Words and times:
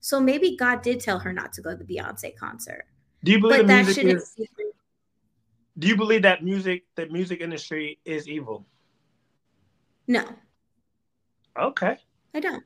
So 0.00 0.20
maybe 0.20 0.56
God 0.56 0.82
did 0.82 1.00
tell 1.00 1.18
her 1.18 1.32
not 1.32 1.52
to 1.54 1.62
go 1.62 1.76
to 1.76 1.76
the 1.76 1.84
Beyonce 1.84 2.34
concert. 2.36 2.86
Do 3.22 3.32
you 3.32 3.40
believe 3.40 3.66
but 3.66 3.84
music 3.84 4.04
is, 4.04 4.34
Do 5.78 5.86
you 5.86 5.96
believe 5.96 6.22
that 6.22 6.42
music, 6.42 6.84
the 6.94 7.06
music 7.06 7.40
industry, 7.40 7.98
is 8.04 8.28
evil? 8.28 8.66
No. 10.06 10.24
Okay. 11.58 11.98
I 12.34 12.40
don't. 12.40 12.64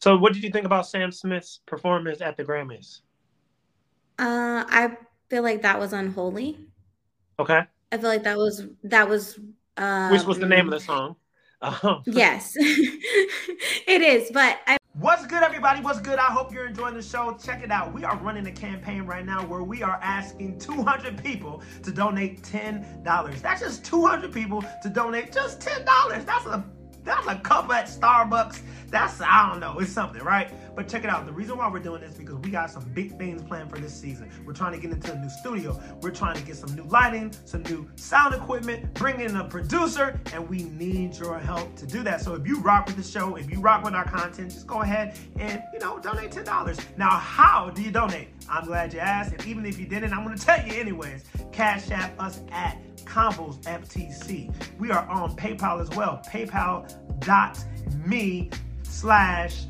So, 0.00 0.16
what 0.18 0.34
did 0.34 0.44
you 0.44 0.50
think 0.50 0.66
about 0.66 0.86
Sam 0.86 1.10
Smith's 1.10 1.60
performance 1.64 2.20
at 2.20 2.36
the 2.36 2.44
Grammys? 2.44 3.00
Uh, 4.18 4.64
I 4.68 4.96
feel 5.30 5.42
like 5.42 5.62
that 5.62 5.78
was 5.78 5.92
unholy. 5.94 6.58
Okay. 7.38 7.62
I 7.90 7.96
feel 7.96 8.10
like 8.10 8.24
that 8.24 8.36
was 8.36 8.66
that 8.84 9.08
was. 9.08 9.38
Um, 9.76 10.12
Which 10.12 10.24
was 10.24 10.38
the 10.38 10.46
name 10.46 10.66
of 10.66 10.72
the 10.72 10.80
song? 10.80 11.16
Um, 11.62 12.02
yes, 12.06 12.54
it 12.58 14.02
is. 14.02 14.30
But 14.30 14.58
I. 14.66 14.76
What's 14.96 15.26
good, 15.26 15.42
everybody? 15.42 15.80
What's 15.80 15.98
good? 15.98 16.20
I 16.20 16.26
hope 16.26 16.52
you're 16.52 16.68
enjoying 16.68 16.94
the 16.94 17.02
show. 17.02 17.36
Check 17.42 17.64
it 17.64 17.72
out. 17.72 17.92
We 17.92 18.04
are 18.04 18.16
running 18.18 18.46
a 18.46 18.52
campaign 18.52 19.02
right 19.02 19.26
now 19.26 19.44
where 19.44 19.64
we 19.64 19.82
are 19.82 19.98
asking 20.00 20.60
200 20.60 21.20
people 21.20 21.62
to 21.82 21.90
donate 21.90 22.42
$10. 22.42 23.40
That's 23.42 23.60
just 23.60 23.84
200 23.84 24.32
people 24.32 24.64
to 24.84 24.88
donate 24.88 25.32
just 25.32 25.58
$10. 25.58 26.24
That's 26.24 26.46
a 26.46 26.64
that's 27.04 27.26
a 27.26 27.36
cup 27.36 27.70
at 27.70 27.86
Starbucks. 27.86 28.60
That's 28.90 29.20
I 29.20 29.50
don't 29.50 29.60
know, 29.60 29.78
it's 29.80 29.90
something, 29.90 30.22
right? 30.22 30.50
But 30.76 30.88
check 30.88 31.04
it 31.04 31.10
out. 31.10 31.26
The 31.26 31.32
reason 31.32 31.58
why 31.58 31.68
we're 31.68 31.80
doing 31.80 32.00
this 32.00 32.14
because 32.14 32.36
we 32.36 32.50
got 32.50 32.70
some 32.70 32.84
big 32.94 33.18
things 33.18 33.42
planned 33.42 33.70
for 33.70 33.78
this 33.78 33.92
season. 33.92 34.30
We're 34.44 34.52
trying 34.52 34.72
to 34.72 34.78
get 34.78 34.90
into 34.92 35.12
a 35.12 35.16
new 35.16 35.28
studio. 35.28 35.80
We're 36.00 36.10
trying 36.10 36.36
to 36.36 36.42
get 36.42 36.56
some 36.56 36.74
new 36.74 36.84
lighting, 36.84 37.32
some 37.44 37.62
new 37.64 37.88
sound 37.96 38.34
equipment, 38.34 38.94
bring 38.94 39.20
in 39.20 39.36
a 39.36 39.44
producer, 39.44 40.20
and 40.32 40.48
we 40.48 40.64
need 40.64 41.16
your 41.16 41.38
help 41.38 41.74
to 41.76 41.86
do 41.86 42.02
that. 42.04 42.20
So 42.20 42.34
if 42.34 42.46
you 42.46 42.60
rock 42.60 42.86
with 42.86 42.96
the 42.96 43.02
show, 43.02 43.36
if 43.36 43.50
you 43.50 43.60
rock 43.60 43.84
with 43.84 43.94
our 43.94 44.04
content, 44.04 44.52
just 44.52 44.66
go 44.66 44.82
ahead 44.82 45.18
and 45.38 45.62
you 45.72 45.80
know 45.80 45.98
donate 45.98 46.30
ten 46.30 46.44
dollars. 46.44 46.78
Now, 46.96 47.10
how 47.10 47.70
do 47.70 47.82
you 47.82 47.90
donate? 47.90 48.28
I'm 48.48 48.64
glad 48.64 48.92
you 48.92 49.00
asked, 49.00 49.32
and 49.32 49.44
even 49.46 49.66
if 49.66 49.78
you 49.78 49.86
didn't, 49.86 50.12
I'm 50.12 50.24
gonna 50.24 50.38
tell 50.38 50.64
you 50.64 50.78
anyways. 50.80 51.24
Cash 51.52 51.90
app 51.90 52.20
us 52.20 52.40
at 52.52 52.78
Convos 53.04 53.60
FTC. 53.62 54.52
We 54.78 54.90
are 54.90 55.08
on 55.08 55.36
PayPal 55.36 55.80
as 55.80 55.90
well. 55.90 56.20
PayPal.me 56.28 56.90
slash 58.82 59.66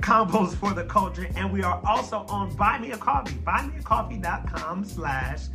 convos 0.00 0.54
for 0.54 0.72
the 0.72 0.84
culture. 0.84 1.28
And 1.36 1.52
we 1.52 1.62
are 1.62 1.80
also 1.84 2.26
on 2.28 2.54
Buy 2.56 2.78
Me 2.78 2.92
a 2.92 2.96
Coffee. 2.96 3.34
Buymeacoffee.com 3.34 4.84
slash 4.84 5.48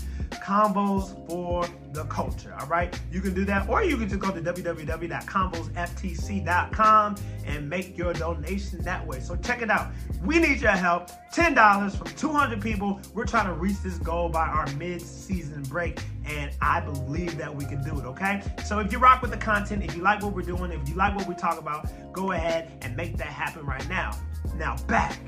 convos 0.43 1.27
for 1.27 1.65
the 1.93 2.03
culture. 2.05 2.55
All 2.59 2.65
right. 2.67 2.99
You 3.11 3.21
can 3.21 3.33
do 3.33 3.43
that, 3.45 3.67
or 3.69 3.83
you 3.83 3.97
can 3.97 4.07
just 4.07 4.21
go 4.21 4.29
to 4.31 4.39
www.convosftc.com 4.41 7.15
and 7.45 7.69
make 7.69 7.97
your 7.97 8.13
donation 8.13 8.81
that 8.83 9.05
way. 9.05 9.19
So 9.19 9.35
check 9.35 9.61
it 9.61 9.69
out. 9.69 9.91
We 10.23 10.39
need 10.39 10.61
your 10.61 10.71
help. 10.71 11.11
$10 11.33 11.97
from 11.97 12.07
200 12.07 12.61
people. 12.61 13.01
We're 13.13 13.25
trying 13.25 13.47
to 13.47 13.53
reach 13.53 13.81
this 13.81 13.97
goal 13.97 14.29
by 14.29 14.47
our 14.47 14.65
mid 14.73 15.01
season 15.01 15.63
break, 15.63 15.99
and 16.25 16.51
I 16.61 16.79
believe 16.81 17.37
that 17.37 17.53
we 17.53 17.65
can 17.65 17.83
do 17.83 17.99
it. 17.99 18.05
Okay. 18.05 18.41
So 18.65 18.79
if 18.79 18.89
you 18.91 18.97
rock 18.99 19.21
with 19.21 19.31
the 19.31 19.37
content, 19.37 19.83
if 19.83 19.95
you 19.95 20.01
like 20.01 20.21
what 20.21 20.33
we're 20.33 20.41
doing, 20.41 20.71
if 20.71 20.89
you 20.89 20.95
like 20.95 21.15
what 21.15 21.27
we 21.27 21.35
talk 21.35 21.59
about, 21.59 21.87
go 22.13 22.31
ahead 22.31 22.71
and 22.81 22.95
make 22.95 23.17
that 23.17 23.27
happen 23.27 23.65
right 23.65 23.87
now. 23.89 24.17
Now 24.55 24.77
back 24.87 25.19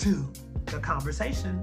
to 0.00 0.28
the 0.66 0.80
conversation. 0.80 1.62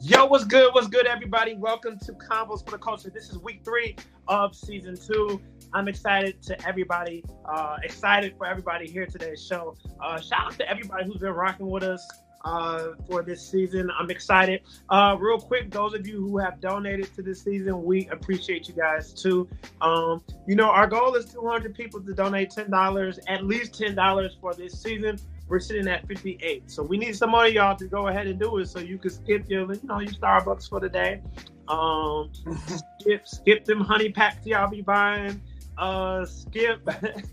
Yo, 0.00 0.26
what's 0.26 0.44
good? 0.44 0.74
What's 0.74 0.88
good, 0.88 1.06
everybody? 1.06 1.54
Welcome 1.54 1.98
to 2.00 2.12
Convos 2.12 2.62
for 2.62 2.72
the 2.72 2.78
Culture. 2.78 3.08
This 3.08 3.30
is 3.30 3.38
week 3.38 3.62
three 3.64 3.96
of 4.28 4.54
season 4.54 4.94
two. 4.94 5.40
I'm 5.72 5.88
excited 5.88 6.42
to 6.42 6.68
everybody, 6.68 7.24
uh, 7.46 7.78
excited 7.82 8.34
for 8.36 8.46
everybody 8.46 8.88
here 8.88 9.06
today's 9.06 9.44
show. 9.44 9.74
Uh, 10.00 10.20
shout 10.20 10.48
out 10.48 10.58
to 10.58 10.68
everybody 10.68 11.06
who's 11.06 11.16
been 11.16 11.32
rocking 11.32 11.70
with 11.70 11.82
us 11.82 12.06
uh, 12.44 12.88
for 13.08 13.22
this 13.22 13.48
season. 13.48 13.90
I'm 13.98 14.10
excited. 14.10 14.60
Uh, 14.90 15.16
real 15.18 15.38
quick, 15.38 15.70
those 15.70 15.94
of 15.94 16.06
you 16.06 16.20
who 16.20 16.36
have 16.38 16.60
donated 16.60 17.12
to 17.14 17.22
this 17.22 17.42
season, 17.42 17.82
we 17.82 18.06
appreciate 18.08 18.68
you 18.68 18.74
guys 18.74 19.14
too. 19.14 19.48
Um, 19.80 20.22
you 20.46 20.56
know, 20.56 20.68
our 20.70 20.86
goal 20.86 21.14
is 21.14 21.24
200 21.32 21.74
people 21.74 22.02
to 22.02 22.12
donate 22.12 22.50
$10, 22.50 23.18
at 23.28 23.44
least 23.44 23.72
$10 23.72 24.40
for 24.40 24.54
this 24.54 24.80
season. 24.80 25.18
We're 25.48 25.60
sitting 25.60 25.86
at 25.88 26.06
58. 26.08 26.70
So 26.70 26.82
we 26.82 26.98
need 26.98 27.16
some 27.16 27.34
of 27.34 27.52
y'all 27.52 27.76
to 27.76 27.86
go 27.86 28.08
ahead 28.08 28.26
and 28.26 28.38
do 28.38 28.58
it 28.58 28.68
so 28.68 28.80
you 28.80 28.98
can 28.98 29.10
skip 29.10 29.48
your, 29.48 29.72
you 29.72 29.80
know, 29.84 30.00
your 30.00 30.12
Starbucks 30.12 30.68
for 30.68 30.80
the 30.80 30.88
day. 30.88 31.22
Um, 31.68 32.32
skip, 33.00 33.26
skip 33.26 33.64
them 33.64 33.80
honey 33.80 34.10
packs 34.10 34.46
y'all 34.46 34.68
be 34.68 34.82
buying. 34.82 35.40
Uh, 35.78 36.24
skip 36.24 36.88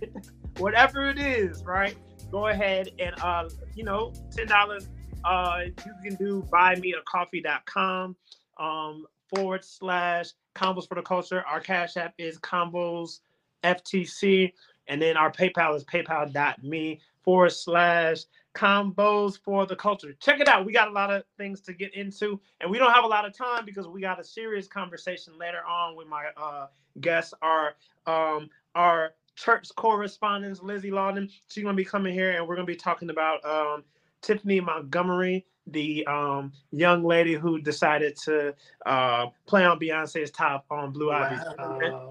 whatever 0.57 1.09
it 1.09 1.19
is, 1.19 1.63
right? 1.63 1.95
Go 2.31 2.47
ahead 2.47 2.89
and 2.99 3.15
uh, 3.21 3.49
you 3.75 3.83
know, 3.83 4.13
ten 4.31 4.47
dollars. 4.47 4.89
Uh, 5.23 5.61
you 5.85 5.93
can 6.03 6.15
do 6.15 6.45
buymeacoffee.com 6.51 8.15
um 8.59 9.05
forward 9.33 9.63
slash 9.63 10.31
convos 10.55 10.87
for 10.87 10.95
the 10.95 11.01
culture. 11.01 11.43
Our 11.47 11.59
cash 11.59 11.97
app 11.97 12.13
is 12.17 12.37
convos 12.39 13.19
FTC, 13.63 14.51
and 14.87 15.01
then 15.01 15.17
our 15.17 15.31
PayPal 15.31 15.75
is 15.75 15.83
paypal.me 15.85 16.99
forward 17.23 17.51
slash 17.51 18.25
convos 18.53 19.39
for 19.43 19.65
the 19.65 19.75
culture. 19.75 20.13
Check 20.19 20.39
it 20.39 20.47
out. 20.47 20.65
We 20.65 20.73
got 20.73 20.87
a 20.87 20.91
lot 20.91 21.11
of 21.11 21.23
things 21.37 21.61
to 21.61 21.73
get 21.73 21.93
into, 21.95 22.39
and 22.61 22.69
we 22.69 22.77
don't 22.77 22.93
have 22.93 23.03
a 23.03 23.07
lot 23.07 23.25
of 23.25 23.35
time 23.35 23.65
because 23.65 23.87
we 23.87 24.01
got 24.01 24.19
a 24.19 24.23
serious 24.23 24.67
conversation 24.67 25.37
later 25.37 25.65
on 25.67 25.95
with 25.95 26.07
my 26.07 26.25
uh, 26.37 26.67
guests, 27.01 27.33
our 27.41 27.75
um, 28.05 28.49
our 28.75 29.11
church 29.35 29.69
correspondents, 29.75 30.61
Lizzy 30.61 30.91
Lawton. 30.91 31.29
She's 31.47 31.63
gonna 31.63 31.75
be 31.75 31.85
coming 31.85 32.13
here, 32.13 32.31
and 32.31 32.47
we're 32.47 32.55
gonna 32.55 32.65
be 32.65 32.75
talking 32.75 33.09
about 33.09 33.43
um, 33.45 33.83
Tiphani 34.21 34.63
Montgomery, 34.63 35.45
the 35.67 36.05
um, 36.05 36.51
young 36.71 37.03
lady 37.03 37.33
who 37.33 37.59
decided 37.59 38.15
to 38.25 38.53
uh, 38.85 39.27
play 39.47 39.65
on 39.65 39.79
Beyonce's 39.79 40.31
top 40.31 40.65
on 40.69 40.91
Blue 40.91 41.11
Ivy. 41.11 41.41
Wow. 41.57 42.09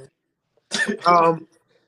um, 1.06 1.46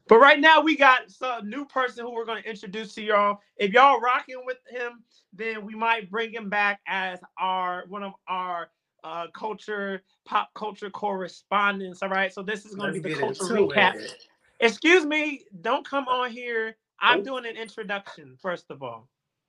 but 0.08 0.18
right 0.18 0.38
now 0.38 0.60
we 0.60 0.76
got 0.76 1.10
some 1.10 1.48
new 1.48 1.64
person 1.64 2.04
who 2.04 2.12
we're 2.12 2.26
going 2.26 2.42
to 2.42 2.48
introduce 2.48 2.94
to 2.94 3.02
y'all. 3.02 3.40
If 3.56 3.72
y'all 3.72 4.00
rocking 4.00 4.42
with 4.44 4.58
him, 4.68 5.02
then 5.32 5.64
we 5.64 5.74
might 5.74 6.10
bring 6.10 6.32
him 6.32 6.48
back 6.48 6.80
as 6.86 7.18
our 7.38 7.84
one 7.88 8.02
of 8.02 8.12
our 8.28 8.68
uh, 9.02 9.26
culture 9.34 10.02
pop 10.24 10.50
culture 10.54 10.90
correspondents. 10.90 12.02
All 12.02 12.08
right, 12.08 12.32
so 12.32 12.42
this 12.42 12.64
is 12.66 12.74
going 12.74 12.94
to 12.94 13.00
be 13.00 13.14
the 13.14 13.20
culture 13.20 13.44
recap. 13.44 13.96
It. 13.96 14.14
Excuse 14.60 15.04
me, 15.04 15.42
don't 15.62 15.88
come 15.88 16.06
on 16.08 16.30
here. 16.30 16.76
I'm 17.00 17.20
oh. 17.20 17.24
doing 17.24 17.46
an 17.46 17.56
introduction 17.56 18.36
first 18.40 18.70
of 18.70 18.82
all. 18.82 19.08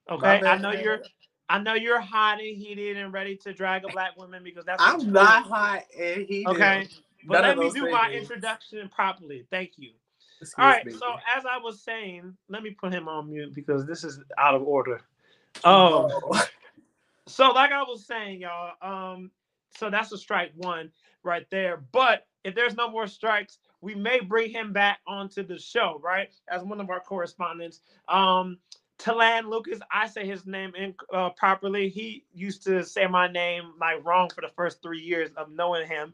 Okay, 0.09 0.41
I 0.41 0.57
know 0.57 0.71
you're. 0.71 1.01
I 1.47 1.59
know 1.59 1.75
you're 1.75 2.01
hot 2.01 2.39
and 2.39 2.57
heated 2.57 2.97
and 2.97 3.13
ready 3.13 3.37
to 3.37 3.53
drag 3.53 3.85
a 3.85 3.89
black 3.89 4.17
woman 4.17 4.43
because 4.43 4.65
that's. 4.65 4.81
I'm 4.81 5.11
not 5.11 5.45
hot 5.45 5.83
and 5.97 6.25
heated. 6.25 6.47
Okay, 6.47 6.87
but 7.27 7.41
None 7.41 7.57
let 7.57 7.57
me 7.57 7.71
do 7.71 7.81
things. 7.83 7.91
my 7.91 8.11
introduction 8.11 8.89
properly. 8.89 9.45
Thank 9.51 9.73
you. 9.77 9.91
Excuse 10.41 10.53
All 10.57 10.65
right. 10.65 10.85
Me. 10.85 10.91
So 10.91 11.05
as 11.35 11.45
I 11.45 11.57
was 11.57 11.81
saying, 11.81 12.35
let 12.49 12.63
me 12.63 12.71
put 12.71 12.93
him 12.93 13.07
on 13.07 13.29
mute 13.29 13.53
because 13.53 13.85
this 13.85 14.03
is 14.03 14.19
out 14.37 14.55
of 14.55 14.63
order. 14.63 15.01
Um. 15.63 16.09
so 17.27 17.51
like 17.51 17.71
I 17.71 17.83
was 17.83 18.05
saying, 18.05 18.41
y'all. 18.41 18.73
Um. 18.81 19.31
So 19.77 19.89
that's 19.89 20.11
a 20.11 20.17
strike 20.17 20.51
one 20.55 20.91
right 21.23 21.45
there. 21.49 21.83
But 21.91 22.27
if 22.43 22.55
there's 22.55 22.75
no 22.75 22.89
more 22.89 23.07
strikes, 23.07 23.57
we 23.81 23.95
may 23.95 24.19
bring 24.19 24.51
him 24.51 24.71
back 24.71 24.99
onto 25.07 25.43
the 25.43 25.57
show, 25.57 25.99
right? 26.03 26.29
As 26.49 26.63
one 26.63 26.79
of 26.79 26.89
our 26.89 26.99
correspondents. 26.99 27.81
Um. 28.07 28.57
Telan 28.97 29.49
Lucas, 29.49 29.79
I 29.91 30.07
say 30.07 30.25
his 30.25 30.45
name 30.45 30.71
improperly. 30.73 31.87
Uh, 31.87 31.89
he 31.89 32.23
used 32.33 32.63
to 32.63 32.81
say 32.81 33.05
my 33.07 33.27
name 33.27 33.73
like 33.77 34.05
wrong 34.05 34.29
for 34.33 34.39
the 34.39 34.51
first 34.55 34.81
three 34.81 35.01
years 35.01 35.31
of 35.35 35.51
knowing 35.51 35.85
him. 35.85 36.13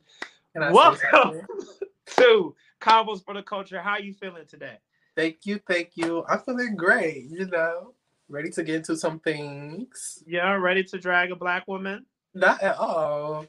Welcome 0.56 1.42
to 2.18 2.56
Convos 2.82 3.24
for 3.24 3.34
the 3.34 3.44
Culture. 3.44 3.82
How 3.82 3.92
are 3.92 4.02
you 4.02 4.14
feeling 4.14 4.46
today? 4.48 4.78
Thank 5.16 5.46
you, 5.46 5.60
thank 5.68 5.92
you. 5.96 6.26
I'm 6.28 6.40
feeling 6.40 6.76
great. 6.76 7.28
You 7.30 7.46
know, 7.48 7.94
ready 8.28 8.50
to 8.52 8.64
get 8.64 8.76
into 8.76 8.98
some 8.98 9.20
things. 9.20 10.24
Yeah, 10.26 10.54
ready 10.54 10.84
to 10.86 10.98
drag 10.98 11.32
a 11.32 11.36
black 11.36 11.68
woman? 11.68 12.06
Not 12.34 12.62
at 12.62 12.78
all. 12.78 13.46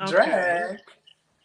Okay. 0.00 0.10
Drag. 0.10 0.78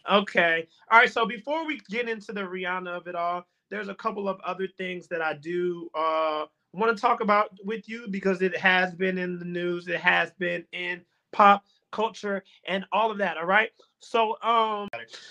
Okay. 0.10 0.68
All 0.92 1.00
right. 1.00 1.12
So 1.12 1.26
before 1.26 1.66
we 1.66 1.82
get 1.90 2.08
into 2.08 2.32
the 2.32 2.42
Rihanna 2.42 2.90
of 2.90 3.08
it 3.08 3.16
all, 3.16 3.46
there's 3.70 3.90
a 3.90 3.96
couple 3.96 4.30
of 4.30 4.40
other 4.46 4.68
things 4.78 5.08
that 5.08 5.22
I 5.22 5.34
do 5.34 5.90
uh, 5.96 6.46
want 6.74 6.96
to 6.96 7.02
talk 7.02 7.22
about 7.22 7.50
with 7.64 7.90
you 7.90 8.08
because 8.10 8.42
it 8.42 8.56
has 8.56 8.94
been 8.94 9.18
in 9.18 9.40
the 9.40 9.46
news, 9.46 9.88
it 9.88 10.00
has 10.00 10.32
been 10.38 10.64
in 10.72 11.02
pop 11.32 11.66
culture 11.96 12.44
and 12.68 12.86
all 12.92 13.10
of 13.12 13.18
that. 13.20 13.38
All 13.38 13.46
right. 13.46 13.70
So 14.00 14.36
um 14.44 14.88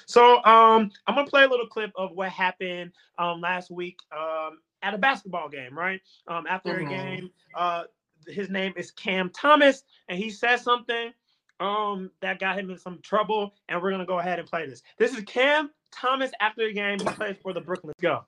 so 0.06 0.36
um 0.44 0.90
I'm 1.06 1.14
gonna 1.14 1.26
play 1.26 1.44
a 1.44 1.48
little 1.48 1.66
clip 1.66 1.92
of 1.96 2.12
what 2.12 2.30
happened 2.30 2.92
um 3.18 3.40
last 3.40 3.70
week 3.70 3.98
um 4.16 4.58
at 4.82 4.94
a 4.94 4.98
basketball 4.98 5.48
game, 5.48 5.76
right? 5.76 6.00
Um 6.26 6.46
after 6.48 6.74
Mhm. 6.74 6.86
a 6.86 6.88
game, 6.88 7.30
uh 7.54 7.84
his 8.26 8.48
name 8.48 8.72
is 8.76 8.90
Cam 8.90 9.30
Thomas, 9.30 9.84
and 10.08 10.18
he 10.18 10.30
said 10.30 10.56
something 10.56 11.12
um 11.60 12.10
that 12.20 12.38
got 12.40 12.58
him 12.58 12.70
in 12.70 12.78
some 12.78 12.98
trouble, 13.02 13.54
and 13.68 13.80
we're 13.80 13.90
gonna 13.90 14.06
go 14.06 14.18
ahead 14.18 14.38
and 14.38 14.48
play 14.48 14.66
this. 14.66 14.82
This 14.98 15.16
is 15.16 15.22
Cam 15.24 15.70
Thomas 15.92 16.32
after 16.40 16.66
the 16.66 16.72
game. 16.72 16.98
He 16.98 17.06
plays 17.06 17.36
for 17.42 17.52
the 17.52 17.60
Brooklyn. 17.60 17.92
Let's 17.98 18.00
go. 18.00 18.24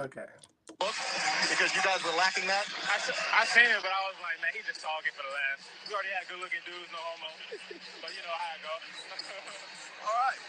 Okay. 0.00 0.26
Because 1.50 1.70
you 1.76 1.82
guys 1.84 2.00
were 2.04 2.14
lacking 2.16 2.46
that. 2.48 2.64
I, 2.88 2.96
s- 3.00 3.12
I 3.32 3.42
seen 3.48 3.68
it, 3.68 3.80
but 3.82 3.92
I 3.92 4.00
was 4.08 4.16
like, 4.24 4.36
man, 4.40 4.52
he's 4.56 4.66
just 4.68 4.80
talking 4.80 5.12
for 5.16 5.24
the 5.24 5.32
last. 5.32 5.66
We 5.88 5.94
already 5.94 6.12
had 6.16 6.24
good 6.28 6.40
looking 6.40 6.62
dudes, 6.64 6.88
no 6.92 7.00
homo. 7.00 7.30
But 8.02 8.10
you 8.16 8.22
know 8.24 8.34
how 8.36 8.50
it 8.56 8.62
go. 8.64 8.74
All 10.08 10.16
right. 10.28 10.40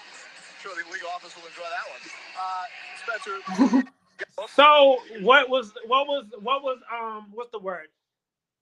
Sure, 0.63 0.73
the 0.73 0.85
legal 0.91 1.09
office 1.13 1.35
will 1.37 1.45
enjoy 1.47 1.67
that 1.69 1.85
one. 1.89 2.03
Uh, 2.39 2.65
Spencer. 3.03 3.37
So 4.53 4.97
what 5.21 5.49
was 5.49 5.73
what 5.87 6.07
was 6.07 6.25
what 6.41 6.63
was 6.63 6.79
um 6.93 7.27
what's 7.33 7.51
the 7.51 7.59
word? 7.59 7.87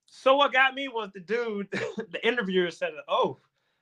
So 0.07 0.35
what 0.35 0.51
got 0.53 0.73
me 0.75 0.87
was 0.87 1.09
the 1.13 1.19
dude, 1.19 1.69
the 1.71 2.19
interviewer 2.25 2.71
said, 2.71 2.91
"Oh, 3.07 3.37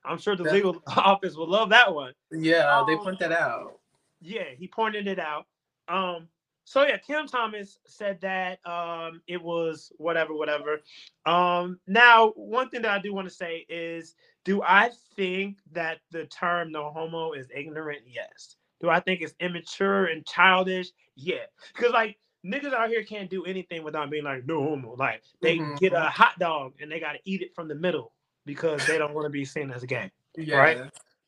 I'm 0.06 0.18
sure 0.18 0.36
the 0.36 0.44
legal 0.44 0.82
office 0.88 1.36
will 1.36 1.50
love 1.50 1.70
that 1.70 1.94
one." 1.94 2.14
Yeah, 2.32 2.84
they 2.88 2.94
Um, 2.94 3.00
point 3.04 3.20
that 3.20 3.32
out. 3.32 3.80
Yeah, 4.22 4.44
he 4.58 4.68
pointed 4.68 5.08
it 5.08 5.20
out. 5.20 5.46
Um, 5.88 6.28
so 6.72 6.84
yeah, 6.88 6.96
Kim 6.96 7.28
Thomas 7.28 7.80
said 7.86 8.22
that 8.22 8.66
um 8.66 9.22
it 9.28 9.42
was 9.42 9.92
whatever, 9.98 10.34
whatever. 10.34 10.80
Um, 11.26 11.80
now 11.86 12.30
one 12.38 12.70
thing 12.70 12.84
that 12.84 12.92
I 12.92 13.00
do 13.00 13.14
want 13.14 13.28
to 13.28 13.34
say 13.34 13.66
is, 13.68 14.16
do 14.46 14.62
I 14.64 14.92
think 15.18 15.58
that 15.74 16.00
the 16.12 16.28
term 16.28 16.72
"no 16.72 16.90
homo" 16.92 17.34
is 17.34 17.50
ignorant? 17.54 18.04
Yes. 18.08 18.56
Do 18.80 18.90
I 18.90 19.02
think 19.02 19.20
it's 19.22 19.36
immature 19.42 20.06
and 20.06 20.26
childish? 20.26 20.92
Yeah, 21.18 21.44
because 21.76 21.92
like 21.92 22.18
niggas 22.46 22.74
out 22.74 22.88
here 22.88 23.04
can't 23.04 23.30
do 23.30 23.44
anything 23.44 23.84
without 23.84 24.10
being 24.10 24.24
like 24.24 24.46
no 24.46 24.64
homo. 24.64 24.96
Like 24.96 25.24
they 25.42 25.58
Mhm. 25.58 25.78
get 25.78 25.92
a 25.92 26.04
hot 26.06 26.40
dog 26.40 26.76
and 26.80 26.90
they 26.90 27.02
got 27.02 27.12
to 27.14 27.20
eat 27.26 27.42
it 27.42 27.54
from 27.54 27.68
the 27.68 27.76
middle 27.76 28.14
because 28.46 28.86
they 28.88 28.98
don't 28.98 29.14
want 29.14 29.26
to 29.26 29.30
be 29.30 29.44
seen 29.44 29.72
as 29.72 29.84
a 29.84 29.88
gay 29.88 30.10
Yeah. 30.38 30.56
right? 30.56 30.78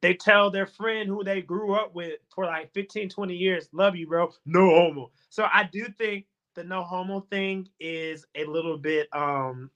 They 0.03 0.13
tell 0.15 0.51
their 0.51 0.67
friend 0.67 1.09
who 1.09 1.23
they 1.25 1.41
grew 1.41 1.75
up 1.75 1.95
with 1.95 2.19
for 2.35 2.45
like 2.45 2.73
15 2.73 3.09
20 3.09 3.35
years 3.35 3.69
love 3.73 3.95
you 3.97 4.07
bro 4.07 4.31
no 4.45 4.69
homo 4.69 5.11
so 5.29 5.45
i 5.53 5.69
do 5.73 5.87
think 5.97 6.25
the 6.55 6.63
no 6.65 6.83
homo 6.83 7.21
thing 7.31 7.67
is 7.81 8.27
a 8.35 8.45
little 8.45 8.77
bit 8.77 9.09
um 9.15 9.71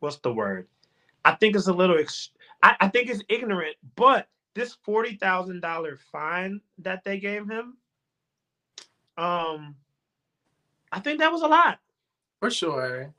what's 0.00 0.18
the 0.18 0.32
word 0.32 0.68
i 1.24 1.32
think 1.32 1.56
it's 1.56 1.68
a 1.68 1.74
little 1.74 1.98
ex- 1.98 2.30
I, 2.62 2.76
I 2.82 2.88
think 2.88 3.10
it's 3.10 3.24
ignorant 3.30 3.76
but 3.96 4.28
this 4.54 4.76
$40000 4.86 5.98
fine 6.12 6.60
that 6.80 7.04
they 7.04 7.20
gave 7.20 7.48
him 7.48 7.78
um 9.18 9.76
i 10.92 11.00
think 11.00 11.20
that 11.20 11.32
was 11.32 11.42
a 11.42 11.48
lot 11.48 11.78
For 12.40 12.50
sure. 12.50 13.14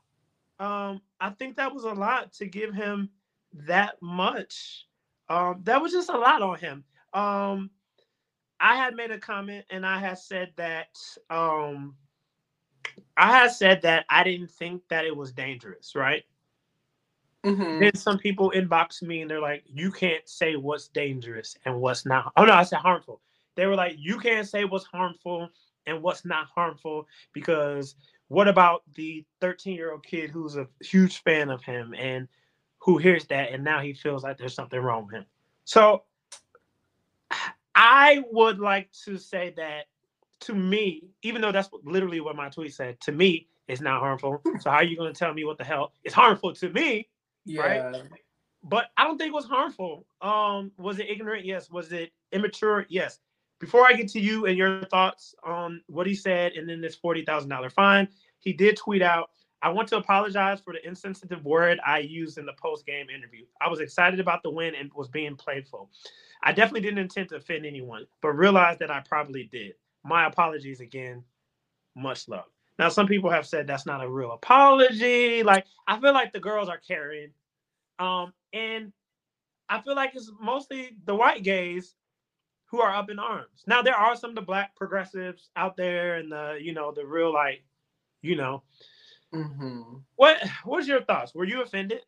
um, 0.60 1.00
I 1.20 1.30
think 1.30 1.56
that 1.56 1.74
was 1.74 1.84
a 1.84 1.92
lot 1.94 2.32
to 2.34 2.46
give 2.46 2.74
him 2.74 3.10
that 3.54 4.00
much. 4.02 4.86
Um, 5.28 5.60
that 5.64 5.80
was 5.80 5.92
just 5.92 6.10
a 6.10 6.18
lot 6.18 6.42
on 6.42 6.58
him. 6.58 6.84
Um, 7.14 7.70
I 8.60 8.76
had 8.76 8.94
made 8.94 9.10
a 9.10 9.18
comment 9.18 9.64
and 9.70 9.84
I 9.84 9.98
had 9.98 10.18
said 10.18 10.52
that 10.56 10.96
um, 11.30 11.96
I 13.16 13.32
had 13.32 13.50
said 13.52 13.82
that 13.82 14.04
I 14.08 14.22
didn't 14.24 14.50
think 14.50 14.82
that 14.88 15.04
it 15.04 15.16
was 15.16 15.32
dangerous, 15.32 15.94
right? 15.94 16.24
Mhm. 17.44 17.80
Then 17.80 17.94
some 17.96 18.18
people 18.18 18.52
inbox 18.54 19.02
me 19.02 19.22
and 19.22 19.30
they're 19.30 19.40
like, 19.40 19.64
"You 19.66 19.90
can't 19.90 20.26
say 20.28 20.54
what's 20.54 20.88
dangerous 20.88 21.56
and 21.64 21.80
what's 21.80 22.06
not." 22.06 22.32
Oh 22.36 22.44
no, 22.44 22.52
I 22.52 22.62
said 22.62 22.78
harmful. 22.78 23.20
They 23.56 23.66
were 23.66 23.74
like, 23.74 23.96
"You 23.98 24.18
can't 24.18 24.46
say 24.46 24.64
what's 24.64 24.86
harmful 24.86 25.50
and 25.86 26.02
what's 26.02 26.24
not 26.24 26.46
harmful 26.54 27.08
because 27.32 27.96
what 28.28 28.46
about 28.46 28.82
the 28.94 29.26
13 29.40 29.74
year 29.74 29.92
old 29.92 30.04
kid 30.04 30.30
who's 30.30 30.56
a 30.56 30.68
huge 30.80 31.22
fan 31.22 31.50
of 31.50 31.62
him 31.64 31.94
and 31.94 32.28
who 32.82 32.98
hears 32.98 33.26
that 33.26 33.52
and 33.52 33.62
now 33.62 33.80
he 33.80 33.92
feels 33.92 34.24
like 34.24 34.38
there's 34.38 34.54
something 34.54 34.80
wrong 34.80 35.06
with 35.06 35.14
him?" 35.14 35.26
So 35.64 36.04
I 37.74 38.22
would 38.30 38.58
like 38.58 38.90
to 39.04 39.16
say 39.16 39.52
that 39.56 39.86
to 40.40 40.54
me, 40.54 41.08
even 41.22 41.40
though 41.40 41.52
that's 41.52 41.70
literally 41.84 42.20
what 42.20 42.36
my 42.36 42.48
tweet 42.48 42.74
said, 42.74 43.00
to 43.02 43.12
me, 43.12 43.48
it's 43.68 43.80
not 43.80 44.00
harmful. 44.00 44.42
So 44.60 44.70
how 44.70 44.76
are 44.76 44.84
you 44.84 44.96
going 44.96 45.12
to 45.12 45.18
tell 45.18 45.32
me 45.32 45.44
what 45.44 45.56
the 45.58 45.64
hell 45.64 45.92
is 46.04 46.12
harmful 46.12 46.52
to 46.54 46.68
me? 46.70 47.08
Yeah. 47.44 47.92
but 48.62 48.86
I 48.96 49.04
don't 49.04 49.18
think 49.18 49.28
it 49.28 49.34
was 49.34 49.46
harmful. 49.46 50.06
Um, 50.20 50.72
was 50.78 50.98
it 50.98 51.08
ignorant? 51.08 51.44
Yes. 51.44 51.70
Was 51.70 51.92
it 51.92 52.12
immature? 52.32 52.86
Yes. 52.88 53.20
Before 53.60 53.86
I 53.86 53.92
get 53.92 54.08
to 54.08 54.20
you 54.20 54.46
and 54.46 54.58
your 54.58 54.84
thoughts 54.86 55.34
on 55.44 55.80
what 55.86 56.06
he 56.06 56.14
said 56.14 56.52
and 56.52 56.68
then 56.68 56.80
this 56.80 56.96
forty 56.96 57.24
thousand 57.24 57.50
dollar 57.50 57.70
fine, 57.70 58.08
he 58.40 58.52
did 58.52 58.76
tweet 58.76 59.02
out. 59.02 59.30
I 59.62 59.70
want 59.70 59.88
to 59.88 59.96
apologize 59.96 60.60
for 60.60 60.72
the 60.72 60.86
insensitive 60.86 61.44
word 61.44 61.78
I 61.86 62.00
used 62.00 62.38
in 62.38 62.46
the 62.46 62.54
post 62.54 62.86
game 62.86 63.08
interview. 63.10 63.44
I 63.60 63.68
was 63.68 63.80
excited 63.80 64.20
about 64.20 64.42
the 64.42 64.50
win 64.50 64.74
and 64.74 64.90
was 64.94 65.08
being 65.08 65.36
playful. 65.36 65.90
I 66.42 66.52
definitely 66.52 66.80
didn't 66.82 66.98
intend 66.98 67.28
to 67.30 67.36
offend 67.36 67.66
anyone, 67.66 68.06
but 68.20 68.30
realized 68.30 68.80
that 68.80 68.90
I 68.90 69.00
probably 69.00 69.44
did. 69.52 69.74
My 70.04 70.26
apologies 70.26 70.80
again. 70.80 71.22
Much 71.94 72.28
love. 72.28 72.46
Now, 72.78 72.88
some 72.88 73.06
people 73.06 73.30
have 73.30 73.46
said 73.46 73.66
that's 73.66 73.86
not 73.86 74.02
a 74.02 74.08
real 74.08 74.32
apology. 74.32 75.42
Like, 75.42 75.66
I 75.86 76.00
feel 76.00 76.12
like 76.12 76.32
the 76.32 76.40
girls 76.40 76.68
are 76.68 76.78
carrying 76.78 77.30
um, 77.98 78.32
and 78.52 78.92
I 79.68 79.80
feel 79.80 79.94
like 79.94 80.12
it's 80.14 80.30
mostly 80.40 80.96
the 81.04 81.14
white 81.14 81.44
gays 81.44 81.94
who 82.66 82.80
are 82.80 82.94
up 82.94 83.10
in 83.10 83.18
arms. 83.18 83.64
Now 83.66 83.82
there 83.82 83.94
are 83.94 84.16
some 84.16 84.30
of 84.30 84.36
the 84.36 84.42
black 84.42 84.74
progressives 84.74 85.50
out 85.56 85.76
there 85.76 86.16
and 86.16 86.32
the, 86.32 86.58
you 86.60 86.74
know, 86.74 86.92
the 86.92 87.06
real 87.06 87.32
like, 87.32 87.62
you 88.22 88.36
know. 88.36 88.62
Hmm 89.32 89.82
What 90.16 90.38
what's 90.64 90.86
your 90.88 91.02
thoughts? 91.02 91.34
Were 91.34 91.44
you 91.44 91.62
offended? 91.62 92.00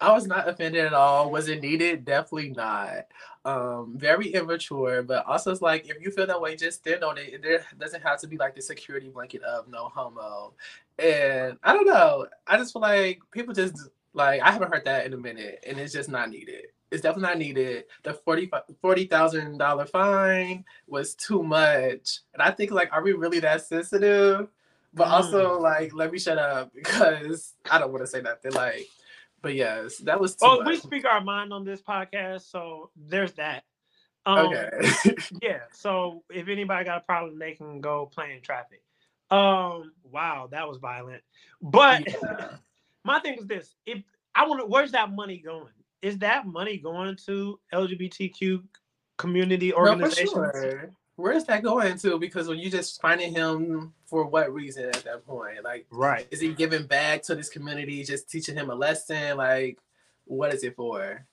I 0.00 0.12
was 0.12 0.26
not 0.26 0.48
offended 0.48 0.84
at 0.86 0.94
all. 0.94 1.30
Was 1.30 1.48
it 1.48 1.62
needed? 1.62 2.04
Definitely 2.04 2.50
not. 2.50 3.06
Um, 3.44 3.94
very 3.98 4.28
immature, 4.34 5.02
but 5.02 5.26
also 5.26 5.52
it's 5.52 5.62
like 5.62 5.88
if 5.88 6.02
you 6.02 6.10
feel 6.10 6.26
that 6.26 6.40
way, 6.40 6.56
just 6.56 6.80
stand 6.80 7.04
on 7.04 7.18
it. 7.18 7.42
There 7.42 7.64
doesn't 7.78 8.02
have 8.02 8.20
to 8.20 8.28
be 8.28 8.36
like 8.38 8.54
the 8.56 8.62
security 8.62 9.10
blanket 9.10 9.42
of 9.44 9.68
no 9.68 9.88
homo. 9.94 10.54
And 10.98 11.58
I 11.64 11.72
don't 11.74 11.86
know. 11.86 12.26
I 12.46 12.58
just 12.58 12.72
feel 12.72 12.82
like 12.82 13.20
people 13.32 13.54
just 13.54 13.76
like 14.14 14.42
I 14.42 14.50
haven't 14.52 14.72
heard 14.72 14.84
that 14.86 15.06
in 15.06 15.14
a 15.14 15.18
minute, 15.18 15.64
and 15.66 15.78
it's 15.78 15.94
just 15.94 16.10
not 16.10 16.30
needed. 16.30 16.66
It's 16.92 17.02
definitely 17.02 17.28
not 17.30 17.38
needed. 17.38 17.84
The 18.04 18.14
forty 18.14 18.50
forty 18.82 19.06
thousand 19.06 19.58
dollar 19.58 19.86
fine 19.86 20.64
was 20.88 21.14
too 21.14 21.42
much, 21.42 22.20
and 22.34 22.42
I 22.42 22.50
think 22.52 22.70
like, 22.72 22.92
are 22.92 23.02
we 23.02 23.12
really 23.14 23.40
that 23.40 23.62
sensitive? 23.66 24.48
But 24.94 25.08
also 25.08 25.58
like, 25.58 25.92
let 25.94 26.12
me 26.12 26.18
shut 26.18 26.38
up 26.38 26.72
because 26.74 27.54
I 27.70 27.78
don't 27.78 27.92
want 27.92 28.04
to 28.04 28.06
say 28.06 28.22
nothing. 28.22 28.52
Like, 28.52 28.86
but 29.42 29.54
yes, 29.54 29.98
that 29.98 30.20
was 30.20 30.36
too 30.36 30.46
Oh, 30.46 30.62
we 30.64 30.76
speak 30.76 31.04
our 31.04 31.20
mind 31.20 31.52
on 31.52 31.64
this 31.64 31.82
podcast, 31.82 32.50
so 32.50 32.90
there's 32.96 33.32
that. 33.34 33.64
Um, 34.26 34.46
okay. 34.46 34.70
yeah. 35.42 35.60
So 35.72 36.22
if 36.30 36.48
anybody 36.48 36.84
got 36.84 36.98
a 36.98 37.04
problem, 37.04 37.38
they 37.38 37.52
can 37.52 37.80
go 37.80 38.06
play 38.06 38.32
in 38.34 38.40
traffic. 38.40 38.82
Um, 39.30 39.92
wow, 40.02 40.48
that 40.50 40.66
was 40.66 40.78
violent. 40.78 41.22
But 41.60 42.02
Yeah. 42.06 42.46
my 43.04 43.20
thing 43.20 43.38
is 43.38 43.46
this: 43.46 43.74
if 43.84 44.02
I 44.34 44.46
want 44.46 44.60
to, 44.60 44.66
where's 44.66 44.92
that 44.92 45.12
money 45.12 45.38
going? 45.38 45.72
Is 46.02 46.18
that 46.18 46.46
money 46.46 46.78
going 46.78 47.16
to 47.26 47.58
LGBTQ 47.72 48.62
community 49.18 49.70
No, 49.70 49.76
organizations? 49.76 50.30
sure. 50.32 50.90
Where 51.16 51.32
is 51.32 51.44
that 51.46 51.62
going 51.62 51.96
to? 51.98 52.18
Because 52.18 52.48
when 52.48 52.58
you 52.58 52.70
just 52.70 53.00
finding 53.00 53.32
him 53.32 53.92
for 54.06 54.24
what 54.26 54.52
reason 54.52 54.86
at 54.86 55.04
that 55.04 55.24
point? 55.26 55.62
Like, 55.62 55.86
Right. 55.90 56.26
is 56.30 56.40
he 56.40 56.52
giving 56.52 56.86
back 56.86 57.22
to 57.24 57.34
this 57.34 57.48
community, 57.48 58.02
just 58.02 58.28
teaching 58.28 58.56
him 58.56 58.70
a 58.70 58.74
lesson? 58.74 59.36
Like, 59.36 59.78
what 60.24 60.52
is 60.52 60.64
it 60.64 60.74
for? 60.74 61.24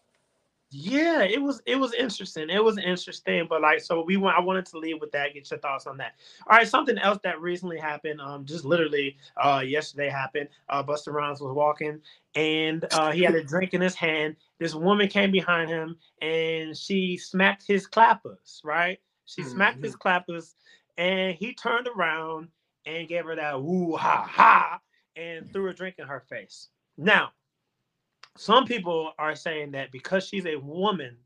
Yeah, 0.73 1.23
it 1.23 1.41
was 1.41 1.61
it 1.65 1.75
was 1.75 1.93
interesting. 1.93 2.49
It 2.49 2.63
was 2.63 2.77
interesting, 2.77 3.45
but 3.49 3.61
like 3.61 3.81
so 3.81 4.01
we 4.05 4.15
want 4.15 4.37
I 4.37 4.39
wanted 4.39 4.65
to 4.67 4.77
leave 4.77 5.01
with 5.01 5.11
that, 5.11 5.33
get 5.33 5.51
your 5.51 5.59
thoughts 5.59 5.85
on 5.85 5.97
that. 5.97 6.13
All 6.47 6.57
right, 6.57 6.65
something 6.65 6.97
else 6.97 7.19
that 7.23 7.41
recently 7.41 7.77
happened, 7.77 8.21
um, 8.21 8.45
just 8.45 8.63
literally 8.63 9.17
uh 9.35 9.61
yesterday 9.65 10.07
happened. 10.07 10.47
Uh 10.69 10.81
Busta 10.81 11.11
Rhymes 11.11 11.41
was 11.41 11.53
walking 11.53 11.99
and 12.35 12.85
uh 12.93 13.11
he 13.11 13.21
had 13.21 13.35
a 13.35 13.43
drink 13.53 13.73
in 13.73 13.81
his 13.81 13.95
hand. 13.95 14.37
This 14.59 14.73
woman 14.73 15.09
came 15.09 15.29
behind 15.29 15.69
him 15.69 15.97
and 16.21 16.77
she 16.77 17.17
smacked 17.17 17.67
his 17.67 17.85
clappers, 17.85 18.61
right? 18.63 18.97
She 19.25 19.43
smacked 19.43 19.83
his 19.83 19.95
clappers 19.95 20.55
and 20.97 21.35
he 21.35 21.53
turned 21.53 21.87
around 21.87 22.49
and 22.85 23.07
gave 23.07 23.25
her 23.25 23.35
that 23.35 23.61
woo 23.61 23.95
ha 23.95 24.23
ha 24.29 24.79
and 25.15 25.51
threw 25.53 25.69
a 25.69 25.73
drink 25.73 25.95
in 25.99 26.07
her 26.07 26.19
face. 26.19 26.69
Now, 26.97 27.31
some 28.37 28.65
people 28.65 29.13
are 29.19 29.35
saying 29.35 29.71
that 29.71 29.91
because 29.91 30.27
she's 30.27 30.45
a 30.45 30.55
woman, 30.57 31.17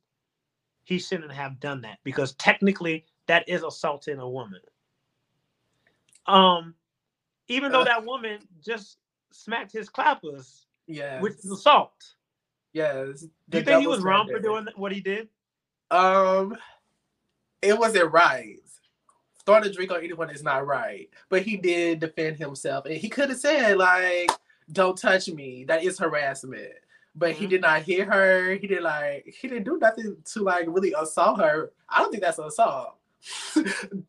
he 0.83 0.99
shouldn't 0.99 1.31
have 1.31 1.59
done 1.59 1.81
that 1.81 1.99
because 2.03 2.33
technically 2.33 3.05
that 3.27 3.47
is 3.49 3.63
assaulting 3.63 4.19
a 4.19 4.29
woman. 4.29 4.59
Um, 6.27 6.75
even 7.47 7.71
though 7.71 7.81
Uh. 7.81 7.85
that 7.85 8.05
woman 8.05 8.39
just 8.63 8.97
smacked 9.31 9.71
his 9.71 9.89
clappers, 9.89 10.65
Yeah. 10.87 11.21
which 11.21 11.33
is 11.33 11.51
assault. 11.51 12.15
yes. 12.73 13.21
Do 13.49 13.59
you 13.59 13.63
think 13.63 13.81
he 13.81 13.87
was 13.87 14.01
wrong 14.01 14.27
for 14.27 14.39
doing 14.39 14.67
what 14.75 14.91
he 14.91 14.99
did? 15.01 15.29
Um, 15.91 16.57
it 17.61 17.77
wasn't 17.77 18.11
right. 18.11 18.59
Throwing 19.45 19.63
a 19.65 19.71
drink 19.71 19.91
on 19.91 20.03
anyone 20.03 20.29
is 20.31 20.43
not 20.43 20.65
right. 20.65 21.09
But 21.29 21.43
he 21.43 21.57
did 21.57 21.99
defend 21.99 22.37
himself, 22.37 22.85
and 22.85 22.95
he 22.95 23.09
could 23.09 23.29
have 23.29 23.37
said 23.39 23.77
like, 23.77 24.31
"Don't 24.71 24.97
touch 24.97 25.27
me." 25.29 25.63
That 25.65 25.83
is 25.83 25.99
harassment. 25.99 26.73
But 27.17 27.31
he 27.33 27.45
Mhm. 27.45 27.49
did 27.49 27.61
not 27.61 27.83
hit 27.83 28.07
her. 28.07 28.55
He 28.55 28.67
did 28.67 28.81
like 28.81 29.25
he 29.27 29.47
didn't 29.47 29.63
do 29.65 29.77
nothing 29.77 30.17
to 30.23 30.39
like 30.43 30.65
really 30.67 30.93
assault 30.97 31.39
her. 31.39 31.71
I 31.87 31.99
don't 31.99 32.11
think 32.11 32.23
that's 32.23 32.39
an 32.39 32.45
assault. 32.45 32.95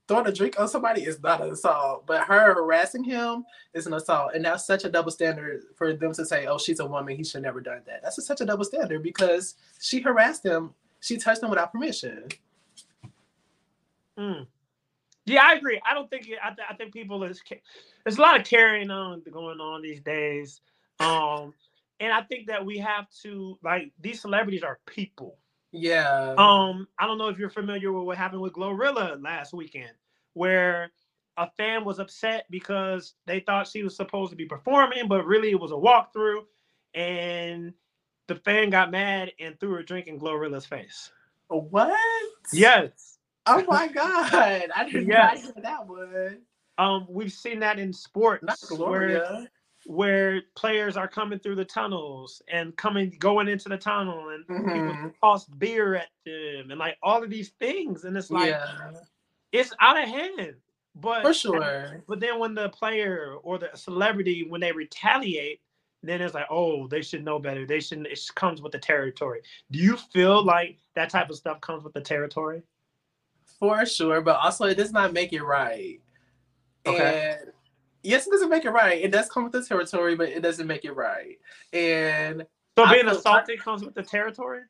Throwing 0.09 0.27
a 0.27 0.33
drink 0.33 0.59
on 0.61 0.69
somebody 0.69 1.03
is 1.05 1.23
not 1.23 1.41
an 1.41 1.51
assault, 1.51 2.07
but 2.07 2.25
her 2.25 2.55
harassing 2.55 3.05
him 3.05 3.45
is 3.75 3.87
an 3.87 3.95
assault, 3.95 4.33
and 4.35 4.45
that's 4.45 4.67
such 4.67 4.85
a 4.85 4.91
double 4.91 5.11
standard 5.11 5.65
for 5.77 5.93
them 5.95 6.13
to 6.13 6.25
say, 6.25 6.47
"Oh, 6.47 6.59
she's 6.59 6.81
a 6.81 6.87
woman; 6.87 7.17
he 7.17 7.25
should 7.25 7.43
never 7.43 7.61
done 7.61 7.83
that." 7.87 8.03
That's 8.03 8.25
such 8.27 8.41
a 8.41 8.45
double 8.45 8.65
standard 8.65 9.03
because 9.03 9.55
she 9.81 10.01
harassed 10.01 10.45
him. 10.45 10.75
She 11.01 11.17
touched 11.17 11.43
him 11.43 11.51
without 11.51 11.73
permission. 11.73 12.29
Mm. 14.19 14.47
Yeah, 15.27 15.43
I 15.45 15.55
agree. 15.55 15.81
I 15.89 15.93
don't 15.95 16.09
think 16.09 16.29
I, 16.43 16.49
th- 16.51 16.69
I 16.71 16.75
think 16.75 16.93
people 16.93 17.25
is 17.25 17.43
there's 18.05 18.19
a 18.19 18.21
lot 18.21 18.39
of 18.39 18.47
carrying 18.47 18.91
on 18.91 19.23
going 19.31 19.61
on 19.61 19.83
these 19.83 20.01
days, 20.01 20.61
um, 21.01 21.53
and 21.99 22.13
I 22.13 22.23
think 22.23 22.47
that 22.47 22.65
we 22.65 22.79
have 22.79 23.11
to 23.23 23.59
like 23.63 23.93
these 24.01 24.21
celebrities 24.21 24.63
are 24.63 24.79
people. 24.87 25.39
Yeah. 25.73 26.35
Um, 26.39 26.87
I 26.99 27.07
don't 27.07 27.19
know 27.19 27.29
if 27.29 27.39
you're 27.39 27.51
familiar 27.51 27.93
with 27.93 28.05
what 28.05 28.17
happened 28.17 28.41
with 28.41 28.53
Glorilla 28.53 29.23
last 29.23 29.53
weekend, 29.53 29.93
where 30.35 30.91
a 31.37 31.51
fan 31.57 31.85
was 31.85 31.99
upset 31.99 32.47
because 32.49 33.15
they 33.27 33.41
thought 33.41 33.67
she 33.67 33.83
was 33.83 33.97
supposed 33.97 34.31
to 34.31 34.37
be 34.37 34.47
performing, 34.47 35.09
but 35.09 35.27
really 35.27 35.51
it 35.51 35.61
was 35.61 35.73
a 35.73 35.75
walkthrough, 35.75 36.43
and 36.95 37.75
the 38.29 38.37
fan 38.37 38.71
got 38.71 38.91
mad 38.91 39.33
and 39.39 39.59
threw 39.59 39.79
a 39.79 39.83
drink 39.83 40.07
in 40.07 40.19
Glorilla's 40.19 40.67
face. 40.67 41.11
what? 41.49 41.99
Yes. 42.53 43.16
Oh 43.47 43.65
my 43.69 43.89
god! 43.89 44.71
I 44.75 44.89
did 44.91 45.07
Yes. 45.07 45.45
not 45.45 45.55
hear 45.55 45.63
that 45.63 45.87
one. 45.87 46.43
Um, 46.79 47.07
we've 47.09 47.33
seen 47.33 47.61
that 47.61 47.79
in 47.79 47.93
sports 47.93 48.73
where 48.77 49.23
where 49.85 50.43
players 50.57 50.97
are 50.97 51.09
coming 51.09 51.39
through 51.39 51.55
the 51.57 51.65
tunnels 51.65 52.43
and 52.49 52.77
coming 52.77 53.17
going 53.21 53.49
into 53.49 53.69
the 53.69 53.79
tunnel 53.79 54.31
and 54.31 54.45
people 54.73 54.95
Mhm. 54.95 55.15
toss 55.23 55.47
beer 55.47 55.95
at 55.95 56.09
them 56.27 56.71
and 56.71 56.79
like 56.79 56.99
all 57.03 57.23
of 57.23 57.31
these 57.31 57.51
things 57.61 58.05
and 58.05 58.17
it's 58.17 58.31
like 58.31 58.59
yeah, 58.59 58.91
it's 59.53 59.73
out 59.81 60.03
of 60.03 60.09
hand. 60.09 60.57
But 60.97 61.23
for 61.23 61.35
sure. 61.35 62.05
But 62.09 62.21
then 62.21 62.39
when 62.39 62.55
the 62.55 62.69
player 62.71 63.35
or 63.43 63.59
the 63.59 63.71
celebrity 63.75 64.47
when 64.49 64.61
they 64.61 64.73
retaliate, 64.73 65.61
then 66.03 66.21
it's 66.23 66.35
like, 66.35 66.47
oh, 66.51 66.87
they 66.89 67.03
should 67.03 67.25
know 67.25 67.39
better. 67.39 67.67
They 67.67 67.81
shouldn't. 67.81 68.07
It 68.09 68.21
comes 68.35 68.63
with 68.63 68.73
the 68.73 68.79
territory. 68.79 69.43
Do 69.71 69.79
you 69.79 69.97
feel 69.97 70.45
like 70.45 70.79
that 70.95 71.11
type 71.11 71.31
of 71.31 71.37
stuff 71.37 71.61
comes 71.61 71.85
with 71.85 71.95
the 71.95 72.01
territory? 72.01 72.63
For 73.59 73.87
sure, 73.87 74.21
but 74.21 74.37
also 74.37 74.67
it 74.67 74.77
does 74.77 74.93
not 74.93 75.13
make 75.13 75.33
it 75.33 75.43
right. 75.43 76.01
Okay. 76.87 77.37
And 77.41 77.53
yes, 78.03 78.27
it 78.27 78.31
doesn't 78.31 78.51
make 78.51 78.65
it 78.65 78.71
right. 78.71 79.01
It 79.03 79.11
does 79.11 79.29
come 79.29 79.45
with 79.45 79.53
the 79.53 79.65
territory, 79.65 80.15
but 80.15 80.29
it 80.29 80.43
doesn't 80.43 80.67
make 80.67 80.85
it 80.85 80.93
right. 80.93 81.39
And 81.73 82.47
So 82.79 82.89
being 82.91 83.09
assaulted 83.09 83.61
comes 83.61 83.85
with 83.85 83.95
the 83.95 84.03
territory. 84.03 84.63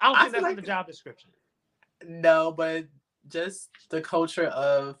I 0.00 0.06
don't 0.06 0.18
think 0.18 0.32
feel 0.32 0.42
that's 0.42 0.50
in 0.50 0.56
the 0.56 0.62
job 0.62 0.86
description. 0.86 1.30
no, 2.06 2.52
but 2.52 2.86
just 3.28 3.70
the 3.88 4.00
culture 4.00 4.46
of 4.48 4.98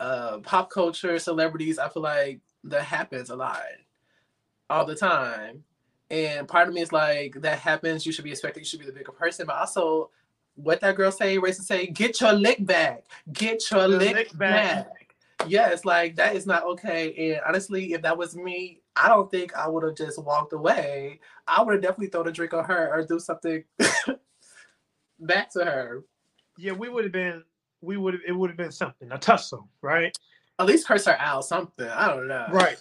uh 0.00 0.38
pop 0.38 0.70
culture, 0.70 1.18
celebrities, 1.18 1.78
I 1.78 1.88
feel 1.88 2.02
like 2.02 2.40
that 2.64 2.82
happens 2.82 3.30
a 3.30 3.36
lot. 3.36 3.62
All 4.70 4.84
the 4.84 4.96
time. 4.96 5.64
And 6.10 6.46
part 6.46 6.68
of 6.68 6.74
me 6.74 6.80
is 6.80 6.92
like, 6.92 7.34
that 7.40 7.58
happens, 7.58 8.06
you 8.06 8.12
should 8.12 8.24
be 8.24 8.30
expected, 8.30 8.60
you 8.60 8.66
should 8.66 8.80
be 8.80 8.86
the 8.86 8.92
bigger 8.92 9.12
person. 9.12 9.46
But 9.46 9.56
also 9.56 10.10
what 10.56 10.80
that 10.80 10.96
girl 10.96 11.12
say, 11.12 11.36
racist 11.36 11.64
say, 11.64 11.86
get 11.86 12.20
your 12.20 12.32
lick 12.32 12.64
back. 12.66 13.04
Get 13.32 13.70
your 13.70 13.86
lick, 13.86 14.14
lick 14.14 14.38
back. 14.38 14.86
back. 14.86 15.06
Yes, 15.46 15.84
like 15.84 16.16
that 16.16 16.34
is 16.34 16.46
not 16.46 16.64
okay. 16.64 17.32
And 17.32 17.40
honestly, 17.46 17.92
if 17.92 18.02
that 18.02 18.16
was 18.16 18.34
me, 18.34 18.80
I 18.96 19.08
don't 19.08 19.30
think 19.30 19.54
I 19.54 19.68
would 19.68 19.84
have 19.84 19.94
just 19.94 20.22
walked 20.22 20.52
away. 20.52 21.20
I 21.46 21.62
would 21.62 21.74
have 21.74 21.82
definitely 21.82 22.08
thrown 22.08 22.28
a 22.28 22.32
drink 22.32 22.54
on 22.54 22.64
her 22.64 22.90
or 22.92 23.04
do 23.04 23.18
something 23.18 23.62
back 25.20 25.52
to 25.52 25.64
her. 25.64 26.04
Yeah, 26.56 26.72
we 26.72 26.88
would 26.88 27.04
have 27.04 27.12
been. 27.12 27.44
We 27.82 27.98
would 27.98 28.14
have. 28.14 28.22
It 28.26 28.32
would 28.32 28.50
have 28.50 28.56
been 28.56 28.72
something 28.72 29.12
a 29.12 29.18
tussle, 29.18 29.68
right? 29.82 30.16
At 30.58 30.66
least 30.66 30.88
curse 30.88 31.04
her 31.04 31.20
out, 31.20 31.44
something. 31.44 31.86
I 31.86 32.08
don't 32.08 32.28
know. 32.28 32.46
Right. 32.50 32.78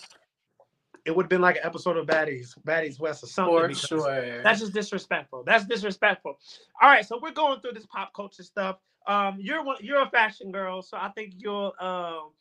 It 1.05 1.15
would 1.15 1.25
have 1.25 1.29
been 1.29 1.41
like 1.41 1.57
an 1.57 1.61
episode 1.63 1.97
of 1.97 2.07
Baddies, 2.07 2.57
Baddies 2.65 2.99
West 2.99 3.23
or 3.23 3.27
something. 3.27 3.75
For 3.75 3.87
sure. 3.87 4.41
That's 4.41 4.59
just 4.59 4.73
disrespectful. 4.73 5.43
That's 5.45 5.65
disrespectful. 5.65 6.39
All 6.81 6.89
right, 6.89 7.05
so 7.05 7.19
we're 7.21 7.31
going 7.31 7.61
through 7.61 7.73
this 7.73 7.85
pop 7.85 8.13
culture 8.13 8.43
stuff. 8.43 8.77
Um, 9.07 9.37
you're 9.39 9.63
one. 9.63 9.77
You're 9.81 10.01
a 10.01 10.09
fashion 10.09 10.51
girl, 10.51 10.81
so 10.81 10.97
I 10.97 11.09
think 11.09 11.33
you'll. 11.37 11.73
Um, 11.79 12.31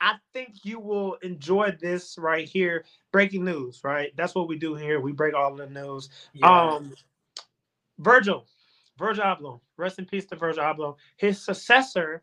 I 0.00 0.14
think 0.32 0.64
you 0.64 0.78
will 0.78 1.14
enjoy 1.22 1.76
this 1.80 2.16
right 2.18 2.48
here. 2.48 2.84
Breaking 3.12 3.44
news, 3.44 3.80
right? 3.84 4.12
That's 4.16 4.34
what 4.34 4.48
we 4.48 4.58
do 4.58 4.74
here. 4.74 5.00
We 5.00 5.12
break 5.12 5.34
all 5.34 5.54
the 5.54 5.66
news. 5.66 6.08
Yeah. 6.32 6.70
Um, 6.70 6.94
Virgil, 7.98 8.46
Virgil 8.98 9.24
Abloh, 9.24 9.60
rest 9.76 9.98
in 9.98 10.04
peace 10.06 10.26
to 10.26 10.36
Virgil 10.36 10.64
Abloh. 10.64 10.96
His 11.16 11.42
successor, 11.42 12.22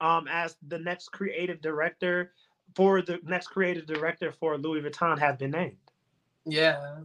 um, 0.00 0.26
as 0.30 0.56
the 0.68 0.78
next 0.78 1.12
creative 1.12 1.60
director 1.60 2.32
for 2.74 3.02
the 3.02 3.20
next 3.24 3.48
creative 3.48 3.86
director 3.86 4.32
for 4.32 4.56
Louis 4.58 4.82
Vuitton 4.82 5.18
have 5.18 5.38
been 5.38 5.52
named, 5.52 5.76
yeah. 6.44 6.98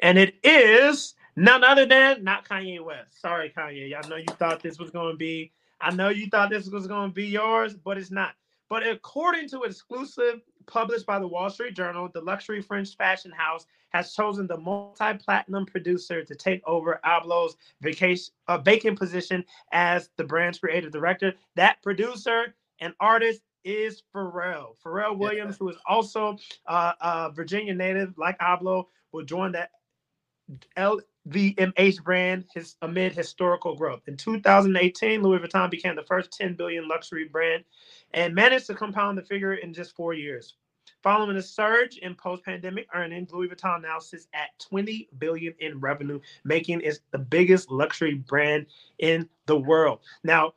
and 0.00 0.18
it 0.18 0.34
is 0.42 1.14
none 1.36 1.64
other 1.64 1.86
than 1.86 2.24
not 2.24 2.48
Kanye 2.48 2.84
West. 2.84 3.20
Sorry, 3.20 3.52
Kanye. 3.56 3.94
I 3.94 4.06
know 4.08 4.16
you 4.16 4.26
thought 4.38 4.62
this 4.62 4.78
was 4.78 4.90
going 4.90 5.12
to 5.12 5.16
be. 5.16 5.52
I 5.80 5.94
know 5.94 6.08
you 6.08 6.28
thought 6.28 6.50
this 6.50 6.68
was 6.68 6.86
going 6.86 7.10
to 7.10 7.14
be 7.14 7.26
yours, 7.26 7.74
but 7.74 7.98
it's 7.98 8.10
not. 8.10 8.34
But 8.68 8.86
according 8.86 9.48
to 9.50 9.62
exclusive 9.62 10.40
published 10.66 11.06
by 11.06 11.18
the 11.18 11.26
Wall 11.26 11.50
Street 11.50 11.74
Journal, 11.74 12.10
the 12.12 12.20
luxury 12.20 12.60
French 12.60 12.96
fashion 12.96 13.32
house 13.32 13.66
has 13.90 14.12
chosen 14.12 14.46
the 14.46 14.56
multi-platinum 14.56 15.66
producer 15.66 16.22
to 16.22 16.34
take 16.34 16.62
over 16.66 17.00
Abloh's 17.04 17.56
vacation 17.80 18.34
uh, 18.46 18.58
vacant 18.58 18.98
position 18.98 19.44
as 19.72 20.10
the 20.16 20.24
brand's 20.24 20.58
creative 20.58 20.92
director. 20.92 21.32
That 21.56 21.82
producer 21.82 22.54
and 22.80 22.92
artist 23.00 23.40
is 23.64 24.02
Pharrell. 24.14 24.76
Pharrell 24.84 25.18
Williams, 25.18 25.56
who 25.56 25.68
is 25.68 25.76
also 25.86 26.36
uh, 26.66 26.92
uh, 27.00 27.30
Virginia 27.30 27.74
native, 27.74 28.16
like 28.16 28.38
Abloh, 28.38 28.86
will 29.12 29.24
join 29.24 29.52
that 29.52 29.70
LVMH 30.76 32.02
brand 32.02 32.44
his, 32.54 32.76
amid 32.82 33.12
historical 33.12 33.76
growth. 33.76 34.02
In 34.06 34.16
2018, 34.16 35.22
Louis 35.22 35.38
Vuitton 35.38 35.70
became 35.70 35.94
the 35.96 36.02
first 36.02 36.32
10 36.32 36.54
billion 36.54 36.88
luxury 36.88 37.24
brand 37.24 37.64
and 38.12 38.34
managed 38.34 38.66
to 38.66 38.74
compound 38.74 39.18
the 39.18 39.22
figure 39.22 39.54
in 39.54 39.72
just 39.74 39.94
four 39.94 40.14
years. 40.14 40.54
Following 41.02 41.36
a 41.36 41.42
surge 41.42 41.98
in 41.98 42.14
post-pandemic 42.14 42.88
earnings, 42.94 43.30
Louis 43.30 43.48
Vuitton 43.48 43.82
now 43.82 43.98
sits 43.98 44.26
at 44.32 44.58
20 44.58 45.08
billion 45.18 45.54
in 45.60 45.78
revenue, 45.78 46.18
making 46.44 46.80
it 46.80 46.98
the 47.12 47.18
biggest 47.18 47.70
luxury 47.70 48.14
brand 48.14 48.66
in 48.98 49.28
the 49.46 49.56
world. 49.56 50.00
Now, 50.24 50.54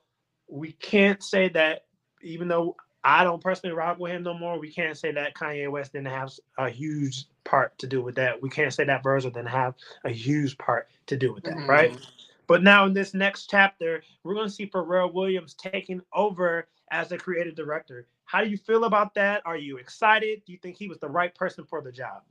we 0.48 0.72
can't 0.74 1.22
say 1.22 1.50
that 1.50 1.86
even 2.24 2.48
though 2.48 2.76
I 3.04 3.24
don't 3.24 3.42
personally 3.42 3.76
rock 3.76 4.00
with 4.00 4.12
him 4.12 4.24
no 4.24 4.34
more, 4.34 4.60
we 4.60 4.72
can't 4.72 4.98
say 4.98 5.12
that 5.12 5.34
Kanye 5.34 5.70
West 5.72 5.94
didn't 5.94 6.08
have 6.08 6.32
a 6.58 6.70
huge 6.70 7.26
part 7.44 7.78
to 7.80 7.88
do 7.88 8.02
with 8.02 8.16
that. 8.16 8.42
We 8.42 8.50
can't 8.50 8.74
say 8.74 8.84
that 8.84 9.04
Virgil 9.04 9.32
didn't 9.32 9.50
have 9.50 9.76
a 10.04 10.12
huge 10.12 10.58
part 10.58 10.90
to 11.08 11.18
do 11.18 11.34
with 11.34 11.44
that, 11.46 11.56
Mhm. 11.56 11.68
right? 11.68 12.00
But 12.48 12.64
now 12.64 12.86
in 12.86 12.94
this 12.94 13.14
next 13.14 13.50
chapter, 13.50 14.04
we're 14.24 14.36
going 14.36 14.48
to 14.48 14.54
see 14.54 14.68
Pharrell 14.68 15.14
Williams 15.14 15.54
taking 15.56 16.02
over 16.14 16.68
as 16.92 17.10
the 17.10 17.18
creative 17.18 17.56
director. 17.56 18.08
How 18.26 18.44
do 18.44 18.50
you 18.50 18.58
feel 18.58 18.84
about 18.84 19.14
that? 19.16 19.42
Are 19.46 19.58
you 19.58 19.78
excited? 19.78 20.44
Do 20.46 20.52
you 20.52 20.60
think 20.60 20.78
he 20.78 20.88
was 20.88 21.00
the 21.00 21.10
right 21.10 21.34
person 21.34 21.66
for 21.66 21.82
the 21.82 21.92
job? 21.92 22.24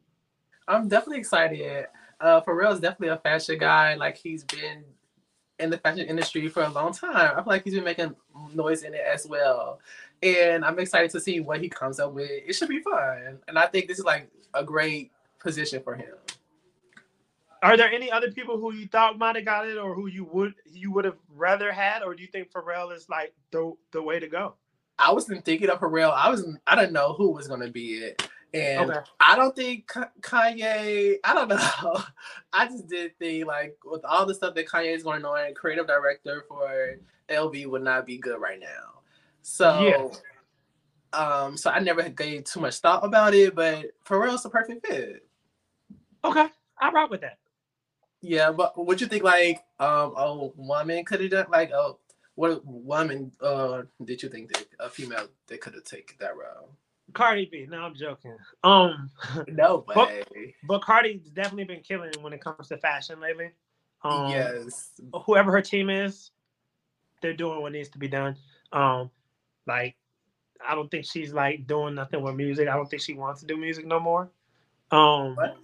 I'm 0.68 0.88
definitely 0.88 1.18
excited. 1.18 1.88
Uh, 2.20 2.40
Pharrell 2.42 2.72
is 2.72 2.80
definitely 2.80 3.08
a 3.08 3.16
fashion 3.16 3.58
guy. 3.58 3.94
Like 3.94 4.16
he's 4.16 4.44
been 4.44 4.84
in 5.58 5.70
the 5.70 5.78
fashion 5.78 6.06
industry 6.06 6.48
for 6.48 6.62
a 6.62 6.68
long 6.68 6.92
time. 6.92 7.32
I 7.32 7.34
feel 7.36 7.44
like 7.46 7.64
he's 7.64 7.74
been 7.74 7.84
making 7.84 8.14
noise 8.54 8.82
in 8.82 8.94
it 8.94 9.00
as 9.00 9.26
well. 9.26 9.80
And 10.22 10.64
I'm 10.64 10.78
excited 10.78 11.10
to 11.12 11.20
see 11.20 11.40
what 11.40 11.60
he 11.60 11.68
comes 11.68 11.98
up 11.98 12.12
with. 12.12 12.30
It 12.30 12.52
should 12.54 12.68
be 12.68 12.80
fun. 12.80 13.38
And 13.48 13.58
I 13.58 13.66
think 13.66 13.88
this 13.88 13.98
is 13.98 14.04
like 14.04 14.28
a 14.54 14.62
great 14.62 15.12
position 15.38 15.82
for 15.82 15.94
him. 15.94 16.14
Are 17.62 17.76
there 17.76 17.90
any 17.90 18.10
other 18.10 18.30
people 18.30 18.58
who 18.58 18.72
you 18.72 18.86
thought 18.86 19.18
might 19.18 19.36
have 19.36 19.44
got 19.44 19.68
it, 19.68 19.76
or 19.76 19.94
who 19.94 20.06
you 20.06 20.24
would 20.24 20.54
you 20.72 20.90
would 20.92 21.04
have 21.04 21.16
rather 21.36 21.70
had, 21.72 22.02
or 22.02 22.14
do 22.14 22.22
you 22.22 22.28
think 22.28 22.50
Pharrell 22.50 22.94
is 22.94 23.08
like 23.08 23.34
the 23.50 23.74
the 23.92 24.02
way 24.02 24.18
to 24.18 24.28
go? 24.28 24.54
I 24.98 25.12
wasn't 25.12 25.44
thinking 25.44 25.68
of 25.70 25.78
Pharrell. 25.80 26.12
I 26.12 26.30
was 26.30 26.46
I 26.66 26.74
didn't 26.76 26.92
know 26.94 27.12
who 27.14 27.30
was 27.32 27.48
gonna 27.48 27.70
be 27.70 27.94
it. 27.96 28.28
And 28.52 28.90
Okay. 28.90 29.00
I 29.20 29.36
don't 29.36 29.54
think 29.54 29.86
Kanye, 30.22 31.16
I 31.22 31.34
don't 31.34 31.48
know. 31.82 32.02
I 32.52 32.66
just 32.66 32.88
did 32.88 33.18
think 33.18 33.46
like 33.46 33.76
with 33.84 34.04
all 34.04 34.26
the 34.26 34.34
stuff 34.34 34.54
that 34.54 34.66
Kanye 34.66 34.94
is 34.94 35.02
going 35.02 35.24
on, 35.24 35.54
creative 35.54 35.86
director 35.86 36.44
for 36.48 36.96
LV 37.28 37.66
would 37.66 37.82
not 37.82 38.06
be 38.06 38.16
good 38.18 38.40
right 38.40 38.58
now. 38.58 38.99
So. 39.42 40.12
Um, 41.12 41.56
so 41.56 41.70
I 41.70 41.80
never 41.80 42.08
gave 42.08 42.44
too 42.44 42.60
much 42.60 42.78
thought 42.78 43.04
about 43.04 43.34
it, 43.34 43.54
but 43.54 43.86
Pharrell's 44.06 44.44
the 44.44 44.50
perfect 44.50 44.86
fit. 44.86 45.26
Okay, 46.24 46.46
I 46.80 46.90
rock 46.92 47.10
with 47.10 47.22
that. 47.22 47.38
Yeah, 48.20 48.52
but 48.52 48.78
what 48.78 49.00
you 49.00 49.06
think? 49.08 49.24
Like, 49.24 49.64
um, 49.80 50.14
a 50.16 50.50
woman 50.54 51.04
could 51.04 51.20
have 51.20 51.30
done 51.30 51.46
like, 51.50 51.72
oh, 51.72 51.98
what 52.36 52.64
woman 52.64 53.32
uh 53.40 53.82
did 54.04 54.22
you 54.22 54.28
think 54.28 54.52
that 54.52 54.66
a 54.78 54.88
female 54.88 55.26
that 55.48 55.60
could 55.60 55.74
have 55.74 55.84
taken 55.84 56.16
that 56.20 56.36
role? 56.36 56.70
Cardi 57.12 57.48
B. 57.50 57.66
No, 57.68 57.78
I'm 57.82 57.94
joking. 57.94 58.36
Um, 58.62 59.10
No 59.48 59.84
But- 59.94 60.28
but 60.68 60.82
Cardi's 60.82 61.28
definitely 61.30 61.64
been 61.64 61.80
killing 61.82 62.12
when 62.20 62.32
it 62.32 62.40
comes 62.42 62.68
to 62.68 62.78
fashion 62.78 63.20
lately. 63.20 63.50
Um, 64.04 64.30
yes. 64.30 64.92
whoever 65.26 65.50
her 65.50 65.60
team 65.60 65.90
is, 65.90 66.30
they're 67.20 67.34
doing 67.34 67.60
what 67.60 67.72
needs 67.72 67.88
to 67.90 67.98
be 67.98 68.08
done. 68.08 68.36
Um, 68.72 69.10
like 69.70 69.96
I 70.66 70.74
don't 70.74 70.90
think 70.90 71.06
she's 71.06 71.32
like 71.32 71.66
doing 71.66 71.94
nothing 71.94 72.22
with 72.22 72.34
music. 72.34 72.68
I 72.68 72.76
don't 72.76 72.90
think 72.90 73.02
she 73.02 73.14
wants 73.14 73.40
to 73.40 73.46
do 73.46 73.56
music 73.56 73.86
no 73.86 73.98
more. 74.00 74.30
Um, 74.90 75.36
What? 75.36 75.56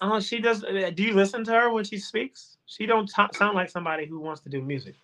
uh, 0.00 0.20
she 0.20 0.38
does. 0.40 0.60
Do 0.62 1.02
you 1.02 1.12
listen 1.14 1.44
to 1.44 1.52
her 1.52 1.70
when 1.72 1.84
she 1.84 1.98
speaks? 1.98 2.56
She 2.66 2.86
don't 2.86 3.06
t- 3.08 3.32
sound 3.34 3.56
like 3.56 3.68
somebody 3.70 4.06
who 4.06 4.20
wants 4.20 4.40
to 4.42 4.48
do 4.48 4.62
music. 4.62 4.94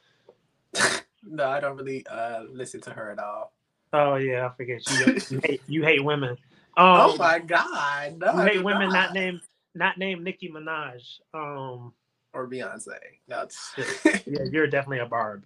No, 1.27 1.49
I 1.49 1.59
don't 1.59 1.79
really 1.79 2.07
uh 2.07 2.43
listen 2.53 2.83
to 2.83 2.91
her 2.91 3.11
at 3.11 3.19
all. 3.19 3.55
Oh 3.95 4.17
yeah, 4.17 4.47
I 4.47 4.55
forget 4.55 4.83
you. 4.91 5.21
you 5.31 5.41
hate 5.43 5.63
you 5.67 5.83
hate 5.83 6.05
women. 6.05 6.37
Um, 6.77 6.87
oh 7.01 7.17
my 7.17 7.39
god. 7.39 8.19
No, 8.19 8.33
you 8.33 8.43
hate 8.51 8.65
women 8.65 8.91
not 8.91 9.15
named 9.15 9.41
not 9.77 9.97
named 9.97 10.25
Nicki 10.25 10.49
Minaj. 10.51 11.03
Um, 11.33 11.93
or 12.35 12.49
Beyonce. 12.49 12.99
That's 13.29 13.73
yeah, 14.27 14.43
you're 14.51 14.67
definitely 14.67 14.99
a 14.99 15.07
barb. 15.07 15.45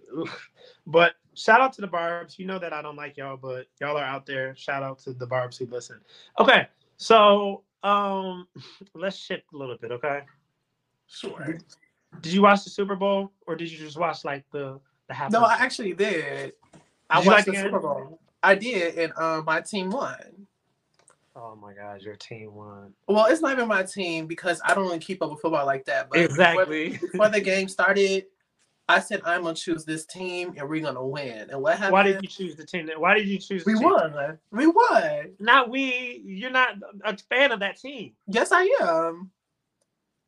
But 0.87 1.13
shout 1.39 1.61
out 1.61 1.73
to 1.73 1.81
the 1.81 1.87
barbs. 1.87 2.37
You 2.37 2.45
know 2.45 2.59
that 2.59 2.73
I 2.73 2.81
don't 2.81 2.95
like 2.95 3.17
y'all, 3.17 3.37
but 3.37 3.67
y'all 3.79 3.97
are 3.97 4.03
out 4.03 4.25
there. 4.25 4.55
Shout 4.55 4.83
out 4.83 4.99
to 4.99 5.13
the 5.13 5.25
barbs 5.25 5.57
who 5.57 5.65
listen. 5.67 5.99
Okay, 6.39 6.67
so 6.97 7.63
um, 7.83 8.47
let's 8.93 9.17
shift 9.17 9.45
a 9.53 9.57
little 9.57 9.77
bit. 9.77 9.91
Okay, 9.91 10.21
sure. 11.07 11.57
did 12.21 12.33
you 12.33 12.41
watch 12.41 12.63
the 12.63 12.69
Super 12.69 12.95
Bowl 12.95 13.31
or 13.47 13.55
did 13.55 13.71
you 13.71 13.77
just 13.77 13.97
watch 13.97 14.25
like 14.25 14.43
the 14.51 14.79
the 15.07 15.13
half? 15.13 15.31
No, 15.31 15.43
I 15.43 15.55
actually 15.55 15.93
did. 15.93 16.53
I 17.09 17.17
Did 17.17 17.25
you 17.25 17.31
watched 17.31 17.31
like 17.31 17.45
the 17.45 17.51
the 17.51 17.57
Super? 17.57 17.79
Bowl. 17.79 18.19
I 18.43 18.55
did, 18.55 18.97
and 18.97 19.13
um, 19.17 19.45
my 19.45 19.61
team 19.61 19.89
won. 19.89 20.47
Oh 21.35 21.55
my 21.55 21.73
God, 21.73 22.01
your 22.01 22.15
team 22.15 22.53
won. 22.53 22.93
Well, 23.07 23.25
it's 23.25 23.41
not 23.41 23.53
even 23.53 23.67
my 23.67 23.83
team 23.83 24.27
because 24.27 24.61
I 24.65 24.73
don't 24.73 24.85
really 24.85 24.99
keep 24.99 25.21
up 25.21 25.31
with 25.31 25.41
football 25.41 25.65
like 25.65 25.85
that. 25.85 26.09
But 26.09 26.19
Exactly. 26.19 26.89
Before, 26.89 27.09
before 27.09 27.29
the 27.29 27.41
game 27.41 27.67
started, 27.67 28.25
I 28.89 28.99
said 28.99 29.21
I'm 29.23 29.43
gonna 29.43 29.53
choose 29.55 29.85
this 29.85 30.05
team 30.05 30.55
and 30.57 30.67
we're 30.67 30.81
gonna 30.81 31.05
win. 31.05 31.49
And 31.51 31.61
what 31.61 31.77
happened? 31.77 31.93
Why 31.93 32.03
did 32.03 32.21
you 32.23 32.27
choose 32.27 32.55
the 32.55 32.65
team? 32.65 32.87
that- 32.87 32.99
Why 32.99 33.13
did 33.13 33.27
you 33.27 33.37
choose? 33.37 33.63
The 33.63 33.71
we 33.73 33.79
team? 33.79 33.83
won. 33.89 34.39
We 34.51 34.65
won. 34.67 35.35
Not 35.39 35.69
we. 35.69 36.21
You're 36.25 36.49
not 36.49 36.75
a 37.05 37.15
fan 37.15 37.51
of 37.51 37.59
that 37.59 37.77
team. 37.79 38.13
Yes, 38.27 38.51
I 38.51 38.63
am. 38.81 39.29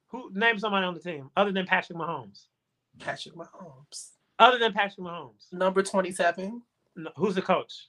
Who 0.09 0.29
name 0.33 0.59
somebody 0.59 0.85
on 0.85 0.93
the 0.93 0.99
team 0.99 1.31
other 1.35 1.51
than 1.51 1.65
Patrick 1.65 1.97
Mahomes? 1.97 2.43
Patrick 2.99 3.33
Mahomes, 3.33 4.09
Other 4.37 4.59
than 4.59 4.73
Patrick 4.73 4.99
Mahomes, 5.05 5.51
number 5.51 5.81
twenty-seven. 5.81 6.61
no, 6.97 7.11
who's 7.15 7.35
the 7.35 7.41
coach? 7.41 7.87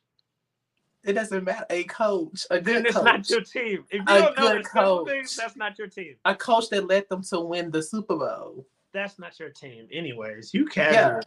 It 1.04 1.14
doesn't 1.14 1.42
matter. 1.44 1.66
A 1.68 1.82
coach, 1.84 2.46
a 2.50 2.60
Then 2.60 2.76
good 2.76 2.86
it's 2.86 2.94
coach, 2.96 3.04
not 3.04 3.28
your 3.28 3.40
team. 3.40 3.84
If 3.90 3.98
you 3.98 4.02
A 4.08 4.18
don't 4.20 4.38
know 4.38 4.52
good 4.52 4.64
coach. 4.64 5.08
things, 5.08 5.36
that's 5.36 5.56
not 5.56 5.76
your 5.76 5.88
team. 5.88 6.14
a 6.24 6.34
coach 6.34 6.70
that 6.70 6.86
led 6.86 7.08
them 7.08 7.22
to 7.24 7.40
win 7.40 7.72
the 7.72 7.82
Super 7.82 8.16
Bowl. 8.16 8.64
That's 8.92 9.18
not 9.18 9.38
your 9.40 9.50
team. 9.50 9.88
Anyways, 9.92 10.52
you 10.52 10.66
casuals, 10.66 11.24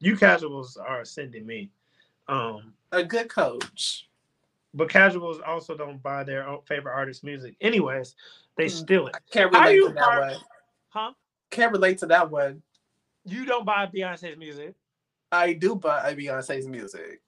you 0.00 0.16
casuals 0.16 0.76
are 0.76 1.04
sending 1.04 1.46
me. 1.46 1.70
Um, 2.28 2.74
A 2.92 3.02
good 3.04 3.28
coach. 3.28 4.08
but 4.72 4.88
casuals 4.88 5.38
also 5.46 5.76
don't 5.76 6.02
buy 6.02 6.24
their 6.24 6.46
own 6.48 6.60
favorite 6.66 6.92
artist 6.94 7.22
music. 7.22 7.54
Anyways, 7.60 8.16
they 8.56 8.66
Mm. 8.66 8.70
steal 8.70 9.06
it. 9.08 9.16
Can't 9.30 9.54
How 9.54 9.62
relate 9.68 9.80
to 9.88 9.92
that 9.94 10.04
part- 10.04 10.20
one. 10.32 10.40
Huh? 10.88 11.12
Can't 11.50 11.72
relate 11.72 11.98
to 11.98 12.06
that 12.06 12.30
one. 12.30 12.62
You 13.24 13.44
don't 13.46 13.64
buy 13.64 13.86
Beyonce's 13.86 14.36
music. 14.36 14.74
I 15.30 15.52
do 15.54 15.74
buy 15.76 16.14
Beyonce's 16.14 16.66
music. 16.66 17.20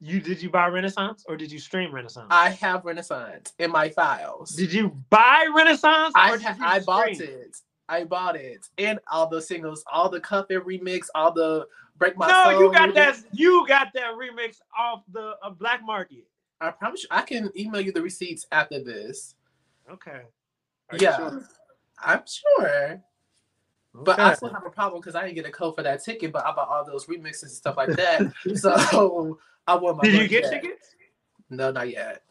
You 0.00 0.20
did 0.20 0.42
you 0.42 0.50
buy 0.50 0.66
Renaissance 0.68 1.24
or 1.28 1.36
did 1.36 1.50
you 1.50 1.58
stream 1.58 1.94
Renaissance? 1.94 2.26
I 2.30 2.50
have 2.50 2.84
Renaissance 2.84 3.52
in 3.58 3.70
my 3.70 3.88
files. 3.88 4.50
did 4.50 4.72
you 4.72 4.90
buy 5.08 5.48
Renaissance? 5.54 6.12
I 6.14 6.36
I 6.60 6.80
bought 6.80 7.08
it. 7.08 7.56
I 7.88 8.04
bought 8.04 8.36
it. 8.36 8.68
And 8.78 8.98
all 9.10 9.28
the 9.28 9.40
singles, 9.42 9.84
all 9.92 10.08
the 10.08 10.20
Cuff 10.20 10.46
It 10.50 10.64
remix, 10.64 11.06
all 11.14 11.32
the 11.32 11.66
Break 11.98 12.16
My 12.16 12.28
No, 12.28 12.50
Soul. 12.50 12.60
you 12.60 12.72
got 12.72 12.88
remix. 12.90 12.94
that. 12.94 13.24
You 13.32 13.66
got 13.68 13.92
that 13.94 14.14
remix 14.14 14.58
off 14.78 15.02
the 15.12 15.34
uh, 15.42 15.50
black 15.50 15.84
market. 15.84 16.26
I 16.60 16.70
promise 16.70 17.02
you, 17.02 17.08
I 17.10 17.22
can 17.22 17.50
email 17.56 17.80
you 17.80 17.92
the 17.92 18.02
receipts 18.02 18.46
after 18.52 18.82
this. 18.82 19.34
Okay. 19.90 20.22
Are 20.90 20.98
yeah, 20.98 21.16
sure? 21.16 21.42
I'm 22.02 22.22
sure. 22.26 23.02
But 23.94 24.18
I 24.18 24.34
still 24.34 24.52
have 24.52 24.66
a 24.66 24.70
problem 24.70 25.00
because 25.00 25.14
I 25.14 25.22
didn't 25.22 25.36
get 25.36 25.46
a 25.46 25.52
code 25.52 25.76
for 25.76 25.82
that 25.82 26.02
ticket, 26.02 26.32
but 26.32 26.44
I 26.44 26.52
bought 26.52 26.68
all 26.68 26.84
those 26.84 27.06
remixes 27.06 27.42
and 27.42 27.52
stuff 27.52 27.76
like 27.76 27.90
that. 27.96 28.32
so 28.56 29.38
I 29.66 29.76
want 29.76 29.98
my 29.98 30.02
did 30.02 30.14
you 30.14 30.28
get 30.28 30.50
back. 30.50 30.62
tickets? 30.62 30.94
No, 31.50 31.70
not 31.70 31.88
yet. 31.88 32.22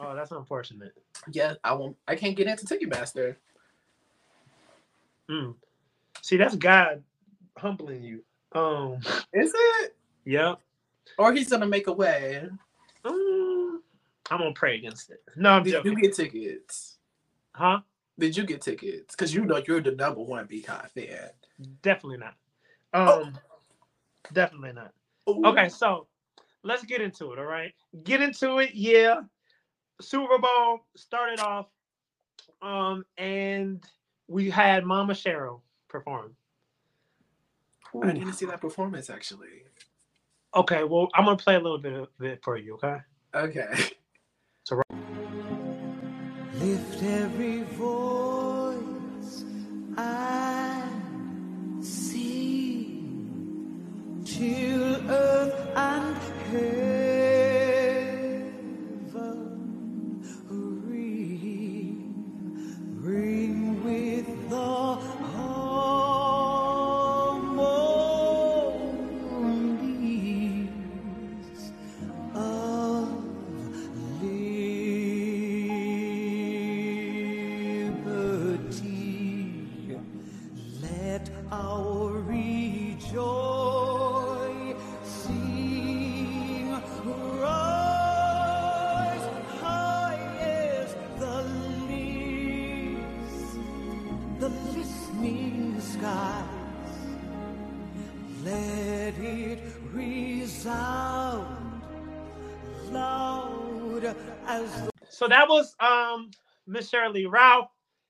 Oh, 0.00 0.14
that's 0.16 0.32
unfortunate. 0.32 0.92
Yeah, 1.30 1.54
I 1.62 1.74
won't. 1.74 1.96
I 2.08 2.16
can't 2.16 2.36
get 2.36 2.48
into 2.48 2.66
Ticketmaster. 2.66 3.36
Mm. 5.30 5.54
See, 6.22 6.36
that's 6.36 6.56
God 6.56 7.02
humbling 7.56 8.02
you. 8.02 8.22
Um. 8.52 8.98
Is 9.32 9.52
it? 9.54 9.96
Yep. 10.24 10.58
Or 11.18 11.32
he's 11.32 11.50
gonna 11.50 11.66
make 11.66 11.86
a 11.86 11.92
way. 11.92 12.48
Mm, 13.04 13.76
I'm 14.30 14.38
gonna 14.38 14.52
pray 14.54 14.76
against 14.76 15.10
it. 15.10 15.22
No, 15.36 15.50
I'm 15.50 15.62
Did 15.62 15.72
joking. 15.72 15.92
you 15.92 16.00
get 16.00 16.14
tickets? 16.14 16.96
huh? 17.52 17.80
Did 18.18 18.36
you 18.36 18.44
get 18.44 18.60
tickets? 18.62 19.14
Because 19.14 19.34
you 19.34 19.44
know 19.44 19.62
you're 19.66 19.80
the 19.80 19.92
number 19.92 20.20
one 20.20 20.46
BeyHive 20.46 20.90
fan. 20.90 21.30
Definitely 21.82 22.18
not. 22.18 22.34
Um. 22.94 23.36
Definitely 24.32 24.72
not. 24.72 24.92
Ooh. 25.28 25.42
Okay, 25.46 25.68
so 25.68 26.06
let's 26.62 26.84
get 26.84 27.00
into 27.00 27.32
it. 27.32 27.38
All 27.38 27.44
right, 27.44 27.72
get 28.04 28.22
into 28.22 28.58
it. 28.58 28.74
Yeah, 28.74 29.20
Super 30.00 30.38
Bowl 30.38 30.80
started 30.96 31.40
off, 31.40 31.66
um, 32.62 33.04
and 33.18 33.84
we 34.28 34.50
had 34.50 34.84
Mama 34.84 35.12
Sheryl 35.12 35.60
perform. 35.88 36.36
I 38.02 38.12
didn't 38.12 38.32
see 38.32 38.46
that 38.46 38.60
performance 38.60 39.08
actually. 39.10 39.64
Okay, 40.54 40.84
well, 40.84 41.08
I'm 41.14 41.24
gonna 41.24 41.36
play 41.36 41.54
a 41.56 41.60
little 41.60 41.78
bit 41.78 41.92
of 41.92 42.08
it 42.20 42.42
for 42.42 42.56
you. 42.56 42.74
Okay. 42.74 42.98
Okay. 43.34 43.90
So. 44.64 44.80
Lift 46.54 47.02
every 47.02 47.62
voice 47.62 49.44
I 49.96 50.88
see, 51.80 53.08
till 54.24 55.10
earth 55.10 55.68
and 55.76 56.16
heaven 56.50 56.83
Miss 106.66 106.90
Sheryl 106.90 107.30
Ralph 107.30 107.68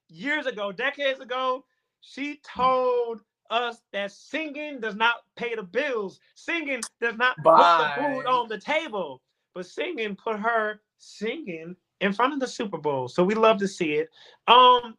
years 0.09 0.47
ago, 0.47 0.73
decades 0.73 1.21
ago. 1.21 1.65
She 2.01 2.41
told 2.45 3.21
us 3.51 3.81
that 3.93 4.13
singing 4.13 4.81
does 4.81 4.95
not 4.95 5.17
pay 5.37 5.55
the 5.55 5.63
bills. 5.63 6.21
Singing 6.35 6.83
does 7.01 7.17
not 7.17 7.37
put 7.37 7.45
the 7.47 7.93
food 7.97 8.27
on 8.27 8.49
the 8.49 8.59
table. 8.59 9.23
But 9.55 9.67
singing 9.67 10.17
put 10.17 10.39
her 10.39 10.81
singing 10.99 11.77
in 12.01 12.13
front 12.13 12.33
of 12.35 12.41
the 12.41 12.47
Super 12.47 12.79
Bowl. 12.79 13.09
So 13.09 13.25
we 13.25 13.35
love 13.35 13.59
to 13.59 13.69
see 13.69 13.95
it. 13.95 14.11
Um, 14.49 14.97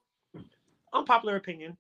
unpopular 0.93 1.35
opinion. 1.35 1.77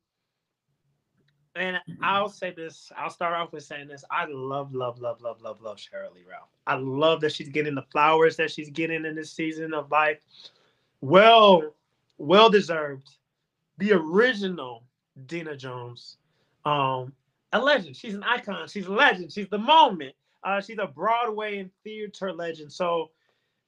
and 1.55 1.79
I'll 2.03 2.29
say 2.29 2.51
this. 2.51 2.91
I'll 2.97 3.09
start 3.09 3.33
off 3.33 3.53
with 3.53 3.63
saying 3.63 3.87
this. 3.87 4.03
I 4.11 4.25
love, 4.25 4.73
love, 4.75 4.99
love, 4.99 5.21
love, 5.21 5.41
love, 5.41 5.61
love 5.61 5.79
Lee 6.13 6.23
Ralph. 6.29 6.49
I 6.67 6.75
love 6.75 7.21
that 7.21 7.31
she's 7.31 7.49
getting 7.49 7.75
the 7.75 7.85
flowers 7.91 8.35
that 8.37 8.51
she's 8.51 8.69
getting 8.69 9.05
in 9.05 9.15
this 9.15 9.31
season 9.31 9.73
of 9.73 9.89
life. 9.89 10.19
Well, 11.05 11.75
well 12.17 12.49
deserved. 12.49 13.09
The 13.77 13.93
original 13.93 14.83
Deena 15.27 15.55
Jones, 15.55 16.17
um, 16.65 17.13
a 17.53 17.59
legend. 17.61 17.95
She's 17.95 18.15
an 18.15 18.23
icon. 18.23 18.67
She's 18.67 18.87
a 18.87 18.91
legend. 18.91 19.31
She's 19.31 19.47
the 19.49 19.57
moment. 19.59 20.15
Uh, 20.43 20.61
she's 20.61 20.79
a 20.79 20.87
Broadway 20.87 21.59
and 21.59 21.69
theater 21.83 22.33
legend. 22.33 22.71
So, 22.73 23.11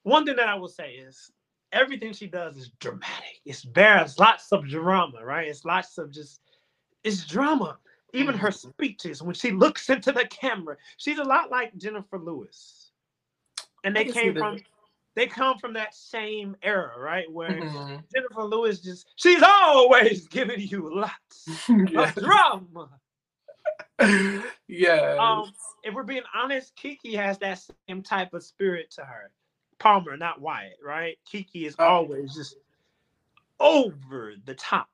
one 0.02 0.24
thing 0.26 0.36
that 0.36 0.48
I 0.48 0.56
will 0.56 0.68
say 0.68 0.92
is 0.94 1.30
everything 1.72 2.12
she 2.12 2.26
does 2.26 2.56
is 2.56 2.70
dramatic. 2.80 3.40
It's 3.44 3.64
bears 3.64 4.18
lots 4.18 4.50
of 4.52 4.68
drama, 4.68 5.24
right? 5.24 5.46
It's 5.46 5.64
lots 5.64 5.96
of 5.98 6.10
just 6.10 6.40
it's 7.04 7.24
drama. 7.24 7.78
Even 8.14 8.36
her 8.36 8.48
Mm-hmm. 8.48 8.70
speeches 8.70 9.22
when 9.22 9.34
she 9.34 9.52
looks 9.52 9.90
into 9.90 10.10
the 10.12 10.26
camera, 10.26 10.76
she's 10.96 11.18
a 11.18 11.24
lot 11.24 11.50
like 11.50 11.76
Jennifer 11.76 12.18
Lewis, 12.18 12.90
and 13.84 13.94
they 13.94 14.06
came 14.06 14.34
from 14.34 14.58
they 15.18 15.28
come 15.28 15.58
from 15.58 15.74
that 15.74 15.94
same 15.94 16.56
era, 16.62 16.94
right? 16.98 17.30
Where 17.32 17.58
Mhm. 17.60 18.04
Jennifer 18.14 18.44
Lewis 18.44 18.80
just 18.80 19.08
she's 19.16 19.42
always 19.44 20.28
giving 20.28 20.60
you 20.60 20.94
lots 20.94 21.50
yes. 21.90 22.14
of 22.16 22.16
drama. 22.16 22.90
yeah. 24.68 25.18
Um, 25.18 25.54
if 25.84 25.94
we're 25.94 26.04
being 26.04 26.24
honest, 26.34 26.76
Keke 26.76 27.16
has 27.16 27.38
that 27.38 27.62
same 27.88 28.02
type 28.02 28.34
of 28.34 28.44
spirit 28.44 28.90
to 28.92 29.02
her. 29.02 29.32
Palmer, 29.78 30.16
not 30.16 30.40
Wyatt, 30.40 30.78
right? 30.84 31.18
Keke 31.32 31.66
is 31.66 31.76
Oh. 31.78 31.86
always 31.88 32.34
just 32.34 32.56
over 33.60 34.34
the 34.46 34.54
top. 34.54 34.90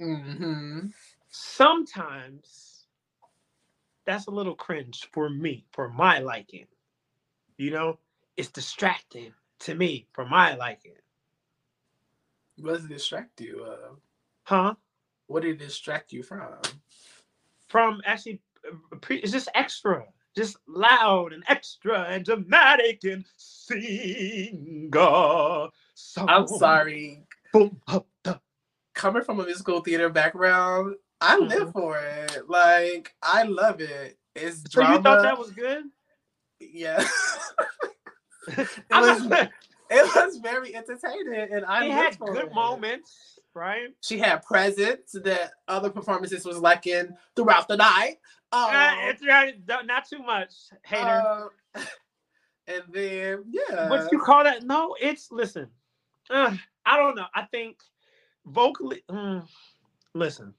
hmm 0.00 0.88
Sometimes 1.30 2.86
that's 4.06 4.28
a 4.28 4.32
little 4.32 4.56
cringe 4.56 5.08
for 5.12 5.30
me, 5.30 5.66
for 5.72 5.88
my 5.90 6.20
liking. 6.20 6.66
You 7.58 7.70
know, 7.72 7.98
it's 8.36 8.50
distracting 8.50 9.34
to 9.64 9.74
me 9.74 10.06
for 10.12 10.24
my 10.26 10.54
liking. 10.54 10.92
What 12.60 12.74
does 12.76 12.84
it 12.84 12.88
distract 12.88 13.40
you 13.40 13.64
of? 13.64 13.98
Huh? 14.44 14.74
What 15.26 15.42
did 15.42 15.52
it 15.60 15.64
distract 15.64 16.12
you 16.12 16.22
from? 16.22 16.58
From 17.68 18.00
actually, 18.04 18.40
uh, 18.70 18.76
pre- 19.00 19.16
it's 19.18 19.32
just 19.32 19.48
extra, 19.54 20.04
just 20.36 20.58
loud 20.68 21.32
and 21.32 21.42
extra 21.48 22.02
and 22.04 22.24
dramatic 22.24 23.02
and 23.04 23.24
singer. 23.36 24.60
I'm 26.18 26.46
sorry. 26.46 27.22
Boom, 27.52 27.80
up. 27.88 28.06
Coming 28.94 29.24
from 29.24 29.40
a 29.40 29.44
musical 29.44 29.80
theater 29.80 30.08
background, 30.08 30.94
I 31.20 31.36
live 31.38 31.68
Mhm. 31.68 31.72
for 31.72 31.98
it. 31.98 32.48
Like 32.48 33.14
I 33.22 33.42
love 33.44 33.80
it. 33.80 34.18
It's 34.36 34.58
So 34.70 34.80
drama. 34.80 34.96
you 34.96 35.02
thought 35.02 35.22
that 35.22 35.38
was 35.38 35.50
good? 35.50 35.84
yeah. 36.60 37.04
it 38.58 38.68
was 38.90 39.26
it 39.90 40.14
was 40.14 40.38
very 40.38 40.74
entertaining 40.74 41.48
and 41.52 41.64
I 41.64 41.84
had 41.86 42.18
good 42.18 42.46
it. 42.46 42.54
moments, 42.54 43.38
right? 43.54 43.88
She 44.00 44.18
had 44.18 44.42
presence 44.42 45.12
that 45.12 45.52
other 45.68 45.90
performances 45.90 46.44
was 46.44 46.58
lacking 46.58 47.16
throughout 47.36 47.68
the 47.68 47.76
night. 47.76 48.16
Um, 48.52 48.70
Uh, 48.70 48.94
it's 49.08 49.22
not 49.66 49.86
not 49.86 50.08
too 50.08 50.20
much, 50.20 50.52
hater. 50.84 51.50
uh, 51.74 51.80
and 52.66 52.82
then 52.92 53.44
yeah. 53.50 53.88
what 53.90 54.10
you 54.12 54.18
call 54.20 54.44
that? 54.44 54.62
No, 54.62 54.96
it's 55.00 55.30
listen. 55.32 55.68
Uh, 56.30 56.56
I 56.86 56.96
don't 56.96 57.16
know. 57.16 57.26
I 57.34 57.42
think 57.42 57.78
vocally, 58.46 59.02
mm, 59.10 59.46
listen. 60.14 60.54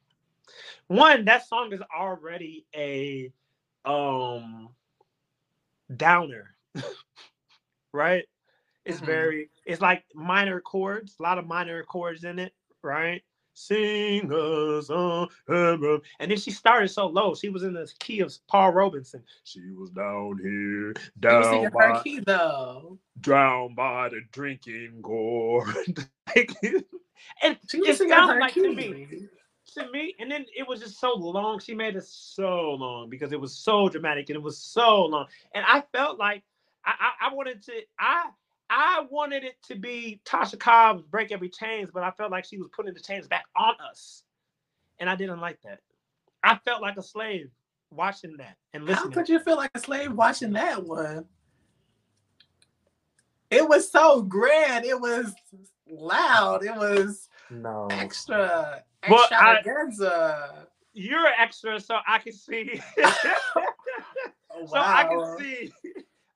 One, 0.87 1.25
that 1.25 1.47
song 1.47 1.73
is 1.73 1.81
already 1.95 2.65
a 2.75 3.31
um 3.85 4.69
downer, 5.95 6.55
right? 7.95 8.25
It's 8.86 9.01
Mhm. 9.01 9.05
very. 9.05 9.49
It's 9.65 9.81
like 9.81 10.05
minor 10.13 10.62
chords, 10.62 11.15
a 11.19 11.23
lot 11.23 11.39
of 11.39 11.47
minor 11.47 11.84
chords 11.84 12.23
in 12.23 12.39
it, 12.39 12.53
right? 12.84 13.23
Sing 13.53 14.29
a 14.31 14.81
song, 14.81 15.29
and 15.47 16.29
then 16.29 16.38
she 16.38 16.51
started 16.51 16.89
so 16.89 17.08
low. 17.08 17.34
She 17.36 17.49
was 17.49 17.63
in 17.63 17.73
the 17.73 17.91
key 17.99 18.19
of 18.19 18.34
Paul 18.47 18.71
Robeson. 18.73 19.23
She 19.45 19.62
was 19.71 19.89
down 19.91 20.38
here, 20.43 20.93
down 21.19 21.69
by 21.71 21.86
her 21.86 21.93
key 22.03 22.19
though. 22.19 22.99
drowned 23.21 23.75
by 23.75 24.10
the 24.10 24.21
drinking 24.31 25.01
gourd. 25.01 25.73
and 27.41 27.58
She 27.69 27.79
was 27.79 28.01
it 28.01 28.10
sounded 28.10 28.39
like 28.39 28.53
key. 28.53 28.62
to 28.62 28.73
me, 28.73 29.27
to 29.73 29.91
me, 29.91 30.15
and 30.19 30.29
then 30.31 30.45
it 30.55 30.67
was 30.67 30.81
just 30.81 30.99
so 30.99 31.13
long. 31.15 31.60
She 31.60 31.73
made 31.73 31.95
it 31.95 32.03
so 32.03 32.71
long 32.73 33.10
because 33.10 33.31
it 33.31 33.39
was 33.39 33.55
so 33.55 33.88
dramatic 33.89 34.29
and 34.29 34.36
it 34.36 34.43
was 34.43 34.58
so 34.58 35.05
long. 35.05 35.27
And 35.53 35.65
I 35.65 35.81
felt 35.93 36.19
like 36.19 36.43
I, 36.85 36.93
I, 36.99 37.27
I 37.29 37.33
wanted 37.33 37.61
to, 37.63 37.73
I, 37.99 38.29
I 38.69 39.05
wanted 39.09 39.43
it 39.43 39.55
to 39.67 39.75
be 39.75 40.21
Tasha 40.25 40.59
Cobbs' 40.59 41.03
"Break 41.03 41.31
Every 41.31 41.49
Chains," 41.49 41.89
but 41.93 42.03
I 42.03 42.11
felt 42.11 42.31
like 42.31 42.45
she 42.45 42.57
was 42.57 42.69
putting 42.75 42.93
the 42.93 42.99
chains 42.99 43.27
back 43.27 43.45
on 43.55 43.75
us, 43.89 44.23
and 44.99 45.09
I 45.09 45.15
didn't 45.15 45.39
like 45.39 45.59
that. 45.63 45.79
I 46.43 46.57
felt 46.65 46.81
like 46.81 46.97
a 46.97 47.03
slave 47.03 47.49
watching 47.91 48.37
that 48.37 48.57
and 48.73 48.85
listening. 48.85 49.11
How 49.11 49.15
could 49.15 49.29
you 49.29 49.39
feel 49.39 49.55
like 49.55 49.71
a 49.75 49.79
slave 49.79 50.13
watching 50.13 50.51
that 50.53 50.83
one? 50.83 51.25
It 53.51 53.67
was 53.67 53.89
so 53.91 54.21
grand. 54.21 54.85
It 54.85 54.99
was 54.99 55.33
loud. 55.89 56.63
It 56.63 56.75
was 56.75 57.29
no, 57.49 57.87
extra, 57.91 58.83
Well, 59.07 59.27
I- 59.31 59.57
extravaganza. 59.57 60.67
you're 60.93 61.27
extra, 61.27 61.79
so 61.79 61.97
I 62.07 62.17
can 62.19 62.33
see. 62.33 62.81
Oh, 62.97 63.55
So 64.67 64.77
I 64.79 65.03
can 65.03 65.37
see, 65.37 65.73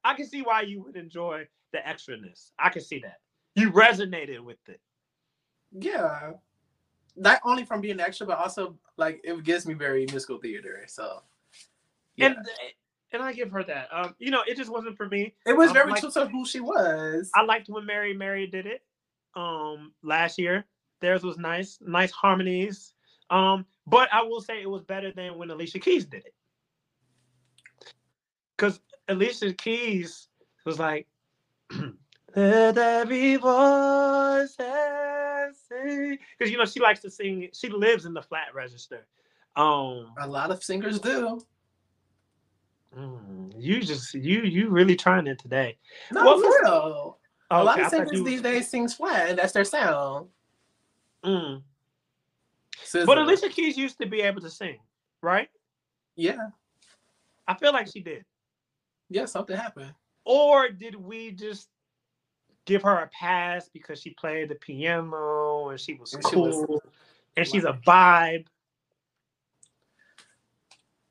I 0.04 0.14
can 0.14 0.26
see 0.26 0.42
why 0.42 0.62
you 0.62 0.82
would 0.84 0.96
enjoy 0.96 1.48
the 1.72 1.80
extraness. 1.80 2.52
I 2.58 2.70
can 2.70 2.82
see 2.82 3.00
that 3.00 3.18
you 3.56 3.72
resonated 3.72 4.40
with 4.40 4.58
it. 4.68 4.80
Yeah. 5.72 6.32
Not 7.16 7.42
only 7.44 7.66
from 7.66 7.82
being 7.82 8.00
extra, 8.00 8.26
but 8.26 8.38
also 8.38 8.78
like 8.98 9.22
it 9.24 9.44
gives 9.44 9.66
me 9.66 9.74
very 9.74 10.06
musical 10.10 10.38
theater. 10.38 10.84
So 10.88 11.22
yeah. 12.16 12.28
And 12.28 12.38
and 13.12 13.24
I 13.24 13.34
give 13.34 13.52
her 13.52 13.64
that. 13.64 13.90
Um, 13.92 14.16
you 14.20 14.32
know, 14.32 14.44
it 14.48 14.56
just 14.56 14.72
wasn't 14.72 14.96
for 14.96 15.08
me. 15.10 15.34
it 15.46 15.54
was 15.54 15.70
I'm 15.70 15.74
very 15.74 15.94
true 15.94 16.12
to 16.12 16.28
who 16.28 16.46
she 16.46 16.60
was. 16.60 17.32
I 17.36 17.44
liked 17.44 17.68
when 17.68 17.86
Mary 17.86 18.14
Mary 18.14 18.48
did 18.48 18.66
it. 18.68 18.84
Um, 19.36 19.94
last 20.04 20.38
year 20.38 20.66
theirs 21.02 21.24
was 21.24 21.38
nice, 21.38 21.80
nice 21.82 22.12
harmonies. 22.12 22.94
Um, 23.30 23.66
but 23.86 24.10
I 24.12 24.24
will 24.24 24.42
say 24.42 24.62
it 24.62 24.70
was 24.70 24.84
better 24.84 25.12
than 25.12 25.38
when 25.38 25.50
Alicia 25.50 25.80
Keys 25.80 26.06
did 26.06 26.26
it. 26.26 26.34
Because 28.58 28.80
Alicia 29.10 29.54
Keys 29.54 30.28
was 30.66 30.80
like, 30.80 31.08
Let 32.36 32.78
every 32.78 33.36
voice 33.38 34.56
sing. 34.56 36.18
Because 36.38 36.52
you 36.52 36.58
know 36.58 36.66
she 36.66 36.80
likes 36.80 37.00
to 37.02 37.10
sing. 37.10 37.50
She 37.54 37.70
lives 37.70 38.06
in 38.06 38.14
the 38.14 38.22
flat 38.22 38.54
register. 38.54 39.08
Um, 39.56 40.14
a 40.20 40.28
lot 40.28 40.52
of 40.52 40.64
singers 40.64 41.00
do. 41.00 41.42
mm, 42.96 43.52
you 43.58 43.82
just 43.82 44.14
you 44.14 44.42
you 44.44 44.70
really 44.70 44.96
trying 44.96 45.26
it 45.26 45.40
today. 45.40 45.78
No, 46.12 46.24
Well, 46.24 46.40
for 46.40 46.50
real. 46.64 47.18
A 47.52 47.64
lot 47.64 47.80
of 47.80 47.88
singers 47.90 48.20
you- 48.20 48.24
these 48.24 48.42
days 48.44 48.70
sings 48.70 48.94
flat, 48.94 49.30
and 49.30 49.40
that's 49.40 49.54
their 49.54 49.64
sound. 49.66 50.28
Mm. 51.26 51.64
But 53.06 53.18
Alicia 53.18 53.50
Keys 53.50 53.76
used 53.76 53.98
to 54.00 54.06
be 54.06 54.22
able 54.22 54.42
to 54.42 54.50
sing, 54.52 54.78
right? 55.22 55.50
yeah, 56.16 56.50
I 57.48 57.56
feel 57.56 57.74
like 57.74 57.88
she 57.88 58.02
did. 58.02 58.24
Yeah, 59.10 59.26
something 59.26 59.56
happened. 59.56 59.94
Or 60.26 60.70
did 60.70 60.96
we 60.96 61.32
just 61.32 61.70
give 62.66 62.84
her 62.84 62.98
a 63.00 63.08
pass 63.08 63.70
because 63.70 64.00
she 64.00 64.12
played 64.12 64.50
the 64.50 64.56
piano 64.56 65.70
and 65.70 65.80
she 65.80 65.96
was 65.96 66.14
And 66.14 66.24
she 66.26 66.32
cool 66.36 66.66
was- 66.68 66.82
and 67.38 67.48
she's 67.48 67.64
a 67.64 67.74
vibe? 67.86 68.46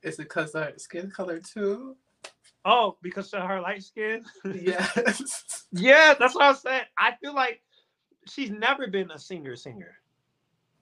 Is 0.02 0.14
it 0.14 0.24
because 0.24 0.52
her 0.52 0.72
skin 0.76 1.10
color 1.10 1.40
too? 1.40 1.96
Oh, 2.64 2.96
because 3.02 3.32
of 3.34 3.42
her 3.42 3.60
light 3.60 3.82
skin? 3.82 4.24
Yes. 4.44 5.66
yeah, 5.72 6.14
that's 6.18 6.34
what 6.34 6.44
I 6.44 6.52
said. 6.54 6.86
I 6.96 7.14
feel 7.20 7.34
like 7.34 7.62
she's 8.28 8.50
never 8.50 8.86
been 8.86 9.10
a 9.10 9.18
singer 9.18 9.56
singer. 9.56 9.96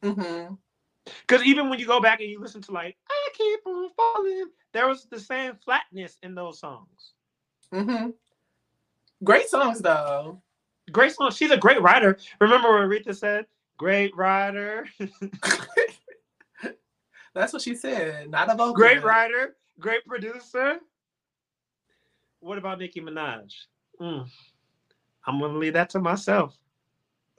Mm-hmm. 0.02 0.55
Because 1.26 1.44
even 1.46 1.70
when 1.70 1.79
you 1.79 1.87
go 1.87 2.00
back 2.00 2.20
and 2.20 2.29
you 2.29 2.40
listen 2.40 2.61
to 2.62 2.72
like 2.72 2.96
keep 3.34 3.60
on 3.66 3.90
falling, 3.96 4.46
there 4.72 4.88
was 4.88 5.06
the 5.06 5.20
same 5.20 5.54
flatness 5.64 6.18
in 6.22 6.34
those 6.34 6.58
songs. 6.60 7.12
Mm-hmm. 7.72 8.10
Great 9.24 9.48
songs 9.48 9.80
though. 9.80 10.40
Great 10.92 11.12
song. 11.12 11.30
She's 11.32 11.50
a 11.50 11.56
great 11.56 11.80
writer. 11.82 12.18
Remember 12.40 12.70
what 12.72 12.88
Rita 12.88 13.14
said? 13.14 13.46
Great 13.78 14.16
writer, 14.16 14.86
That's 17.34 17.52
what 17.52 17.60
she 17.60 17.74
said. 17.74 18.30
Not 18.30 18.48
a 18.48 18.54
vocal. 18.54 18.72
great 18.72 19.04
writer, 19.04 19.56
great 19.78 20.06
producer. 20.06 20.78
What 22.40 22.56
about 22.56 22.78
Nicki 22.78 23.02
Minaj? 23.02 23.52
Mm. 24.00 24.26
I'm 25.26 25.40
gonna 25.40 25.58
leave 25.58 25.74
that 25.74 25.90
to 25.90 26.00
myself. 26.00 26.56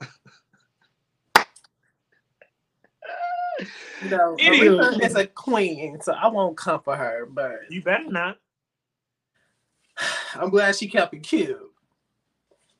Know, 4.08 4.36
Anywho. 4.38 5.02
Is 5.02 5.16
a 5.16 5.26
queen, 5.26 6.00
so 6.00 6.12
I 6.12 6.28
won't 6.28 6.56
come 6.56 6.80
for 6.80 6.94
her, 6.94 7.26
but 7.26 7.62
You 7.68 7.82
better 7.82 8.08
not. 8.08 8.38
I'm 10.34 10.50
glad 10.50 10.76
she 10.76 10.88
kept 10.88 11.14
it 11.14 11.24
cute. 11.24 11.58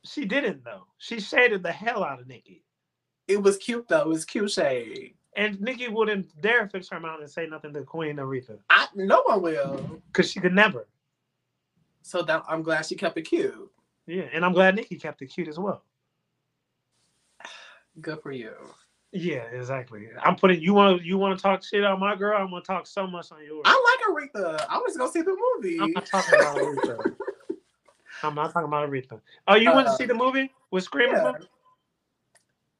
She 0.04 0.24
didn't 0.24 0.64
though. 0.64 0.86
She 0.98 1.20
shaded 1.20 1.62
the 1.62 1.72
hell 1.72 2.04
out 2.04 2.20
of 2.20 2.28
Nicki. 2.28 2.62
It 3.26 3.42
was 3.42 3.56
cute 3.56 3.88
though. 3.88 4.02
It 4.02 4.08
was 4.08 4.24
cute 4.24 4.50
shade. 4.50 5.14
And 5.36 5.60
Nicki 5.60 5.88
wouldn't 5.88 6.40
dare 6.40 6.68
fix 6.68 6.88
her 6.88 7.00
mouth 7.00 7.20
and 7.20 7.30
say 7.30 7.46
nothing 7.46 7.72
to 7.74 7.82
Queen 7.82 8.16
Aretha. 8.16 8.58
I 8.70 8.86
no 8.94 9.22
one 9.26 9.42
will. 9.42 10.00
Because 10.06 10.30
she 10.30 10.40
could 10.40 10.54
never. 10.54 10.86
So 12.02 12.22
that 12.22 12.44
I'm 12.48 12.62
glad 12.62 12.86
she 12.86 12.94
kept 12.94 13.18
it 13.18 13.22
cute. 13.22 13.70
Yeah. 14.06 14.26
And 14.32 14.44
I'm 14.44 14.52
glad 14.52 14.76
Nicki 14.76 14.96
kept 14.96 15.20
it 15.22 15.26
cute 15.26 15.48
as 15.48 15.58
well. 15.58 15.82
Good 18.00 18.22
for 18.22 18.32
you. 18.32 18.54
Yeah, 19.12 19.44
exactly. 19.44 20.08
I'm 20.22 20.36
putting 20.36 20.60
you 20.60 20.74
want 20.74 21.02
you 21.02 21.16
want 21.16 21.38
to 21.38 21.42
talk 21.42 21.64
shit 21.64 21.82
on 21.84 21.98
my 21.98 22.14
girl. 22.14 22.36
I'm 22.40 22.50
gonna 22.50 22.62
talk 22.62 22.86
so 22.86 23.06
much 23.06 23.32
on 23.32 23.42
yours. 23.44 23.62
I 23.64 23.96
like 24.14 24.30
Aretha. 24.34 24.66
I 24.68 24.78
was 24.78 24.96
gonna 24.96 25.10
see 25.10 25.22
the 25.22 25.36
movie. 25.56 25.80
I'm 25.80 25.92
not 25.92 26.04
talking 26.06 26.34
about 26.34 26.56
Aretha. 26.58 27.16
I'm 28.22 28.34
not 28.34 28.52
talking 28.52 28.68
about 28.68 28.88
Aretha. 28.90 29.20
Oh, 29.46 29.54
you 29.54 29.72
went 29.72 29.86
to 29.86 29.92
Uh, 29.92 29.96
see 29.96 30.04
the 30.04 30.14
movie 30.14 30.52
with 30.70 30.84
Screaming? 30.84 31.16
yeah. 31.16 31.32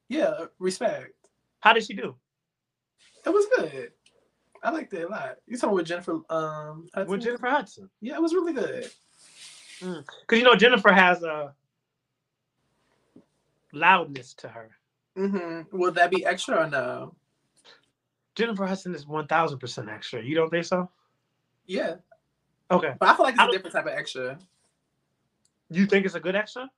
Yeah, 0.07 0.45
respect. 0.59 1.13
How 1.61 1.73
did 1.73 1.85
she 1.85 1.93
do? 1.93 2.15
It 3.25 3.29
was 3.29 3.45
good. 3.55 3.91
I 4.63 4.71
liked 4.71 4.93
it 4.93 5.03
a 5.03 5.07
lot. 5.07 5.37
You 5.47 5.57
talking 5.57 5.75
with 5.75 5.85
Jennifer? 5.85 6.19
Um, 6.29 6.89
Hudson? 6.93 7.11
With 7.11 7.21
Jennifer 7.21 7.47
Hudson? 7.47 7.89
Yeah, 8.01 8.15
it 8.15 8.21
was 8.21 8.33
really 8.33 8.53
good. 8.53 8.89
Because 9.79 10.37
you 10.39 10.43
know 10.43 10.55
Jennifer 10.55 10.91
has 10.91 11.23
a 11.23 11.53
loudness 13.71 14.33
to 14.35 14.47
her. 14.47 14.69
Mm-hmm. 15.17 15.77
Will 15.77 15.91
that 15.91 16.11
be 16.11 16.25
extra 16.25 16.65
or 16.65 16.69
no? 16.69 17.15
Jennifer 18.35 18.65
Hudson 18.65 18.95
is 18.95 19.05
one 19.07 19.27
thousand 19.27 19.59
percent 19.59 19.89
extra. 19.89 20.23
You 20.23 20.35
don't 20.35 20.49
think 20.49 20.65
so? 20.65 20.89
Yeah, 21.65 21.95
Okay. 22.71 22.93
but 22.99 23.09
I 23.09 23.15
feel 23.15 23.25
like 23.25 23.33
it's 23.33 23.41
I 23.41 23.47
a 23.47 23.51
different 23.51 23.75
type 23.75 23.85
of 23.85 23.91
extra. 23.93 24.39
You 25.69 25.85
think 25.85 26.05
it's 26.05 26.15
a 26.15 26.19
good 26.19 26.35
extra? 26.35 26.69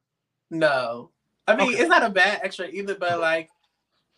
No, 0.49 1.11
I 1.47 1.55
mean 1.55 1.69
Okay. 1.69 1.79
it's 1.81 1.89
not 1.89 2.03
a 2.03 2.09
bad 2.09 2.39
extra 2.43 2.67
either, 2.67 2.95
but 2.95 3.19
like 3.19 3.49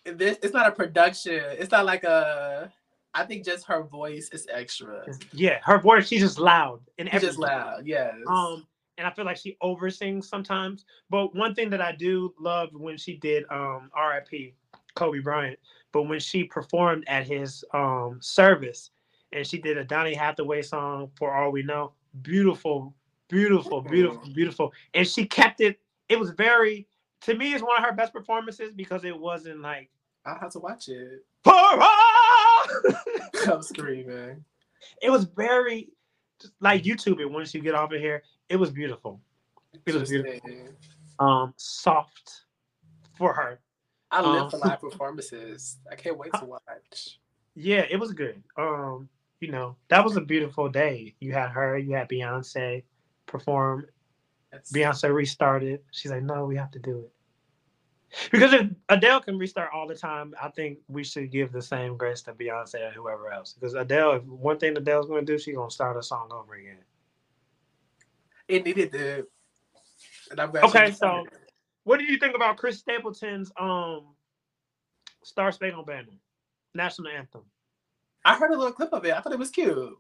this, 0.06 0.38
it's 0.42 0.54
not 0.54 0.68
a 0.68 0.72
production. 0.72 1.42
It's 1.60 1.72
not 1.72 1.86
like 1.86 2.04
a. 2.04 2.72
I 3.16 3.26
think 3.26 3.46
just 3.46 3.66
her 3.68 3.84
voice 3.84 4.30
is 4.34 4.48
extra. 4.52 5.06
Yeah, 5.32 5.60
her 5.64 5.78
voice. 5.80 6.08
She's 6.08 6.22
just 6.22 6.40
loud 6.40 6.82
and 6.98 7.08
It's 7.10 7.24
just 7.24 7.38
loud. 7.38 7.86
Yes. 7.86 8.16
Um, 8.28 8.66
and 8.98 9.08
I 9.08 9.12
feel 9.12 9.26
like 9.26 9.38
she 9.38 9.58
oversins 9.62 10.28
sometimes. 10.28 10.86
But 11.10 11.36
one 11.36 11.56
thing 11.56 11.70
that 11.72 11.82
I 11.82 11.92
do 11.92 12.34
love 12.40 12.70
when 12.74 12.98
she 12.98 13.18
did 13.18 13.44
um 13.50 13.90
R.I.P. 13.96 14.54
Kobe 14.96 15.20
Bryant, 15.20 15.58
but 15.92 16.04
when 16.04 16.20
she 16.20 16.44
performed 16.44 17.04
at 17.08 17.26
his 17.26 17.64
um 17.74 18.20
service 18.22 18.92
and 19.32 19.46
she 19.46 19.58
did 19.58 19.78
a 19.78 19.84
Donny 19.84 20.14
Hathaway 20.14 20.62
song 20.62 21.10
for 21.18 21.34
All 21.34 21.52
We 21.52 21.64
Know, 21.64 21.94
beautiful, 22.22 22.94
beautiful, 23.30 23.82
beautiful, 23.82 24.22
beautiful. 24.34 24.72
And 24.94 25.08
she 25.08 25.26
kept 25.26 25.62
it, 25.62 25.80
it 26.10 26.20
was 26.20 26.32
very 26.32 26.88
to 27.22 27.36
me 27.36 27.54
it's 27.54 27.64
one 27.64 27.78
of 27.78 27.84
her 27.84 27.94
best 27.94 28.14
performances 28.14 28.72
because 28.76 29.06
it 29.06 29.18
wasn't 29.18 29.62
like 29.62 29.90
I 30.26 30.38
had 30.40 30.52
to 30.52 30.60
watch 30.60 30.90
it. 30.90 31.26
I'm 33.48 33.62
screaming. 33.62 34.44
it 35.02 35.10
was 35.10 35.26
very 35.26 35.90
like 36.60 36.84
YouTube 36.84 37.20
it 37.20 37.30
once 37.30 37.54
you 37.54 37.62
get 37.62 37.76
off 37.76 37.92
of 37.92 38.00
here. 38.00 38.24
It 38.54 38.58
was 38.60 38.70
beautiful. 38.70 39.20
It 39.84 39.96
was 39.96 40.08
beautiful. 40.12 40.52
Um, 41.18 41.56
soft 41.58 42.44
for 43.18 43.34
her. 43.34 43.60
I 44.12 44.22
live 44.22 44.44
Um, 44.44 44.50
for 44.52 44.58
live 44.60 44.80
performances. 44.80 45.80
I 45.92 45.96
can't 45.96 46.20
wait 46.20 46.32
to 46.34 46.46
watch. 46.46 47.20
Yeah, 47.56 47.84
it 47.90 48.00
was 48.00 48.14
good. 48.14 48.44
Um, 48.56 49.10
you 49.40 49.50
know, 49.50 49.76
that 49.88 50.04
was 50.04 50.18
a 50.18 50.22
beautiful 50.22 50.70
day. 50.70 51.16
You 51.20 51.34
had 51.34 51.50
her, 51.50 51.80
you 51.80 51.96
had 51.96 52.08
Beyonce 52.10 52.84
perform. 53.26 53.88
That's- 54.52 54.72
Beyonce 54.72 55.12
restarted. 55.12 55.82
She's 55.92 56.12
like, 56.12 56.22
no, 56.22 56.46
we 56.46 56.56
have 56.56 56.70
to 56.72 56.80
do 56.80 57.00
it. 57.00 57.12
Because 58.32 58.54
if 58.54 58.70
Adele 58.90 59.22
can 59.22 59.40
restart 59.40 59.72
all 59.74 59.88
the 59.88 59.96
time, 59.96 60.36
I 60.40 60.50
think 60.50 60.78
we 60.88 61.04
should 61.04 61.32
give 61.32 61.52
the 61.52 61.62
same 61.64 61.98
grace 61.98 62.22
to 62.22 62.34
Beyonce 62.34 62.86
and 62.86 62.94
whoever 62.94 63.34
else. 63.34 63.54
Because 63.54 63.74
Adele, 63.74 64.12
if 64.12 64.24
one 64.26 64.60
thing 64.60 64.78
Adele's 64.78 65.08
going 65.08 65.26
to 65.26 65.34
do, 65.34 65.40
she's 65.40 65.56
going 65.56 65.70
to 65.70 65.74
start 65.74 65.98
a 65.98 66.04
song 66.04 66.30
over 66.32 66.54
again. 66.54 66.78
It 68.48 68.66
needed 68.66 68.92
to. 68.94 69.28
And 70.32 70.40
I'm 70.40 70.52
glad 70.52 70.64
Okay, 70.66 70.92
so 70.92 71.26
what 71.84 72.00
do 72.00 72.06
you 72.06 72.18
think 72.18 72.36
about 72.36 72.58
Chris 72.58 72.80
Stapleton's 72.80 73.52
um 73.60 74.08
Star 75.24 75.52
Spangled 75.52 75.86
Banner 75.86 76.08
national 76.76 77.10
anthem? 77.12 77.44
I 78.26 78.36
heard 78.36 78.52
a 78.52 78.58
little 78.58 78.72
clip 78.74 78.94
of 78.94 79.06
it. 79.06 79.14
I 79.14 79.20
thought 79.22 79.34
it 79.34 79.40
was 79.40 79.50
cute. 79.52 79.94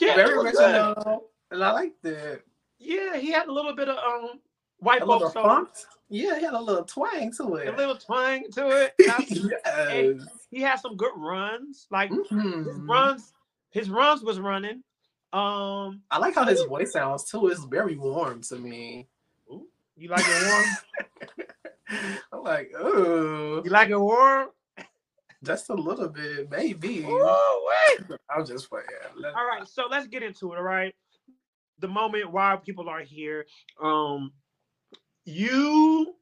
Yeah, 0.00 0.16
Very 0.16 0.34
good. 0.34 0.46
original. 0.46 1.30
And 1.50 1.62
I 1.64 1.72
liked 1.72 2.04
it. 2.04 2.44
Yeah, 2.78 3.16
he 3.16 3.30
had 3.30 3.48
a 3.48 3.52
little 3.52 3.74
bit 3.74 3.88
of 3.88 3.96
um 3.98 4.40
white 4.78 5.02
A 5.02 5.06
folks 5.06 5.32
song. 5.34 5.68
Yeah, 6.08 6.38
he 6.38 6.44
had 6.44 6.54
a 6.54 6.60
little 6.60 6.84
twang 6.84 7.32
to 7.34 7.54
it. 7.56 7.68
a 7.68 7.76
little 7.76 7.96
twang 7.96 8.44
to 8.52 8.68
it. 8.68 8.94
yes. 8.98 10.26
he 10.50 10.60
had 10.60 10.80
some 10.80 10.96
good 10.96 11.12
runs. 11.16 11.86
Like 11.90 12.10
his 12.10 12.26
Mhm. 12.28 12.88
runs, 12.88 13.32
his 13.70 13.90
runs 13.90 14.22
was 14.22 14.40
running. 14.40 14.82
Um, 15.32 16.02
I 16.10 16.18
like 16.18 16.34
how 16.34 16.44
his 16.44 16.62
voice 16.64 16.92
sounds 16.92 17.24
too. 17.24 17.48
It's 17.48 17.64
very 17.64 17.96
warm 17.96 18.42
to 18.42 18.56
me. 18.56 19.06
you 19.96 20.08
like 20.08 20.24
it 20.26 20.46
warm? 20.46 21.46
I'm 22.32 22.42
like, 22.42 22.72
oh, 22.78 23.62
you 23.64 23.70
like 23.70 23.90
it 23.90 23.98
warm? 23.98 24.48
just 25.42 25.70
a 25.70 25.74
little 25.74 26.08
bit, 26.08 26.50
maybe. 26.50 27.04
Oh 27.08 27.72
wait! 27.98 28.18
I'm 28.28 28.44
just 28.44 28.68
playing. 28.68 28.86
Let- 29.16 29.34
All 29.34 29.46
right, 29.46 29.66
so 29.66 29.84
let's 29.90 30.06
get 30.06 30.22
into 30.22 30.52
it. 30.52 30.56
All 30.56 30.62
right, 30.62 30.94
the 31.78 31.88
moment 31.88 32.30
why 32.30 32.56
people 32.62 32.88
are 32.88 33.00
here. 33.00 33.46
Um, 33.82 34.32
you 35.24 36.14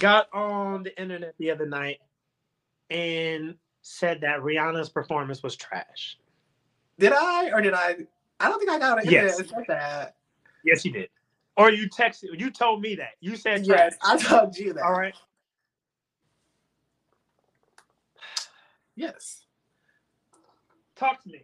got 0.00 0.28
on 0.32 0.82
the 0.82 1.00
internet 1.00 1.34
the 1.38 1.50
other 1.50 1.66
night 1.66 1.98
and 2.90 3.54
said 3.82 4.20
that 4.22 4.40
Rihanna's 4.40 4.88
performance 4.88 5.42
was 5.42 5.56
trash. 5.56 6.18
Did 6.98 7.12
I 7.12 7.50
or 7.52 7.60
did 7.60 7.74
I? 7.74 7.96
I 8.40 8.48
don't 8.48 8.58
think 8.58 8.70
I 8.70 8.78
got 8.78 8.98
it. 9.00 9.10
Yes. 9.10 9.36
Said 9.36 9.48
that. 9.68 10.16
Yes, 10.64 10.84
you 10.84 10.92
did. 10.92 11.10
Or 11.56 11.70
you 11.70 11.88
texted. 11.90 12.38
You 12.38 12.50
told 12.50 12.82
me 12.82 12.96
that. 12.96 13.12
You 13.20 13.36
said 13.36 13.66
Yes, 13.66 13.66
trash. 13.66 13.92
I 14.02 14.16
told 14.18 14.56
you 14.56 14.74
that. 14.74 14.84
All 14.84 14.92
right. 14.92 15.14
Yes. 18.96 19.44
Talk 20.96 21.22
to 21.24 21.30
me. 21.30 21.42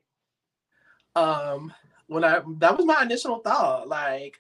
um 1.16 1.72
when 2.08 2.24
I 2.24 2.40
that 2.58 2.76
was 2.76 2.86
my 2.86 3.02
initial 3.02 3.38
thought. 3.40 3.88
Like 3.88 4.38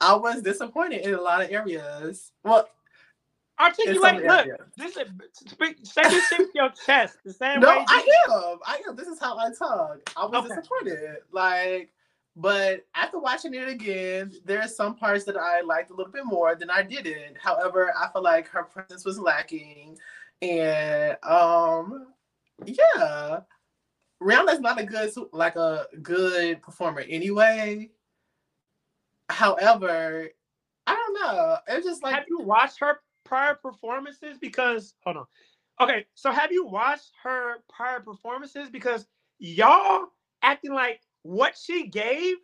I 0.00 0.14
was 0.16 0.42
disappointed 0.42 1.02
in 1.06 1.14
a 1.14 1.20
lot 1.20 1.42
of 1.42 1.50
areas. 1.50 2.32
Well, 2.44 2.68
Articulate. 3.62 4.24
Look, 4.26 4.48
areas. 4.48 4.60
this 4.76 4.96
is 4.96 5.08
speak, 5.48 5.78
say 5.84 6.08
this 6.10 6.28
shit 6.28 6.42
with 6.42 6.54
your 6.54 6.70
chest. 6.86 7.18
The 7.24 7.32
same 7.32 7.60
No, 7.60 7.66
way. 7.66 7.84
I 7.88 8.06
am. 8.30 8.58
I 8.66 8.80
am. 8.88 8.96
This 8.96 9.08
is 9.08 9.20
how 9.20 9.38
I 9.38 9.50
talk. 9.52 9.98
I 10.16 10.26
was 10.26 10.40
Okay. 10.40 10.54
disappointed. 10.54 11.18
Like, 11.32 11.92
but 12.36 12.86
after 12.94 13.18
watching 13.18 13.54
it 13.54 13.68
again, 13.68 14.32
there 14.44 14.60
are 14.62 14.68
some 14.68 14.96
parts 14.96 15.24
that 15.24 15.36
I 15.36 15.62
liked 15.62 15.90
a 15.90 15.94
little 15.94 16.12
bit 16.12 16.26
more 16.26 16.54
than 16.56 16.70
I 16.70 16.82
didn't. 16.82 17.38
However, 17.38 17.92
I 17.98 18.08
feel 18.12 18.22
like 18.22 18.48
her 18.48 18.64
presence 18.64 19.04
was 19.04 19.18
lacking, 19.20 19.98
and 20.42 21.18
um, 21.24 22.08
yeah, 22.64 23.40
Rihanna's 24.22 24.60
not 24.60 24.80
a 24.80 24.84
good 24.84 25.12
like 25.32 25.56
a 25.56 25.86
good 26.02 26.62
performer 26.62 27.00
anyway. 27.08 27.90
However, 29.30 30.28
I 30.86 30.94
don't 30.94 31.14
know. 31.14 31.58
It's 31.68 31.86
just 31.86 32.02
like 32.02 32.14
have 32.14 32.24
you 32.28 32.40
watched 32.40 32.80
her 32.80 33.00
prior 33.32 33.54
performances? 33.54 34.36
Because 34.38 34.92
hold 35.04 35.16
on. 35.16 35.24
Okay, 35.80 36.04
so 36.12 36.30
have 36.30 36.52
you 36.52 36.66
watched 36.66 37.12
her 37.22 37.62
prior 37.74 37.98
performances? 37.98 38.68
Because 38.68 39.06
y'all 39.38 40.08
acting 40.42 40.74
like 40.74 41.00
what 41.22 41.56
she 41.56 41.86
gave, 41.86 42.36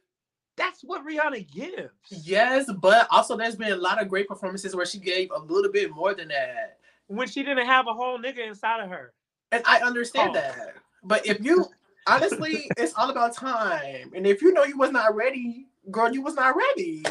that's 0.57 0.81
what 0.83 1.07
Rihanna 1.07 1.47
gives. 1.53 1.93
yes, 2.25 2.71
but 2.81 3.07
also 3.11 3.37
there's 3.37 3.55
been 3.55 3.73
a 3.73 3.77
lot 3.77 4.01
of 4.01 4.09
great 4.09 4.27
performances 4.29 4.75
where 4.75 4.87
she 4.87 4.99
gave 4.99 5.31
a 5.31 5.39
little 5.39 5.71
bit 5.71 5.91
more 5.91 6.15
than 6.15 6.29
that. 6.29 6.79
When 7.09 7.29
she 7.29 7.43
didn't 7.43 7.67
have 7.67 7.87
a 7.87 7.93
whole 7.93 8.19
nigga 8.19 8.49
inside 8.49 8.83
of 8.83 8.89
her. 8.89 9.13
And 9.53 9.63
I 9.67 9.81
understand 9.81 10.31
Oh. 10.31 10.41
that. 10.41 10.75
But 11.05 11.27
if 11.27 11.45
you 11.45 11.67
honestly, 12.07 12.71
it's 12.79 12.95
all 12.95 13.11
about 13.11 13.35
time. 13.37 14.11
And 14.17 14.27
if 14.27 14.41
you 14.41 14.55
know 14.55 14.65
you 14.65 14.79
was 14.79 14.91
not 14.91 15.15
ready, 15.15 15.67
girl, 15.91 16.11
you 16.11 16.23
was 16.23 16.35
not 16.35 16.57
ready. 16.57 17.05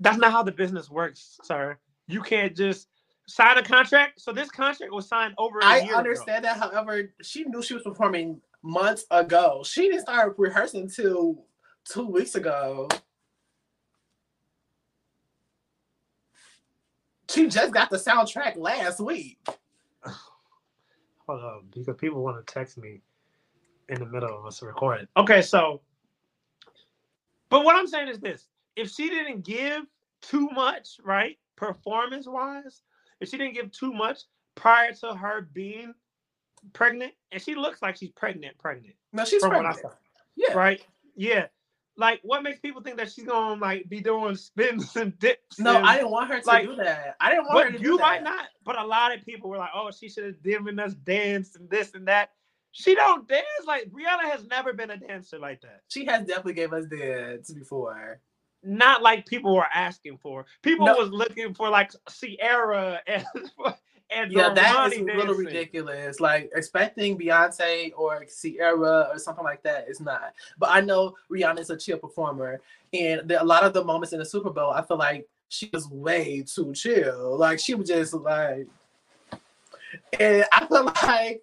That's 0.00 0.18
not 0.18 0.32
how 0.32 0.42
the 0.42 0.50
business 0.52 0.90
works, 0.90 1.38
sir. 1.44 1.78
You 2.08 2.20
can't 2.20 2.54
just 2.56 2.88
sign 3.26 3.58
a 3.58 3.62
contract. 3.62 4.20
So 4.20 4.32
this 4.32 4.50
contract 4.50 4.92
was 4.92 5.08
signed 5.08 5.34
over 5.38 5.58
a 5.58 5.64
I 5.64 5.76
year 5.76 5.84
ago. 5.86 5.94
I 5.94 5.98
understand 5.98 6.44
that. 6.44 6.56
However, 6.56 7.12
she 7.22 7.44
knew 7.44 7.62
she 7.62 7.74
was 7.74 7.82
performing 7.82 8.40
months 8.62 9.04
ago. 9.10 9.62
She 9.64 9.82
didn't 9.82 10.02
start 10.02 10.34
rehearsing 10.38 10.82
until 10.82 11.44
two 11.84 12.06
weeks 12.06 12.34
ago. 12.34 12.88
She 17.30 17.48
just 17.48 17.72
got 17.72 17.90
the 17.90 17.96
soundtrack 17.96 18.56
last 18.56 19.00
week. 19.00 19.38
hold 21.26 21.44
up, 21.44 21.64
because 21.70 21.94
people 21.96 22.22
want 22.22 22.44
to 22.44 22.52
text 22.52 22.78
me 22.78 23.00
in 23.88 23.98
the 23.98 24.06
middle 24.06 24.38
of 24.38 24.46
us 24.46 24.62
recording. 24.62 25.06
Okay, 25.16 25.42
so, 25.42 25.80
but 27.50 27.64
what 27.64 27.76
I'm 27.76 27.86
saying 27.86 28.08
is 28.08 28.20
this: 28.20 28.46
if 28.76 28.90
she 28.90 29.08
didn't 29.10 29.44
give 29.44 29.82
too 30.22 30.48
much, 30.50 30.98
right, 31.04 31.36
performance 31.56 32.26
if 33.20 33.28
she 33.28 33.38
didn't 33.38 33.54
give 33.54 33.70
too 33.72 33.92
much 33.92 34.20
prior 34.54 34.92
to 34.92 35.14
her 35.14 35.42
being 35.52 35.94
pregnant, 36.72 37.12
and 37.32 37.40
she 37.40 37.54
looks 37.54 37.82
like 37.82 37.96
she's 37.96 38.10
pregnant, 38.10 38.58
pregnant, 38.58 38.94
No, 39.12 39.24
she's 39.24 39.40
from 39.42 39.54
what 39.54 39.66
I 39.66 39.72
pregnant. 39.72 39.94
Yeah. 40.36 40.52
right? 40.54 40.84
Yeah. 41.14 41.46
Like, 41.98 42.20
what 42.22 42.42
makes 42.42 42.58
people 42.60 42.82
think 42.82 42.98
that 42.98 43.10
she's 43.10 43.24
gonna 43.24 43.58
like 43.60 43.88
be 43.88 44.00
doing 44.00 44.36
spins 44.36 44.94
and 44.96 45.18
dips? 45.18 45.58
No, 45.58 45.76
and- 45.76 45.86
I 45.86 45.96
didn't 45.96 46.10
want 46.10 46.30
her 46.30 46.40
to 46.40 46.46
like- 46.46 46.66
do 46.66 46.76
that. 46.76 47.16
I 47.20 47.30
didn't 47.30 47.46
want 47.46 47.72
her 47.72 47.78
to 47.78 47.82
you 47.82 47.96
might 47.98 48.22
not. 48.22 48.48
But 48.64 48.78
a 48.78 48.84
lot 48.84 49.14
of 49.16 49.24
people 49.24 49.48
were 49.48 49.56
like, 49.56 49.70
"Oh, 49.74 49.90
she 49.90 50.10
should 50.10 50.24
have 50.24 50.42
given 50.42 50.78
us 50.78 50.92
dance 50.94 51.56
and 51.56 51.70
this 51.70 51.94
and 51.94 52.06
that." 52.08 52.32
She 52.72 52.94
don't 52.94 53.26
dance 53.26 53.46
like 53.66 53.90
Rihanna 53.90 54.30
has 54.30 54.44
never 54.44 54.74
been 54.74 54.90
a 54.90 54.98
dancer 54.98 55.38
like 55.38 55.62
that. 55.62 55.80
She 55.88 56.04
has 56.04 56.26
definitely 56.26 56.52
gave 56.52 56.74
us 56.74 56.84
dance 56.84 57.50
before. 57.50 58.20
Not 58.66 59.00
like 59.02 59.26
people 59.26 59.54
were 59.54 59.68
asking 59.72 60.18
for. 60.18 60.44
People 60.62 60.86
No. 60.86 60.96
was 60.96 61.10
looking 61.10 61.54
for 61.54 61.68
like 61.70 61.92
Ciara 62.10 63.00
and 63.06 63.24
and 64.10 64.32
Yeah, 64.32 64.52
that 64.54 64.92
is 64.92 64.98
Normani 64.98 65.02
a 65.02 65.04
little 65.16 65.26
dancing. 65.34 65.44
ridiculous. 65.46 66.20
Like 66.20 66.50
expecting 66.54 67.16
Beyonce 67.16 67.92
or 67.96 68.24
Ciara 68.26 69.08
or 69.12 69.18
something 69.18 69.44
like 69.44 69.62
that 69.62 69.88
is 69.88 70.00
not. 70.00 70.34
But 70.58 70.70
I 70.70 70.80
know 70.80 71.14
Rihanna 71.30 71.60
is 71.60 71.70
a 71.70 71.76
chill 71.76 71.98
performer, 71.98 72.60
and 72.92 73.28
there, 73.28 73.40
a 73.40 73.44
lot 73.44 73.62
of 73.64 73.72
the 73.72 73.84
moments 73.84 74.12
in 74.12 74.18
the 74.18 74.24
Super 74.24 74.50
Bowl, 74.50 74.72
I 74.72 74.82
feel 74.82 74.96
like 74.98 75.26
she 75.48 75.70
was 75.72 75.88
way 75.88 76.42
too 76.42 76.72
chill. 76.74 77.36
Like 77.38 77.60
she 77.60 77.74
was 77.74 77.88
just 77.88 78.14
like, 78.14 78.66
and 80.18 80.44
I 80.52 80.66
feel 80.66 80.84
like 81.04 81.42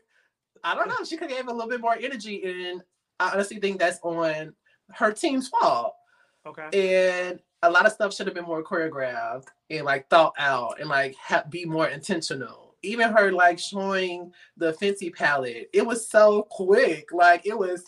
I 0.63 0.75
don't 0.75 0.87
know. 0.89 1.03
She 1.05 1.17
could 1.17 1.29
have 1.29 1.37
gave 1.37 1.47
a 1.47 1.53
little 1.53 1.69
bit 1.69 1.81
more 1.81 1.95
energy, 1.99 2.43
and 2.43 2.81
I 3.19 3.31
honestly 3.31 3.59
think 3.59 3.79
that's 3.79 3.99
on 4.03 4.53
her 4.91 5.11
team's 5.13 5.47
fault. 5.47 5.95
Okay. 6.45 6.67
and 6.73 7.39
a 7.61 7.71
lot 7.71 7.85
of 7.85 7.93
stuff 7.93 8.13
should 8.13 8.27
have 8.27 8.35
been 8.35 8.43
more 8.45 8.63
choreographed 8.63 9.47
and 9.69 9.85
like 9.85 10.09
thought 10.09 10.33
out 10.37 10.79
and 10.79 10.89
like 10.89 11.15
ha- 11.15 11.45
be 11.49 11.65
more 11.65 11.87
intentional 11.87 12.75
even 12.83 13.09
her 13.11 13.31
like 13.31 13.57
showing 13.57 14.31
the 14.57 14.73
Fenty 14.73 15.13
palette 15.13 15.69
it 15.73 15.85
was 15.85 16.09
so 16.09 16.43
quick 16.49 17.07
like 17.13 17.45
it 17.45 17.57
was 17.57 17.85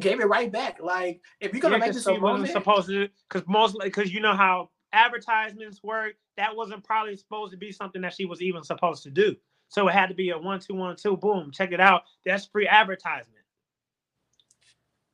gave 0.00 0.20
it 0.20 0.26
right 0.26 0.50
back 0.50 0.78
like 0.80 1.20
if 1.40 1.52
you're 1.52 1.60
gonna 1.60 1.74
Yeah, 1.76 1.80
make 1.80 1.92
this 1.92 2.06
wasn't 2.06 2.22
moment 2.22 2.50
supposed 2.50 2.88
to, 2.88 3.08
because 3.28 3.46
most 3.46 3.76
because 3.80 4.12
you 4.12 4.20
know 4.20 4.34
how 4.34 4.70
advertisements 4.92 5.82
work. 5.82 6.14
That 6.36 6.54
wasn't 6.54 6.84
probably 6.84 7.16
supposed 7.16 7.52
to 7.52 7.58
be 7.58 7.72
something 7.72 8.00
that 8.02 8.14
she 8.14 8.24
was 8.24 8.40
even 8.40 8.62
supposed 8.62 9.02
to 9.04 9.10
do. 9.10 9.36
So 9.68 9.88
it 9.88 9.92
had 9.92 10.08
to 10.08 10.14
be 10.14 10.30
a 10.30 10.38
one 10.38 10.60
two 10.60 10.74
one 10.74 10.96
two. 10.96 11.16
Boom, 11.16 11.50
check 11.50 11.72
it 11.72 11.80
out. 11.80 12.02
That's 12.24 12.46
free 12.46 12.66
advertisement. 12.66 13.41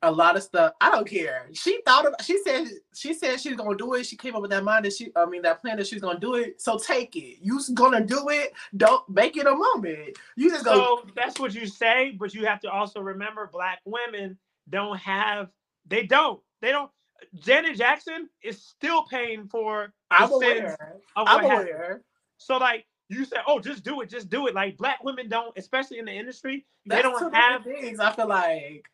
A 0.02 0.10
lot 0.10 0.36
of 0.36 0.42
stuff. 0.42 0.74
I 0.80 0.90
don't 0.90 1.08
care. 1.08 1.48
She 1.52 1.80
thought 1.84 2.06
about 2.06 2.22
she 2.22 2.40
said 2.44 2.68
she 2.94 3.14
said 3.14 3.40
she's 3.40 3.56
gonna 3.56 3.76
do 3.76 3.94
it. 3.94 4.06
She 4.06 4.16
came 4.16 4.36
up 4.36 4.42
with 4.42 4.50
that 4.50 4.64
mind 4.64 4.84
that 4.84 4.92
she 4.92 5.10
i 5.16 5.26
mean 5.26 5.42
that 5.42 5.60
plan 5.60 5.76
that 5.78 5.86
she's 5.86 6.00
gonna 6.00 6.20
do 6.20 6.34
it. 6.34 6.60
So 6.60 6.78
take 6.78 7.16
it. 7.16 7.38
You're 7.40 7.60
gonna 7.74 8.04
do 8.04 8.28
it. 8.28 8.52
Don't 8.76 9.08
make 9.08 9.36
it 9.36 9.46
a 9.46 9.54
moment. 9.54 10.16
You 10.36 10.50
just 10.50 10.64
go 10.64 10.74
So 10.74 11.10
that's 11.16 11.40
what 11.40 11.54
you 11.54 11.66
say, 11.66 12.16
but 12.18 12.34
you 12.34 12.46
have 12.46 12.60
to 12.60 12.70
also 12.70 13.00
remember 13.00 13.48
black 13.52 13.80
women 13.84 14.38
don't 14.68 14.98
have 14.98 15.48
they 15.86 16.04
don't. 16.04 16.40
They 16.60 16.70
don't 16.70 16.90
Janet 17.34 17.76
Jackson 17.76 18.28
is 18.42 18.62
still 18.62 19.02
paying 19.04 19.48
for 19.48 19.92
i'm 20.10 20.30
aware. 20.30 21.00
of 21.16 21.26
i'm 21.28 21.40
happened. 21.42 21.68
aware. 21.68 22.02
So 22.36 22.56
like 22.58 22.86
you 23.08 23.24
say, 23.24 23.38
oh, 23.46 23.58
just 23.58 23.82
do 23.82 24.00
it, 24.02 24.10
just 24.10 24.28
do 24.28 24.46
it. 24.46 24.54
Like 24.54 24.76
black 24.76 25.02
women 25.02 25.28
don't, 25.28 25.56
especially 25.56 25.98
in 25.98 26.04
the 26.04 26.12
industry, 26.12 26.66
they 26.86 27.02
don't 27.02 27.34
have 27.34 27.64
things. 27.64 28.00
I 28.00 28.12
feel 28.12 28.28
like 28.28 28.84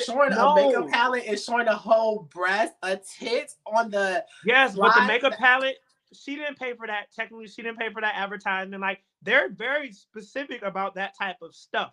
showing 0.00 0.30
No. 0.30 0.50
a 0.50 0.54
makeup 0.54 0.88
palette 0.90 1.24
and 1.26 1.38
showing 1.38 1.68
a 1.68 1.76
whole 1.76 2.28
breast, 2.32 2.74
a 2.82 2.96
tit 3.18 3.52
on 3.66 3.90
the. 3.90 4.24
Yes, 4.44 4.76
but 4.76 4.94
the 4.94 5.06
makeup 5.06 5.34
palette, 5.34 5.76
she 6.12 6.36
didn't 6.36 6.58
pay 6.58 6.74
for 6.74 6.86
that. 6.86 7.12
Technically, 7.14 7.48
she 7.48 7.62
didn't 7.62 7.78
pay 7.78 7.92
for 7.92 8.00
that 8.00 8.14
advertisement. 8.16 8.80
Like 8.80 9.02
they're 9.22 9.50
very 9.50 9.92
specific 9.92 10.62
about 10.62 10.94
that 10.94 11.14
type 11.18 11.36
of 11.42 11.54
stuff. 11.54 11.92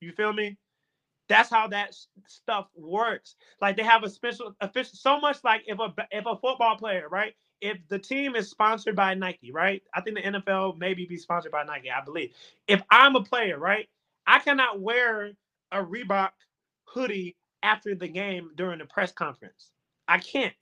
You 0.00 0.12
feel 0.12 0.32
me? 0.32 0.56
That's 1.28 1.48
how 1.48 1.68
that 1.68 1.94
stuff 2.26 2.66
works. 2.74 3.36
Like 3.60 3.76
they 3.76 3.84
have 3.84 4.02
a 4.02 4.10
special 4.10 4.54
official 4.60 4.94
so 4.94 5.20
much 5.20 5.38
like 5.44 5.62
if 5.66 5.78
a 5.78 5.94
if 6.10 6.26
a 6.26 6.36
football 6.36 6.76
player, 6.76 7.08
right? 7.08 7.34
If 7.60 7.78
the 7.88 7.98
team 7.98 8.34
is 8.36 8.50
sponsored 8.50 8.96
by 8.96 9.14
Nike, 9.14 9.52
right? 9.52 9.82
I 9.94 10.00
think 10.00 10.16
the 10.16 10.22
NFL 10.22 10.78
maybe 10.78 11.04
be 11.06 11.18
sponsored 11.18 11.52
by 11.52 11.62
Nike, 11.62 11.90
I 11.90 12.02
believe. 12.02 12.32
If 12.66 12.82
I'm 12.90 13.14
a 13.16 13.22
player, 13.22 13.58
right? 13.58 13.86
I 14.26 14.38
cannot 14.38 14.80
wear 14.80 15.32
a 15.70 15.84
Reebok 15.84 16.30
hoodie 16.84 17.36
after 17.62 17.94
the 17.94 18.08
game 18.08 18.50
during 18.56 18.78
the 18.78 18.84
press 18.86 19.12
conference. 19.12 19.70
I 20.08 20.18
can't. 20.18 20.54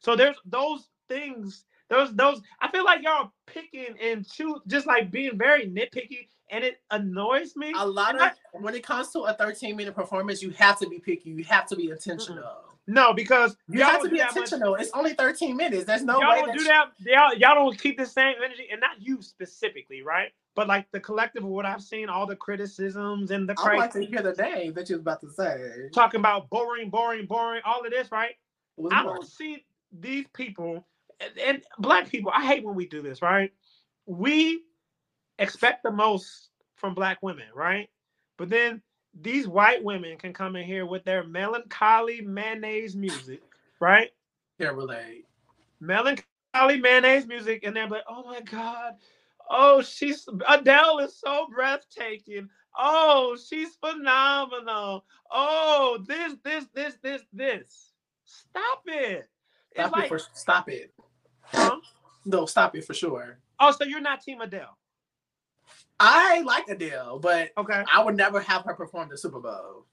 So 0.00 0.14
mm. 0.14 0.18
there's 0.18 0.36
those 0.44 0.88
things. 1.08 1.64
Those 1.90 2.14
those. 2.14 2.40
I 2.60 2.70
feel 2.70 2.84
like 2.84 3.02
y'all 3.02 3.32
picking 3.46 3.94
and 4.02 4.28
choose, 4.28 4.60
just 4.66 4.86
like 4.86 5.10
being 5.10 5.38
very 5.38 5.66
nitpicky, 5.66 6.28
and 6.50 6.62
it 6.62 6.80
annoys 6.90 7.56
me. 7.56 7.72
A 7.76 7.86
lot 7.86 8.10
And 8.10 8.20
of 8.20 8.30
I- 8.30 8.58
when 8.60 8.74
it 8.74 8.82
comes 8.82 9.10
to 9.12 9.20
a 9.20 9.34
13 9.34 9.76
minute 9.76 9.94
performance, 9.94 10.42
you 10.42 10.50
have 10.50 10.78
to 10.80 10.88
be 10.88 10.98
picky. 10.98 11.30
You 11.30 11.44
have 11.44 11.66
to 11.68 11.76
be 11.76 11.90
intentional. 11.90 12.44
no, 12.86 13.12
because 13.12 13.56
You 13.68 13.82
have 13.82 14.02
to 14.02 14.08
be 14.08 14.18
that 14.18 14.28
much- 14.34 14.36
intentional. 14.36 14.74
It's 14.76 14.90
only 14.92 15.14
13 15.14 15.56
minutes. 15.56 15.84
There's 15.84 16.04
no 16.04 16.20
y'all 16.20 16.30
way 16.30 16.42
don't 16.42 16.56
do 16.58 16.64
that. 16.64 16.90
Y'all, 17.00 17.34
y'all 17.34 17.54
don't 17.54 17.78
keep 17.78 17.96
the 17.98 18.06
same 18.06 18.36
energy, 18.42 18.68
and 18.70 18.80
not 18.80 19.00
you 19.00 19.22
specifically, 19.22 20.02
right? 20.02 20.32
But 20.58 20.66
like 20.66 20.90
the 20.90 20.98
collective 20.98 21.44
of 21.44 21.50
what 21.50 21.66
I've 21.66 21.84
seen, 21.84 22.08
all 22.08 22.26
the 22.26 22.34
criticisms 22.34 23.30
and 23.30 23.48
the 23.48 23.54
I 23.58 23.76
like 23.76 23.92
to 23.92 24.04
hear 24.04 24.22
the 24.22 24.32
name 24.32 24.74
that 24.74 24.90
you 24.90 24.96
was 24.96 25.02
about 25.02 25.20
to 25.20 25.30
say. 25.30 25.88
talking 25.94 26.18
about 26.18 26.50
boring, 26.50 26.90
boring, 26.90 27.26
boring, 27.26 27.62
all 27.64 27.84
of 27.84 27.92
this, 27.92 28.10
right? 28.10 28.34
I 28.90 29.04
more. 29.04 29.14
don't 29.14 29.24
see 29.24 29.64
these 30.00 30.26
people 30.32 30.84
and, 31.20 31.38
and 31.38 31.62
black 31.78 32.08
people. 32.10 32.32
I 32.34 32.44
hate 32.44 32.64
when 32.64 32.74
we 32.74 32.88
do 32.88 33.02
this, 33.02 33.22
right? 33.22 33.52
We 34.06 34.64
expect 35.38 35.84
the 35.84 35.92
most 35.92 36.48
from 36.74 36.92
black 36.92 37.22
women, 37.22 37.46
right? 37.54 37.88
But 38.36 38.48
then 38.48 38.82
these 39.14 39.46
white 39.46 39.84
women 39.84 40.18
can 40.18 40.32
come 40.32 40.56
in 40.56 40.64
here 40.64 40.86
with 40.86 41.04
their 41.04 41.22
melancholy 41.22 42.20
mayonnaise 42.20 42.96
music, 42.96 43.42
right? 43.78 44.10
Can't 44.60 44.74
relate. 44.74 45.24
Melancholy 45.78 46.80
mayonnaise 46.80 47.28
music, 47.28 47.62
and 47.62 47.76
they're 47.76 47.86
like, 47.86 48.02
"Oh 48.08 48.24
my 48.24 48.40
god, 48.40 48.96
oh 49.50 49.82
she's 49.82 50.26
Adele 50.48 50.98
is 51.00 51.18
so 51.18 51.46
breathtaking. 51.52 52.48
Oh, 52.80 53.36
she's 53.36 53.74
phenomenal. 53.76 55.04
Oh, 55.32 55.98
this, 56.06 56.34
this, 56.44 56.66
this, 56.74 56.94
this, 57.02 57.22
this. 57.32 57.92
Stop 58.24 58.82
it. 58.86 59.28
It's 59.72 59.80
Stop 59.80 59.92
like, 59.92 60.04
it 60.04 60.08
for 60.08 60.18
stop 60.34 60.68
it. 60.68 60.94
huh? 61.42 61.76
No, 62.24 62.46
stop 62.46 62.76
it 62.76 62.84
for 62.84 62.94
sure. 62.94 63.40
oh, 63.58 63.72
so 63.72 63.84
you're 63.84 64.00
not 64.00 64.22
Team 64.22 64.40
Adele? 64.40 64.76
I 66.00 66.40
like 66.42 66.68
Adele, 66.68 67.18
but 67.18 67.50
Okay, 67.58 67.84
I 67.92 68.02
would 68.04 68.16
never 68.16 68.40
have 68.40 68.62
her 68.64 68.74
perform 68.74 69.08
the 69.08 69.18
Super 69.18 69.40
Bowl. 69.40 69.86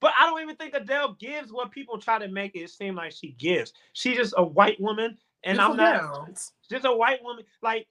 but 0.00 0.12
I 0.18 0.26
don't 0.26 0.40
even 0.42 0.56
think 0.56 0.74
Adele 0.74 1.14
gives 1.18 1.52
what 1.52 1.70
people 1.72 1.98
try 1.98 2.18
to 2.18 2.28
make 2.28 2.54
it 2.54 2.70
seem 2.70 2.94
like 2.94 3.12
she 3.12 3.32
gives. 3.32 3.72
She's 3.94 4.16
just 4.16 4.34
a 4.36 4.44
white 4.44 4.80
woman, 4.80 5.18
and 5.42 5.60
I'm 5.60 5.76
not. 5.76 6.40
Just 6.70 6.84
a 6.84 6.92
white 6.92 7.22
woman. 7.24 7.44
Like, 7.62 7.88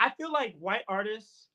I 0.00 0.10
feel 0.10 0.32
like 0.32 0.56
white 0.58 0.82
artists 0.88 1.48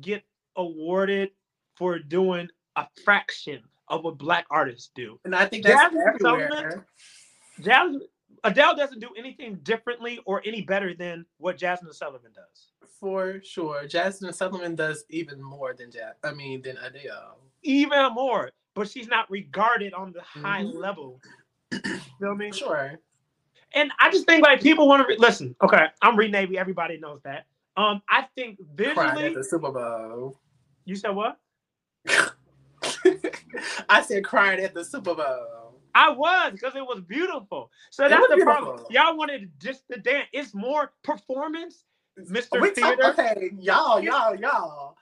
get 0.00 0.24
awarded 0.56 1.30
for 1.76 1.98
doing 1.98 2.48
a 2.76 2.86
fraction 3.04 3.62
of 3.88 4.02
what 4.02 4.18
black 4.18 4.46
artists 4.50 4.90
do. 4.94 5.20
And 5.24 5.34
I 5.34 5.46
think 5.46 5.64
that's 5.64 5.80
Jasmine 5.80 6.02
everywhere. 6.08 6.50
Sullivan? 6.50 6.84
Jasmine, 7.60 8.00
Adele 8.42 8.74
doesn't 8.76 8.98
do 8.98 9.10
anything 9.16 9.56
differently 9.62 10.18
or 10.26 10.42
any 10.44 10.62
better 10.62 10.92
than 10.92 11.24
what 11.38 11.56
Jasmine 11.56 11.92
Sullivan 11.92 12.32
does. 12.34 12.72
For 12.98 13.40
sure. 13.44 13.86
Jasmine 13.86 14.32
Sullivan 14.32 14.74
does 14.74 15.04
even 15.08 15.40
more 15.40 15.72
than 15.72 15.90
Jazz. 15.92 16.14
I 16.24 16.32
mean, 16.32 16.62
than 16.62 16.76
Adele. 16.78 17.38
Even 17.62 18.12
more, 18.12 18.50
but 18.74 18.88
she's 18.88 19.06
not 19.06 19.30
regarded 19.30 19.94
on 19.94 20.12
the 20.12 20.22
high 20.22 20.64
Mhm. 20.64 20.74
level. 20.74 21.20
Feel 22.18 22.34
me? 22.34 22.50
For 22.50 22.56
sure. 22.56 23.00
And 23.74 23.92
I 24.00 24.10
just 24.10 24.26
think 24.26 24.42
like 24.44 24.60
people 24.60 24.88
want 24.88 25.02
to 25.02 25.08
re- 25.08 25.16
listen. 25.18 25.54
Okay, 25.62 25.86
I'm 26.02 26.16
re 26.16 26.28
Navy. 26.28 26.58
Everybody 26.58 26.98
knows 26.98 27.20
that. 27.22 27.46
Um, 27.76 28.02
I 28.08 28.26
think 28.36 28.58
Crying 28.76 28.94
visually. 28.94 29.24
at 29.26 29.34
the 29.34 29.44
Super 29.44 29.70
Bowl. 29.72 30.40
You 30.84 30.96
said 30.96 31.10
what? 31.10 31.38
I 33.88 34.02
said 34.02 34.24
crying 34.24 34.62
at 34.62 34.74
the 34.74 34.84
Super 34.84 35.14
Bowl. 35.14 35.80
I 35.94 36.10
was 36.10 36.52
because 36.52 36.74
it 36.74 36.82
was 36.84 37.00
beautiful. 37.00 37.70
So 37.90 38.08
that's 38.08 38.28
the 38.28 38.34
beautiful. 38.36 38.64
problem. 38.64 38.86
Y'all 38.90 39.16
wanted 39.16 39.50
just 39.58 39.82
the 39.88 39.96
dance. 39.96 40.26
It's 40.32 40.54
more 40.54 40.92
performance, 41.02 41.84
Mr. 42.18 42.60
We 42.60 42.72
talk, 42.72 42.96
Theater. 42.96 43.10
okay, 43.10 43.50
y'all, 43.58 44.00
y'all, 44.00 44.34
y'all. 44.34 44.96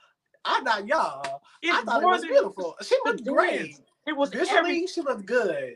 I'm 0.45 0.63
not 0.63 0.87
y'all. 0.87 1.41
It's 1.61 1.77
I 1.77 1.83
thought 1.83 2.03
it 2.03 2.05
was 2.05 2.21
beautiful. 2.21 2.75
She 2.81 2.97
looked 3.05 3.25
great. 3.25 3.59
dance. 3.59 3.81
It 4.05 4.15
was 4.15 4.29
Visually, 4.29 4.57
every, 4.57 4.87
she 4.87 5.01
looked 5.01 5.25
good. 5.25 5.75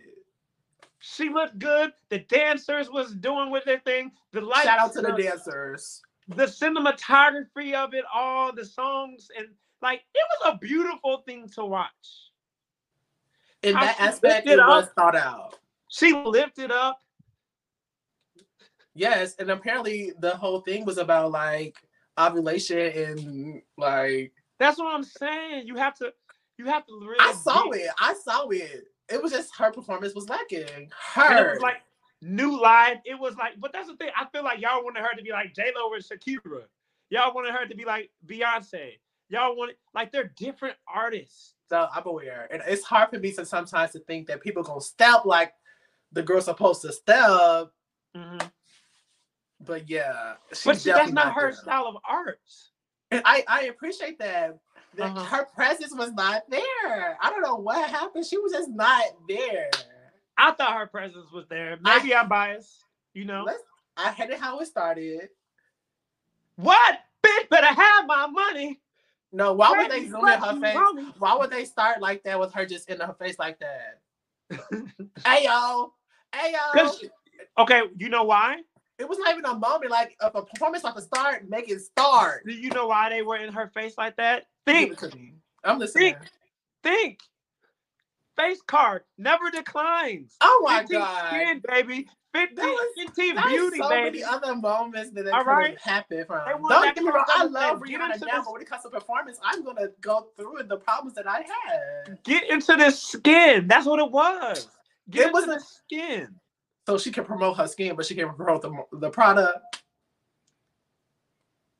She 0.99 1.29
looked 1.29 1.57
good. 1.59 1.93
The 2.09 2.19
dancers 2.19 2.89
was 2.89 3.13
doing 3.13 3.49
with 3.49 3.63
their 3.65 3.79
thing. 3.79 4.11
The 4.33 4.41
lights. 4.41 4.63
Shout 4.63 4.79
out 4.79 4.93
to 4.93 5.01
the, 5.01 5.13
dancers. 5.13 6.01
The 6.27 6.45
cinematography 6.45 7.73
of 7.73 7.93
it 7.93 8.05
all. 8.13 8.53
The 8.53 8.65
songs 8.65 9.29
and 9.37 9.47
Like 9.81 10.01
it 10.13 10.27
was 10.41 10.53
a 10.53 10.57
beautiful 10.57 11.23
thing 11.25 11.49
to 11.55 11.65
watch. 11.65 11.91
In 13.63 13.75
How 13.75 13.85
that 13.85 13.99
aspect, 13.99 14.47
it 14.47 14.57
was 14.57 14.87
thought 14.95 15.15
out. 15.15 15.57
She 15.89 16.13
lifted 16.13 16.71
up. 16.71 16.99
Yes, 18.93 19.35
and 19.39 19.51
apparently 19.51 20.13
the 20.19 20.35
whole 20.35 20.61
thing 20.61 20.85
was 20.85 20.97
about 20.97 21.31
like 21.31 21.75
ovulation 22.19 22.77
and 22.79 23.61
like 23.77 24.33
That's 24.59 24.77
what 24.77 24.93
I'm 24.93 25.03
saying. 25.03 25.67
You 25.67 25.75
have 25.75 25.95
to, 25.95 26.11
you 26.57 26.65
have 26.65 26.85
to 26.87 26.99
really. 26.99 27.17
I 27.19 27.33
saw 27.33 27.69
it. 27.71 27.89
I 27.99 28.13
saw 28.15 28.47
it. 28.49 28.85
It 29.09 29.21
was 29.21 29.31
just 29.31 29.55
her 29.57 29.71
performance 29.71 30.13
was 30.13 30.27
lacking. 30.29 30.89
Her 31.13 31.59
like 31.61 31.81
new 32.21 32.59
live. 32.59 32.97
It 33.05 33.19
was 33.19 33.35
like, 33.35 33.59
but 33.59 33.73
that's 33.73 33.87
the 33.87 33.95
thing. 33.95 34.09
I 34.19 34.25
feel 34.31 34.43
like 34.43 34.59
y'all 34.61 34.83
wanted 34.83 35.01
her 35.03 35.15
to 35.15 35.23
be 35.23 35.31
like 35.31 35.53
J 35.53 35.71
Lo 35.75 35.93
and 35.93 36.03
Shakira. 36.03 36.63
Y'all 37.09 37.33
wanted 37.33 37.53
her 37.53 37.65
to 37.65 37.75
be 37.75 37.85
like 37.85 38.11
Beyonce. 38.25 38.99
Y'all 39.29 39.55
wanted 39.55 39.75
like 39.93 40.11
they're 40.11 40.31
different 40.37 40.75
artists. 40.93 41.53
so 41.69 41.87
I'm 41.93 42.05
aware, 42.05 42.47
and 42.51 42.61
it's 42.67 42.83
hard 42.83 43.09
for 43.09 43.19
me 43.19 43.31
to 43.33 43.45
sometimes 43.45 43.91
to 43.91 43.99
think 43.99 44.27
that 44.27 44.41
people 44.41 44.63
gonna 44.63 44.81
step 44.81 45.25
like 45.25 45.53
the 46.11 46.23
girl's 46.23 46.45
supposed 46.45 46.81
to 46.83 46.91
step. 46.93 47.67
But 49.59 49.89
yeah, 49.89 50.35
she's 50.53 50.63
But 50.63 50.79
she, 50.81 50.89
that's 50.89 50.99
definitely 50.99 51.13
not 51.13 51.33
her 51.33 51.41
there. 51.51 51.53
style 51.53 51.87
of 51.87 51.97
art. 52.07 52.39
And 53.11 53.21
I 53.25 53.43
I 53.47 53.61
appreciate 53.65 54.19
that. 54.19 54.57
that 54.95 55.15
Uh-huh. 55.17 55.23
Her 55.23 55.45
presence 55.45 55.93
was 55.95 56.11
not 56.13 56.43
there. 56.49 57.17
I 57.21 57.29
don't 57.29 57.41
know 57.41 57.55
what 57.55 57.89
happened. 57.89 58.25
She 58.25 58.37
was 58.37 58.51
just 58.51 58.69
not 58.69 59.03
there. 59.27 59.69
I 60.37 60.51
thought 60.51 60.77
her 60.77 60.87
presence 60.87 61.31
was 61.33 61.45
there. 61.49 61.77
Maybe 61.81 62.13
I, 62.13 62.21
am 62.21 62.29
biased. 62.29 62.83
You 63.13 63.25
know 63.25 63.43
Let's, 63.45 63.63
I 63.95 64.11
hated 64.11 64.39
how 64.39 64.59
it 64.59 64.67
started. 64.67 65.29
what? 66.55 66.99
Bitch, 67.25 67.49
better 67.49 67.67
have 67.67 68.05
my 68.05 68.27
money. 68.27 68.79
No, 69.31 69.53
why 69.53 69.71
would 69.71 69.91
they 69.91 70.07
zoom 70.07 70.27
in 70.27 70.39
her 70.39 70.61
face? 70.61 70.75
want? 70.75 71.15
Why 71.19 71.35
would 71.35 71.49
they 71.49 71.65
start 71.65 72.01
like 72.01 72.23
that 72.23 72.39
with 72.39 72.53
her 72.53 72.65
just 72.65 72.89
in 72.89 72.99
her 72.99 73.15
face 73.19 73.37
like 73.39 73.59
that? 73.59 73.99
hey 75.25 75.43
yo, 75.43 75.93
hey 76.33 76.53
yo. 76.53 76.89
Okay, 77.57 77.81
you 77.97 78.09
know 78.09 78.23
why? 78.23 78.61
It 78.97 79.07
was 79.07 79.19
not 79.19 79.31
even 79.31 79.45
a 79.45 79.55
moment 79.55 79.91
like 79.91 80.15
if 80.21 80.33
a 80.33 80.41
performance 80.43 80.83
like 80.83 80.95
to 80.95 81.01
start, 81.01 81.49
make 81.49 81.69
it 81.69 81.81
start. 81.81 82.43
Do 82.45 82.53
you 82.53 82.69
know 82.69 82.87
why 82.87 83.09
they 83.09 83.21
were 83.21 83.37
in 83.37 83.51
her 83.53 83.67
face 83.73 83.95
like 83.97 84.15
that? 84.17 84.45
Think, 84.65 85.01
it. 85.03 85.15
I'm 85.63 85.79
listening. 85.79 86.15
think, 86.15 86.17
think. 86.83 87.19
Face 88.37 88.61
card 88.67 89.01
never 89.17 89.49
declines. 89.49 90.35
Oh 90.41 90.61
my 90.63 90.79
15 90.81 90.99
god. 90.99 91.27
skin, 91.29 91.61
baby. 91.67 92.07
15, 92.33 92.55
That 92.55 92.65
was- 92.65 93.05
15 93.07 93.35
There's 93.35 93.47
beauty, 93.47 93.77
so 93.79 93.89
baby. 93.89 94.03
many 94.19 94.23
other 94.23 94.55
moments 94.55 95.11
that, 95.13 95.25
that 95.25 95.33
All 95.33 95.43
right. 95.43 95.75
happened 95.81 96.27
from. 96.27 96.39
Don't 96.69 96.93
get 96.95 97.03
me 97.03 97.09
wrong, 97.09 97.25
I 97.29 97.45
love 97.45 97.79
Rihanna 97.79 97.97
now, 97.99 98.07
this- 98.09 98.21
but 98.45 98.51
when 98.53 98.61
it 98.61 98.69
comes 98.69 98.83
to 98.83 98.89
performance, 98.89 99.39
I'm 99.43 99.63
gonna 99.63 99.87
go 100.01 100.27
through 100.37 100.59
the 100.67 100.77
problems 100.77 101.15
that 101.15 101.25
I 101.27 101.41
had. 101.65 102.23
Get 102.23 102.47
into 102.49 102.75
the 102.75 102.91
skin. 102.91 103.67
That's 103.67 103.87
what 103.87 103.99
it 103.99 104.11
was. 104.11 104.67
Get 105.09 105.21
It 105.21 105.25
into 105.27 105.33
was 105.33 105.45
the 105.45 105.55
a- 105.55 105.59
skin. 105.59 106.39
So 106.85 106.97
she 106.99 107.11
can 107.11 107.25
promote 107.25 107.57
her 107.57 107.67
skin, 107.67 107.95
but 107.95 108.05
she 108.05 108.13
can't 108.13 108.35
promote 108.37 108.61
the, 108.61 108.71
the 108.99 109.09
product. 109.09 109.81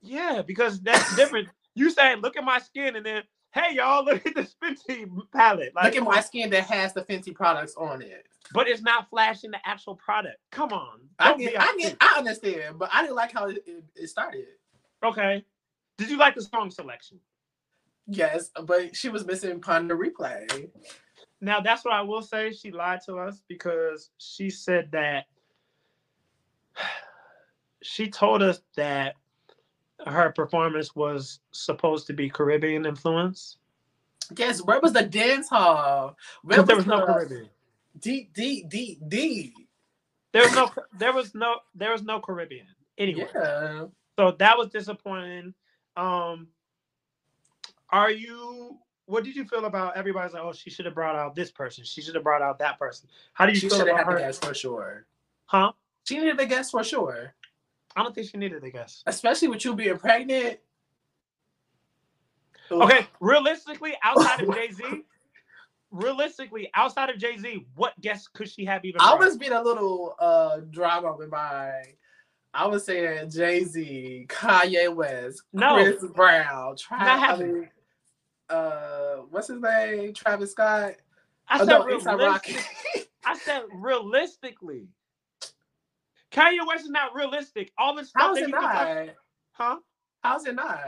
Yeah, 0.02 0.42
because 0.46 0.80
that's 0.82 1.16
different. 1.16 1.50
You 1.76 1.90
saying, 1.92 2.22
look 2.22 2.36
at 2.38 2.44
my 2.44 2.60
skin, 2.60 2.96
and 2.96 3.06
then, 3.06 3.24
hey 3.54 3.76
y'all, 3.76 4.06
look 4.06 4.26
at 4.26 4.36
this 4.36 4.56
Fenty 4.64 5.08
palette. 5.34 5.74
Like, 5.76 5.86
Look 5.86 5.96
at 5.96 6.04
my 6.04 6.22
skin 6.22 6.50
that 6.52 6.66
has 6.66 6.94
the 6.94 7.02
Fenty 7.02 7.34
products 7.34 7.76
on 7.76 8.02
it. 8.02 8.26
but 8.54 8.68
it's 8.68 8.82
not 8.82 9.10
flashing 9.10 9.52
the 9.52 9.60
actual 9.66 9.96
product. 9.96 10.38
Come 10.52 10.72
on. 10.74 11.00
I 11.20 11.36
get, 11.38 11.60
I 11.60 11.76
get, 11.78 11.98
I 12.00 12.16
understand, 12.18 12.80
but 12.80 12.90
I 12.94 13.02
didn't 13.02 13.16
like 13.16 13.34
how 13.34 13.48
it, 13.48 13.64
it, 13.96 14.08
started. 14.08 14.46
Okay. 15.04 15.44
Did 15.98 16.10
you 16.10 16.18
like 16.18 16.36
the 16.36 16.42
song 16.42 16.70
selection? 16.70 17.20
Yes, 18.08 18.52
but 18.64 18.96
she 18.96 19.10
was 19.10 19.26
missing 19.26 19.60
Pon 19.60 19.88
de 19.88 19.96
Replay. 19.96 20.70
Now 21.42 21.60
that's 21.60 21.84
what 21.84 21.94
I 21.94 22.02
will 22.02 22.22
say. 22.22 22.52
She 22.52 22.72
lied 22.72 23.02
to 23.06 23.18
us 23.18 23.44
because 23.48 24.12
she 24.18 24.50
said 24.50 24.90
that 24.92 25.26
she 27.84 28.10
told 28.10 28.42
us 28.42 28.62
that 28.76 29.16
her 30.06 30.32
performance 30.32 30.96
was 30.96 31.40
supposed 31.52 32.08
to 32.08 32.14
be 32.14 32.30
Caribbean 32.30 32.86
influence. 32.86 33.58
Yes, 34.36 34.62
where 34.62 34.80
was 34.80 34.94
the 34.94 35.04
dance 35.04 35.50
hall? 35.50 36.16
Where 36.44 36.58
Because 36.58 36.68
there 36.68 36.76
was 36.76 36.86
no 36.86 37.06
Caribbean. 37.06 37.50
D 38.00 38.30
D 38.34 38.64
D 38.68 39.00
D. 39.08 39.54
There 40.34 40.44
was 40.44 40.54
no 40.54 40.70
there 40.98 41.14
was 41.14 41.34
no 41.34 41.56
there 41.74 41.92
was 41.92 42.04
no 42.04 42.20
Caribbean 42.20 42.68
anyway. 42.98 43.28
Yeah. 43.34 43.86
So 44.20 44.32
that 44.32 44.58
was 44.58 44.68
disappointing. 44.70 45.54
Um 45.96 46.48
are 47.90 48.12
you 48.12 48.78
what 49.06 49.24
did 49.24 49.36
you 49.36 49.46
feel 49.46 49.66
about 49.66 49.96
everybody's 49.96 50.34
like, 50.34 50.44
oh, 50.44 50.52
she 50.52 50.70
should 50.70 50.86
have 50.86 50.94
brought 50.94 51.16
out 51.16 51.34
this 51.34 51.50
person, 51.50 51.86
she 51.86 52.02
should 52.02 52.14
have 52.16 52.24
brought 52.26 52.42
out 52.42 52.60
that 52.60 52.78
person. 52.78 53.08
How 53.34 53.46
do 53.46 53.54
you 53.54 53.58
She 53.58 53.70
feel 53.70 53.82
about 53.82 54.06
the 54.06 54.12
her? 54.12 54.20
guest 54.20 54.46
for 54.46 54.54
sure. 54.54 55.06
Huh? 55.46 55.72
She 56.04 56.20
needed 56.20 56.40
a 56.40 56.46
guest 56.46 56.72
for 56.72 56.84
sure. 56.84 57.34
I 57.98 58.04
don't 58.04 58.14
think 58.14 58.30
she 58.30 58.38
needed 58.38 58.64
a 58.64 58.70
guess. 58.70 59.02
Especially 59.08 59.48
with 59.48 59.66
you 59.66 59.76
being 59.76 59.98
pregnant. 59.98 60.60
Okay, 62.70 63.08
realistically, 63.20 63.98
outside 64.04 64.42
of 64.44 64.54
Jay 64.56 64.72
Z, 64.72 64.84
realistically, 65.90 66.70
outside 66.76 67.10
of 67.10 67.18
Jay 67.18 67.38
Z, 67.38 67.66
what 67.76 68.00
guess 68.00 68.28
could 68.28 68.50
she 68.50 68.66
have 68.66 68.86
even? 68.86 69.02
I 69.02 69.16
was 69.16 69.36
being 69.38 69.54
a 69.54 69.62
little 69.64 70.16
uh 70.20 70.58
drama 70.70 71.16
with 71.18 71.30
my 71.32 71.72
I 72.54 72.68
was 72.68 72.86
saying 72.86 73.32
Jay 73.32 73.64
Z, 73.64 74.28
Kanye 74.30 74.94
West, 74.94 75.42
No. 75.54 75.76
Chris 75.76 76.04
Brown, 76.14 76.76
Travis. 76.78 77.08
I 77.08 77.38
mean, 77.44 77.70
uh, 78.50 79.16
what's 79.30 79.48
his 79.48 79.60
name? 79.60 80.14
Travis 80.14 80.52
Scott. 80.52 80.94
I 81.48 81.56
Oh, 81.62 81.66
said 81.66 81.68
no, 81.68 81.86
realistic, 81.86 83.08
I 83.26 83.38
said 83.40 83.64
realistically. 83.74 84.88
Kanye 86.38 86.68
West 86.68 86.86
is 86.86 86.90
not 86.92 87.16
realistic. 87.16 87.72
All 87.78 87.96
this 87.96 88.10
stuff 88.10 88.22
How's 88.24 88.38
it 88.38 88.50
not? 88.50 89.10
huh? 89.54 89.78
How's 90.24 90.46
it 90.46 90.56
not? 90.56 90.80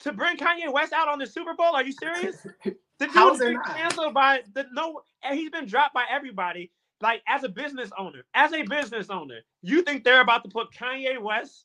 To 0.00 0.12
bring 0.12 0.36
Kanye 0.36 0.72
West 0.72 0.92
out 0.92 1.08
on 1.08 1.18
the 1.18 1.26
Super 1.26 1.54
Bowl? 1.54 1.74
Are 1.74 1.84
you 1.84 1.92
serious? 1.92 2.46
The 3.00 3.08
dude's 3.08 3.40
been 3.40 3.54
not? 3.54 3.76
canceled 3.76 4.14
by 4.14 4.42
the 4.54 4.66
no, 4.72 5.02
and 5.24 5.36
he's 5.36 5.50
been 5.50 5.66
dropped 5.66 5.94
by 5.94 6.04
everybody. 6.08 6.70
Like 7.00 7.22
as 7.26 7.42
a 7.42 7.48
business 7.48 7.90
owner, 7.98 8.20
as 8.34 8.52
a 8.52 8.62
business 8.62 9.10
owner, 9.10 9.40
you 9.62 9.82
think 9.82 10.04
they're 10.04 10.20
about 10.20 10.44
to 10.44 10.48
put 10.48 10.68
Kanye 10.72 11.20
West? 11.20 11.64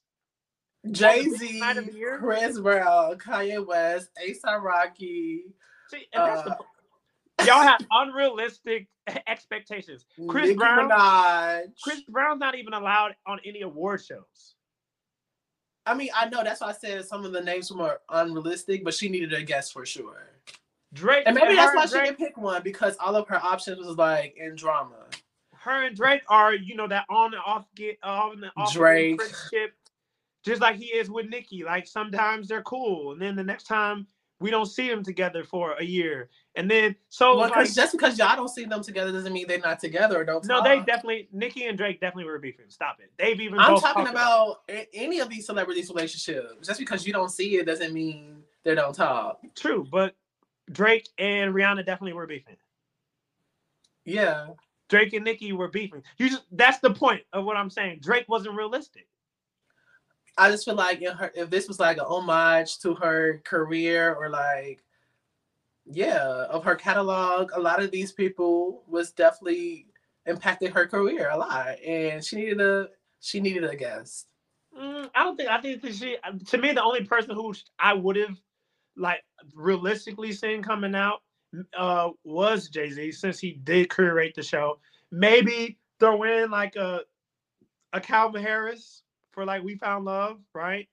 Jay 0.89 1.26
Z, 1.30 1.60
night 1.60 1.78
of 1.78 1.86
the 1.86 1.93
year? 1.93 2.18
Chris 2.18 2.60
Brown, 2.60 3.20
Kanye 3.20 3.64
West, 3.66 4.10
A$AP 4.20 4.64
Rocky. 4.64 5.43
See, 5.91 6.07
and 6.14 6.26
that's 6.26 6.41
Uh, 6.41 6.43
the, 6.45 6.57
y'all 7.46 7.62
have 7.62 7.86
unrealistic 7.92 8.88
expectations. 9.28 10.06
Chris 10.28 10.48
Nicki 10.48 10.58
Brown, 10.58 10.90
Minaj. 10.90 11.64
Chris 11.84 12.02
Brown's 12.10 12.40
not 12.40 12.56
even 12.56 12.74
allowed 12.74 13.16
on 13.26 13.40
any 13.46 13.62
award 13.62 14.04
shows. 14.04 14.56
I 15.86 15.94
mean, 15.96 16.10
I 16.16 16.30
know 16.30 16.44
that's 16.44 16.62
why 16.62 16.68
I 16.68 16.74
said 16.74 17.06
some 17.06 17.26
of 17.26 17.32
the 17.32 17.42
names 17.42 17.72
were 17.72 18.00
unrealistic, 18.10 18.84
but 18.84 18.94
she 18.94 19.10
needed 19.10 19.34
a 19.34 19.42
guest 19.42 19.74
for 19.74 19.86
sure. 19.86 20.28
Drake 20.94 21.24
And 21.26 21.36
maybe 21.36 21.50
her 21.50 21.56
that's 21.56 21.76
why 21.76 21.84
and 21.84 21.92
she 21.92 22.00
didn't 22.00 22.18
pick 22.18 22.38
one 22.38 22.62
because 22.64 22.96
all 23.00 23.16
of 23.16 23.28
her 23.28 23.38
options 23.44 23.86
was 23.86 23.98
like 23.98 24.36
in 24.38 24.56
drama. 24.56 25.06
her 25.60 25.86
and 25.86 25.96
Drake 25.96 26.24
are, 26.30 26.54
you 26.54 26.76
know, 26.76 26.88
that 26.88 27.06
on 27.10 27.34
and 27.34 27.42
off 27.46 27.66
get 27.76 27.98
on 28.04 28.44
and 28.44 28.52
off 28.58 28.74
Drake. 28.74 29.22
friendship, 29.22 29.74
just 30.44 30.62
like 30.62 30.78
he 30.78 30.86
is 30.86 31.10
with 31.10 31.28
Nicki. 31.28 31.64
Like 31.64 31.86
sometimes 31.88 32.48
they're 32.48 32.64
cool, 32.64 33.12
and 33.12 33.22
then 33.22 33.36
the 33.36 33.44
next 33.44 33.64
time 33.66 34.08
we 34.40 34.52
don't 34.52 34.68
see 34.68 34.90
them 34.90 35.04
together 35.04 35.44
for 35.44 35.74
a 35.74 35.84
year, 35.84 36.30
and 36.56 36.70
then 36.70 36.96
so 37.10 37.38
Well, 37.38 37.50
like, 37.50 37.74
just 37.74 37.92
because 37.92 38.18
y'all 38.18 38.36
don't 38.36 38.50
see 38.50 38.66
them 38.66 38.82
together 38.82 39.12
doesn't 39.12 39.34
mean 39.34 39.48
they're 39.48 39.60
not 39.60 39.80
together 39.80 40.20
or 40.20 40.24
don't. 40.24 40.46
no, 40.46 40.56
talk. 40.58 40.66
they 40.66 40.80
definitely 40.80 41.28
Nicki 41.32 41.66
and 41.66 41.78
Drake 41.78 42.00
definitely 42.00 42.26
were 42.26 42.40
beefing. 42.40 42.66
Stop 42.70 43.00
it. 43.00 43.12
They've 43.18 43.40
even. 43.40 43.60
I'm 43.60 43.80
talking 43.80 44.06
talked 44.06 44.10
about 44.10 44.62
any 44.94 45.20
of 45.20 45.30
these 45.30 45.46
celebrities' 45.46 45.90
relationships. 45.90 46.68
Just 46.68 46.80
because 46.80 47.06
you 47.06 47.14
don't 47.14 47.30
see 47.30 47.58
it 47.58 47.66
doesn't 47.66 47.94
mean 47.94 48.44
they 48.64 48.76
don't 48.76 48.96
talk. 48.96 49.42
True, 49.56 49.88
but 49.92 50.16
Drake 50.72 51.10
and 51.18 51.54
Rihanna 51.54 51.86
definitely 51.86 52.14
were 52.14 52.28
beefing. 52.28 52.58
Yeah. 54.06 54.48
Drake 54.90 55.14
and 55.14 55.24
Nicki 55.24 55.54
were 55.54 55.68
beefing. 55.68 56.04
You 56.18 56.30
just 56.30 56.44
that's 56.52 56.80
the 56.80 56.92
point 56.92 57.22
of 57.34 57.46
what 57.46 57.58
I'm 57.58 57.70
saying. 57.70 58.00
Drake 58.02 58.28
wasn't 58.28 58.56
realistic. 58.56 59.08
I 60.38 60.49
just 60.49 60.65
feel 60.65 60.75
like 60.75 61.01
in 61.01 61.13
her, 61.13 61.32
if 61.36 61.49
this 61.49 61.67
was 61.67 61.80
like 61.80 61.97
an 61.97 62.05
homage 62.05 62.80
to 62.80 62.93
her 62.95 63.41
career 63.43 64.13
or 64.13 64.30
like, 64.30 64.84
yeah, 65.86 66.45
of 66.49 66.63
her 66.63 66.75
catalog, 66.75 67.51
a 67.53 67.59
lot 67.59 67.82
of 67.82 67.91
these 67.91 68.11
people 68.11 68.84
was 68.88 69.11
definitely 69.11 69.88
impacted 70.25 70.71
her 70.71 70.88
career 70.88 71.30
a 71.32 71.38
lot, 71.38 71.80
and 71.82 72.23
she 72.23 72.36
needed 72.38 72.61
a 72.61 72.89
she 73.19 73.39
needed 73.39 73.63
a 73.63 73.75
guest. 73.75 74.27
Mm, 74.77 75.09
I 75.15 75.23
don't 75.23 75.36
think 75.36 75.49
I 75.49 75.59
think 75.59 75.82
that 75.82 75.95
she 75.95 76.17
to 76.47 76.57
me 76.57 76.71
the 76.71 76.84
only 76.84 77.03
person 77.03 77.36
who 77.36 77.53
I 77.80 77.93
would 77.93 78.15
have 78.15 78.39
like 78.95 79.23
realistically 79.55 80.32
seen 80.32 80.61
coming 80.61 80.95
out 80.95 81.21
uh 81.77 82.09
was 82.23 82.69
Jay-Z 82.69 83.11
since 83.13 83.39
he 83.39 83.53
did 83.63 83.93
curate 83.93 84.34
the 84.36 84.43
show. 84.43 84.80
Maybe 85.11 85.80
throw 85.99 86.23
in 86.23 86.51
like 86.51 86.75
a 86.75 87.01
a 87.93 87.99
Calvin 87.99 88.43
Harris 88.43 89.03
for 89.32 89.45
like 89.45 89.63
We 89.63 89.75
Found 89.77 90.05
Love, 90.05 90.39
right? 90.53 90.88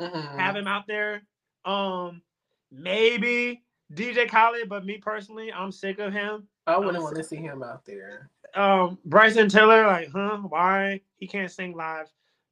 Mhm. 0.00 0.36
Have 0.36 0.56
him 0.56 0.66
out 0.66 0.86
there. 0.86 1.22
Um 1.64 2.22
maybe 2.70 3.62
DJ 3.92 4.28
Khaled, 4.28 4.68
but 4.68 4.84
me 4.84 4.98
personally, 4.98 5.52
I'm 5.52 5.72
sick 5.72 5.98
of 5.98 6.12
him. 6.12 6.46
I 6.66 6.78
wouldn't 6.78 6.96
I'm 6.96 7.02
want 7.02 7.16
to 7.16 7.24
see 7.24 7.36
him 7.36 7.62
out 7.62 7.84
there. 7.84 8.30
Um, 8.54 8.98
Bryson 9.04 9.48
Tiller, 9.48 9.86
like, 9.86 10.10
huh? 10.12 10.38
Why 10.48 11.00
he 11.16 11.26
can't 11.26 11.50
sing 11.50 11.74
live? 11.76 12.06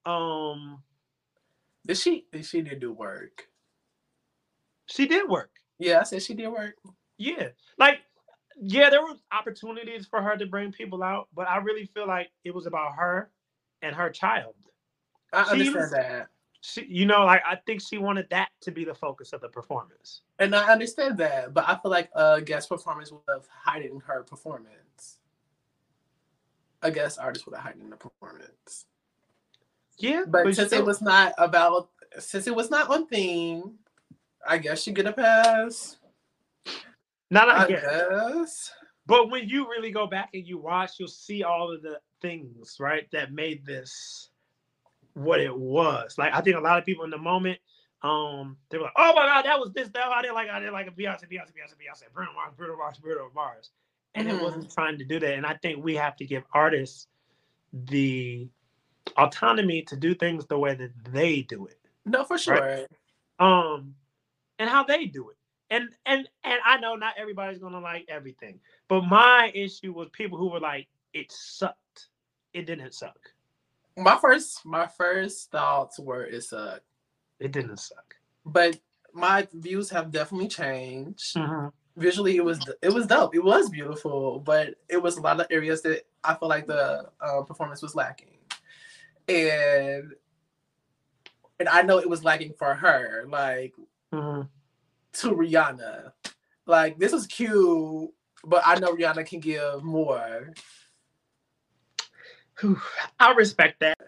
Um, 0.07 0.82
Did 1.86 1.97
she? 1.99 2.26
Did 2.32 2.45
she 2.45 2.62
did 2.62 2.80
do 2.80 2.93
work? 2.93 3.49
she 4.86 5.07
did 5.07 5.28
work. 5.28 5.51
Yeah, 5.78 6.01
I 6.01 6.03
said 6.05 6.22
she 6.22 6.34
did 6.34 6.49
work. 6.49 6.74
Yeah, 7.18 7.49
like, 7.78 8.01
yeah, 8.61 8.91
there 8.91 9.03
were 9.03 9.14
opportunities 9.32 10.07
for 10.07 10.22
her 10.22 10.36
to 10.36 10.47
bring 10.47 10.72
people 10.72 11.03
out, 11.03 11.28
but 11.34 11.49
I 11.49 11.59
really 11.59 11.86
feel 11.86 12.07
like 12.07 12.30
it 12.45 12.55
was 12.55 12.66
about 12.66 12.95
her 12.97 13.30
and 13.82 13.95
her 13.95 14.11
child. 14.11 14.55
I 15.33 15.45
She 15.45 15.51
understand 15.51 15.74
was- 15.76 15.91
that, 15.93 16.29
She, 16.61 16.85
you 16.87 17.07
know, 17.07 17.24
like 17.24 17.43
I 17.47 17.57
think 17.66 17.81
she 17.81 17.99
wanted 17.99 18.29
that 18.31 18.49
to 18.62 18.72
be 18.72 18.85
the 18.85 18.95
focus 18.95 19.33
of 19.33 19.41
the 19.41 19.49
performance. 19.49 20.22
and 20.41 20.55
I 20.55 20.72
understand 20.72 21.16
that, 21.18 21.55
but 21.55 21.64
I 21.68 21.76
feel 21.76 21.91
like 21.91 22.11
a 22.14 22.41
guest 22.43 22.68
performance 22.68 23.12
would 23.12 23.22
have 23.29 23.47
heightened 23.49 24.03
her 24.05 24.22
performance. 24.24 25.18
A 26.83 26.91
guest 26.91 27.18
artist 27.18 27.47
would 27.47 27.55
have 27.55 27.64
heightened 27.64 27.93
the 27.93 27.97
performance. 27.97 28.87
Yeah, 29.99 30.24
But, 30.26 30.55
since 30.55 30.68
still- 30.68 30.81
it 30.81 30.85
was 30.87 31.01
not 31.03 31.33
about, 31.39 31.91
since 32.18 32.47
it 32.47 32.55
was 32.55 32.70
not 32.70 32.89
on 32.89 33.07
theme, 33.07 33.79
I 34.47 34.59
guess 34.59 34.83
she 34.83 34.93
get 34.93 35.07
a 35.07 35.12
pass. 35.12 35.97
not 37.31 37.49
I 37.51 37.64
I 37.64 37.68
guess. 37.68 37.83
guess. 37.83 38.72
But 39.07 39.31
when 39.31 39.49
you 39.49 39.68
really 39.68 39.91
go 39.91 40.07
back 40.07 40.31
and 40.35 40.47
you 40.47 40.59
watch, 40.59 40.99
you'll 40.99 41.09
see 41.09 41.43
all 41.43 41.72
of 41.72 41.83
the 41.83 42.01
things, 42.20 42.76
right, 42.81 43.09
that 43.12 43.33
made 43.33 43.64
this 43.66 44.31
what 45.19 45.41
it 45.41 45.57
was. 45.57 46.16
Like 46.19 46.33
I 46.35 46.41
think 46.41 46.57
a 46.57 46.61
lot 46.61 46.79
of 46.79 46.85
people 46.85 47.05
in 47.05 47.11
the 47.11 47.19
moment, 47.19 47.59
um, 48.03 48.57
they 48.71 48.79
were 48.79 48.85
like, 48.85 48.93
"Oh 48.97 49.12
my 49.14 49.27
god, 49.27 49.45
that 49.45 49.59
was 49.59 49.73
this, 49.73 49.89
that 49.91 50.05
I 50.07 50.23
did 50.23 50.33
like 50.33 50.49
I 50.49 50.61
did 50.61 50.73
like 50.73 50.87
a 50.87 50.91
Beyonce, 50.91 51.25
Beyonce, 51.31 51.53
Beyonce, 51.53 51.75
Beyonce, 51.75 52.12
Bruno 52.12 52.33
Mars, 52.35 52.53
Bruno 52.57 52.77
Mars, 52.77 52.99
Bruno 52.99 53.31
Mars," 53.35 53.71
and 54.14 54.27
Mhm. 54.29 54.31
it 54.31 54.41
wasn't 54.43 54.73
trying 54.73 54.99
to 54.99 55.05
do 55.05 55.19
that. 55.21 55.35
And 55.35 55.45
I 55.47 55.55
think 55.55 55.83
we 55.85 55.95
have 55.97 56.16
to 56.16 56.25
give 56.25 56.45
artists 56.53 57.09
the 57.73 58.49
autonomy 59.16 59.83
to 59.83 59.97
do 59.97 60.14
things 60.14 60.47
the 60.47 60.59
way 60.59 60.75
that 60.75 60.91
they 61.12 61.43
do 61.43 61.66
it 61.66 61.79
No, 62.05 62.25
for 62.25 62.39
sure. 62.39 62.87
um 63.39 63.95
and 64.59 64.69
how 64.69 64.85
they 64.85 65.07
do 65.07 65.31
it 65.31 65.37
and 65.71 65.89
and 66.07 66.29
and 66.45 66.61
i 66.64 66.79
know 66.79 66.95
not 66.95 67.14
everybody's 67.16 67.59
gonna 67.59 67.81
like 67.81 68.05
everything 68.09 68.61
but 68.89 69.03
my 69.03 69.51
issue 69.55 69.93
was 69.93 70.09
people 70.11 70.39
who 70.39 70.49
were 70.51 70.61
like 70.61 70.89
it 71.14 71.31
sucked 71.33 72.09
it 72.53 72.66
didn't 72.66 72.93
suck 72.95 73.19
My 73.99 74.17
first, 74.17 74.65
my 74.65 74.87
first 74.87 75.51
thoughts 75.51 75.99
were 75.99 76.25
it's 76.25 76.53
a, 76.53 76.81
it 77.41 77.53
didn't 77.53 77.79
suck 77.79 78.15
but 78.47 78.79
my 79.13 79.47
views 79.53 79.91
have 79.91 80.11
definitely 80.11 80.49
changed. 80.49 81.37
Mhm. 81.37 81.73
Visually, 81.97 82.37
it 82.37 82.45
was 82.45 82.59
it 82.81 82.93
was 82.93 83.07
dope. 83.07 83.35
It 83.35 83.43
was 83.45 83.69
beautiful, 83.69 84.39
but 84.41 84.77
it 84.89 85.03
was 85.03 85.17
a 85.17 85.21
lot 85.21 85.41
of 85.41 85.47
areas 85.51 85.83
that 85.83 86.07
I 86.25 86.35
feel 86.35 86.49
like 86.49 86.67
the 86.67 87.11
uh, 87.21 87.43
performance 87.43 87.83
was 87.83 87.95
lacking, 87.95 88.39
and 89.29 90.15
and 91.59 91.69
I 91.69 91.83
know 91.83 91.99
it 91.99 92.09
was 92.09 92.23
lacking 92.25 92.55
for 92.55 92.75
her, 92.75 93.27
like 93.29 93.75
Mhm. 94.15 94.49
to 95.15 95.29
Rihanna. 95.31 96.13
Like 96.67 96.99
this 96.99 97.13
was 97.13 97.27
cute, 97.27 98.11
but 98.45 98.63
I 98.65 98.79
know 98.79 98.95
Rihanna 98.95 99.27
can 99.27 99.41
give 99.41 99.83
more. 99.83 100.55
Whew, 102.61 102.81
i 103.21 103.33
respect 103.33 103.81
that. 103.81 103.99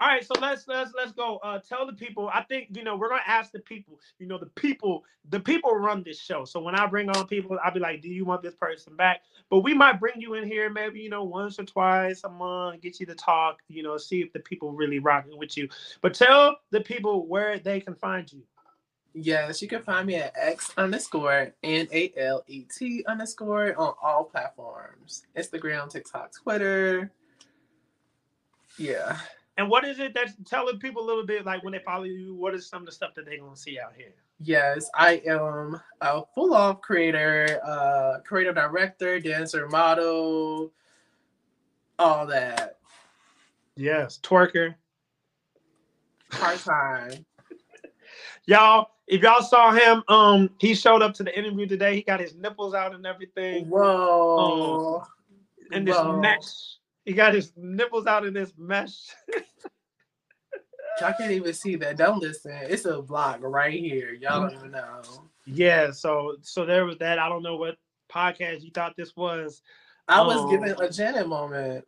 All 0.00 0.08
right 0.08 0.24
so 0.24 0.32
let's 0.40 0.66
let's 0.66 0.92
let's 0.96 1.12
go 1.12 1.36
uh 1.38 1.58
tell 1.58 1.86
the 1.86 1.92
people. 1.92 2.30
I 2.32 2.42
think 2.42 2.68
you 2.72 2.82
know 2.82 2.96
we're 2.96 3.10
gonna 3.10 3.20
ask 3.26 3.52
the 3.52 3.58
people 3.58 4.00
you 4.18 4.26
know 4.26 4.38
the 4.38 4.46
people 4.46 5.04
the 5.28 5.40
people 5.40 5.74
run 5.74 6.02
this 6.02 6.18
show. 6.18 6.46
So 6.46 6.60
when 6.60 6.74
i 6.74 6.86
bring 6.86 7.10
on 7.10 7.26
people 7.26 7.58
i'll 7.62 7.72
be 7.72 7.80
like 7.80 8.00
do 8.00 8.08
you 8.08 8.24
want 8.24 8.42
this 8.42 8.54
person 8.54 8.96
back? 8.96 9.20
But 9.50 9.58
we 9.58 9.74
might 9.74 10.00
bring 10.00 10.18
you 10.18 10.34
in 10.34 10.46
here 10.46 10.70
maybe 10.70 11.00
you 11.00 11.10
know 11.10 11.24
once 11.24 11.58
or 11.58 11.64
twice 11.64 12.22
a 12.24 12.30
month 12.30 12.80
get 12.80 12.98
you 12.98 13.04
to 13.06 13.14
talk 13.14 13.58
you 13.68 13.82
know 13.82 13.98
see 13.98 14.22
if 14.22 14.32
the 14.32 14.40
people 14.40 14.72
really 14.72 15.00
rocking 15.00 15.36
with 15.36 15.58
you. 15.58 15.68
But 16.00 16.14
tell 16.14 16.56
the 16.70 16.80
people 16.80 17.26
where 17.26 17.58
they 17.58 17.80
can 17.80 17.94
find 17.94 18.32
you. 18.32 18.42
Yes, 19.12 19.60
you 19.60 19.68
can 19.68 19.82
find 19.82 20.06
me 20.06 20.14
at 20.14 20.32
X 20.36 20.72
underscore 20.78 21.52
N 21.62 21.88
A 21.92 22.12
L 22.16 22.44
E 22.46 22.64
T 22.64 23.04
underscore 23.06 23.74
on 23.76 23.94
all 24.00 24.24
platforms. 24.24 25.24
Instagram, 25.36 25.90
TikTok, 25.90 26.32
Twitter. 26.32 27.10
Yeah. 28.78 29.18
and 29.56 29.68
what 29.68 29.84
is 29.84 29.98
it 29.98 30.14
that's 30.14 30.32
telling 30.46 30.78
people 30.78 31.02
a 31.02 31.06
little 31.06 31.26
bit 31.26 31.44
like 31.44 31.62
when 31.62 31.72
they 31.72 31.80
follow 31.80 32.04
you 32.04 32.34
what 32.34 32.54
is 32.54 32.66
some 32.68 32.82
of 32.82 32.86
the 32.86 32.92
stuff 32.92 33.14
that 33.16 33.26
they're 33.26 33.38
gonna 33.38 33.56
see 33.56 33.78
out 33.78 33.92
here 33.96 34.14
Yes, 34.42 34.88
I 34.94 35.20
am 35.26 35.78
a 36.00 36.22
full 36.34 36.54
off 36.54 36.80
creator, 36.80 37.60
uh, 37.62 38.20
creative 38.24 38.54
director, 38.54 39.20
dancer, 39.20 39.68
model, 39.68 40.72
all 41.98 42.26
that. 42.26 42.78
yes 43.76 44.18
twerker 44.22 44.74
Part 46.30 46.58
time. 46.60 47.26
Y'all, 48.46 48.90
if 49.06 49.22
y'all 49.22 49.42
saw 49.42 49.72
him, 49.72 50.02
um, 50.08 50.50
he 50.60 50.74
showed 50.74 51.02
up 51.02 51.12
to 51.14 51.22
the 51.24 51.36
interview 51.36 51.66
today. 51.66 51.96
He 51.96 52.02
got 52.02 52.20
his 52.20 52.34
nipples 52.34 52.74
out 52.74 52.94
and 52.94 53.04
everything. 53.04 53.68
Whoa. 53.68 55.04
and 55.72 55.86
this 55.86 55.96
Whoa. 55.96 56.20
mesh. 56.20 56.76
He 57.04 57.12
got 57.12 57.34
his 57.34 57.52
nipples 57.56 58.06
out 58.06 58.26
in 58.26 58.34
this 58.34 58.52
mesh. 58.58 59.08
Y'all 61.00 61.14
can't 61.18 61.30
even 61.32 61.54
see 61.54 61.76
that. 61.76 61.96
Don't 61.96 62.20
listen. 62.20 62.52
It's 62.62 62.84
a 62.84 63.00
vlog 63.00 63.38
right 63.40 63.72
here. 63.72 64.12
Y'all 64.12 64.42
don't 64.42 64.54
even 64.58 64.70
know. 64.72 65.00
yeah, 65.46 65.90
so 65.90 66.36
so 66.42 66.66
there 66.66 66.84
was 66.84 66.98
that. 66.98 67.18
I 67.18 67.28
don't 67.28 67.42
know 67.42 67.56
what 67.56 67.76
podcast 68.12 68.62
you 68.62 68.70
thought 68.74 68.96
this 68.96 69.16
was. 69.16 69.62
I 70.08 70.20
was 70.20 70.36
um, 70.38 70.46
Oh. 70.46 70.50
given 70.50 70.76
a 70.78 70.90
Janet 70.90 71.26
moment. 71.28 71.86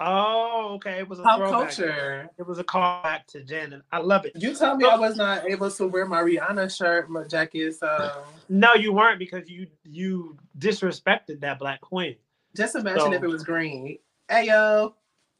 Oh, 0.00 0.72
okay. 0.74 0.98
It 0.98 1.08
was 1.08 1.20
a 1.20 1.22
Pop 1.22 1.38
throwback. 1.38 1.60
culture. 1.70 2.28
It 2.36 2.46
was 2.46 2.58
a 2.58 2.64
callback 2.64 3.26
to 3.28 3.42
Janet. 3.44 3.82
I 3.92 3.98
love 3.98 4.24
it. 4.26 4.32
You 4.34 4.54
tell 4.54 4.76
me 4.76 4.84
I 4.84 4.96
oh. 4.96 5.00
was 5.00 5.16
not 5.16 5.44
able 5.48 5.70
to 5.70 5.86
wear 5.86 6.04
my 6.04 6.20
Rihanna 6.20 6.76
shirt, 6.76 7.08
my 7.10 7.24
jacket. 7.24 7.74
So 7.76 8.24
No, 8.48 8.74
you 8.74 8.92
weren't 8.92 9.18
because 9.18 9.48
you 9.48 9.66
you 9.84 10.36
disrespected 10.58 11.40
that 11.40 11.58
black 11.58 11.80
queen. 11.80 12.16
just 12.56 12.74
imagine 12.76 13.12
if 13.14 13.22
it 13.22 13.28
was 13.28 13.42
green. 13.44 13.98
Ayo, 14.30 14.94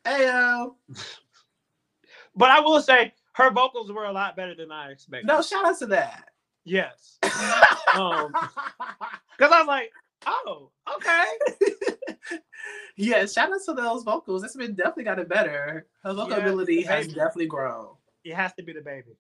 ayo. 0.06 0.74
But 2.36 2.50
I 2.50 2.60
will 2.60 2.80
say 2.82 3.14
her 3.34 3.50
vocals 3.50 3.90
were 3.92 4.04
a 4.04 4.12
lot 4.12 4.36
better 4.36 4.54
than 4.54 4.70
I 4.72 4.90
expected. 4.90 5.26
No, 5.26 5.40
shout 5.42 5.64
out 5.66 5.78
to 5.78 5.86
that. 5.86 6.30
Yes. 6.64 7.18
Um, 7.94 8.32
Because 9.38 9.52
I 9.52 9.60
was 9.60 9.68
like, 9.68 9.92
oh, 10.26 10.70
okay. 10.96 11.24
yeah, 12.96 13.24
shout 13.24 13.52
out 13.52 13.60
to 13.66 13.72
those 13.72 14.02
vocals. 14.02 14.42
It's 14.42 14.56
been 14.56 14.74
definitely 14.74 15.04
gotten 15.04 15.28
better. 15.28 15.86
Her 16.02 16.12
vocal 16.12 16.36
Yeah, 16.36 16.38
ability 16.44 16.82
has 16.82 17.06
definitely 17.06 17.46
grown. 17.46 17.90
It 18.24 18.34
has 18.34 18.52
to 18.54 18.64
be 18.64 18.72
the 18.72 18.80
baby. 18.80 19.16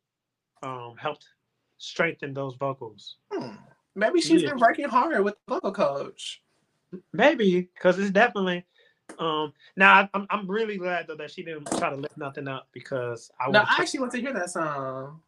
Um, 0.64 0.96
helped 0.98 1.24
strengthen 1.78 2.34
those 2.34 2.56
vocals. 2.56 3.18
Hmm. 3.32 3.54
Maybe 3.94 4.20
she's 4.20 4.42
Yeah. 4.42 4.50
been 4.50 4.58
working 4.58 4.88
hard 4.88 5.22
with 5.22 5.36
the 5.46 5.54
vocal 5.54 5.70
coach. 5.70 6.42
Maybe 7.12 7.60
because 7.72 7.96
it's 8.00 8.10
definitely. 8.10 8.64
Um, 9.18 9.52
now 9.76 10.08
I'm 10.14 10.26
I'm 10.30 10.50
really 10.50 10.76
glad 10.76 11.06
though 11.06 11.16
that 11.16 11.30
she 11.30 11.42
didn't 11.42 11.70
try 11.78 11.90
to 11.90 11.96
lift 11.96 12.16
nothing 12.16 12.48
up 12.48 12.68
because 12.72 13.30
I 13.40 13.50
No. 13.50 13.60
I 13.60 13.76
actually 13.78 14.00
want 14.00 14.12
to 14.12 14.20
hear 14.20 14.32
that 14.32 14.50
song. 14.50 15.20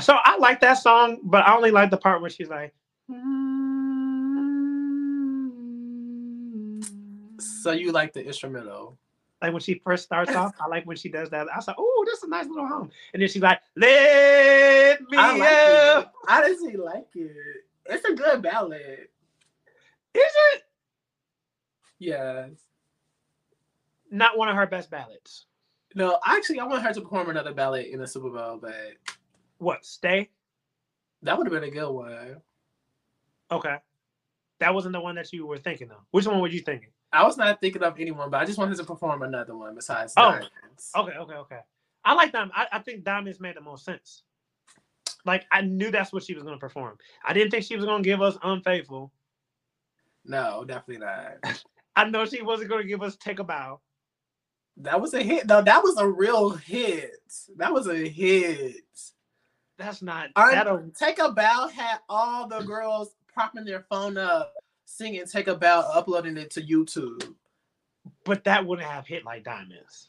So 0.00 0.16
I 0.22 0.36
like 0.38 0.60
that 0.60 0.74
song, 0.74 1.18
but 1.22 1.46
I 1.46 1.54
only 1.54 1.70
like 1.70 1.90
the 1.90 1.96
part 1.96 2.20
where 2.20 2.30
she's 2.30 2.48
like. 2.48 2.74
So 7.38 7.72
you 7.72 7.92
like 7.92 8.12
the 8.12 8.24
instrumental? 8.24 8.98
Like 9.40 9.52
when 9.52 9.60
she 9.60 9.80
first 9.84 10.04
starts 10.04 10.34
off, 10.34 10.54
I 10.60 10.68
like 10.68 10.84
when 10.86 10.96
she 10.96 11.08
does 11.08 11.30
that. 11.30 11.48
I 11.48 11.56
was 11.56 11.66
like, 11.66 11.76
"Oh, 11.78 12.04
this 12.06 12.18
is 12.18 12.24
a 12.24 12.28
nice 12.28 12.46
little 12.46 12.66
home," 12.66 12.90
and 13.12 13.20
then 13.20 13.28
she's 13.28 13.42
like, 13.42 13.60
"Let 13.76 15.00
me 15.10 15.16
I 15.18 15.36
like 15.36 15.96
up." 15.96 16.04
it. 16.04 16.10
I 16.28 16.44
honestly 16.44 16.76
like 16.76 17.08
it. 17.14 17.64
It's 17.86 18.04
a 18.04 18.14
good 18.14 18.40
ballad. 18.42 19.08
Is 20.14 20.32
it 20.54 20.62
Yes. 22.02 22.50
not 24.10 24.36
one 24.36 24.48
of 24.48 24.56
her 24.56 24.66
best 24.66 24.90
ballads? 24.90 25.46
No, 25.94 26.18
actually, 26.26 26.58
I 26.58 26.64
want 26.64 26.82
her 26.82 26.92
to 26.92 27.00
perform 27.00 27.30
another 27.30 27.52
ballad 27.54 27.86
in 27.86 28.00
the 28.00 28.06
Super 28.06 28.30
Bowl, 28.30 28.58
but 28.60 28.74
What? 29.58 29.84
Stay. 29.84 30.30
that 31.22 31.36
would 31.38 31.46
have 31.46 31.52
been 31.52 31.68
a 31.68 31.72
good 31.72 31.90
one. 31.90 32.36
Okay. 33.50 33.76
That 34.58 34.74
wasn't 34.74 34.92
the 34.94 35.00
one 35.00 35.14
that 35.16 35.32
you 35.32 35.46
were 35.46 35.58
thinking 35.58 35.90
of. 35.90 35.98
Which 36.10 36.26
one 36.26 36.40
were 36.40 36.48
you 36.48 36.60
thinking? 36.60 36.88
I 37.12 37.24
was 37.24 37.36
not 37.36 37.60
thinking 37.60 37.82
of 37.82 38.00
anyone, 38.00 38.30
but 38.30 38.40
I 38.40 38.44
just 38.46 38.58
wanted 38.58 38.76
to 38.78 38.84
perform 38.84 39.22
another 39.22 39.54
one 39.56 39.74
besides 39.74 40.14
Oh. 40.16 40.30
Diamonds. 40.32 40.90
Okay, 40.96 41.12
okay, 41.18 41.34
okay. 41.34 41.58
I 42.04 42.14
like 42.14 42.32
them. 42.32 42.50
I, 42.54 42.66
I 42.72 42.78
think 42.80 43.04
Diamonds 43.04 43.38
made 43.38 43.54
the 43.56 43.60
most 43.60 43.84
sense. 43.84 44.22
Like 45.24 45.44
I 45.52 45.60
knew 45.60 45.90
that's 45.92 46.12
what 46.12 46.24
she 46.24 46.34
was 46.34 46.42
gonna 46.42 46.58
perform. 46.58 46.98
I 47.24 47.32
didn't 47.32 47.50
think 47.50 47.64
she 47.64 47.76
was 47.76 47.84
gonna 47.84 48.02
give 48.02 48.20
us 48.22 48.36
Unfaithful. 48.42 49.12
No, 50.24 50.64
definitely 50.66 51.04
not. 51.06 51.64
I 51.96 52.08
know 52.08 52.24
she 52.24 52.42
wasn't 52.42 52.70
gonna 52.70 52.84
give 52.84 53.02
us 53.02 53.16
Take 53.16 53.38
a 53.38 53.44
Bow. 53.44 53.80
That 54.78 55.00
was 55.00 55.12
a 55.14 55.22
hit. 55.22 55.46
No, 55.46 55.60
that 55.62 55.82
was 55.82 55.98
a 55.98 56.08
real 56.08 56.50
hit. 56.50 57.20
That 57.56 57.72
was 57.72 57.88
a 57.88 58.08
hit. 58.08 58.76
That's 59.78 60.00
not. 60.02 60.30
I 60.36 60.64
Take 60.98 61.18
a 61.18 61.30
Bow 61.32 61.68
had 61.68 61.98
all 62.08 62.46
the 62.48 62.60
girls 62.60 63.14
propping 63.32 63.64
their 63.64 63.84
phone 63.90 64.16
up, 64.16 64.54
singing 64.84 65.26
Take 65.26 65.48
a 65.48 65.54
Bow, 65.54 65.80
uploading 65.92 66.36
it 66.36 66.50
to 66.52 66.62
YouTube. 66.62 67.34
but 68.24 68.44
that 68.44 68.64
wouldn't 68.64 68.88
have 68.88 69.06
hit 69.06 69.24
like 69.24 69.44
diamonds. 69.44 70.08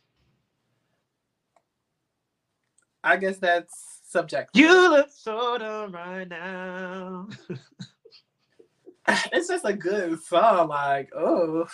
I 3.04 3.18
guess 3.18 3.38
that's 3.38 4.00
subjective. 4.08 4.62
You 4.62 4.90
look 4.90 5.10
so 5.12 5.58
dumb 5.58 5.94
right 5.94 6.28
now. 6.28 7.28
It's 9.32 9.48
just 9.48 9.66
a 9.66 9.74
good 9.74 10.22
song. 10.24 10.70
Like, 10.70 11.10
oh, 11.16 11.68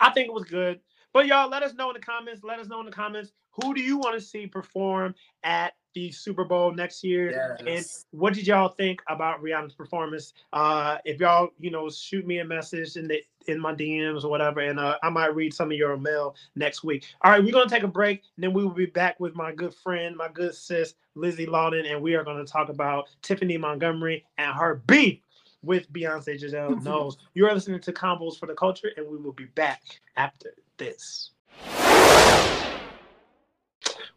I 0.00 0.10
think 0.10 0.28
it 0.28 0.34
was 0.34 0.44
good. 0.44 0.80
But 1.12 1.26
y'all, 1.26 1.48
let 1.48 1.62
us 1.62 1.74
know 1.74 1.90
in 1.90 1.94
the 1.94 2.00
comments. 2.00 2.42
Let 2.42 2.58
us 2.58 2.66
know 2.66 2.80
in 2.80 2.86
the 2.86 2.92
comments 2.92 3.32
who 3.62 3.74
do 3.74 3.80
you 3.80 3.96
want 3.98 4.18
to 4.18 4.20
see 4.20 4.46
perform 4.46 5.14
at 5.44 5.74
the 5.94 6.10
Super 6.10 6.44
Bowl 6.44 6.72
next 6.72 7.04
year, 7.04 7.56
and 7.60 7.68
yes. 7.68 8.06
what 8.10 8.34
did 8.34 8.48
y'all 8.48 8.68
think 8.68 9.00
about 9.08 9.40
Rihanna's 9.40 9.74
performance? 9.74 10.34
Uh, 10.52 10.98
if 11.04 11.20
y'all, 11.20 11.50
you 11.60 11.70
know, 11.70 11.88
shoot 11.88 12.26
me 12.26 12.38
a 12.40 12.44
message 12.44 12.96
in 12.96 13.06
the 13.06 13.22
in 13.46 13.60
my 13.60 13.72
DMs 13.72 14.24
or 14.24 14.28
whatever, 14.28 14.58
and 14.58 14.80
uh, 14.80 14.98
I 15.04 15.10
might 15.10 15.36
read 15.36 15.54
some 15.54 15.70
of 15.70 15.76
your 15.76 15.96
mail 15.96 16.34
next 16.56 16.82
week. 16.82 17.04
All 17.22 17.30
right, 17.30 17.42
we're 17.42 17.52
gonna 17.52 17.70
take 17.70 17.84
a 17.84 17.88
break, 17.88 18.22
and 18.36 18.42
then 18.42 18.52
we 18.52 18.64
will 18.64 18.72
be 18.72 18.86
back 18.86 19.20
with 19.20 19.36
my 19.36 19.52
good 19.52 19.72
friend, 19.72 20.16
my 20.16 20.28
good 20.28 20.52
sis 20.52 20.94
Lizzy 21.14 21.46
Lawton, 21.46 21.86
and 21.86 22.02
we 22.02 22.14
are 22.16 22.24
gonna 22.24 22.44
talk 22.44 22.70
about 22.70 23.08
Tiphani 23.22 23.60
Montgomery 23.60 24.26
and 24.36 24.52
her 24.52 24.82
beef 24.88 25.20
with 25.64 25.92
Beyonce 25.92 26.38
Giselle 26.38 26.76
Knowles. 26.82 27.18
You 27.34 27.46
are 27.46 27.54
listening 27.54 27.80
to 27.80 27.92
Convos 27.92 28.38
for 28.38 28.46
the 28.46 28.54
Culture, 28.54 28.90
and 28.96 29.06
we 29.08 29.16
will 29.16 29.32
be 29.32 29.46
back 29.46 29.82
after 30.16 30.54
this. 30.76 31.30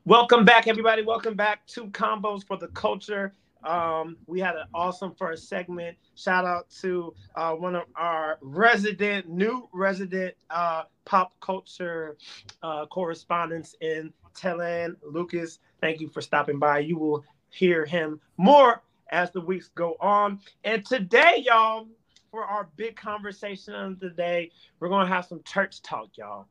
Welcome 0.06 0.46
back, 0.46 0.68
everybody. 0.68 1.04
Welcome 1.04 1.36
back 1.36 1.66
to 1.68 1.88
Convos 1.88 2.46
for 2.46 2.58
the 2.58 2.70
Culture. 2.70 3.34
Um, 3.64 4.18
we 4.28 4.40
had 4.40 4.56
an 4.56 4.68
awesome 4.74 5.14
first 5.16 5.50
segment. 5.50 5.98
Shout 6.16 6.46
out 6.46 6.70
to 6.82 7.14
uh, 7.36 7.54
one 7.54 7.76
of 7.76 7.84
our 7.96 8.38
resident, 8.42 9.28
new 9.28 9.68
resident 9.74 10.36
uh, 10.50 10.84
pop 11.06 11.34
culture 11.42 12.18
uh, 12.64 12.86
correspondents 12.86 13.76
in 13.82 14.14
Telan, 14.34 14.96
Lucas. 15.04 15.60
Thank 15.82 16.00
you 16.00 16.08
for 16.08 16.22
stopping 16.22 16.60
by. 16.60 16.80
You 16.80 16.98
will 16.98 17.26
hear 17.50 17.86
him 17.86 18.20
more 18.38 18.84
as 19.10 19.32
the 19.32 19.42
weeks 19.42 19.70
go 19.76 19.96
on. 20.00 20.40
And 20.64 20.86
today, 20.86 21.44
y'all, 21.46 21.88
for 22.32 22.44
our 22.44 22.70
big 22.76 22.96
conversation 22.96 23.74
of 23.74 24.00
the 24.00 24.10
day, 24.10 24.52
we're 24.80 24.90
going 24.90 25.08
to 25.08 25.14
have 25.14 25.26
some 25.26 25.42
church 25.44 25.82
talk, 25.82 26.10
y'all. 26.18 26.48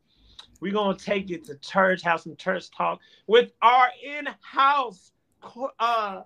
We're 0.61 0.73
going 0.73 0.97
to 0.97 1.05
take 1.05 1.31
it 1.31 1.45
to 1.47 1.57
church, 1.57 2.03
have 2.03 2.21
some 2.21 2.37
church 2.37 2.71
talk 2.71 3.01
with 3.27 3.53
our 3.63 3.89
in-house 4.03 5.13
uh 5.79 6.23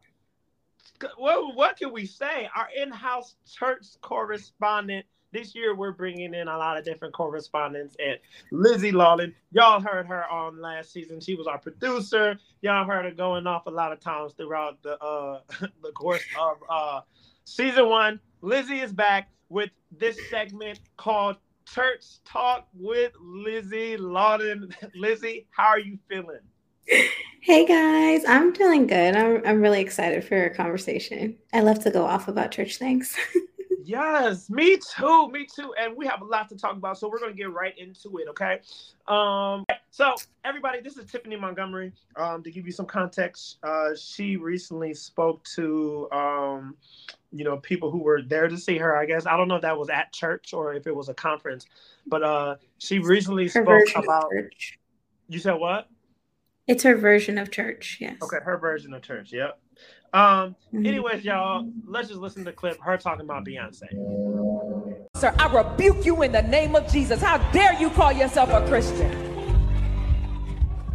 what, 1.17 1.55
what 1.57 1.77
can 1.77 1.93
we 1.93 2.07
say? 2.07 2.49
Our 2.55 2.69
in-house 2.77 3.35
church 3.51 3.87
correspondent. 4.03 5.07
This 5.33 5.55
year 5.55 5.77
we're 5.77 5.93
bringing 5.93 6.35
in 6.35 6.49
a 6.49 6.59
lot 6.59 6.77
of 6.77 6.85
different 6.85 7.15
correspondents 7.15 7.95
and 8.05 8.19
Lizzy 8.51 8.91
Lawton. 8.91 9.33
Y'all 9.53 9.81
heard 9.81 10.07
her 10.07 10.29
on 10.29 10.61
last 10.61 10.93
season. 10.93 11.21
She 11.21 11.37
was 11.37 11.47
our 11.47 11.59
producer. 11.59 12.37
Y'all 12.63 12.85
heard 12.85 13.05
her 13.05 13.13
going 13.13 13.47
off 13.47 13.67
a 13.67 13.71
lot 13.71 13.93
of 13.93 14.01
times 14.01 14.33
throughout 14.33 14.83
the 14.83 14.99
uh 14.99 15.41
the 15.83 15.93
course 15.93 16.25
of 16.39 16.57
uh 16.69 17.01
season 17.45 17.89
one. 17.89 18.19
Lizzy 18.41 18.81
is 18.81 18.93
back 18.93 19.29
with 19.49 19.71
this 19.97 20.19
segment 20.31 20.81
called 20.97 21.37
Church 21.65 22.05
Talk 22.25 22.67
with 22.75 23.13
Lizzy 23.21 23.97
Lawton. 23.97 24.75
Lizzy, 24.97 25.47
how 25.51 25.69
are 25.69 25.79
you 25.79 25.97
feeling? 26.09 26.41
Hey 27.41 27.67
guys, 27.67 28.25
I'm 28.27 28.53
feeling 28.53 28.89
good. 28.89 29.15
I'm 29.15 29.47
I'm 29.47 29.61
really 29.61 29.81
excited 29.81 30.25
for 30.25 30.37
our 30.37 30.51
conversation. 30.51 31.37
I 31.53 31.61
love 31.61 31.79
to 31.85 31.93
go 31.93 32.05
off 32.05 32.27
about 32.27 32.51
church 32.51 32.79
things. 32.79 33.17
Yes, 33.85 34.51
me 34.51 34.79
too, 34.79 35.31
me 35.31 35.47
too. 35.47 35.75
And 35.81 35.97
we 35.97 36.07
have 36.07 36.23
a 36.23 36.25
lot 36.25 36.49
to 36.51 36.57
talk 36.57 36.77
about, 36.77 36.99
so 36.99 37.09
we're 37.09 37.21
gonna 37.21 37.33
get 37.33 37.53
right 37.53 37.77
into 37.79 38.19
it, 38.19 38.29
okay? 38.29 38.61
Um, 39.09 39.65
so 39.91 40.15
everybody, 40.45 40.81
this 40.81 40.97
is 40.97 41.05
Tiphani 41.07 41.39
Montgomery. 41.39 41.93
Um, 42.17 42.43
to 42.43 42.51
give 42.51 42.67
you 42.67 42.73
some 42.73 42.87
context, 42.87 43.59
uh, 43.63 43.91
she 43.97 44.37
recently 44.37 44.95
spoke 44.95 45.45
to 45.55 46.09
um, 46.13 46.77
you 47.33 47.45
know, 47.45 47.59
people 47.59 47.91
who 47.91 47.99
were 47.99 48.23
there 48.23 48.49
to 48.49 48.57
see 48.57 48.77
her. 48.79 48.97
I 48.97 49.07
guess 49.07 49.27
I 49.27 49.37
don't 49.37 49.49
know 49.49 49.57
if 49.57 49.63
that 49.63 49.79
was 49.79 49.89
at 49.89 50.13
church 50.13 50.53
or 50.53 50.75
if 50.75 50.87
it 50.87 50.95
was 50.95 51.09
a 51.09 51.15
conference, 51.15 51.67
but 52.07 52.23
uh, 52.23 52.57
she 52.79 52.99
recently 52.99 53.49
spoke 53.49 53.89
about. 53.95 54.31
church. 54.31 54.79
You 55.29 55.39
said 55.39 55.55
what? 55.55 55.89
It's 56.67 56.83
her 56.83 56.97
version 56.97 57.39
of 57.39 57.51
church. 57.51 57.99
Yes. 58.01 58.17
Okay, 58.23 58.39
her 58.45 58.59
version 58.59 58.95
of 58.95 59.03
church. 59.03 59.33
Yep. 59.33 59.59
Um. 60.13 60.57
Anyways, 60.75 61.25
y'all, 61.25 61.69
let's 61.87 62.09
just 62.09 62.21
listen 62.21 62.45
to 62.45 62.51
the 62.51 62.57
clip. 62.57 62.81
Her 62.81 62.97
talking 62.97 63.25
about 63.25 63.45
Beyonce. 63.45 63.87
Sir, 65.17 65.35
I 65.39 65.53
rebuke 65.53 66.05
you 66.07 66.23
in 66.23 66.33
the 66.33 66.43
name 66.43 66.75
of 66.77 66.91
Jesus. 66.91 67.21
How 67.21 67.39
dare 67.53 67.75
you 67.81 67.91
call 67.91 68.13
yourself 68.13 68.51
a 68.51 68.67
Christian? 68.69 69.31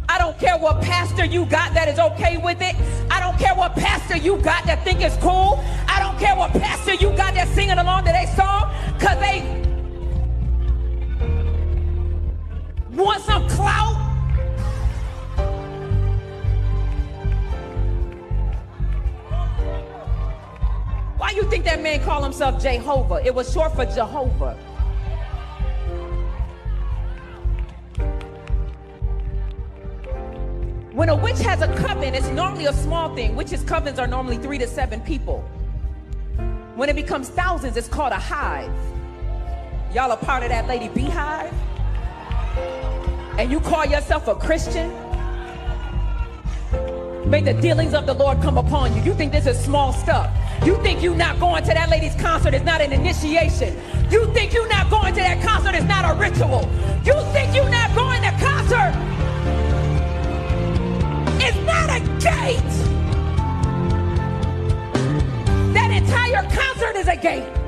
I 0.08 0.18
don't 0.18 0.38
care 0.38 0.56
what 0.56 0.80
pastor 0.82 1.24
you 1.24 1.44
got 1.46 1.74
that 1.74 1.88
is 1.88 1.98
okay 1.98 2.36
with 2.36 2.60
it. 2.60 2.74
I 3.10 3.20
don't 3.20 3.38
care 3.38 3.54
what 3.54 3.74
pastor 3.74 4.16
you 4.16 4.38
got 4.38 4.64
that 4.64 4.82
think 4.84 5.00
it's 5.00 5.16
cool. 5.16 5.62
I 5.88 6.00
don't 6.00 6.18
care 6.18 6.34
what 6.36 6.52
pastor 6.52 6.94
you 6.94 7.14
got 7.16 7.34
that's 7.34 7.50
singing 7.50 7.78
along 7.78 8.04
to 8.04 8.12
their 8.12 8.26
song 8.34 8.72
because 8.94 9.18
they 9.20 9.42
want 12.92 13.22
some 13.22 13.48
clout. 13.48 14.05
Why 21.16 21.30
do 21.30 21.36
you 21.36 21.50
think 21.50 21.64
that 21.64 21.82
man 21.82 22.02
called 22.04 22.24
himself 22.24 22.62
Jehovah? 22.62 23.22
It 23.24 23.34
was 23.34 23.52
short 23.52 23.74
for 23.74 23.86
Jehovah. 23.86 24.54
When 30.92 31.08
a 31.10 31.16
witch 31.16 31.38
has 31.40 31.60
a 31.60 31.74
coven, 31.76 32.14
it's 32.14 32.28
normally 32.28 32.66
a 32.66 32.72
small 32.72 33.14
thing. 33.14 33.36
Witches' 33.36 33.62
covens 33.62 33.98
are 33.98 34.06
normally 34.06 34.38
three 34.38 34.58
to 34.58 34.66
seven 34.66 35.00
people. 35.00 35.40
When 36.74 36.88
it 36.88 36.96
becomes 36.96 37.28
thousands, 37.28 37.76
it's 37.76 37.88
called 37.88 38.12
a 38.12 38.18
hive. 38.18 38.72
Y'all 39.94 40.10
are 40.10 40.16
part 40.16 40.42
of 40.42 40.50
that 40.50 40.66
lady 40.66 40.88
BeyHive? 40.88 41.52
And 43.38 43.50
you 43.50 43.60
call 43.60 43.84
yourself 43.84 44.28
a 44.28 44.34
Christian? 44.34 44.90
May 47.28 47.40
the 47.40 47.54
dealings 47.54 47.92
of 47.92 48.06
the 48.06 48.14
Lord 48.14 48.40
come 48.40 48.56
upon 48.56 48.94
you. 48.96 49.02
You 49.02 49.14
think 49.14 49.32
this 49.32 49.46
is 49.46 49.58
small 49.58 49.92
stuff. 49.92 50.30
You 50.64 50.76
think 50.82 51.02
you 51.02 51.14
not 51.14 51.38
going 51.38 51.62
to 51.64 51.74
that 51.74 51.88
lady's 51.90 52.14
concert 52.14 52.54
is 52.54 52.62
not 52.62 52.80
an 52.80 52.92
initiation. 52.92 53.76
You 54.10 54.32
think 54.32 54.52
you 54.52 54.68
not 54.68 54.90
going 54.90 55.14
to 55.14 55.20
that 55.20 55.42
concert 55.42 55.74
is 55.74 55.84
not 55.84 56.04
a 56.04 56.18
ritual. 56.18 56.62
You 57.04 57.14
think 57.32 57.54
you 57.54 57.68
not 57.70 57.94
going 57.94 58.22
to 58.22 58.30
concert 58.38 58.94
is 61.42 61.56
not 61.66 61.90
a 61.90 62.00
gate. 62.18 62.76
That 65.74 65.90
entire 65.90 66.42
concert 66.50 66.96
is 66.96 67.08
a 67.08 67.16
gate. 67.16 67.65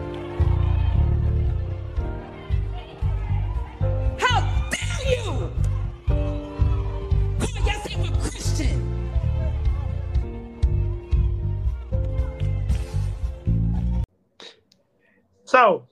So 15.58 15.88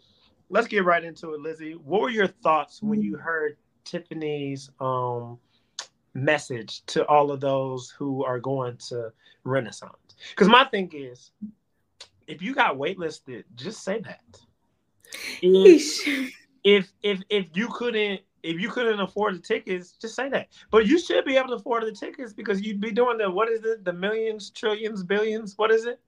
let's 0.48 0.68
get 0.68 0.84
right 0.84 1.02
into 1.02 1.34
it, 1.34 1.40
Lizzy. 1.40 1.72
What 1.72 2.00
were 2.00 2.10
your 2.10 2.28
thoughts 2.28 2.80
when 2.80 3.02
you 3.02 3.16
heard 3.16 3.56
Tiphani's 3.84 4.70
um, 4.78 5.38
message 6.14 6.86
to 6.86 7.04
all 7.06 7.32
of 7.32 7.40
those 7.40 7.90
who 7.90 8.24
are 8.24 8.38
going 8.38 8.76
to 8.90 9.12
Renaissance? 9.42 10.14
Because 10.30 10.46
my 10.46 10.64
thing 10.66 10.92
is, 10.94 11.32
if 12.28 12.42
you 12.42 12.54
got 12.54 12.76
waitlisted, 12.76 13.42
just 13.56 13.82
say 13.82 14.00
that. 14.02 14.38
If, 15.42 16.32
if 16.64 16.92
if 17.02 17.22
if 17.28 17.46
you 17.54 17.66
couldn't 17.66 18.20
if 18.44 18.60
you 18.60 18.68
couldn't 18.68 19.00
afford 19.00 19.34
the 19.34 19.40
tickets, 19.40 19.96
just 20.00 20.14
say 20.14 20.28
that. 20.28 20.46
But 20.70 20.86
you 20.86 20.96
should 21.00 21.24
be 21.24 21.36
able 21.36 21.48
to 21.48 21.54
afford 21.54 21.82
the 21.82 21.90
tickets 21.90 22.32
because 22.32 22.62
you'd 22.62 22.80
be 22.80 22.92
doing 22.92 23.18
the 23.18 23.28
what 23.28 23.48
is 23.48 23.64
it? 23.64 23.84
The 23.84 23.92
millions, 23.92 24.50
trillions, 24.50 25.02
billions. 25.02 25.58
What 25.58 25.72
is 25.72 25.86
it? 25.86 25.98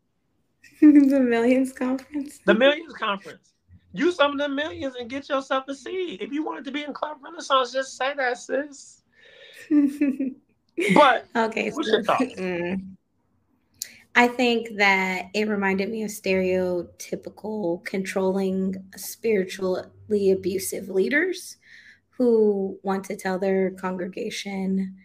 the 0.80 1.20
Millions 1.20 1.72
Conference. 1.72 2.40
The 2.44 2.54
Millions 2.54 2.92
Conference. 2.94 3.54
Use 3.92 4.16
some 4.16 4.32
of 4.32 4.38
the 4.38 4.48
millions 4.48 4.94
and 4.96 5.08
get 5.08 5.28
yourself 5.28 5.64
a 5.68 5.74
seat. 5.74 6.20
If 6.20 6.30
you 6.30 6.44
wanted 6.44 6.64
to 6.66 6.70
be 6.70 6.84
in 6.84 6.92
Club 6.92 7.18
Renaissance, 7.22 7.72
just 7.72 7.96
say 7.96 8.14
that, 8.14 8.38
sis. 8.38 9.02
But 10.94 11.26
okay. 11.34 11.70
What's 11.70 11.88
so- 11.88 11.96
your 11.96 12.04
thoughts? 12.04 12.22
mm. 12.36 12.80
I 14.14 14.26
think 14.26 14.76
that 14.76 15.26
it 15.32 15.48
reminded 15.48 15.90
me 15.90 16.02
of 16.02 16.10
stereotypical, 16.10 17.84
controlling, 17.84 18.74
spiritually 18.96 20.32
abusive 20.32 20.88
leaders 20.88 21.56
who 22.10 22.78
want 22.82 23.04
to 23.04 23.16
tell 23.16 23.38
their 23.38 23.70
congregation 23.72 24.96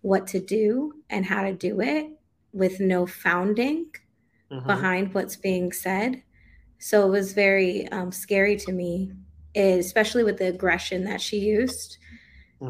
what 0.00 0.26
to 0.28 0.40
do 0.40 0.94
and 1.10 1.26
how 1.26 1.42
to 1.42 1.52
do 1.52 1.80
it 1.82 2.06
with 2.52 2.80
no 2.80 3.06
founding 3.06 3.86
Mhm. 4.52 4.66
behind 4.66 5.14
what's 5.14 5.36
being 5.36 5.72
said. 5.72 6.22
So 6.78 7.06
it 7.06 7.10
was 7.10 7.32
very 7.32 7.88
um, 7.88 8.12
scary 8.12 8.56
to 8.56 8.72
me, 8.72 9.12
especially 9.54 10.24
with 10.24 10.38
the 10.38 10.48
aggression 10.48 11.04
that 11.04 11.20
she 11.20 11.38
used 11.38 11.98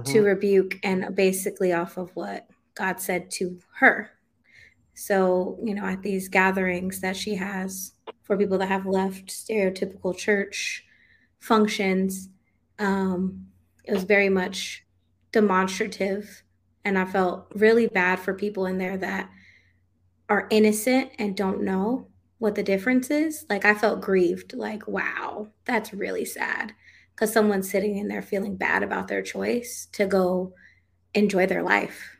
to 0.04 0.20
Mhm. 0.20 0.24
rebuke 0.24 0.78
and 0.82 1.14
basically 1.14 1.72
off 1.72 1.96
of 1.96 2.14
what 2.14 2.46
God 2.74 3.00
said 3.00 3.30
to 3.32 3.58
her. 3.76 4.10
So, 4.94 5.58
you 5.62 5.74
know, 5.74 5.84
at 5.84 6.02
these 6.02 6.28
gatherings 6.28 7.00
that 7.00 7.16
she 7.16 7.34
has 7.36 7.92
for 8.22 8.36
people 8.36 8.58
that 8.58 8.66
have 8.68 8.86
left 8.86 9.28
stereotypical 9.28 10.16
church 10.16 10.84
functions, 11.40 12.28
um, 12.78 13.46
it 13.84 13.92
was 13.92 14.04
very 14.04 14.28
much 14.28 14.84
demonstrative. 15.32 16.42
And 16.84 16.98
I 16.98 17.04
felt 17.04 17.46
really 17.54 17.86
bad 17.86 18.18
for 18.20 18.34
people 18.34 18.66
in 18.66 18.78
there 18.78 18.98
that 18.98 19.30
are 20.32 20.46
innocent 20.48 21.10
and 21.18 21.36
don't 21.36 21.62
know 21.62 22.06
what 22.38 22.54
the 22.54 22.62
difference 22.62 23.10
is. 23.10 23.44
Like, 23.50 23.66
I 23.66 23.74
felt 23.74 24.00
grieved, 24.00 24.54
like, 24.54 24.88
wow, 24.88 25.48
that's 25.66 25.92
really 25.92 26.24
sad. 26.24 26.72
Because 27.14 27.30
someone's 27.30 27.70
sitting 27.70 27.98
in 27.98 28.08
there 28.08 28.22
feeling 28.22 28.56
bad 28.56 28.82
about 28.82 29.08
their 29.08 29.20
choice 29.20 29.88
to 29.92 30.06
go 30.06 30.54
enjoy 31.12 31.46
their 31.46 31.62
life. 31.62 32.16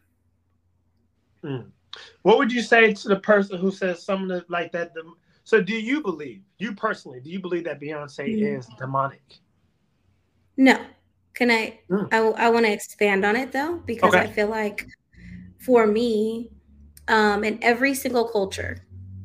Mm. 1.42 1.70
What 2.20 2.36
would 2.36 2.52
you 2.52 2.60
say 2.60 2.92
to 2.92 3.08
the 3.08 3.18
person 3.18 3.58
who 3.58 3.70
says 3.70 4.02
something 4.04 4.42
like 4.48 4.72
that? 4.72 4.92
the- 4.92 5.14
So, 5.44 5.62
do 5.62 5.74
you 5.74 6.02
believe, 6.02 6.42
you 6.58 6.74
personally, 6.74 7.20
do 7.20 7.30
you 7.30 7.40
believe 7.40 7.64
that 7.64 7.80
Beyonce 7.80 8.28
Mhm. 8.28 8.58
is 8.58 8.68
demonic? 8.78 9.40
No. 10.58 10.78
Can 11.32 11.50
I? 11.50 11.80
Mm. 11.88 12.12
I, 12.12 12.50
want 12.50 12.66
to 12.66 12.72
expand 12.72 13.24
on 13.24 13.36
it 13.36 13.52
though, 13.52 13.82
because 13.86 14.14
I 14.14 14.26
feel 14.26 14.48
like 14.48 14.86
for 15.58 15.86
me, 15.86 16.50
um, 17.12 17.44
in 17.44 17.58
every 17.62 17.94
single 17.94 18.26
culture, 18.26 18.78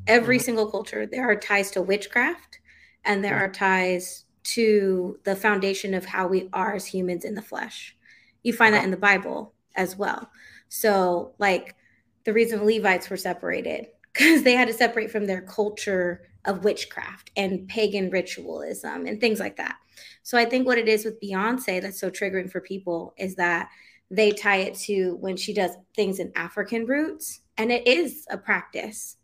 every 0.07 0.37
Mhm. 0.37 0.43
single 0.43 0.69
culture, 0.69 1.05
there 1.05 1.23
are 1.23 1.37
ties 1.37 1.71
to 1.71 1.81
witchcraft 1.81 2.59
and 3.05 3.23
there 3.23 3.35
Mhm. 3.35 3.41
are 3.41 3.51
ties 3.51 4.25
to 4.43 5.17
the 5.23 5.35
foundation 5.35 5.93
of 5.93 6.05
how 6.05 6.27
we 6.27 6.49
are 6.51 6.75
as 6.75 6.85
humans 6.85 7.23
in 7.23 7.33
the 7.33 7.41
flesh. 7.41 7.95
You 8.43 8.51
find 8.51 8.75
that 8.75 8.83
in 8.83 8.91
the 8.91 8.97
Bible 8.97 9.53
as 9.75 9.95
well. 9.95 10.29
So, 10.67 11.33
like, 11.39 11.75
the 12.25 12.33
reason 12.33 12.65
Levites 12.65 13.09
were 13.09 13.17
separated 13.17 13.87
because 14.13 14.43
they 14.43 14.53
had 14.53 14.67
to 14.67 14.73
separate 14.73 15.09
from 15.09 15.25
their 15.25 15.41
culture 15.41 16.27
of 16.43 16.65
witchcraft 16.65 17.31
and 17.37 17.69
pagan 17.69 18.09
ritualism 18.09 19.05
and 19.05 19.21
things 19.21 19.39
like 19.39 19.55
that. 19.57 19.77
So 20.23 20.37
I 20.37 20.43
think 20.43 20.65
what 20.67 20.77
it 20.77 20.89
is 20.89 21.05
with 21.05 21.21
Beyonce 21.21 21.81
that's 21.81 21.99
so 21.99 22.09
triggering 22.09 22.51
for 22.51 22.59
people 22.59 23.13
is 23.17 23.35
that 23.35 23.69
they 24.11 24.31
tie 24.31 24.57
it 24.57 24.75
to 24.75 25.15
when 25.21 25.37
she 25.37 25.53
does 25.53 25.71
things 25.95 26.19
in 26.19 26.33
African 26.35 26.85
roots, 26.85 27.41
and 27.57 27.71
it 27.71 27.87
is 27.87 28.25
a 28.29 28.37
practice, 28.37 29.17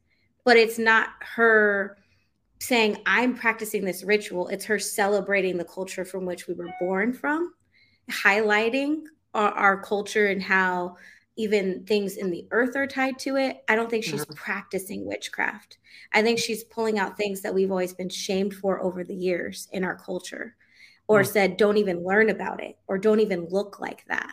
but 0.46 0.58
it's 0.58 0.80
not 0.80 1.10
her 1.22 1.98
saying, 2.60 2.98
I'm 3.06 3.36
practicing 3.36 3.84
this 3.84 4.04
ritual. 4.04 4.48
It's 4.48 4.66
her 4.66 4.80
celebrating 4.80 5.58
the 5.58 5.66
culture 5.66 6.06
from 6.06 6.26
which 6.26 6.48
we 6.48 6.54
were 6.54 6.74
born 6.80 7.14
from, 7.14 7.54
highlighting 8.10 9.04
our, 9.34 9.50
our 9.52 9.82
culture 9.84 10.28
and 10.28 10.42
how 10.42 10.98
even 11.36 11.84
things 11.86 12.18
in 12.18 12.30
the 12.30 12.48
earth 12.52 12.76
are 12.76 12.88
tied 12.88 13.18
to 13.20 13.38
it. 13.38 13.64
I 13.68 13.76
don't 13.76 13.90
think 13.90 14.04
she's 14.04 14.26
practicing 14.28 15.06
witchcraft. 15.06 15.78
I 16.14 16.22
think 16.22 16.40
she's 16.40 16.64
pulling 16.64 17.00
out 17.00 17.18
things 17.18 17.42
that 17.42 17.54
we've 17.54 17.72
always 17.72 17.94
been 17.94 18.10
shamed 18.10 18.54
for 18.54 18.82
over 18.82 19.04
the 19.04 19.16
years 19.16 19.68
in 19.72 19.84
our 19.84 19.96
culture 19.98 20.56
or 21.08 21.24
Mm. 21.24 21.28
said 21.28 21.58
don't 21.58 21.78
even 21.78 22.04
learn 22.04 22.30
about 22.30 22.64
it 22.64 22.78
or 22.88 22.98
don't 22.98 23.20
even 23.20 23.48
look 23.50 23.80
like 23.80 24.06
that. 24.06 24.32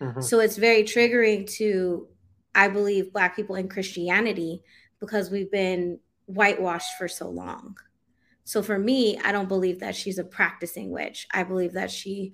Mhm. 0.00 0.22
So 0.22 0.40
it's 0.40 0.56
very 0.56 0.82
triggering 0.82 1.48
to, 1.54 2.08
I 2.54 2.68
believe, 2.68 3.12
Black 3.12 3.36
people 3.36 3.56
in 3.56 3.68
Christianity 3.68 4.62
because 4.98 5.30
we've 5.30 5.50
been 5.50 5.98
whitewashed 6.26 6.96
for 6.98 7.08
so 7.08 7.28
long. 7.28 7.76
So 8.44 8.62
for 8.62 8.78
me, 8.78 9.18
I 9.18 9.32
don't 9.32 9.48
believe 9.48 9.80
that 9.80 9.94
she's 9.94 10.18
a 10.18 10.24
practicing 10.24 10.90
witch. 10.90 11.26
I 11.32 11.42
believe 11.42 11.72
that 11.74 11.90
she 11.90 12.32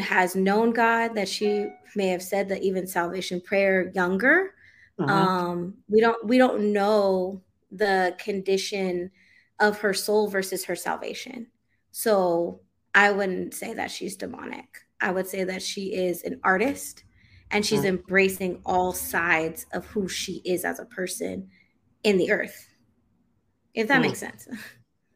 has 0.00 0.34
known 0.34 0.72
God, 0.72 1.14
that 1.14 1.28
she 1.28 1.68
may 1.94 2.08
have 2.08 2.22
said 2.22 2.48
that 2.48 2.62
even 2.62 2.86
salvation 2.86 3.40
prayer 3.40 3.92
younger. 3.94 4.54
Mhm. 4.98 5.08
Um, 5.08 5.74
we 5.88 6.00
don't 6.00 6.24
we 6.26 6.38
don't 6.38 6.72
know 6.72 7.42
the 7.70 8.16
condition 8.18 9.10
of 9.60 9.78
her 9.78 9.94
soul 9.94 10.28
versus 10.28 10.64
her 10.64 10.76
salvation. 10.76 11.48
So 11.92 12.60
I 12.94 13.12
wouldn't 13.12 13.54
say 13.54 13.74
that 13.74 13.90
she's 13.90 14.16
demonic. 14.16 14.66
I 15.00 15.12
would 15.12 15.28
say 15.28 15.44
that 15.44 15.62
she 15.62 15.94
is 15.94 16.24
an 16.24 16.40
artist 16.42 17.04
and 17.50 17.64
she's 17.64 17.80
Mm. 17.82 17.86
embracing 17.88 18.60
all 18.64 18.92
sides 18.92 19.66
of 19.72 19.86
who 19.86 20.08
she 20.08 20.42
is 20.44 20.64
as 20.64 20.78
a 20.78 20.84
person 20.84 21.50
in 22.04 22.16
the 22.18 22.30
earth. 22.30 22.68
If 23.74 23.88
that 23.88 23.98
Mm. 23.98 24.02
makes 24.02 24.18
sense. 24.18 24.48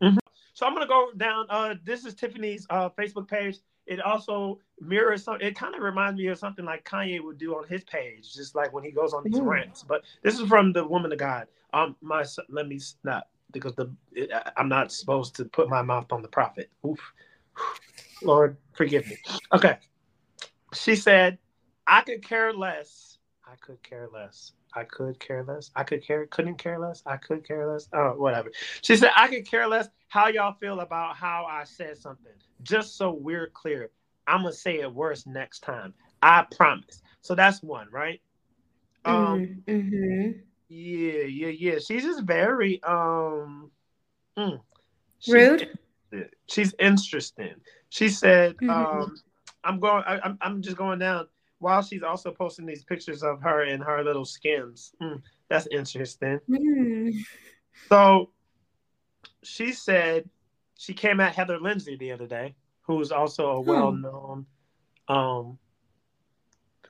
So 0.54 0.66
I'm 0.66 0.74
gonna 0.74 0.86
go 0.86 1.10
down. 1.16 1.46
Uh, 1.48 1.74
this 1.82 2.04
is 2.04 2.14
Tiphani's 2.14 2.66
uh, 2.70 2.90
Facebook 2.90 3.26
page. 3.26 3.58
It 3.86 4.00
also 4.00 4.60
mirrors 4.80 5.24
some. 5.24 5.40
It 5.40 5.56
kind 5.56 5.74
of 5.74 5.80
reminds 5.80 6.20
me 6.20 6.26
of 6.28 6.38
something 6.38 6.64
like 6.64 6.84
Kanye 6.84 7.20
would 7.24 7.38
do 7.38 7.56
on 7.56 7.66
his 7.66 7.82
page, 7.84 8.32
just 8.34 8.54
like 8.54 8.72
when 8.72 8.84
he 8.84 8.90
goes 8.92 9.12
on 9.14 9.24
these 9.24 9.38
Ooh. 9.40 9.44
rants. 9.44 9.82
But 9.82 10.02
this 10.22 10.38
is 10.38 10.46
from 10.46 10.72
the 10.72 10.86
woman 10.86 11.10
of 11.10 11.18
God. 11.18 11.48
Um, 11.72 11.96
my 12.02 12.24
let 12.50 12.68
me 12.68 12.76
s- 12.76 12.96
not 13.02 13.28
because 13.50 13.74
the 13.74 13.90
it, 14.12 14.30
I- 14.30 14.52
I'm 14.58 14.68
not 14.68 14.92
supposed 14.92 15.34
to 15.36 15.46
put 15.46 15.68
my 15.70 15.80
mouth 15.82 16.12
on 16.12 16.20
the 16.22 16.28
prophet. 16.28 16.70
Oof. 16.86 17.00
Lord, 18.22 18.56
forgive 18.74 19.06
me. 19.08 19.16
Okay. 19.52 19.78
She 20.74 20.94
said, 20.94 21.38
"I 21.86 22.02
could 22.02 22.22
care 22.22 22.52
less. 22.52 23.18
I 23.46 23.56
could 23.56 23.82
care 23.82 24.08
less. 24.12 24.52
I 24.74 24.84
could 24.84 25.18
care 25.20 25.42
less. 25.44 25.70
I 25.76 25.84
could 25.84 26.02
care. 26.04 26.26
Couldn't 26.26 26.56
care 26.58 26.78
less. 26.78 27.02
I 27.06 27.16
could 27.16 27.46
care 27.46 27.70
less. 27.70 27.88
Oh, 27.92 28.14
whatever." 28.16 28.50
She 28.82 28.96
said, 28.96 29.10
"I 29.16 29.28
could 29.28 29.46
care 29.46 29.66
less 29.66 29.88
how 30.08 30.28
y'all 30.28 30.54
feel 30.54 30.80
about 30.80 31.16
how 31.16 31.46
I 31.46 31.64
said 31.64 31.96
something. 31.98 32.32
Just 32.62 32.96
so 32.96 33.12
we're 33.12 33.48
clear, 33.48 33.90
I'm 34.26 34.42
gonna 34.42 34.52
say 34.52 34.80
it 34.80 34.92
worse 34.92 35.26
next 35.26 35.60
time. 35.60 35.94
I 36.22 36.46
promise." 36.56 37.02
So 37.22 37.34
that's 37.34 37.62
one, 37.62 37.88
right? 37.90 38.20
Um, 39.04 39.62
Mhm. 39.66 40.42
yeah, 40.68 41.22
yeah, 41.22 41.48
yeah. 41.48 41.78
She's 41.78 42.04
just 42.04 42.22
very 42.22 42.82
um 42.84 43.70
mm, 44.38 44.60
she's 45.20 45.32
Rude? 45.32 45.78
She's 46.48 46.74
interesting. 46.78 47.54
She 47.88 48.08
said, 48.08 48.56
Mhm. 48.58 48.70
um, 48.70 49.16
I'm 49.64 49.80
going 49.80 50.04
I, 50.06 50.20
I'm 50.20 50.38
I'm 50.40 50.62
just 50.62 50.76
going 50.76 50.98
down 50.98 51.28
while 51.62 51.80
she's 51.80 52.02
also 52.02 52.32
posting 52.32 52.66
these 52.66 52.82
pictures 52.82 53.22
of 53.22 53.40
her 53.40 53.64
in 53.64 53.80
her 53.80 54.02
little 54.02 54.24
skims. 54.24 54.92
Mm, 55.00 55.22
that's 55.48 55.68
interesting. 55.68 56.40
Mm. 56.50 57.14
So 57.88 58.30
she 59.44 59.72
said 59.72 60.28
she 60.76 60.92
came 60.92 61.20
at 61.20 61.36
Heather 61.36 61.60
Lindsay 61.60 61.96
the 61.96 62.10
other 62.10 62.26
day, 62.26 62.56
who's 62.80 63.12
also 63.12 63.50
a 63.50 63.60
well-known 63.60 64.46
um 65.08 65.58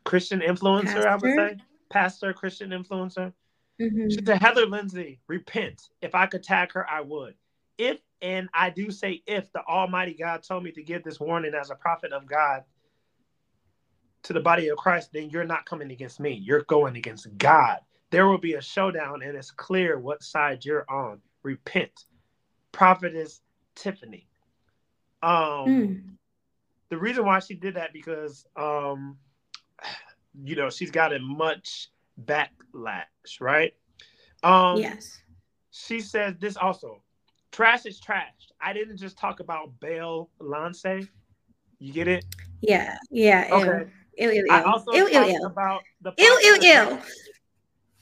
Christian 0.05 0.41
influencer, 0.41 1.07
I 1.07 1.17
would 1.17 1.35
say. 1.35 1.57
Pastor, 1.91 2.33
Christian 2.33 2.71
influencer. 2.71 3.33
Mhm. 3.79 4.11
She 4.11 4.25
said, 4.25 4.41
Heather 4.43 4.67
Lindsay, 4.67 5.21
repent. 5.29 5.83
If 6.01 6.15
I 6.15 6.27
could 6.27 6.43
tag 6.43 6.73
her, 6.73 6.89
I 6.89 7.03
would. 7.03 7.35
If, 7.77 7.99
and 8.23 8.49
I 8.55 8.71
do 8.71 8.91
say 8.91 9.23
if, 9.27 9.53
the 9.53 9.63
Almighty 9.67 10.15
God 10.15 10.43
told 10.43 10.65
me 10.65 10.73
to 10.73 10.83
give 10.83 11.05
this 11.05 11.21
warning 11.21 11.53
as 11.55 11.71
a 11.71 11.75
prophet 11.75 12.13
of 12.13 12.27
God 12.27 12.65
to 14.25 14.33
the 14.33 14.41
body 14.41 14.69
of 14.69 14.79
Christ, 14.79 15.11
then 15.13 15.31
you're 15.31 15.45
not 15.45 15.67
coming 15.67 15.91
against 15.91 16.21
me. 16.21 16.33
You're 16.33 16.63
going 16.63 16.97
against 16.97 17.27
God. 17.39 17.79
There 18.11 18.27
will 18.29 18.39
be 18.39 18.55
a 18.55 18.63
showdown, 18.63 19.23
and 19.23 19.37
it's 19.37 19.51
clear 19.51 19.99
what 19.99 20.23
side 20.23 20.65
you're 20.65 20.85
on. 20.91 21.21
Repent. 21.43 22.05
Prophetess 22.73 23.41
Tiphani. 23.77 24.27
Um, 25.23 25.67
Mm. 25.67 26.03
the 26.89 26.99
reason 26.99 27.25
why 27.25 27.39
she 27.39 27.55
did 27.55 27.75
that 27.75 27.93
because 27.93 28.47
um 28.57 29.17
you 30.43 30.57
know 30.57 30.69
she's 30.69 30.91
gotten 30.91 31.23
much 31.23 31.89
backlash 32.25 33.05
right 33.41 33.75
um 34.43 34.79
yes. 34.79 35.19
she 35.71 36.01
says 36.01 36.35
this 36.41 36.57
also 36.57 37.03
trash 37.51 37.87
is 37.87 38.01
trash 38.01 38.51
i 38.61 38.73
didn't 38.73 38.97
just 38.97 39.17
talk 39.17 39.41
about 39.41 39.79
Belle 39.81 40.29
Lance. 40.41 40.85
you 41.79 41.93
get 41.93 42.09
it 42.09 42.25
Yeah. 42.61 42.97
Yeah. 43.11 43.59
Ew. 43.59 43.91
Okay. 44.19 44.25
Ew, 44.25 44.31
ew, 44.45 44.47
i 44.51 44.63
also 44.63 44.93
Ew, 44.93 45.09
talked 45.11 45.31
ew. 45.31 45.45
about 45.47 45.83
the 46.03 46.13
Ew, 46.19 46.25
ew, 46.43 46.53
popular- 46.59 46.97
ew. 46.97 47.03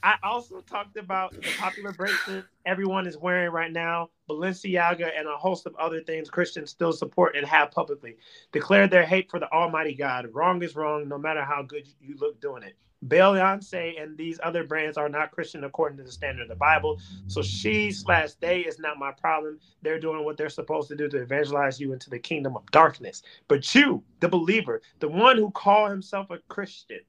I 0.03 0.15
also 0.23 0.61
talked 0.61 0.97
about 0.97 1.31
the 1.31 1.51
popular 1.59 1.91
bracelet 1.91 2.45
everyone 2.65 3.05
is 3.05 3.17
wearing 3.17 3.51
right 3.51 3.71
now, 3.71 4.09
Balenciaga, 4.27 5.11
and 5.15 5.27
a 5.27 5.37
host 5.37 5.67
of 5.67 5.75
other 5.75 6.01
things 6.01 6.27
Christians 6.27 6.71
still 6.71 6.91
support 6.91 7.35
and 7.35 7.45
have 7.45 7.69
publicly. 7.69 8.17
Declare 8.51 8.87
their 8.87 9.05
hate 9.05 9.29
for 9.29 9.39
the 9.39 9.51
Almighty 9.51 9.93
God. 9.93 10.27
Wrong 10.33 10.63
is 10.63 10.75
wrong, 10.75 11.07
no 11.07 11.19
matter 11.19 11.43
how 11.43 11.61
good 11.61 11.87
you 11.99 12.15
look 12.19 12.41
doing 12.41 12.63
it. 12.63 12.75
Beyonce 13.07 14.01
and 14.01 14.17
these 14.17 14.39
other 14.43 14.63
brands 14.63 14.97
are 14.97 15.09
not 15.09 15.31
Christian 15.31 15.63
according 15.63 15.97
to 15.97 16.03
the 16.03 16.11
standard 16.11 16.43
of 16.43 16.49
the 16.49 16.55
Bible. 16.55 16.99
So 17.27 17.41
she 17.41 17.91
slash 17.91 18.33
they 18.39 18.59
is 18.61 18.79
not 18.79 18.99
my 18.99 19.11
problem. 19.11 19.59
They're 19.81 19.99
doing 19.99 20.23
what 20.23 20.37
they're 20.37 20.49
supposed 20.49 20.87
to 20.89 20.95
do 20.95 21.09
to 21.09 21.17
evangelize 21.21 21.79
you 21.79 21.93
into 21.93 22.09
the 22.09 22.19
kingdom 22.19 22.55
of 22.55 22.69
darkness. 22.71 23.23
But 23.47 23.73
you, 23.73 24.03
the 24.19 24.29
believer, 24.29 24.81
the 24.99 25.09
one 25.09 25.37
who 25.37 25.51
call 25.51 25.89
himself 25.89 26.29
a 26.29 26.39
Christian, 26.47 26.99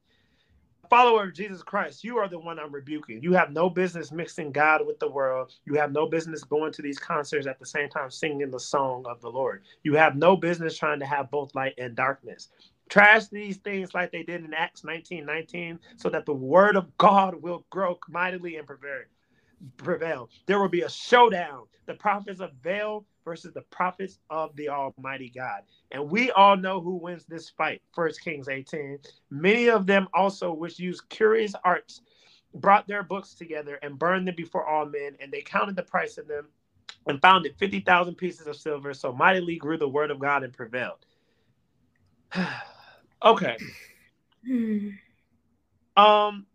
follower 0.90 1.24
of 1.24 1.34
Jesus 1.34 1.62
Christ, 1.62 2.04
you 2.04 2.18
are 2.18 2.28
the 2.28 2.38
one 2.38 2.58
I'm 2.58 2.72
rebuking. 2.72 3.22
You 3.22 3.32
have 3.32 3.50
no 3.50 3.70
business 3.70 4.12
mixing 4.12 4.52
God 4.52 4.86
with 4.86 4.98
the 4.98 5.10
world. 5.10 5.52
You 5.64 5.74
have 5.74 5.92
no 5.92 6.06
business 6.06 6.44
going 6.44 6.72
to 6.72 6.82
these 6.82 6.98
concerts 6.98 7.46
at 7.46 7.58
the 7.58 7.66
same 7.66 7.88
time 7.88 8.10
singing 8.10 8.50
the 8.50 8.60
song 8.60 9.04
of 9.08 9.20
the 9.22 9.30
Lord. 9.30 9.62
You 9.84 9.94
have 9.94 10.16
no 10.16 10.36
business 10.36 10.76
trying 10.76 11.00
to 11.00 11.06
have 11.06 11.30
both 11.30 11.54
light 11.54 11.74
and 11.78 11.96
darkness. 11.96 12.50
Trash 12.92 13.28
these 13.28 13.56
things 13.56 13.94
like 13.94 14.12
they 14.12 14.22
did 14.22 14.44
in 14.44 14.52
Acts 14.52 14.84
19 14.84 15.24
19, 15.24 15.78
so 15.96 16.10
that 16.10 16.26
the 16.26 16.34
word 16.34 16.76
of 16.76 16.94
God 16.98 17.34
will 17.34 17.64
grow 17.70 17.98
mightily 18.10 18.56
and 18.56 18.68
prevail. 19.78 20.28
There 20.44 20.60
will 20.60 20.68
be 20.68 20.82
a 20.82 20.90
showdown. 20.90 21.68
The 21.86 21.94
prophets 21.94 22.40
of 22.40 22.50
Baal 22.62 23.06
versus 23.24 23.54
the 23.54 23.62
prophets 23.62 24.18
of 24.28 24.54
the 24.56 24.68
Almighty 24.68 25.32
God. 25.34 25.62
And 25.90 26.10
we 26.10 26.32
all 26.32 26.54
know 26.54 26.82
who 26.82 26.96
wins 26.96 27.24
this 27.24 27.48
fight. 27.48 27.80
First 27.94 28.20
Kings 28.20 28.50
18. 28.50 28.98
Many 29.30 29.70
of 29.70 29.86
them 29.86 30.06
also, 30.12 30.52
which 30.52 30.78
used 30.78 31.08
curious 31.08 31.54
arts, 31.64 32.02
brought 32.56 32.86
their 32.86 33.02
books 33.02 33.32
together 33.32 33.78
and 33.82 33.98
burned 33.98 34.28
them 34.28 34.34
before 34.36 34.66
all 34.66 34.84
men, 34.84 35.16
and 35.18 35.32
they 35.32 35.40
counted 35.40 35.76
the 35.76 35.82
price 35.82 36.18
of 36.18 36.28
them 36.28 36.46
and 37.06 37.22
found 37.22 37.46
it 37.46 37.56
50,000 37.56 38.16
pieces 38.16 38.46
of 38.46 38.54
silver. 38.54 38.92
So 38.92 39.14
mightily 39.14 39.56
grew 39.56 39.78
the 39.78 39.88
word 39.88 40.10
of 40.10 40.18
God 40.18 40.42
and 40.42 40.52
prevailed. 40.52 41.06
okay. 43.24 43.56
um, 45.96 46.46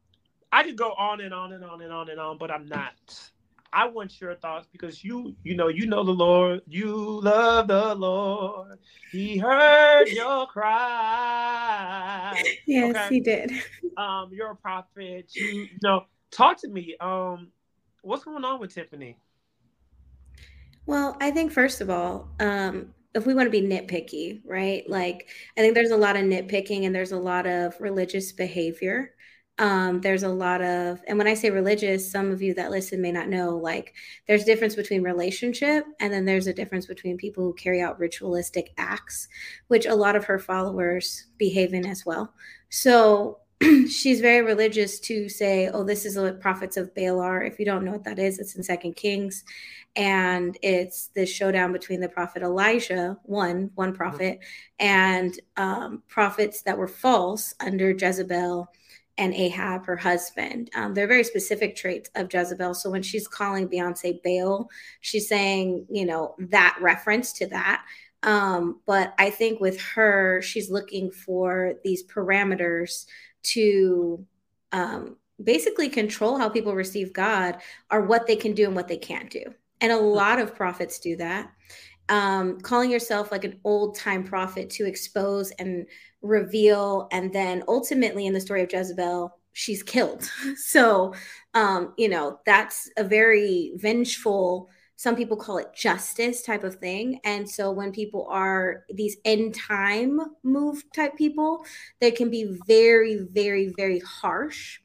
I 0.51 0.63
could 0.63 0.75
go 0.75 0.91
on 0.93 1.21
and 1.21 1.33
on 1.33 1.53
and 1.53 1.63
on 1.63 1.81
and 1.81 1.91
on 1.91 2.09
and 2.09 2.19
on, 2.19 2.37
but 2.37 2.51
I'm 2.51 2.65
not. 2.65 2.93
I 3.73 3.87
want 3.87 4.19
your 4.21 4.33
thoughts 4.35 4.67
because 4.71 5.03
you, 5.03 5.35
you 5.43 5.55
know, 5.55 5.67
you 5.67 5.85
know 5.87 6.03
the 6.03 6.11
Lord. 6.11 6.61
You 6.67 7.21
love 7.21 7.67
the 7.67 7.95
Lord. 7.95 8.79
He 9.11 9.37
heard 9.37 10.07
your 10.07 10.47
cry. 10.47 10.73
Yes, 12.65 12.95
okay? 12.95 13.07
he 13.09 13.19
did. 13.19 13.51
Um, 13.97 14.29
you're 14.31 14.51
a 14.51 14.55
prophet. 14.55 15.25
You, 15.33 15.45
you 15.45 15.69
know, 15.81 16.05
talk 16.29 16.61
to 16.61 16.67
me. 16.67 16.95
Um, 16.99 17.47
what's 18.03 18.23
going 18.23 18.45
on 18.45 18.59
with 18.59 18.75
Tiphani? 18.75 19.15
Well, 20.85 21.17
I 21.19 21.31
think 21.31 21.51
first 21.51 21.81
of 21.81 21.89
all, 21.89 22.29
um, 22.39 22.93
if 23.17 23.25
we 23.25 23.33
want 23.33 23.47
to 23.47 23.61
be 23.61 23.67
nitpicky, 23.67 24.41
right? 24.45 24.89
Like, 24.89 25.27
I 25.57 25.61
think 25.61 25.73
there's 25.73 25.91
a 25.91 25.97
lot 25.97 26.15
of 26.15 26.23
nitpicking 26.23 26.85
and 26.85 26.95
there's 26.95 27.11
a 27.11 27.19
lot 27.19 27.45
of 27.45 27.79
religious 27.81 28.31
behavior 28.31 29.11
um, 29.59 30.01
there's 30.01 30.23
a 30.23 30.29
lot 30.29 30.61
of 30.61 31.01
and 31.07 31.17
when 31.17 31.27
i 31.27 31.33
say 31.33 31.49
religious 31.49 32.11
some 32.11 32.31
of 32.31 32.41
you 32.41 32.53
that 32.53 32.69
listen 32.69 33.01
may 33.01 33.11
not 33.11 33.27
know 33.27 33.57
like 33.57 33.93
there's 34.27 34.43
a 34.43 34.45
difference 34.45 34.75
between 34.75 35.01
relationship 35.01 35.85
and 35.99 36.13
then 36.13 36.25
there's 36.25 36.47
a 36.47 36.53
difference 36.53 36.85
between 36.85 37.17
people 37.17 37.43
who 37.43 37.53
carry 37.53 37.81
out 37.81 37.99
ritualistic 37.99 38.71
acts 38.77 39.27
which 39.67 39.85
a 39.85 39.95
lot 39.95 40.15
of 40.15 40.25
her 40.25 40.37
followers 40.37 41.25
behave 41.37 41.73
in 41.73 41.85
as 41.85 42.05
well 42.05 42.33
so 42.69 43.39
she's 43.89 44.21
very 44.21 44.45
religious 44.45 44.99
to 44.99 45.27
say 45.29 45.69
oh 45.73 45.83
this 45.83 46.05
is 46.05 46.17
what 46.17 46.39
prophets 46.39 46.77
of 46.77 46.93
baal 46.93 47.19
are 47.19 47.43
if 47.43 47.57
you 47.57 47.65
don't 47.65 47.83
know 47.83 47.91
what 47.91 48.03
that 48.03 48.19
is 48.19 48.39
it's 48.39 48.55
in 48.55 48.63
second 48.63 48.95
kings 48.95 49.43
and 49.95 50.57
it's 50.61 51.07
the 51.15 51.25
showdown 51.25 51.73
between 51.73 51.99
the 51.99 52.09
prophet 52.09 52.43
elijah 52.43 53.17
one 53.23 53.71
one 53.75 53.89
mm-hmm. 53.89 53.97
prophet 53.97 54.39
and 54.79 55.39
um, 55.57 56.03
prophets 56.07 56.61
that 56.61 56.77
were 56.77 56.87
false 56.87 57.53
under 57.59 57.91
jezebel 57.91 58.67
and 59.17 59.33
Ahab, 59.33 59.85
her 59.85 59.95
husband. 59.95 60.69
Um, 60.75 60.93
they're 60.93 61.07
very 61.07 61.23
specific 61.23 61.75
traits 61.75 62.09
of 62.15 62.31
Jezebel. 62.31 62.75
So 62.75 62.89
when 62.91 63.01
she's 63.01 63.27
calling 63.27 63.67
Beyonce 63.67 64.21
Baal, 64.23 64.69
she's 65.01 65.27
saying, 65.27 65.87
you 65.89 66.05
know, 66.05 66.35
that 66.37 66.77
reference 66.81 67.33
to 67.33 67.47
that. 67.47 67.83
Um, 68.23 68.81
but 68.85 69.13
I 69.17 69.29
think 69.29 69.59
with 69.59 69.79
her, 69.81 70.41
she's 70.41 70.69
looking 70.69 71.11
for 71.11 71.73
these 71.83 72.03
parameters 72.05 73.05
to 73.53 74.25
um, 74.71 75.17
basically 75.43 75.89
control 75.89 76.37
how 76.37 76.49
people 76.49 76.73
receive 76.73 77.13
God 77.13 77.57
or 77.91 78.01
what 78.01 78.27
they 78.27 78.35
can 78.35 78.53
do 78.53 78.65
and 78.65 78.75
what 78.75 78.87
they 78.87 78.97
can't 78.97 79.29
do. 79.29 79.43
And 79.81 79.91
a 79.91 79.97
lot 79.97 80.39
of 80.39 80.55
prophets 80.55 80.99
do 80.99 81.15
that. 81.17 81.51
Um, 82.09 82.59
calling 82.61 82.89
yourself 82.89 83.31
like 83.31 83.43
an 83.43 83.59
old 83.63 83.95
time 83.95 84.23
prophet 84.23 84.69
to 84.71 84.85
expose 84.85 85.51
and 85.51 85.85
reveal 86.21 87.07
and 87.11 87.31
then 87.31 87.63
ultimately 87.67 88.25
in 88.25 88.33
the 88.33 88.41
story 88.41 88.63
of 88.63 88.71
Jezebel 88.71 89.37
she's 89.53 89.83
killed. 89.83 90.29
So 90.55 91.13
um 91.53 91.93
you 91.97 92.09
know 92.09 92.39
that's 92.45 92.89
a 92.97 93.03
very 93.03 93.73
vengeful 93.75 94.69
some 94.97 95.15
people 95.15 95.37
call 95.37 95.59
it 95.59 95.73
justice 95.73 96.41
type 96.41 96.63
of 96.63 96.75
thing. 96.75 97.19
And 97.23 97.49
so 97.49 97.71
when 97.71 97.91
people 97.91 98.27
are 98.29 98.83
these 98.89 99.17
end 99.23 99.55
time 99.55 100.19
move 100.43 100.83
type 100.93 101.15
people 101.15 101.63
they 102.01 102.11
can 102.11 102.29
be 102.29 102.57
very 102.67 103.19
very 103.31 103.73
very 103.77 103.99
harsh. 103.99 104.79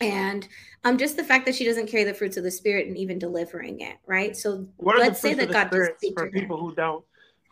And 0.00 0.48
um 0.84 0.98
just 0.98 1.16
the 1.16 1.24
fact 1.24 1.46
that 1.46 1.54
she 1.54 1.64
doesn't 1.64 1.86
carry 1.86 2.04
the 2.04 2.14
fruits 2.14 2.36
of 2.36 2.44
the 2.44 2.50
spirit 2.50 2.88
and 2.88 2.96
even 2.96 3.18
delivering 3.18 3.80
it 3.80 3.98
right? 4.06 4.36
So 4.36 4.66
let's 4.78 5.20
say 5.20 5.34
that 5.34 5.52
god 5.52 5.70
for 5.70 6.30
people 6.30 6.58
who 6.58 6.74
don't 6.74 7.04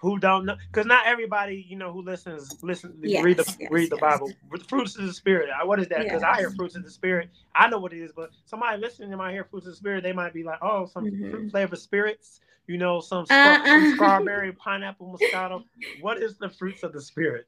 who 0.04 0.18
don't 0.18 0.44
know 0.44 0.54
because 0.70 0.86
not 0.86 1.06
everybody 1.06 1.64
you 1.66 1.76
know 1.76 1.90
who 1.90 2.02
listens 2.02 2.62
listen 2.62 2.94
yes, 3.02 3.24
read 3.24 3.38
the 3.38 3.56
yes, 3.58 3.70
read 3.70 3.90
the 3.90 3.98
yes. 4.00 4.18
bible. 4.18 4.30
Fruits 4.68 4.96
of 4.98 5.06
the 5.06 5.12
spirit 5.12 5.48
what 5.64 5.80
is 5.80 5.88
that? 5.88 6.02
Because 6.04 6.22
i 6.22 6.36
hear 6.36 6.50
fruits 6.50 6.76
of 6.76 6.84
the 6.84 6.90
spirit. 6.90 7.30
I 7.54 7.68
know 7.68 7.78
what 7.78 7.92
it 7.94 8.02
is 8.02 8.12
but 8.14 8.30
somebody 8.44 8.80
listening 8.80 9.10
to 9.10 9.16
my 9.16 9.32
hear 9.32 9.44
fruits 9.44 9.66
of 9.66 9.72
the 9.72 9.76
spirit 9.76 10.02
they 10.02 10.12
might 10.12 10.34
be 10.34 10.44
like 10.44 10.58
oh 10.62 10.86
some 10.86 11.06
mm-hmm. 11.06 11.30
fruit 11.30 11.50
flavor 11.50 11.76
spirits 11.76 12.40
you 12.66 12.76
know 12.76 13.00
some, 13.00 13.26
uh, 13.30 13.64
some 13.64 13.92
strawberry 13.94 14.52
pineapple 14.52 15.18
moscato. 15.18 15.64
What 16.00 16.22
is 16.22 16.36
the 16.36 16.50
fruits 16.50 16.82
of 16.82 16.92
the 16.92 17.00
spirit? 17.00 17.46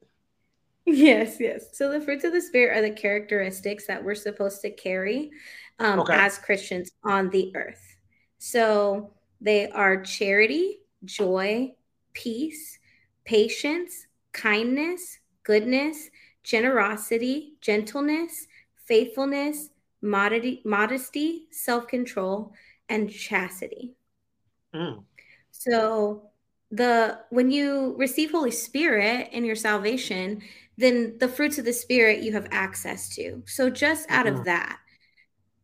Yes 0.85 1.37
yes. 1.39 1.77
So 1.77 1.91
the 1.91 2.01
fruits 2.01 2.23
of 2.23 2.33
the 2.33 2.41
spirit 2.41 2.77
are 2.77 2.81
the 2.81 2.95
characteristics 2.95 3.85
that 3.85 4.03
we're 4.03 4.15
supposed 4.15 4.61
to 4.61 4.71
carry 4.71 5.29
um, 5.79 5.99
okay. 5.99 6.13
as 6.13 6.39
christians 6.39 6.91
on 7.03 7.29
the 7.29 7.51
earth. 7.55 7.97
So 8.39 9.13
they 9.41 9.69
are 9.69 10.01
charity 10.01 10.79
joy 11.05 11.73
peace, 12.17 12.79
patience, 13.25 14.07
kindness, 14.31 15.19
goodness, 15.43 16.09
generosity, 16.43 17.53
gentleness, 17.61 18.47
faithfulness, 18.85 19.69
modesty, 20.01 20.61
modesty 20.65 21.47
self-control, 21.51 22.53
and 22.89 23.11
chastity. 23.11 23.93
Mm. 24.73 25.03
So 25.51 26.31
the 26.71 27.19
when 27.29 27.51
you 27.51 27.95
receive 27.97 28.31
Holy 28.31 28.51
Spirit 28.51 29.29
in 29.31 29.45
your 29.45 29.55
salvation, 29.55 30.41
then 30.75 31.17
the 31.19 31.27
fruits 31.27 31.59
of 31.59 31.65
the 31.65 31.73
Spirit 31.73 32.23
you 32.23 32.33
have 32.33 32.47
access 32.51 33.13
to. 33.15 33.43
So 33.45 33.69
just 33.69 34.09
out 34.09 34.25
mm-hmm. 34.25 34.39
of 34.39 34.45
that, 34.45 34.79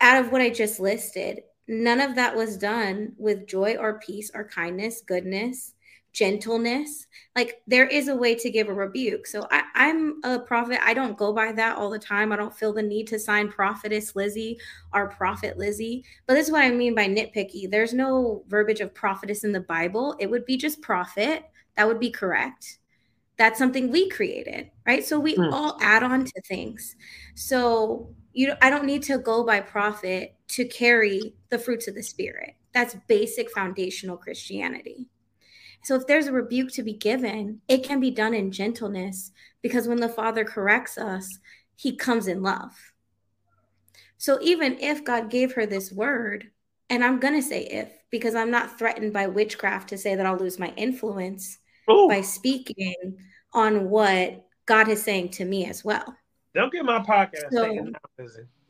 out 0.01 0.23
of 0.23 0.31
what 0.31 0.41
I 0.41 0.49
just 0.51 0.79
listed, 0.79 1.41
none 1.67 1.99
of 1.99 2.15
that 2.15 2.35
was 2.35 2.57
done 2.57 3.13
with 3.17 3.47
joy 3.47 3.75
or 3.75 3.99
peace 3.99 4.29
or 4.33 4.47
kindness, 4.47 5.01
goodness, 5.01 5.73
gentleness 6.13 7.07
like 7.35 7.61
there 7.65 7.87
is 7.87 8.07
a 8.07 8.15
way 8.15 8.35
to 8.35 8.51
give 8.51 8.69
a 8.69 8.73
rebuke. 8.73 9.25
So 9.25 9.47
I, 9.49 9.63
i'm 9.75 10.23
a 10.23 10.39
prophet. 10.39 10.79
I 10.83 10.93
don't 10.93 11.17
go 11.17 11.33
by 11.33 11.51
that 11.53 11.77
all 11.77 11.89
the 11.89 11.99
time. 11.99 12.31
I 12.31 12.35
don't 12.35 12.55
feel 12.55 12.73
the 12.73 12.83
need 12.83 13.07
to 13.07 13.19
sign 13.19 13.49
prophetess 13.49 14.15
lizzie 14.15 14.59
or 14.93 15.09
prophet 15.09 15.57
lizzie. 15.57 16.05
But 16.27 16.35
this 16.35 16.47
is 16.47 16.51
what 16.51 16.63
i 16.63 16.69
mean 16.69 16.95
by 16.95 17.07
nitpicky. 17.07 17.69
There's 17.69 17.93
no 17.93 18.43
verbiage 18.47 18.81
of 18.81 18.93
prophetess 18.93 19.43
in 19.43 19.51
the 19.51 19.61
bible. 19.61 20.15
It 20.19 20.29
would 20.29 20.45
be 20.45 20.57
just 20.57 20.81
prophet. 20.81 21.43
That 21.75 21.87
would 21.87 21.99
be 21.99 22.11
correct. 22.11 22.77
That's 23.37 23.57
something 23.57 23.91
we 23.91 24.09
created 24.09 24.69
right? 24.85 25.03
So 25.03 25.19
we 25.19 25.35
hmm. 25.35 25.53
all 25.53 25.77
add 25.81 26.03
on 26.03 26.25
to 26.25 26.41
things. 26.41 26.95
So 27.35 28.13
you 28.33 28.53
i 28.61 28.69
don't 28.69 28.85
need 28.85 29.03
to 29.03 29.17
go 29.17 29.43
by 29.43 29.59
prophet 29.59 30.35
to 30.49 30.65
carry 30.65 31.35
the 31.49 31.57
fruits 31.57 31.87
of 31.87 31.95
the 31.95 32.03
spirit. 32.03 32.55
That's 32.73 32.95
basic 33.07 33.51
foundational 33.51 34.17
christianity 34.17 35.09
so 35.83 35.95
if 35.95 36.07
there's 36.07 36.27
a 36.27 36.31
rebuke 36.31 36.71
to 36.73 36.83
be 36.83 36.93
given, 36.93 37.61
it 37.67 37.83
can 37.83 37.99
be 37.99 38.09
done 38.09 38.33
in 38.33 38.51
gentleness 38.51 39.31
because 39.61 39.87
when 39.87 39.99
the 39.99 40.09
Father 40.09 40.45
corrects 40.45 40.97
us, 40.97 41.39
he 41.75 41.95
comes 41.95 42.27
in 42.27 42.41
love. 42.41 42.71
So 44.17 44.39
even 44.41 44.79
if 44.79 45.03
God 45.03 45.29
gave 45.29 45.53
her 45.53 45.65
this 45.65 45.91
word, 45.91 46.49
and 46.89 47.03
I'm 47.03 47.19
going 47.19 47.33
to 47.33 47.41
say 47.41 47.65
if 47.65 47.89
because 48.09 48.35
I'm 48.35 48.51
not 48.51 48.79
threatened 48.79 49.11
by 49.11 49.27
witchcraft 49.27 49.89
to 49.89 49.97
say 49.97 50.15
that 50.15 50.25
I'll 50.25 50.37
lose 50.37 50.59
my 50.59 50.71
influence 50.77 51.57
Ooh. 51.91 52.07
by 52.07 52.21
speaking 52.21 53.17
on 53.51 53.89
what 53.89 54.45
God 54.65 54.87
is 54.87 55.03
saying 55.03 55.29
to 55.31 55.45
me 55.45 55.65
as 55.65 55.83
well. 55.83 56.15
Don't 56.55 56.71
get 56.71 56.85
my 56.85 56.99
podcast 56.99 57.51
so, 57.51 57.65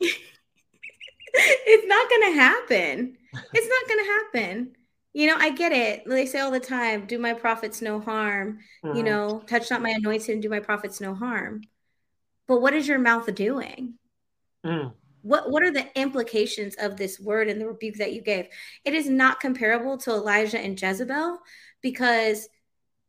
it's 1.34 1.86
not 1.86 2.08
going 2.08 2.32
to 2.32 2.40
happen. 2.40 3.16
It's 3.52 3.68
not 3.68 3.88
going 3.88 4.04
to 4.04 4.10
happen 4.12 4.76
you 5.14 5.28
know, 5.28 5.36
I 5.38 5.50
get 5.50 5.72
it. 5.72 6.02
They 6.06 6.26
say 6.26 6.40
all 6.40 6.50
the 6.50 6.60
time, 6.60 7.06
do 7.06 7.18
my 7.18 7.32
prophets 7.32 7.80
no 7.80 8.00
harm. 8.00 8.58
Mm-hmm. 8.84 8.96
You 8.96 9.02
know, 9.04 9.42
touch 9.46 9.70
not 9.70 9.80
my 9.80 9.90
anointed 9.90 10.28
and 10.30 10.42
do 10.42 10.50
my 10.50 10.60
prophets 10.60 11.00
no 11.00 11.14
harm. 11.14 11.62
But 12.46 12.60
what 12.60 12.74
is 12.74 12.86
your 12.86 12.98
mouth 12.98 13.32
doing? 13.34 13.94
Mm. 14.66 14.92
What 15.22 15.50
what 15.50 15.62
are 15.62 15.70
the 15.70 15.86
implications 15.98 16.74
of 16.74 16.96
this 16.96 17.18
word 17.18 17.48
and 17.48 17.60
the 17.60 17.66
rebuke 17.66 17.96
that 17.96 18.12
you 18.12 18.20
gave? 18.20 18.48
It 18.84 18.92
is 18.92 19.08
not 19.08 19.40
comparable 19.40 19.96
to 19.98 20.10
Elijah 20.10 20.58
and 20.58 20.80
Jezebel 20.80 21.38
because 21.80 22.48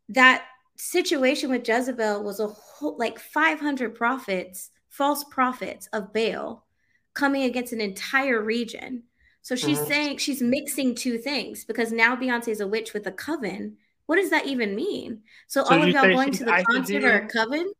that 0.09 0.45
situation 0.77 1.49
with 1.49 1.67
Jezebel 1.67 2.23
was 2.23 2.39
a 2.39 2.47
whole 2.47 2.97
like 2.97 3.19
500 3.19 3.95
prophets 3.95 4.69
false 4.95 5.25
prophets 5.25 5.89
of 5.91 6.13
Baal 6.13 6.65
coming 7.13 7.43
against 7.43 7.73
an 7.73 7.81
entire 7.81 8.41
region. 8.41 9.03
So 9.45 9.55
she's 9.55 9.77
Mhm. 9.79 9.85
saying 9.85 10.17
she's 10.17 10.41
mixing 10.41 10.95
two 10.95 11.19
things 11.19 11.65
because 11.65 11.91
now 11.91 12.15
Beyonce 12.15 12.47
is 12.47 12.61
a 12.61 12.67
witch 12.67 12.95
with 12.95 13.05
a 13.05 13.11
coven. 13.11 13.77
What 14.07 14.15
does 14.15 14.31
that 14.31 14.47
even 14.47 14.73
mean? 14.73 15.21
So, 15.45 15.63
So 15.63 15.69
all 15.69 15.83
of 15.83 15.89
y'all 15.89 16.11
going 16.11 16.31
to 16.31 16.45
the 16.45 16.63
concert 16.67 17.03
are 17.03 17.17
a 17.17 17.27
coven? 17.27 17.71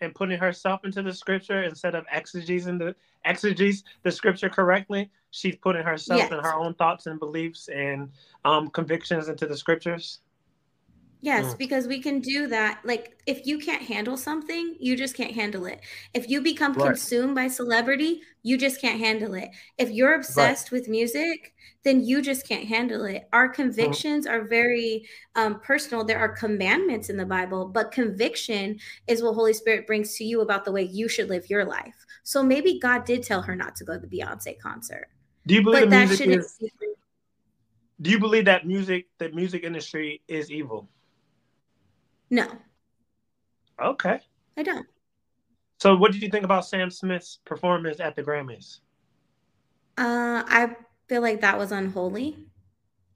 and 0.00 0.14
putting 0.14 0.38
herself 0.38 0.84
into 0.84 1.02
the 1.02 1.12
scripture 1.12 1.62
instead 1.62 1.94
of 1.94 2.06
exegesing 2.06 2.78
the 2.78 2.94
exegesis 3.26 3.84
the 4.02 4.10
scripture 4.10 4.48
correctly. 4.48 5.10
She's 5.30 5.56
putting 5.56 5.82
herself 5.82 6.30
and 6.30 6.40
her 6.40 6.54
own 6.54 6.72
thoughts 6.74 7.06
and 7.06 7.18
beliefs 7.18 7.68
and 7.68 8.10
um, 8.46 8.68
convictions 8.70 9.28
into 9.28 9.46
the 9.46 9.56
scriptures. 9.56 10.20
Yes, 11.22 11.54
Mm. 11.54 11.58
because 11.58 11.86
we 11.88 12.00
can 12.00 12.20
do 12.20 12.46
that. 12.48 12.80
Like, 12.84 13.18
if 13.26 13.46
you 13.46 13.58
can't 13.58 13.82
handle 13.82 14.16
something, 14.16 14.76
you 14.78 14.96
just 14.96 15.16
can't 15.16 15.32
handle 15.34 15.64
it. 15.66 15.80
If 16.14 16.28
you 16.28 16.40
become 16.40 16.74
Right. 16.74 16.88
consumed 16.88 17.34
by 17.34 17.48
celebrity, 17.48 18.20
you 18.42 18.56
just 18.58 18.80
can't 18.80 19.00
handle 19.00 19.34
it. 19.34 19.48
If 19.78 19.90
you're 19.90 20.14
obsessed 20.14 20.70
with 20.70 20.88
music, 20.88 21.54
then 21.84 22.04
you 22.04 22.20
just 22.20 22.46
can't 22.46 22.66
handle 22.66 23.04
it. 23.04 23.28
Our 23.32 23.48
convictions 23.48 24.26
are 24.26 24.46
very 24.46 25.08
um, 25.34 25.60
personal. 25.60 26.04
There 26.04 26.18
are 26.18 26.28
commandments 26.28 27.08
in 27.08 27.16
the 27.16 27.26
Bible, 27.26 27.66
but 27.68 27.92
conviction 27.92 28.78
is 29.06 29.22
what 29.22 29.34
Holy 29.34 29.52
Spirit 29.52 29.86
brings 29.86 30.16
to 30.16 30.24
you 30.24 30.42
about 30.42 30.64
the 30.64 30.72
way 30.72 30.82
you 30.82 31.08
should 31.08 31.28
live 31.28 31.48
your 31.48 31.64
life. 31.64 32.04
So 32.24 32.42
maybe 32.42 32.78
God 32.78 33.04
did 33.04 33.22
tell 33.22 33.42
her 33.42 33.56
not 33.56 33.74
to 33.76 33.84
go 33.84 33.94
to 33.94 34.06
the 34.06 34.06
Beyonce 34.06 34.58
concert, 34.58 35.08
Do 35.46 35.54
you 35.54 35.62
believe 35.62 35.84
but 35.84 35.90
that 35.90 36.08
music 36.08 36.18
shouldn't. 36.18 36.44
is? 36.44 36.58
Do 38.02 38.10
you 38.10 38.18
believe 38.18 38.44
that 38.44 38.66
music, 38.66 39.06
the 39.18 39.30
music 39.30 39.64
industry, 39.64 40.20
is 40.28 40.50
evil? 40.50 40.88
No, 42.30 42.46
Okay. 43.82 44.20
I 44.56 44.62
don't. 44.62 44.86
So, 45.78 45.94
what 45.96 46.12
did 46.12 46.22
you 46.22 46.30
think 46.30 46.44
about 46.44 46.64
Sam 46.66 46.90
Smith's 46.90 47.40
performance 47.44 48.00
at 48.00 48.16
the 48.16 48.22
Grammys? 48.22 48.80
Uh, 49.98 50.42
I 50.46 50.74
feel 51.08 51.20
like 51.22 51.42
that 51.42 51.58
was 51.58 51.72
unholy. 51.72 52.38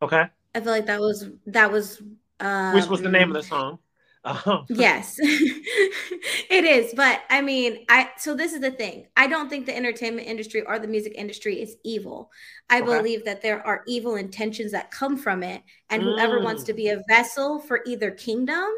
Okay. 0.03 0.25
I 0.55 0.61
feel 0.61 0.73
like 0.73 0.87
that 0.87 1.01
was 1.01 1.29
that 1.47 1.73
was 1.73 2.03
um, 2.41 2.75
Which 2.75 2.87
was 2.89 3.01
the 3.01 3.09
name 3.09 3.29
of 3.29 3.35
the 3.35 3.43
song? 3.43 3.79
Um, 4.25 4.67
Yes. 4.69 5.17
it 5.21 6.65
is, 6.65 6.93
but 6.95 7.23
I 7.31 7.41
mean, 7.41 7.87
I 7.89 8.11
so 8.19 8.35
this 8.35 8.53
is 8.53 8.61
the 8.61 8.71
thing. 8.71 9.07
I 9.17 9.27
don't 9.27 9.49
think 9.49 9.65
the 9.65 9.75
entertainment 9.77 10.27
industry 10.29 10.63
or 10.63 10.79
the 10.79 10.89
music 10.89 11.15
industry 11.17 11.63
is 11.63 11.77
evil. 11.85 12.31
I 12.69 12.83
Okay. 12.83 12.85
believe 12.99 13.25
that 13.25 13.41
there 13.41 13.67
are 13.67 13.83
evil 13.87 14.17
intentions 14.17 14.73
that 14.73 14.91
come 14.91 15.17
from 15.17 15.43
it 15.43 15.63
and 15.89 16.03
whoever 16.03 16.41
wants 16.41 16.65
Mm. 16.65 16.67
to 16.67 16.75
be 16.75 16.89
a 16.91 17.03
vessel 17.09 17.59
for 17.61 17.81
either 17.87 18.11
kingdom 18.11 18.69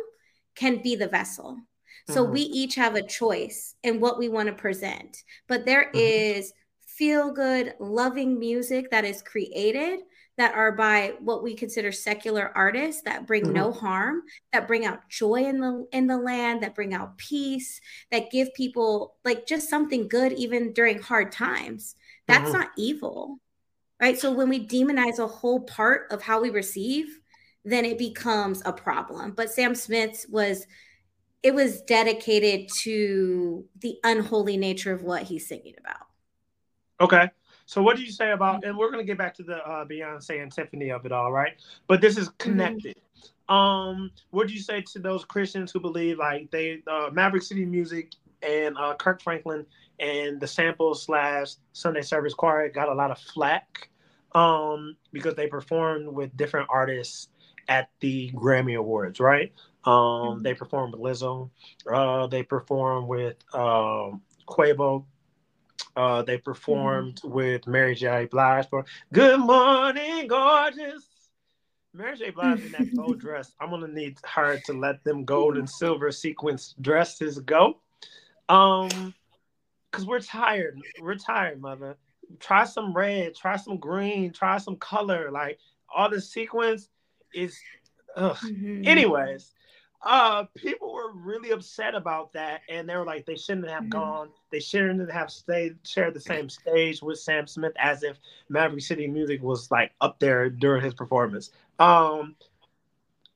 can 0.54 0.82
be 0.82 0.96
the 0.96 1.08
vessel. 1.08 1.58
So 2.06 2.24
Mhm. 2.24 2.32
we 2.32 2.40
each 2.42 2.74
have 2.76 2.94
a 2.94 3.06
choice 3.06 3.74
in 3.82 4.00
what 4.00 4.18
we 4.18 4.28
want 4.28 4.48
to 4.48 4.54
present. 4.54 5.24
But 5.48 5.64
there 5.66 5.90
Mhm. 5.94 6.00
is 6.00 6.52
feel 6.86 7.32
good, 7.32 7.74
loving 7.80 8.38
music 8.38 8.90
that 8.90 9.04
is 9.04 9.22
created 9.22 10.00
that 10.38 10.54
are 10.54 10.72
by 10.72 11.14
what 11.20 11.42
we 11.42 11.54
consider 11.54 11.92
secular 11.92 12.52
artists 12.56 13.02
that 13.02 13.26
bring 13.26 13.44
Mm-hmm. 13.44 13.52
no 13.52 13.72
harm, 13.72 14.22
that 14.52 14.66
bring 14.66 14.84
out 14.86 15.08
joy 15.08 15.44
in 15.44 15.60
the 15.60 15.86
in 15.92 16.06
the 16.06 16.16
land, 16.18 16.62
that 16.62 16.74
bring 16.74 16.94
out 16.94 17.18
peace, 17.18 17.80
that 18.10 18.30
give 18.30 18.52
people 18.54 19.16
like 19.24 19.46
just 19.46 19.68
something 19.68 20.08
good 20.08 20.32
even 20.32 20.72
during 20.72 20.98
hard 21.00 21.32
times. 21.32 21.96
That's 22.26 22.50
Mhm. 22.50 22.52
not 22.52 22.70
evil. 22.76 23.38
Right? 24.00 24.18
So 24.18 24.32
when 24.32 24.48
we 24.48 24.66
demonize 24.66 25.18
a 25.18 25.26
whole 25.28 25.60
part 25.60 26.10
of 26.12 26.22
how 26.22 26.40
we 26.42 26.50
receive, 26.50 27.20
then 27.64 27.84
it 27.84 27.98
becomes 27.98 28.62
a 28.64 28.72
problem. 28.72 29.32
But 29.32 29.50
Sam 29.50 29.74
Smith's 29.74 30.26
was 30.28 30.66
it 31.42 31.54
was 31.54 31.82
dedicated 31.82 32.68
to 32.82 33.64
the 33.80 33.98
unholy 34.04 34.56
nature 34.56 34.92
of 34.92 35.02
what 35.02 35.24
he's 35.24 35.46
singing 35.48 35.74
about. 35.78 36.06
Okay. 37.00 37.28
So 37.66 37.82
what 37.82 37.96
do 37.96 38.02
you 38.02 38.12
say 38.12 38.32
about 38.32 38.64
and 38.64 38.76
we're 38.76 38.90
gonna 38.90 39.04
get 39.04 39.18
back 39.18 39.34
to 39.36 39.42
the 39.42 39.56
uh, 39.66 39.84
Beyonce 39.84 40.42
and 40.42 40.52
Tiphani 40.52 40.94
of 40.94 41.06
it 41.06 41.12
all, 41.12 41.32
right? 41.32 41.52
But 41.86 42.00
this 42.00 42.16
is 42.16 42.28
connected. 42.38 42.96
Um, 43.48 44.10
what 44.30 44.46
do 44.48 44.54
you 44.54 44.60
say 44.60 44.82
to 44.92 44.98
those 44.98 45.24
Christians 45.24 45.72
who 45.72 45.80
believe 45.80 46.18
like 46.18 46.50
they 46.50 46.82
uh, 46.86 47.10
Maverick 47.12 47.42
City 47.42 47.64
Music 47.64 48.12
and 48.42 48.76
uh, 48.76 48.94
Kirk 48.94 49.22
Franklin 49.22 49.66
and 49.98 50.40
the 50.40 50.46
sample 50.46 50.94
slash 50.94 51.54
Sunday 51.72 52.02
Service 52.02 52.34
Choir 52.34 52.68
got 52.68 52.88
a 52.88 52.94
lot 52.94 53.10
of 53.10 53.18
flack 53.18 53.88
um, 54.34 54.96
because 55.12 55.34
they 55.34 55.46
performed 55.46 56.08
with 56.08 56.36
different 56.36 56.68
artists 56.70 57.28
at 57.68 57.90
the 58.00 58.30
Grammy 58.32 58.76
Awards, 58.78 59.20
right? 59.20 59.52
Um, 59.84 60.42
They 60.42 60.54
performed 60.54 60.94
with 60.94 61.02
Lizzo. 61.02 61.50
Uh, 61.90 62.26
they 62.26 62.42
performed 62.42 63.08
with 63.08 63.36
um, 63.54 64.22
Quavo. 64.48 65.04
Uh, 65.96 66.22
they 66.22 66.38
performed 66.38 67.20
with 67.24 67.66
Mary 67.66 67.94
J. 67.94 68.26
Blige 68.26 68.68
for 68.68 68.84
"Good 69.12 69.40
Morning, 69.40 70.26
Gorgeous." 70.26 71.08
Mary 71.92 72.16
J. 72.16 72.30
Blige 72.30 72.60
in 72.60 72.72
that 72.72 72.94
gold 72.96 73.18
dress. 73.20 73.52
I'm 73.60 73.70
gonna 73.70 73.88
need 73.88 74.16
her 74.24 74.58
to 74.66 74.72
let 74.72 75.04
them 75.04 75.24
gold 75.24 75.58
and 75.58 75.68
silver 75.68 76.10
sequence 76.10 76.74
dresses 76.80 77.38
go. 77.40 77.80
Um, 78.48 79.12
cause 79.90 80.06
we're 80.06 80.20
tired. 80.20 80.80
We're 81.00 81.16
tired, 81.16 81.60
mother. 81.60 81.96
Try 82.40 82.64
some 82.64 82.94
red. 82.94 83.34
Try 83.34 83.56
some 83.56 83.76
green. 83.76 84.32
Try 84.32 84.56
some 84.58 84.76
color. 84.76 85.30
Like 85.30 85.58
all 85.94 86.08
the 86.08 86.20
sequence 86.20 86.88
is. 87.34 87.60
Ugh. 88.16 88.36
Mhm. 88.36 88.86
Anyways, 88.86 89.52
uh, 90.02 90.44
people 90.54 90.92
were 90.92 91.12
really 91.12 91.50
upset 91.50 91.94
about 91.94 92.32
that, 92.32 92.62
and 92.68 92.88
they 92.88 92.96
were 92.96 93.04
like, 93.04 93.24
they 93.24 93.36
shouldn't 93.36 93.68
have 93.68 93.84
Mhm. 93.84 93.90
gone. 93.90 94.30
They 94.50 94.60
shouldn't 94.60 95.10
have 95.10 95.30
stayed 95.30 95.78
shared 95.84 96.14
the 96.14 96.20
same 96.20 96.48
stage 96.48 97.00
with 97.02 97.18
Sam 97.18 97.46
Smith, 97.46 97.72
as 97.76 98.02
if 98.02 98.18
Maverick 98.48 98.82
City 98.82 99.06
Music 99.06 99.42
was 99.42 99.70
like 99.70 99.92
up 100.00 100.18
there 100.18 100.50
during 100.50 100.82
his 100.82 100.94
performance. 100.94 101.50
Um, 101.78 102.36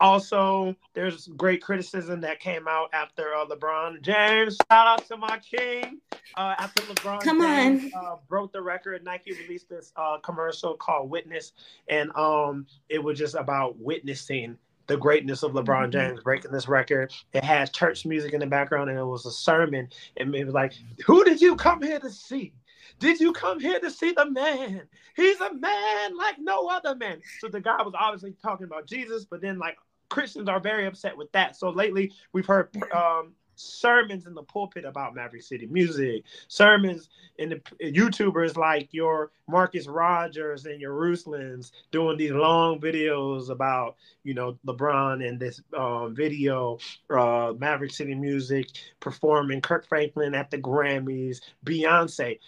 also, 0.00 0.76
there's 0.94 1.28
great 1.36 1.62
criticism 1.62 2.20
that 2.20 2.40
came 2.40 2.68
out 2.68 2.90
after 2.92 3.34
uh, 3.34 3.46
LeBron 3.46 4.02
James. 4.02 4.56
Shout 4.70 4.86
out 4.86 5.06
to 5.08 5.16
my 5.16 5.38
king. 5.38 6.00
Uh, 6.36 6.54
after 6.58 6.82
LeBron 6.82 7.20
Come 7.22 7.40
James 7.40 7.92
uh, 7.94 8.16
broke 8.28 8.52
the 8.52 8.60
record, 8.60 9.02
Nike 9.04 9.32
released 9.32 9.68
this 9.68 9.92
uh, 9.96 10.18
commercial 10.18 10.74
called 10.74 11.08
Witness, 11.08 11.52
and 11.88 12.10
um, 12.14 12.66
it 12.88 13.02
was 13.02 13.18
just 13.18 13.34
about 13.34 13.78
witnessing 13.78 14.58
the 14.86 14.96
greatness 14.96 15.42
of 15.42 15.52
LeBron 15.52 15.86
Mhm. 15.88 15.92
James 15.92 16.20
breaking 16.22 16.52
this 16.52 16.68
record. 16.68 17.12
It 17.32 17.42
has 17.42 17.70
church 17.70 18.06
music 18.06 18.34
in 18.34 18.40
the 18.40 18.46
background, 18.46 18.90
and 18.90 18.98
it 18.98 19.04
was 19.04 19.26
a 19.26 19.32
sermon. 19.32 19.88
And 20.16 20.34
it 20.34 20.44
was 20.44 20.54
like, 20.54 20.74
"Who 21.06 21.24
did 21.24 21.40
you 21.40 21.56
come 21.56 21.82
here 21.82 21.98
to 21.98 22.10
see? 22.10 22.52
Did 22.98 23.20
you 23.20 23.32
come 23.32 23.60
here 23.60 23.80
to 23.80 23.90
see 23.90 24.12
the 24.12 24.30
man? 24.30 24.82
He's 25.16 25.40
a 25.40 25.54
man 25.54 26.16
like 26.16 26.36
no 26.38 26.68
other 26.68 26.94
man." 26.94 27.20
So 27.40 27.48
the 27.48 27.60
guy 27.60 27.82
was 27.82 27.94
obviously 27.98 28.34
talking 28.42 28.66
about 28.66 28.86
Jesus, 28.86 29.24
but 29.24 29.40
then 29.40 29.58
like 29.58 29.76
Christians 30.08 30.48
are 30.48 30.60
very 30.60 30.86
upset 30.86 31.16
with 31.16 31.30
that. 31.32 31.56
So 31.56 31.70
lately, 31.70 32.12
we've 32.32 32.46
heard 32.46 32.70
um, 32.92 33.32
sermons 33.56 34.26
in 34.26 34.34
the 34.34 34.42
pulpit 34.42 34.84
about 34.84 35.14
Maverick 35.14 35.42
City 35.42 35.66
music, 35.66 36.24
sermons 36.48 37.08
in 37.38 37.48
the 37.48 37.56
YouTubers 37.82 38.56
like 38.56 38.88
your 38.92 39.32
Marcus 39.48 39.86
Rogers 39.86 40.66
and 40.66 40.80
your 40.80 40.92
Ruslands 40.92 41.72
doing 41.90 42.16
these 42.16 42.32
long 42.32 42.80
videos 42.80 43.50
about 43.50 43.96
you 44.24 44.34
know 44.34 44.58
LeBron 44.66 45.26
and 45.26 45.40
this 45.40 45.60
um, 45.76 46.14
video, 46.14 46.78
uh, 47.10 47.52
Maverick 47.58 47.92
City 47.92 48.14
music 48.14 48.68
performing 49.00 49.60
Kirk 49.60 49.86
Franklin 49.88 50.34
at 50.34 50.50
the 50.50 50.58
Grammys, 50.58 51.40
Beyonce. 51.64 52.38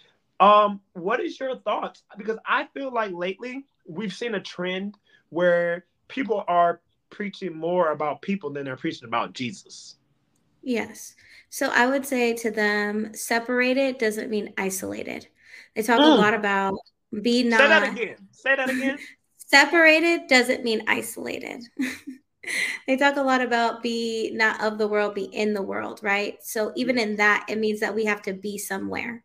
Um, 0.41 0.81
what 0.93 1.21
is 1.21 1.39
your 1.39 1.57
thoughts? 1.59 2.03
Because 2.17 2.39
I 2.47 2.67
feel 2.75 2.93
like 2.93 3.13
lately 3.13 3.65
we've 3.87 4.13
seen 4.13 4.35
a 4.35 4.41
trend 4.41 4.97
where 5.31 5.85
people 6.09 6.45
are 6.47 6.81
preaching 7.11 7.57
more 7.57 7.91
about 7.91 8.23
people 8.23 8.51
than 8.51 8.65
they're 8.65 8.77
preaching 8.77 9.09
about 9.09 9.33
Jesus. 9.33 9.97
Yes. 10.63 11.15
So 11.51 11.71
I 11.71 11.87
would 11.87 12.07
say 12.07 12.35
to 12.35 12.51
them, 12.51 13.15
separated 13.15 13.99
doesn't 13.99 14.31
mean 14.31 14.53
isolated. 14.59 15.27
They 15.75 15.83
talk 15.83 15.99
a 15.99 16.03
Mm. 16.03 16.17
lot 16.19 16.35
about 16.35 16.75
be 17.23 17.43
not 17.43 17.61
Say 17.61 17.69
that 17.69 17.93
again. 17.93 18.29
Say 18.31 18.57
that 18.57 18.71
again. 18.71 18.99
separated 19.39 20.27
doesn't 20.29 20.63
mean 20.63 20.83
isolated. 20.87 21.63
they 22.87 22.97
talk 22.97 23.17
a 23.17 23.23
lot 23.23 23.41
about 23.41 23.83
be 23.83 24.31
not 24.35 24.61
of 24.61 24.79
the 24.79 24.87
world, 24.87 25.15
be 25.15 25.25
in 25.25 25.55
the 25.55 25.63
world, 25.63 26.01
right? 26.03 26.37
So 26.43 26.73
even 26.77 26.99
in 26.99 27.17
that, 27.17 27.47
it 27.49 27.59
means 27.59 27.81
that 27.81 27.95
we 27.95 28.05
have 28.05 28.23
to 28.23 28.35
be 28.35 28.59
somewhere. 28.59 29.25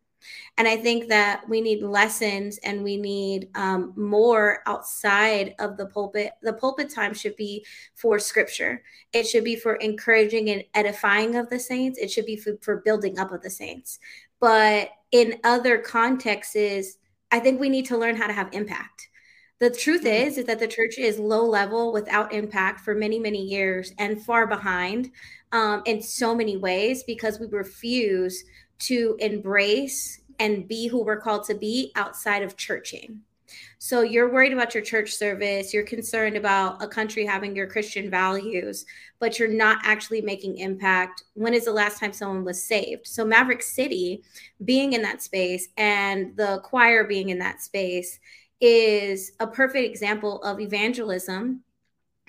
And 0.57 0.67
I 0.67 0.77
think 0.77 1.09
that 1.09 1.47
we 1.47 1.61
need 1.61 1.81
lessons 1.81 2.57
and 2.63 2.83
we 2.83 2.97
need 2.97 3.49
um, 3.55 3.93
more 3.95 4.59
outside 4.65 5.55
of 5.59 5.77
the 5.77 5.87
pulpit. 5.87 6.31
The 6.41 6.53
pulpit 6.53 6.89
time 6.89 7.13
should 7.13 7.35
be 7.35 7.65
for 7.95 8.19
scripture, 8.19 8.83
it 9.13 9.27
should 9.27 9.43
be 9.43 9.55
for 9.55 9.75
encouraging 9.75 10.49
and 10.49 10.63
edifying 10.73 11.35
of 11.35 11.49
the 11.49 11.59
saints, 11.59 11.99
it 11.99 12.11
should 12.11 12.25
be 12.25 12.37
for, 12.37 12.57
for 12.61 12.77
building 12.77 13.19
up 13.19 13.31
of 13.31 13.41
the 13.41 13.49
saints. 13.49 13.99
But 14.39 14.91
in 15.11 15.39
other 15.43 15.77
contexts, 15.77 16.97
I 17.31 17.39
think 17.39 17.59
we 17.59 17.69
need 17.69 17.85
to 17.87 17.97
learn 17.97 18.15
how 18.15 18.27
to 18.27 18.33
have 18.33 18.49
impact. 18.53 19.09
The 19.59 19.69
truth 19.69 20.03
Mhm. 20.03 20.27
is, 20.27 20.37
is 20.37 20.45
that 20.45 20.59
the 20.59 20.67
church 20.67 20.97
is 20.97 21.19
low 21.19 21.45
level 21.45 21.93
without 21.93 22.33
impact 22.33 22.81
for 22.81 22.93
many, 22.93 23.17
many 23.19 23.41
years 23.41 23.93
and 23.97 24.21
far 24.21 24.45
behind 24.45 25.11
um, 25.51 25.83
in 25.85 26.01
so 26.01 26.35
many 26.35 26.57
ways 26.57 27.03
because 27.03 27.39
we 27.39 27.47
refuse 27.47 28.43
to 28.87 29.15
embrace 29.19 30.21
and 30.39 30.67
be 30.67 30.87
who 30.87 31.03
we're 31.03 31.19
called 31.19 31.45
to 31.45 31.55
be 31.55 31.91
outside 31.95 32.43
of 32.43 32.57
churching. 32.57 33.21
So 33.77 34.01
you're 34.01 34.31
worried 34.31 34.53
about 34.53 34.73
your 34.73 34.83
church 34.83 35.13
service, 35.13 35.73
you're 35.73 35.83
concerned 35.83 36.37
about 36.37 36.81
a 36.81 36.87
country 36.87 37.25
having 37.25 37.55
your 37.55 37.67
Christian 37.67 38.09
values, 38.09 38.85
but 39.19 39.37
you're 39.37 39.47
not 39.47 39.79
actually 39.83 40.21
making 40.21 40.57
impact. 40.57 41.23
When 41.33 41.53
is 41.53 41.65
the 41.65 41.73
last 41.73 41.99
time 41.99 42.13
someone 42.13 42.45
was 42.45 42.63
saved? 42.63 43.05
So 43.05 43.25
Maverick 43.25 43.61
City 43.61 44.23
being 44.63 44.93
in 44.93 45.01
that 45.03 45.21
space 45.21 45.67
and 45.77 46.35
the 46.35 46.61
choir 46.63 47.03
being 47.03 47.29
in 47.29 47.39
that 47.39 47.61
space 47.61 48.19
is 48.59 49.33
a 49.39 49.47
perfect 49.47 49.85
example 49.85 50.41
of 50.43 50.59
evangelism 50.59 51.61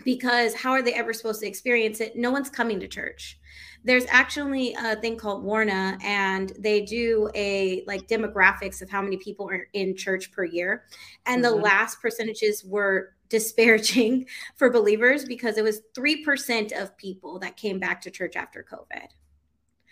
because 0.05 0.55
how 0.55 0.73
are 0.73 0.83
they 0.83 0.95
ever 0.95 1.13
supposed 1.13 1.41
to 1.41 1.47
experience 1.47 2.01
it? 2.01 2.17
No 2.17 2.33
one's 2.33 2.51
coming 2.51 2.81
to 2.81 2.89
church 2.89 3.39
there's 3.85 4.07
actually 4.09 4.75
a 4.75 4.97
thing 4.97 5.17
called 5.17 5.45
Barna, 5.45 6.03
and 6.03 6.53
they 6.59 6.81
do 6.81 7.31
a 7.35 7.85
like 7.87 8.09
demographics 8.09 8.81
of 8.81 8.89
how 8.89 9.03
many 9.03 9.19
people 9.19 9.49
are 9.51 9.69
in 9.75 9.95
church 9.95 10.33
per 10.33 10.45
year. 10.45 10.85
And 11.27 11.45
mm-hmm. 11.45 11.55
the 11.55 11.63
last 11.63 12.01
percentages 12.01 12.65
were 12.65 13.15
disparaging 13.29 14.27
for 14.57 14.71
believers 14.71 15.25
because 15.25 15.59
it 15.59 15.65
was 15.65 15.81
3% 15.97 16.73
of 16.81 16.97
people 16.97 17.39
that 17.41 17.57
came 17.57 17.79
back 17.81 18.01
to 18.03 18.11
church 18.11 18.37
after 18.37 18.65
COVID. 18.71 19.07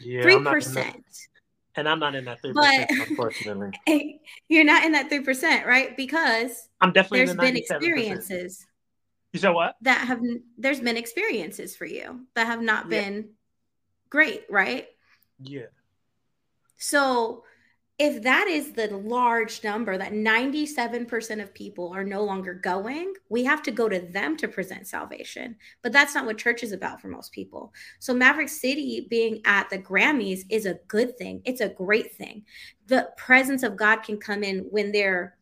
Yeah, 0.01 0.23
3%. 0.23 1.03
And 1.75 1.89
I'm 1.89 1.99
not 1.99 2.15
in 2.15 2.27
that 2.27 2.43
3%, 2.43 2.55
but, 2.55 3.09
unfortunately. 3.09 4.21
You're 4.49 4.65
not 4.65 4.85
in 4.85 4.93
that 4.93 5.11
3%, 5.11 5.65
right? 5.65 5.97
Because 5.97 6.69
I'm 6.81 6.93
definitely 6.93 7.21
there's 7.21 7.31
the 7.31 7.43
been 7.43 7.57
experiences. 7.57 8.67
You 9.33 9.41
said 9.41 9.51
what? 9.51 9.75
That 9.81 10.07
have 10.07 10.21
there's 10.59 10.81
been 10.81 10.99
experiences 10.99 11.75
for 11.75 11.87
you 11.87 12.27
that 12.35 12.47
have 12.47 12.61
not 12.61 12.91
yeah. 12.91 13.01
Great, 14.13 14.45
right? 14.51 14.89
Yeah. 15.43 15.73
So 16.77 17.45
if 17.99 18.25
that 18.25 18.47
is 18.47 18.73
the 18.73 18.89
large 18.89 19.65
number 19.65 19.97
that 19.97 20.13
97% 20.13 21.43
of 21.43 21.55
people 21.55 21.91
are 21.95 22.05
no 22.05 22.23
longer 22.23 22.53
going, 22.53 23.15
we 23.31 23.45
have 23.45 23.63
to 23.63 23.71
go 23.71 23.89
to 23.89 24.01
them 24.01 24.37
to 24.37 24.49
present 24.49 24.87
salvation. 24.87 25.57
But 25.81 25.93
that's 25.93 26.15
not 26.15 26.27
what 26.27 26.37
church 26.37 26.63
is 26.63 26.73
about 26.73 27.01
for 27.01 27.09
most 27.09 27.33
people. 27.33 27.73
So 28.01 28.13
Maverick 28.13 28.51
City 28.51 29.07
being 29.09 29.41
at 29.47 29.71
the 29.71 29.79
Grammys 29.79 30.41
is 30.51 30.67
a 30.67 30.79
good 30.89 31.17
thing. 31.17 31.41
It's 31.47 31.63
a 31.63 31.71
great 31.71 32.15
thing. 32.15 32.45
The 32.89 33.09
presence 33.17 33.63
of 33.63 33.79
God 33.79 34.03
can 34.03 34.19
come 34.19 34.45
in 34.45 34.59
when 34.71 34.93
they're 34.93 35.39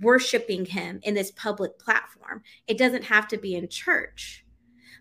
worshiping 0.00 0.64
him 0.64 1.00
in 1.02 1.12
this 1.12 1.30
public 1.32 1.78
platform. 1.78 2.42
It 2.66 2.78
doesn't 2.78 3.04
have 3.04 3.28
to 3.28 3.36
be 3.36 3.54
in 3.54 3.68
church. 3.68 4.46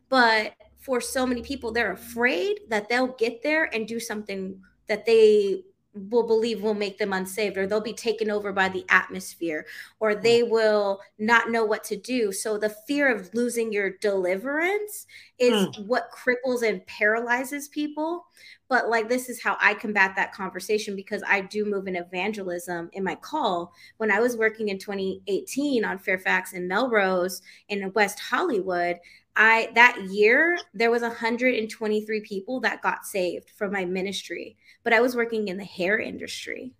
But 0.09 0.55
for 0.83 0.99
so 0.99 1.25
many 1.25 1.41
people 1.41 1.71
they're 1.71 1.93
afraid 1.93 2.59
that 2.69 2.89
they'll 2.89 3.15
get 3.15 3.41
there 3.41 3.73
and 3.73 3.87
do 3.87 3.99
something 3.99 4.59
that 4.87 5.05
they 5.05 5.63
will 5.93 6.25
believe 6.25 6.61
will 6.61 6.73
make 6.73 6.97
them 6.97 7.13
unsaved 7.13 7.55
or 7.55 7.67
they'll 7.67 7.79
be 7.79 7.93
taken 7.93 8.31
over 8.31 8.51
by 8.51 8.67
the 8.67 8.83
atmosphere 8.89 9.65
or 9.99 10.15
they 10.15 10.41
mm. 10.41 10.49
will 10.49 10.99
not 11.19 11.51
know 11.51 11.63
what 11.63 11.83
to 11.83 11.95
do 11.95 12.31
so 12.31 12.57
the 12.57 12.75
fear 12.87 13.13
of 13.13 13.31
losing 13.33 13.71
your 13.71 13.91
deliverance 14.01 15.05
is 15.37 15.53
mm. 15.53 15.85
what 15.85 16.09
cripples 16.11 16.67
and 16.67 16.85
paralyzes 16.87 17.67
people 17.67 18.25
but 18.69 18.89
like 18.89 19.07
this 19.07 19.29
is 19.29 19.43
how 19.43 19.55
i 19.59 19.71
combat 19.75 20.13
that 20.15 20.33
conversation 20.33 20.95
because 20.95 21.21
i 21.27 21.39
do 21.39 21.63
move 21.63 21.85
in 21.85 21.95
evangelism 21.95 22.89
in 22.93 23.03
my 23.03 23.15
call 23.15 23.71
when 23.97 24.11
i 24.11 24.19
was 24.19 24.35
working 24.35 24.69
in 24.69 24.79
2018 24.79 25.85
on 25.85 25.99
fairfax 25.99 26.53
and 26.53 26.67
melrose 26.67 27.43
in 27.69 27.91
west 27.93 28.19
hollywood 28.19 28.97
I 29.35 29.69
that 29.75 29.99
year 30.09 30.59
there 30.73 30.91
was 30.91 31.01
123 31.01 32.21
people 32.21 32.59
that 32.61 32.81
got 32.81 33.05
saved 33.05 33.49
from 33.49 33.71
my 33.71 33.85
ministry, 33.85 34.57
but 34.83 34.93
I 34.93 35.01
was 35.01 35.15
working 35.15 35.47
in 35.47 35.57
the 35.57 35.65
hair 35.65 35.97
industry. 35.97 36.73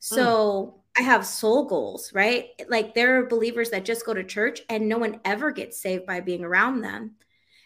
So 0.00 0.74
mm. 0.96 1.00
I 1.00 1.02
have 1.02 1.24
soul 1.26 1.64
goals, 1.64 2.12
right? 2.12 2.48
Like 2.68 2.94
there 2.94 3.18
are 3.18 3.26
believers 3.26 3.70
that 3.70 3.84
just 3.84 4.04
go 4.04 4.12
to 4.12 4.24
church 4.24 4.60
and 4.68 4.88
no 4.88 4.98
one 4.98 5.20
ever 5.24 5.50
gets 5.50 5.80
saved 5.80 6.06
by 6.06 6.20
being 6.20 6.44
around 6.44 6.82
them. 6.82 7.16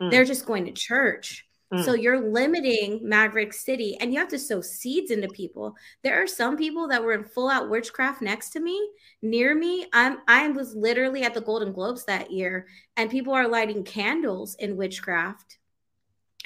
Mm. 0.01 0.11
They're 0.11 0.25
just 0.25 0.47
going 0.47 0.67
to 0.67 0.73
church. 0.73 1.48
So 1.77 1.95
mm. 1.95 2.03
you're 2.03 2.31
limiting 2.31 3.07
Maverick 3.07 3.53
City 3.53 3.99
and 4.01 4.11
you 4.11 4.19
have 4.19 4.29
to 4.29 4.39
sow 4.39 4.63
seeds 4.63 5.11
into 5.11 5.29
people. 5.29 5.77
There 6.03 6.23
are 6.23 6.27
some 6.27 6.57
people 6.57 6.89
that 6.89 7.03
were 7.03 7.13
in 7.13 7.25
full 7.25 7.51
out 7.51 7.69
witchcraft 7.69 8.23
next 8.23 8.51
to 8.51 8.61
me, 8.61 8.81
near 9.21 9.55
me. 9.55 9.87
I'm 9.93 10.19
I 10.27 10.49
was 10.49 10.75
literally 10.75 11.25
at 11.25 11.35
the 11.35 11.43
Golden 11.43 11.73
Globes 11.73 12.07
that 12.07 12.31
year 12.31 12.69
and 12.97 13.11
people 13.11 13.35
are 13.35 13.47
lighting 13.47 13.85
candles 13.85 14.55
in 14.55 14.79
witchcraft. 14.79 15.59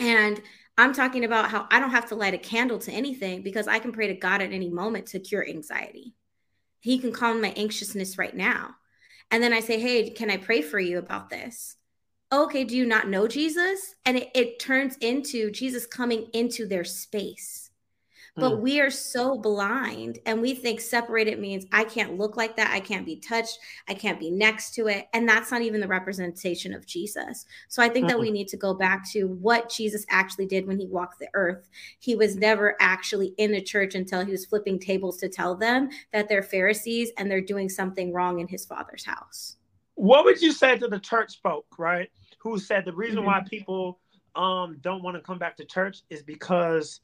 And 0.01 0.43
I'm 0.77 0.93
talking 0.93 1.25
about 1.25 1.51
how 1.51 1.69
I 1.71 1.79
don't 1.79 1.91
have 1.91 2.09
to 2.09 2.17
light 2.17 2.35
a 2.35 2.39
candle 2.39 2.81
to 2.81 2.93
anything 2.93 3.43
because 3.43 3.69
I 3.69 3.79
can 3.79 3.93
pray 3.93 4.09
to 4.09 4.15
God 4.15 4.43
at 4.43 4.53
any 4.53 4.71
moment 4.71 5.07
to 5.09 5.21
cure 5.21 5.47
anxiety. 5.47 6.15
He 6.81 6.99
can 6.99 7.13
calm 7.13 7.41
my 7.41 7.53
anxiousness 7.57 8.19
right 8.19 8.35
now. 8.35 8.71
And 9.31 9.41
then 9.41 9.53
I 9.53 9.61
say, 9.61 9.79
Hey, 9.79 10.11
can 10.11 10.31
I 10.33 10.37
pray 10.39 10.63
for 10.63 10.81
you 10.81 10.99
about 10.99 11.31
this? 11.31 11.77
Okay, 12.33 12.65
do 12.65 12.77
you 12.77 12.87
not 12.87 13.09
know 13.09 13.29
Jesus? 13.29 13.95
And 14.07 14.17
it, 14.17 14.31
it 14.35 14.59
turns 14.59 14.97
into 14.97 15.51
Jesus 15.51 15.87
coming 15.87 16.29
into 16.33 16.67
their 16.67 16.85
space. 16.85 17.69
But 18.35 18.53
mm. 18.53 18.61
we 18.61 18.81
are 18.81 18.91
so 18.91 19.37
blind 19.37 20.19
and 20.25 20.41
we 20.41 20.55
think 20.55 20.81
separated 20.81 21.39
means 21.39 21.67
I 21.71 21.85
can't 21.85 22.17
look 22.17 22.35
like 22.35 22.57
that. 22.57 22.73
I 22.73 22.81
can't 22.81 23.05
be 23.05 23.17
touched. 23.17 23.59
I 23.89 23.95
can't 23.95 24.19
be 24.19 24.31
next 24.31 24.75
to 24.77 24.87
it. 24.87 25.07
And 25.13 25.29
that's 25.29 25.51
not 25.51 25.61
even 25.61 25.83
the 25.83 25.87
representation 25.87 26.73
of 26.73 26.87
Jesus. 26.87 27.45
So 27.69 27.83
I 27.83 27.89
think 27.89 28.07
mm 28.07 28.09
that 28.09 28.19
we 28.19 28.31
need 28.31 28.49
to 28.49 28.57
go 28.57 28.75
back 28.75 29.09
to 29.13 29.25
what 29.25 29.71
Jesus 29.71 30.05
actually 30.11 30.47
did 30.47 30.67
when 30.67 30.79
he 30.79 30.87
walked 30.87 31.19
the 31.19 31.29
earth. 31.35 31.69
He 31.99 32.15
was 32.15 32.37
never 32.37 32.75
actually 32.81 33.33
in 33.39 33.53
the 33.53 33.61
church 33.61 33.95
until 33.95 34.25
he 34.25 34.33
was 34.33 34.45
flipping 34.45 34.79
tables 34.79 35.19
to 35.19 35.29
tell 35.29 35.55
them 35.55 35.89
that 36.13 36.29
they're 36.29 36.43
Pharisees 36.43 37.11
and 37.17 37.31
they're 37.31 37.41
doing 37.41 37.69
something 37.69 38.13
wrong 38.13 38.41
in 38.41 38.49
his 38.49 38.67
father's 38.67 39.05
house. 39.05 39.57
What 39.95 40.25
would 40.25 40.43
you 40.43 40.53
say 40.53 40.77
to 40.79 40.89
the 40.89 40.99
church 40.99 41.41
folk, 41.43 41.67
right? 41.79 42.11
Who 42.43 42.59
said 42.59 42.85
the 42.85 42.93
reason 42.93 43.19
mm-hmm. 43.19 43.27
why 43.27 43.43
people 43.49 43.99
um 44.35 44.79
don't 44.81 45.03
want 45.03 45.17
to 45.17 45.23
come 45.23 45.39
back 45.39 45.57
to 45.57 45.65
church 45.65 46.03
is 46.11 46.23
because 46.23 47.01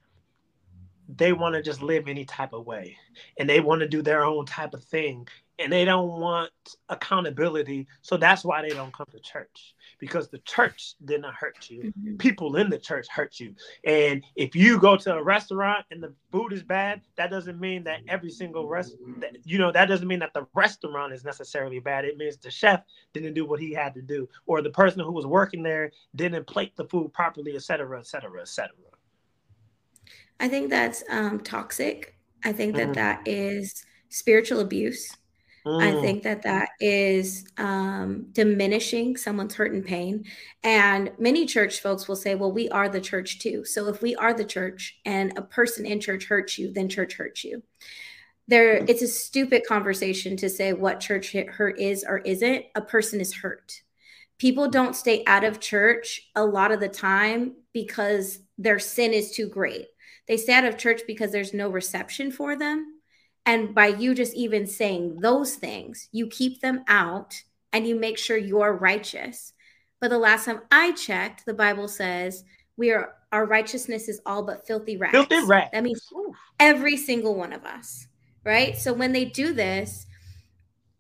they 1.09 1.33
want 1.33 1.55
to 1.55 1.63
just 1.63 1.83
live 1.83 2.07
any 2.07 2.25
type 2.25 2.53
of 2.53 2.67
way. 2.67 2.97
And 3.39 3.49
they 3.49 3.61
want 3.61 3.81
to 3.81 3.89
do 3.89 4.03
their 4.03 4.25
own 4.25 4.45
type 4.45 4.75
of 4.75 4.85
thing. 4.85 5.27
And 5.59 5.73
they 5.73 5.85
don't 5.85 6.21
want 6.21 6.51
accountability. 6.89 7.87
So 8.03 8.17
that's 8.17 8.45
why 8.45 8.63
they 8.63 8.69
don't 8.69 8.93
come 8.93 9.07
to 9.13 9.19
church 9.19 9.75
because 9.99 10.29
the 10.29 10.39
church 10.41 10.95
did 11.05 11.21
not 11.23 11.35
hurt 11.35 11.69
you 11.69 11.83
mm-hmm. 11.85 12.17
people 12.17 12.57
in 12.57 12.71
the 12.71 12.79
church 12.79 13.07
hurt 13.09 13.39
you 13.41 13.55
and 13.85 14.25
if 14.37 14.55
you 14.55 14.79
go 14.79 14.97
to 14.97 15.15
a 15.15 15.23
restaurant 15.23 15.85
and 15.91 16.03
the 16.03 16.13
food 16.33 16.53
is 16.53 16.63
bad 16.63 17.01
that 17.17 17.31
doesn't 17.31 17.59
mean 17.61 17.83
that 17.85 18.01
every 18.09 18.31
single 18.31 18.67
rest 18.67 18.97
that, 19.19 19.37
you 19.45 19.59
know 19.59 19.73
that 19.73 19.87
doesn't 19.87 20.09
mean 20.09 20.19
that 20.19 20.33
the 20.35 20.47
restaurant 20.55 21.13
is 21.13 21.25
necessarily 21.25 21.79
bad 21.79 22.05
it 22.05 22.17
means 22.17 22.37
the 22.37 22.51
chef 22.51 22.83
didn't 23.13 23.35
do 23.35 23.45
what 23.45 23.61
he 23.61 23.73
had 23.73 23.95
to 23.95 24.03
do 24.03 24.29
or 24.47 24.63
the 24.63 24.71
person 24.71 25.01
who 25.01 25.13
was 25.13 25.27
working 25.27 25.63
there 25.63 25.91
didn't 26.17 26.47
plate 26.47 26.75
the 26.77 26.85
food 26.87 27.13
properly 27.13 27.55
et 27.55 27.63
cetera, 27.63 27.99
et 27.99 28.07
cetera, 28.07 28.41
et 28.41 28.49
cetera. 28.49 28.75
i 30.41 30.49
think 30.49 30.71
that's 30.71 31.03
um, 31.11 31.41
toxic 31.41 32.17
i 32.45 32.53
think 32.53 32.75
that, 32.75 32.85
mm-hmm. 32.85 32.93
that 32.93 33.21
is 33.27 33.85
spiritual 34.09 34.61
abuse 34.61 35.17
Mm. 35.67 35.83
I 35.83 36.01
think 36.01 36.23
that 36.23 36.43
that 36.43 36.71
is 36.81 37.47
um, 37.57 38.27
diminishing 38.33 39.17
someone's 39.17 39.55
hurt 39.55 39.73
and 39.73 39.85
pain. 39.85 40.25
And 40.63 41.11
many 41.19 41.47
church 41.47 41.81
folks 41.81 42.09
will 42.09 42.17
say, 42.17 42.35
well, 42.35 42.53
we 42.53 42.69
are 42.69 42.89
the 42.89 43.01
church 43.01 43.41
too. 43.41 43.65
So 43.65 43.89
if 43.89 44.01
we 44.03 44.15
are 44.17 44.33
the 44.33 44.45
church 44.45 44.99
and 45.05 45.37
a 45.37 45.43
person 45.43 45.87
in 45.87 46.01
church 46.01 46.27
hurts 46.27 46.59
you, 46.59 46.73
then 46.73 46.89
church 46.89 47.15
hurts 47.15 47.45
you. 47.45 47.63
There, 48.47 48.77
it's 48.77 49.03
a 49.03 49.09
stupid 49.09 49.63
conversation 49.69 50.37
to 50.39 50.49
say 50.49 50.73
what 50.73 51.01
church 51.01 51.33
hurt 51.33 51.79
is 51.79 52.05
or 52.07 52.19
isn't. 52.19 52.65
A 52.75 52.81
person 52.81 53.21
is 53.21 53.35
hurt. 53.35 53.83
People 54.39 54.71
don't 54.71 54.97
stay 54.97 55.23
out 55.27 55.45
of 55.45 55.61
church 55.61 56.31
a 56.35 56.45
lot 56.45 56.73
of 56.73 56.81
the 56.81 56.89
time 56.89 57.57
because 57.75 58.39
their 58.57 58.79
sin 58.79 59.13
is 59.13 59.33
too 59.33 59.49
great. 59.49 59.87
They 60.29 60.37
stay 60.37 60.55
out 60.55 60.65
of 60.65 60.79
church 60.79 61.03
because 61.07 61.33
there's 61.33 61.53
no 61.53 61.69
reception 61.69 62.31
for 62.31 62.57
them 62.57 62.98
and 63.49 63.75
by 63.75 63.87
you 63.87 64.15
just 64.15 64.35
even 64.35 64.67
saying 64.67 65.21
those 65.21 65.55
things, 65.55 66.11
you 66.13 66.27
keep 66.27 66.61
them 66.61 66.85
out 66.87 67.35
and 67.73 67.87
you 67.87 67.99
make 67.99 68.19
sure 68.19 68.37
you're 68.37 68.75
righteous. 68.75 69.55
But 70.03 70.11
the 70.11 70.19
last 70.19 70.45
time 70.45 70.61
I 70.71 70.93
checked, 70.93 71.47
the 71.47 71.55
Bible 71.55 71.89
says 71.89 72.45
we 72.77 72.91
are 72.91 73.15
our 73.33 73.47
righteousness 73.47 74.07
is 74.07 74.21
all 74.27 74.43
but 74.43 74.67
filthy 74.67 74.99
rags. 74.99 75.13
Filthy 75.13 75.43
rags. 75.47 75.71
That 75.73 75.83
means 75.83 76.07
every 76.61 76.99
single 76.99 77.35
one 77.35 77.55
of 77.55 77.65
us, 77.65 78.07
right? 78.45 78.77
So 78.77 78.93
when 78.93 79.13
they 79.13 79.25
do 79.25 79.55
this, 79.55 80.07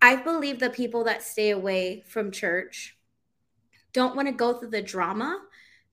I 0.00 0.16
believe 0.16 0.58
the 0.58 0.70
people 0.70 1.04
that 1.04 1.22
stay 1.22 1.50
away 1.50 2.02
from 2.06 2.30
church 2.30 2.96
don't 3.92 4.16
want 4.16 4.28
to 4.28 4.32
go 4.32 4.54
through 4.54 4.70
the 4.70 4.80
drama. 4.80 5.38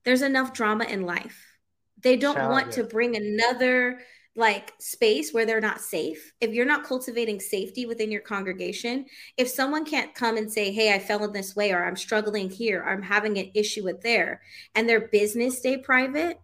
There's 0.05 0.21
enough 0.21 0.53
drama 0.53 0.85
in 0.85 1.05
life. 1.05 1.57
They 2.01 2.15
don't 2.15 2.35
Child, 2.35 2.51
want 2.51 2.67
yeah. 2.67 2.75
to 2.75 2.83
bring 2.85 3.17
another 3.17 3.99
like 4.35 4.73
space 4.79 5.33
where 5.33 5.45
they're 5.45 5.61
not 5.61 5.79
safe, 5.79 6.33
if 6.41 6.51
you're 6.51 6.65
not 6.65 6.83
cultivating 6.83 7.39
safety 7.39 7.85
within 7.85 8.11
your 8.11 8.21
congregation, 8.21 9.05
if 9.37 9.47
someone 9.47 9.85
can't 9.85 10.13
come 10.13 10.37
and 10.37 10.51
say, 10.51 10.71
Hey, 10.71 10.93
I 10.93 10.99
fell 10.99 11.23
in 11.23 11.31
this 11.31 11.55
way, 11.55 11.71
or 11.71 11.85
I'm 11.85 11.95
struggling 11.95 12.49
here, 12.49 12.81
or 12.81 12.89
I'm 12.89 13.01
having 13.01 13.37
an 13.37 13.51
issue 13.53 13.83
with 13.83 14.01
there, 14.01 14.41
and 14.75 14.87
their 14.89 15.07
business 15.07 15.59
stay 15.59 15.77
private, 15.77 16.39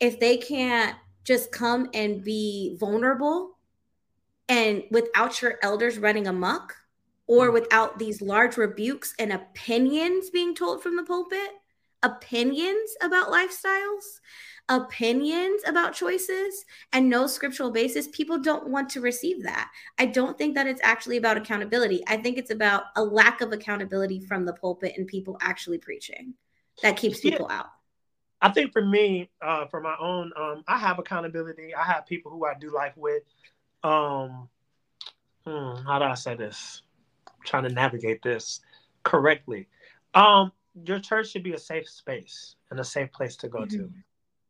if 0.00 0.20
they 0.20 0.36
can't 0.36 0.96
just 1.24 1.52
come 1.52 1.88
and 1.94 2.24
be 2.24 2.76
vulnerable 2.78 3.58
and 4.48 4.82
without 4.90 5.40
your 5.40 5.58
elders 5.62 5.98
running 5.98 6.26
amok 6.26 6.74
or 7.26 7.50
mm. 7.50 7.52
without 7.52 7.98
these 7.98 8.20
large 8.20 8.56
rebukes 8.56 9.14
and 9.18 9.32
opinions 9.32 10.30
being 10.30 10.54
told 10.54 10.82
from 10.82 10.96
the 10.96 11.04
pulpit, 11.04 11.50
opinions 12.02 12.90
about 13.02 13.28
lifestyles, 13.28 14.20
opinions 14.68 15.62
about 15.66 15.92
choices, 15.92 16.64
and 16.92 17.08
no 17.08 17.26
scriptural 17.26 17.70
basis, 17.70 18.08
people 18.08 18.38
don't 18.38 18.68
want 18.68 18.88
to 18.90 19.00
receive 19.00 19.42
that. 19.42 19.70
I 19.98 20.06
don't 20.06 20.38
think 20.38 20.54
that 20.54 20.66
it's 20.66 20.80
actually 20.82 21.16
about 21.16 21.36
accountability. 21.36 22.02
I 22.06 22.16
think 22.16 22.38
it's 22.38 22.50
about 22.50 22.84
a 22.96 23.04
lack 23.04 23.40
of 23.40 23.52
accountability 23.52 24.20
from 24.20 24.44
the 24.44 24.52
pulpit 24.54 24.94
and 24.96 25.06
people 25.06 25.36
actually 25.40 25.78
preaching 25.78 26.34
that 26.82 26.96
keeps 26.96 27.20
people 27.20 27.46
yeah. 27.50 27.58
out. 27.58 27.66
I 28.42 28.48
think 28.50 28.72
for 28.72 28.84
me, 28.84 29.28
uh, 29.42 29.66
for 29.66 29.80
my 29.80 29.94
own, 30.00 30.32
um, 30.36 30.64
I 30.66 30.78
have 30.78 30.98
accountability. 30.98 31.74
I 31.74 31.84
have 31.84 32.06
people 32.06 32.32
who 32.32 32.46
I 32.46 32.54
do 32.58 32.72
life 32.74 32.94
with. 32.96 33.22
Um, 33.82 34.48
hmm, 35.46 35.74
how 35.86 35.98
do 35.98 36.06
I 36.06 36.14
say 36.14 36.36
this? 36.36 36.82
I'm 37.28 37.34
trying 37.44 37.64
to 37.64 37.68
navigate 37.68 38.22
this 38.22 38.60
correctly. 39.02 39.68
Um, 40.14 40.52
your 40.74 40.98
church 40.98 41.30
should 41.30 41.42
be 41.42 41.52
a 41.52 41.58
safe 41.58 41.88
space 41.88 42.56
and 42.70 42.80
a 42.80 42.84
safe 42.84 43.12
place 43.12 43.36
to 43.36 43.48
go 43.48 43.60
mm-hmm. 43.60 43.78
to, 43.78 43.90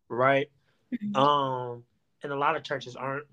right? 0.08 0.48
Mm-hmm. 0.92 1.16
Um, 1.16 1.84
and 2.22 2.32
a 2.32 2.36
lot 2.36 2.56
of 2.56 2.62
churches 2.62 2.96
aren't. 2.96 3.26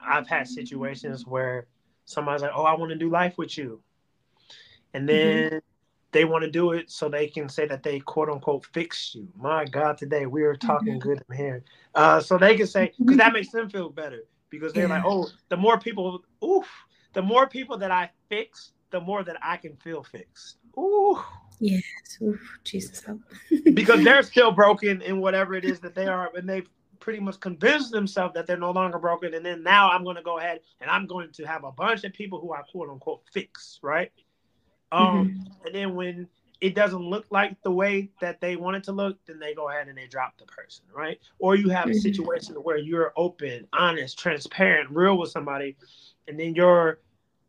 I've 0.00 0.28
had 0.28 0.46
situations 0.46 1.26
where 1.26 1.66
somebody's 2.04 2.42
like, 2.42 2.52
"Oh, 2.54 2.64
I 2.64 2.74
want 2.74 2.90
to 2.90 2.98
do 2.98 3.10
life 3.10 3.38
with 3.38 3.56
you," 3.56 3.82
and 4.94 5.08
mm-hmm. 5.08 5.16
then 5.16 5.46
mm-hmm 5.46 5.58
they 6.12 6.24
want 6.24 6.44
to 6.44 6.50
do 6.50 6.72
it 6.72 6.90
so 6.90 7.08
they 7.08 7.26
can 7.26 7.48
say 7.48 7.66
that 7.66 7.82
they 7.82 8.00
quote 8.00 8.28
unquote 8.28 8.66
fixed 8.66 9.14
you. 9.14 9.28
My 9.36 9.64
God, 9.64 9.96
today 9.96 10.26
we 10.26 10.42
are 10.42 10.56
talking 10.56 10.98
mm-hmm. 10.98 11.08
good 11.08 11.22
in 11.28 11.36
here. 11.36 11.64
Uh, 11.94 12.20
so 12.20 12.38
they 12.38 12.56
can 12.56 12.66
say 12.66 12.92
because 12.98 13.16
that 13.16 13.32
makes 13.32 13.50
them 13.50 13.70
feel 13.70 13.88
better 13.88 14.24
because 14.50 14.72
they're 14.72 14.88
yeah. 14.88 14.94
like, 14.96 15.04
oh, 15.06 15.28
the 15.48 15.56
more 15.56 15.78
people, 15.78 16.24
oof, 16.44 16.66
the 17.12 17.22
more 17.22 17.48
people 17.48 17.78
that 17.78 17.90
I 17.90 18.10
fix, 18.28 18.72
the 18.90 19.00
more 19.00 19.22
that 19.22 19.36
I 19.42 19.56
can 19.56 19.76
feel 19.76 20.02
fixed. 20.02 20.56
Ooh. 20.76 21.18
Yes, 21.60 21.82
oof, 22.22 22.58
Jesus 22.64 23.04
because 23.74 24.02
they're 24.02 24.22
still 24.22 24.50
broken 24.50 25.02
in 25.02 25.20
whatever 25.20 25.54
it 25.54 25.64
is 25.64 25.78
that 25.80 25.94
they 25.94 26.06
are, 26.06 26.30
and 26.34 26.48
they've 26.48 26.68
pretty 27.00 27.20
much 27.20 27.40
convinced 27.40 27.90
themselves 27.90 28.34
that 28.34 28.46
they're 28.46 28.56
no 28.56 28.70
longer 28.70 28.98
broken. 28.98 29.34
And 29.34 29.44
then 29.44 29.62
now 29.62 29.90
I'm 29.90 30.04
going 30.04 30.16
to 30.16 30.22
go 30.22 30.38
ahead 30.38 30.60
and 30.80 30.90
I'm 30.90 31.06
going 31.06 31.30
to 31.32 31.44
have 31.44 31.64
a 31.64 31.72
bunch 31.72 32.04
of 32.04 32.12
people 32.12 32.40
who 32.40 32.52
I 32.52 32.60
quote 32.70 32.90
unquote 32.90 33.22
fix, 33.32 33.78
right? 33.82 34.12
Um, 34.92 35.28
mm-hmm. 35.28 35.66
and 35.66 35.74
then 35.74 35.94
when 35.94 36.28
it 36.60 36.74
doesn't 36.74 37.00
look 37.00 37.24
like 37.30 37.56
the 37.62 37.70
way 37.70 38.10
that 38.20 38.40
they 38.40 38.56
want 38.56 38.76
it 38.76 38.84
to 38.84 38.92
look, 38.92 39.18
then 39.26 39.38
they 39.38 39.54
go 39.54 39.70
ahead 39.70 39.88
and 39.88 39.96
they 39.96 40.06
drop 40.06 40.36
the 40.38 40.44
person, 40.44 40.84
right? 40.94 41.18
Or 41.38 41.56
you 41.56 41.70
have 41.70 41.86
a 41.86 41.90
mm-hmm. 41.90 41.98
situation 42.00 42.54
where 42.56 42.76
you're 42.76 43.12
open, 43.16 43.66
honest, 43.72 44.18
transparent, 44.18 44.90
real 44.90 45.16
with 45.16 45.30
somebody, 45.30 45.76
and 46.28 46.38
then 46.38 46.54
your 46.54 47.00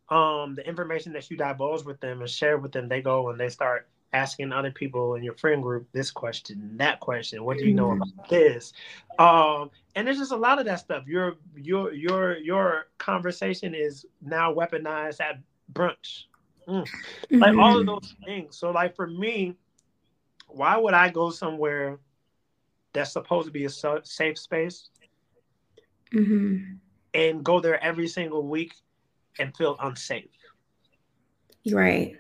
um 0.10 0.56
the 0.56 0.68
information 0.68 1.14
that 1.14 1.30
you 1.32 1.38
divulge 1.38 1.84
with 1.84 2.00
them 2.00 2.22
and 2.22 2.30
share 2.30 2.58
with 2.58 2.72
them, 2.72 2.88
they 2.88 3.02
go 3.02 3.30
and 3.30 3.40
they 3.40 3.50
start 3.50 3.88
asking 4.14 4.52
other 4.52 4.72
people 4.72 5.16
in 5.16 5.24
your 5.24 5.36
friend 5.36 5.64
group 5.64 5.88
this 5.94 6.12
question, 6.12 6.78
that 6.78 7.00
question. 7.00 7.44
What 7.44 7.58
do 7.58 7.66
you 7.66 7.74
know 7.74 7.92
about 7.92 8.30
this? 8.30 8.74
Um, 9.20 9.72
and 9.96 10.06
there's 10.06 10.18
just 10.18 10.32
a 10.32 10.38
lot 10.38 10.60
of 10.60 10.66
that 10.66 10.80
stuff. 10.80 11.08
Your 11.08 11.36
your 11.56 11.94
your 11.94 12.38
your 12.38 12.88
conversation 12.98 13.74
is 13.74 14.06
now 14.22 14.54
weaponized 14.54 15.22
at 15.22 15.40
brunch 15.74 16.26
Mm. 16.68 16.88
Like 17.32 17.58
all 17.58 17.80
of 17.80 17.86
mm-hmm. 17.86 17.88
those 17.88 18.16
things. 18.26 18.58
So, 18.58 18.72
like 18.72 18.96
for 18.96 19.08
me, 19.08 19.56
why 20.48 20.78
would 20.78 20.94
I 20.94 21.10
go 21.10 21.30
somewhere 21.30 22.00
that's 22.94 23.14
supposed 23.14 23.48
to 23.48 23.52
be 23.52 23.66
a 23.66 23.70
safe 23.70 24.38
space 24.38 24.90
mm-hmm. 26.14 26.76
and 27.14 27.44
go 27.44 27.60
there 27.60 27.84
every 27.84 28.08
single 28.08 28.48
week 28.48 28.74
and 29.40 29.56
feel 29.56 29.76
unsafe? 29.80 30.30
Right. 31.72 32.18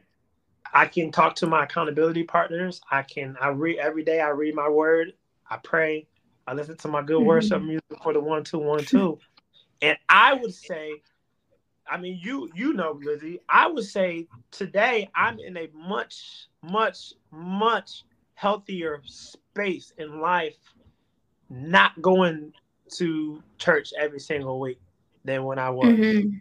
I 0.73 0.85
can 0.85 1.11
talk 1.11 1.35
to 1.37 1.47
my 1.47 1.63
accountability 1.63 2.23
partners. 2.23 2.81
I 2.89 3.03
can. 3.03 3.37
I 3.41 3.49
read 3.49 3.79
every 3.79 4.03
day. 4.03 4.21
I 4.21 4.29
read 4.29 4.55
my 4.55 4.69
word. 4.69 5.13
I 5.49 5.57
pray. 5.57 6.07
I 6.47 6.53
listen 6.53 6.77
to 6.77 6.87
my 6.87 7.01
good 7.01 7.17
mm-hmm. 7.17 7.27
worship 7.27 7.61
music 7.61 7.83
for 8.01 8.13
the 8.13 8.19
one 8.19 8.43
two 8.43 8.59
one 8.59 8.83
two, 8.83 9.19
and 9.81 9.97
I 10.09 10.33
would 10.33 10.53
say 10.53 11.01
I 11.91 11.97
mean, 11.97 12.19
you 12.21 12.49
you 12.55 12.73
know, 12.73 12.97
Lizzy. 13.03 13.41
I 13.49 13.67
would 13.67 13.83
say 13.83 14.27
today 14.49 15.09
I'm 15.13 15.39
in 15.39 15.57
a 15.57 15.67
much, 15.75 16.47
much, 16.63 17.13
much 17.31 18.03
healthier 18.33 19.01
space 19.03 19.91
in 19.97 20.21
life, 20.21 20.57
not 21.49 22.01
going 22.01 22.53
to 22.95 23.43
church 23.57 23.91
every 23.99 24.19
single 24.19 24.59
week 24.59 24.79
than 25.25 25.43
when 25.43 25.59
I 25.59 25.69
was. 25.69 25.87
Mm-hmm. 25.87 26.37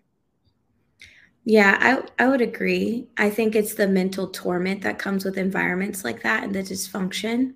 Yeah, 1.45 1.79
I 1.81 2.25
I 2.25 2.29
would 2.29 2.43
agree. 2.43 3.09
I 3.17 3.31
think 3.31 3.55
it's 3.55 3.75
the 3.75 3.89
mental 3.89 4.29
torment 4.29 4.83
that 4.83 4.99
comes 4.99 5.25
with 5.25 5.39
environments 5.39 6.05
like 6.05 6.23
that 6.23 6.45
and 6.45 6.55
the 6.55 6.62
dysfunction. 6.62 7.55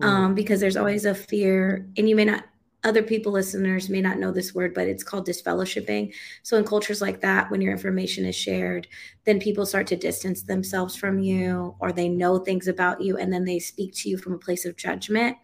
Mm-hmm. 0.00 0.04
Um, 0.04 0.34
because 0.34 0.60
there's 0.60 0.76
always 0.76 1.04
a 1.04 1.14
fear, 1.14 1.86
and 1.96 2.08
you 2.08 2.14
may 2.14 2.24
not 2.24 2.44
other 2.84 3.02
people 3.02 3.32
listeners 3.32 3.88
may 3.88 4.00
not 4.00 4.18
know 4.18 4.30
this 4.30 4.54
word 4.54 4.72
but 4.72 4.86
it's 4.86 5.02
called 5.02 5.26
disfellowshipping 5.26 6.12
so 6.44 6.56
in 6.56 6.64
cultures 6.64 7.00
like 7.00 7.20
that 7.20 7.50
when 7.50 7.60
your 7.60 7.72
information 7.72 8.24
is 8.24 8.36
shared 8.36 8.86
then 9.24 9.40
people 9.40 9.66
start 9.66 9.86
to 9.86 9.96
distance 9.96 10.42
themselves 10.42 10.94
from 10.94 11.18
you 11.18 11.74
or 11.80 11.90
they 11.90 12.08
know 12.08 12.38
things 12.38 12.68
about 12.68 13.00
you 13.00 13.16
and 13.16 13.32
then 13.32 13.44
they 13.44 13.58
speak 13.58 13.92
to 13.92 14.08
you 14.08 14.16
from 14.16 14.32
a 14.32 14.38
place 14.38 14.64
of 14.64 14.76
judgment 14.76 15.36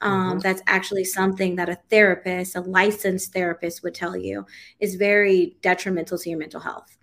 um, 0.00 0.30
mm-hmm. 0.30 0.38
that's 0.40 0.62
actually 0.66 1.04
something 1.04 1.54
that 1.54 1.68
a 1.68 1.78
therapist 1.90 2.56
a 2.56 2.60
licensed 2.60 3.32
therapist 3.32 3.84
would 3.84 3.94
tell 3.94 4.16
you 4.16 4.44
is 4.80 4.96
very 4.96 5.56
detrimental 5.62 6.18
to 6.18 6.28
your 6.28 6.38
mental 6.38 6.60
health 6.60 6.96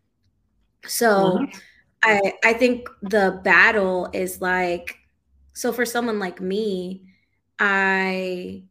so 0.88 1.40
mm-hmm. 1.40 1.60
i 2.04 2.34
i 2.44 2.54
think 2.54 2.88
the 3.02 3.40
battle 3.44 4.10
is 4.14 4.42
like 4.42 4.98
so 5.54 5.72
for 5.72 5.86
someone 5.86 6.20
like 6.20 6.42
me 6.42 7.04
i 7.60 8.64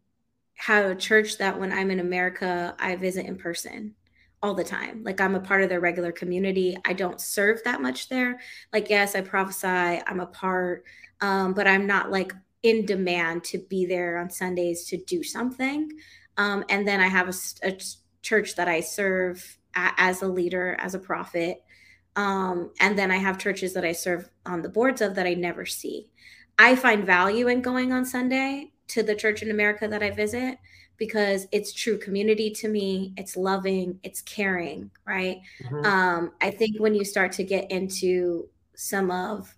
have 0.56 0.86
a 0.86 0.94
church 0.94 1.38
that 1.38 1.58
when 1.58 1.70
I'm 1.70 1.90
in 1.90 2.00
America, 2.00 2.74
I 2.78 2.96
visit 2.96 3.26
in 3.26 3.36
person 3.36 3.94
all 4.42 4.54
the 4.54 4.64
time. 4.64 5.02
Like 5.04 5.20
I'm 5.20 5.34
a 5.34 5.40
part 5.40 5.62
of 5.62 5.68
their 5.68 5.80
regular 5.80 6.12
community. 6.12 6.76
I 6.84 6.92
don't 6.92 7.20
serve 7.20 7.62
that 7.64 7.82
much 7.82 8.08
there. 8.08 8.40
Like, 8.72 8.88
yes, 8.90 9.14
I 9.14 9.20
prophesy, 9.20 10.02
I'm 10.06 10.20
a 10.20 10.26
part, 10.26 10.84
um, 11.20 11.52
but 11.52 11.66
I'm 11.66 11.86
not 11.86 12.10
like 12.10 12.32
in 12.62 12.86
demand 12.86 13.44
to 13.44 13.58
be 13.58 13.86
there 13.86 14.18
on 14.18 14.30
Sundays 14.30 14.86
to 14.86 14.96
do 14.96 15.22
something. 15.22 15.90
Um, 16.38 16.64
and 16.68 16.88
then 16.88 17.00
I 17.00 17.08
have 17.08 17.28
a, 17.28 17.34
a 17.62 17.78
church 18.22 18.56
that 18.56 18.68
I 18.68 18.80
serve 18.80 19.58
a, 19.74 19.90
as 19.98 20.22
a 20.22 20.28
leader, 20.28 20.76
as 20.80 20.94
a 20.94 20.98
prophet. 20.98 21.62
Um, 22.16 22.70
and 22.80 22.98
then 22.98 23.10
I 23.10 23.18
have 23.18 23.38
churches 23.38 23.74
that 23.74 23.84
I 23.84 23.92
serve 23.92 24.28
on 24.44 24.62
the 24.62 24.68
boards 24.68 25.00
of 25.00 25.14
that 25.14 25.26
I 25.26 25.34
never 25.34 25.66
see. 25.66 26.08
I 26.58 26.74
find 26.74 27.04
value 27.04 27.48
in 27.48 27.60
going 27.60 27.92
on 27.92 28.04
Sunday 28.04 28.72
to 28.88 29.02
the 29.02 29.14
church 29.14 29.42
in 29.42 29.50
America 29.50 29.86
that 29.86 30.02
I 30.02 30.10
visit 30.10 30.58
because 30.96 31.46
it's 31.52 31.74
true 31.74 31.98
community 31.98 32.50
to 32.50 32.68
me. 32.68 33.12
It's 33.18 33.36
loving, 33.36 34.00
it's 34.02 34.22
caring, 34.22 34.90
right? 35.06 35.40
Mm-hmm. 35.62 35.84
Um, 35.84 36.32
I 36.40 36.50
think 36.50 36.78
when 36.78 36.94
you 36.94 37.04
start 37.04 37.32
to 37.32 37.44
get 37.44 37.70
into 37.70 38.48
some 38.74 39.10
of 39.10 39.54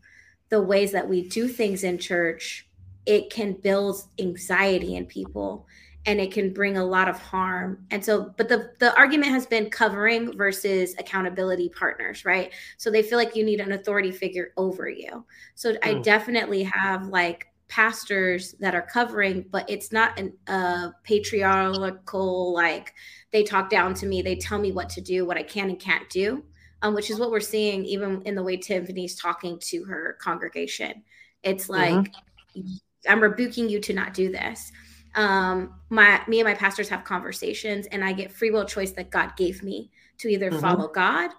the 0.48 0.60
ways 0.60 0.92
that 0.92 1.08
we 1.08 1.28
do 1.28 1.46
things 1.46 1.84
in 1.84 1.98
church, 1.98 2.66
it 3.06 3.30
can 3.30 3.52
build 3.52 4.02
anxiety 4.18 4.96
in 4.96 5.06
people 5.06 5.66
and 6.08 6.22
it 6.22 6.32
can 6.32 6.54
bring 6.54 6.78
a 6.78 6.84
lot 6.84 7.06
of 7.06 7.18
harm. 7.18 7.84
And 7.90 8.02
so, 8.02 8.32
but 8.38 8.48
the 8.48 8.72
the 8.78 8.96
argument 8.96 9.30
has 9.30 9.44
been 9.44 9.68
covering 9.68 10.34
versus 10.36 10.94
accountability 10.98 11.68
partners, 11.68 12.24
right? 12.24 12.50
So 12.78 12.90
they 12.90 13.02
feel 13.02 13.18
like 13.18 13.36
you 13.36 13.44
need 13.44 13.60
an 13.60 13.72
authority 13.72 14.10
figure 14.10 14.52
over 14.56 14.88
you. 14.88 15.26
So 15.54 15.74
mm. 15.74 15.78
I 15.82 16.00
definitely 16.00 16.62
have 16.62 17.08
like 17.08 17.48
pastors 17.68 18.54
that 18.58 18.74
are 18.74 18.88
covering, 18.90 19.44
but 19.50 19.68
it's 19.68 19.92
not 19.92 20.18
an, 20.18 20.32
a 20.46 20.92
patriarchal, 21.04 22.54
like 22.54 22.94
they 23.30 23.42
talk 23.42 23.68
down 23.68 23.92
to 23.92 24.06
me, 24.06 24.22
they 24.22 24.36
tell 24.36 24.58
me 24.58 24.72
what 24.72 24.88
to 24.88 25.02
do, 25.02 25.26
what 25.26 25.36
I 25.36 25.42
can 25.42 25.68
and 25.68 25.78
can't 25.78 26.08
do, 26.08 26.42
um, 26.80 26.94
which 26.94 27.10
is 27.10 27.18
what 27.18 27.30
we're 27.30 27.40
seeing 27.40 27.84
even 27.84 28.22
in 28.22 28.34
the 28.34 28.42
way 28.42 28.56
Tiphani's 28.56 29.20
talking 29.20 29.58
to 29.64 29.84
her 29.84 30.16
congregation. 30.22 31.02
It's 31.42 31.68
mm-hmm. 31.68 31.96
like, 31.96 32.12
mm-hmm. 32.56 32.76
I'm 33.06 33.20
rebuking 33.20 33.68
you 33.68 33.78
to 33.80 33.92
not 33.92 34.14
do 34.14 34.32
this. 34.32 34.72
Um, 35.18 35.74
my 35.90 36.22
me 36.28 36.38
and 36.38 36.48
my 36.48 36.54
pastors 36.54 36.88
have 36.90 37.02
conversations, 37.02 37.88
and 37.88 38.04
I 38.04 38.12
get 38.12 38.30
free 38.30 38.52
will 38.52 38.64
choice 38.64 38.92
that 38.92 39.10
God 39.10 39.36
gave 39.36 39.64
me 39.64 39.90
to 40.18 40.28
either 40.28 40.48
mm-hmm. 40.48 40.60
follow 40.60 40.86
God 40.86 41.30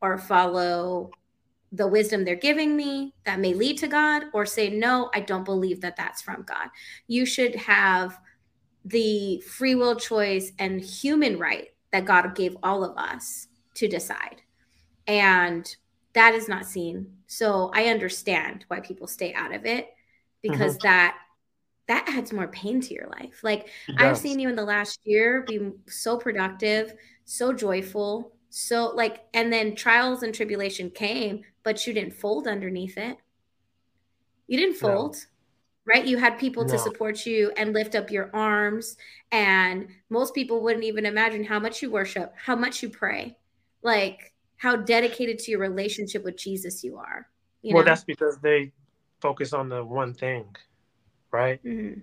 or 0.00 0.18
follow 0.18 1.10
the 1.72 1.88
wisdom 1.88 2.24
they're 2.24 2.36
giving 2.36 2.76
me 2.76 3.12
that 3.24 3.40
may 3.40 3.52
lead 3.52 3.76
to 3.78 3.88
God 3.88 4.26
or 4.32 4.46
say, 4.46 4.70
no, 4.70 5.10
I 5.12 5.18
don't 5.18 5.44
believe 5.44 5.80
that 5.80 5.96
that's 5.96 6.22
from 6.22 6.44
God. 6.44 6.68
You 7.08 7.26
should 7.26 7.56
have 7.56 8.16
the 8.84 9.40
free 9.40 9.74
will 9.74 9.96
choice 9.96 10.52
and 10.60 10.80
human 10.80 11.36
right 11.36 11.70
that 11.90 12.04
God 12.04 12.36
gave 12.36 12.56
all 12.62 12.84
of 12.84 12.96
us 12.96 13.48
to 13.74 13.88
decide. 13.88 14.42
And 15.08 15.74
that 16.12 16.34
is 16.34 16.48
not 16.48 16.66
seen. 16.66 17.08
So 17.26 17.72
I 17.74 17.86
understand 17.86 18.64
why 18.68 18.78
people 18.78 19.08
stay 19.08 19.34
out 19.34 19.52
of 19.52 19.66
it 19.66 19.88
because 20.40 20.74
mm-hmm. 20.76 20.86
that 20.86 21.18
that 21.86 22.08
adds 22.08 22.32
more 22.32 22.48
pain 22.48 22.80
to 22.80 22.94
your 22.94 23.08
life. 23.08 23.40
Like 23.42 23.68
I've 23.98 24.16
seen 24.16 24.38
you 24.38 24.48
in 24.48 24.56
the 24.56 24.64
last 24.64 25.00
year 25.04 25.44
be 25.46 25.72
so 25.86 26.16
productive, 26.16 26.94
so 27.24 27.52
joyful, 27.52 28.32
so 28.48 28.92
like, 28.94 29.24
and 29.34 29.52
then 29.52 29.74
trials 29.74 30.22
and 30.22 30.34
tribulation 30.34 30.90
came, 30.90 31.42
but 31.62 31.86
you 31.86 31.92
didn't 31.92 32.14
fold 32.14 32.46
underneath 32.46 32.96
it. 32.96 33.18
You 34.46 34.58
didn't 34.58 34.80
No. 34.80 34.88
fold, 34.88 35.16
right? 35.86 36.06
You 36.06 36.18
had 36.18 36.38
people 36.38 36.64
to 36.66 36.78
support 36.78 37.26
you 37.26 37.50
and 37.56 37.72
lift 37.72 37.94
up 37.94 38.10
your 38.10 38.30
arms. 38.34 38.96
And 39.32 39.88
most 40.08 40.34
people 40.34 40.62
wouldn't 40.62 40.84
even 40.84 41.04
imagine 41.04 41.44
how 41.44 41.58
much 41.58 41.82
you 41.82 41.90
worship, 41.90 42.32
how 42.36 42.56
much 42.56 42.82
you 42.82 42.88
pray, 42.88 43.36
like 43.82 44.32
how 44.56 44.76
dedicated 44.76 45.38
to 45.40 45.50
your 45.50 45.60
relationship 45.60 46.24
with 46.24 46.38
Jesus 46.38 46.84
you 46.84 46.96
are. 46.96 47.28
You 47.62 47.74
well, 47.74 47.82
know? 47.82 47.90
that's 47.90 48.04
because 48.04 48.38
they 48.38 48.72
focus 49.20 49.52
on 49.52 49.68
the 49.68 49.84
one 49.84 50.14
thing, 50.14 50.46
right? 51.34 51.62
Mhm. 51.64 52.00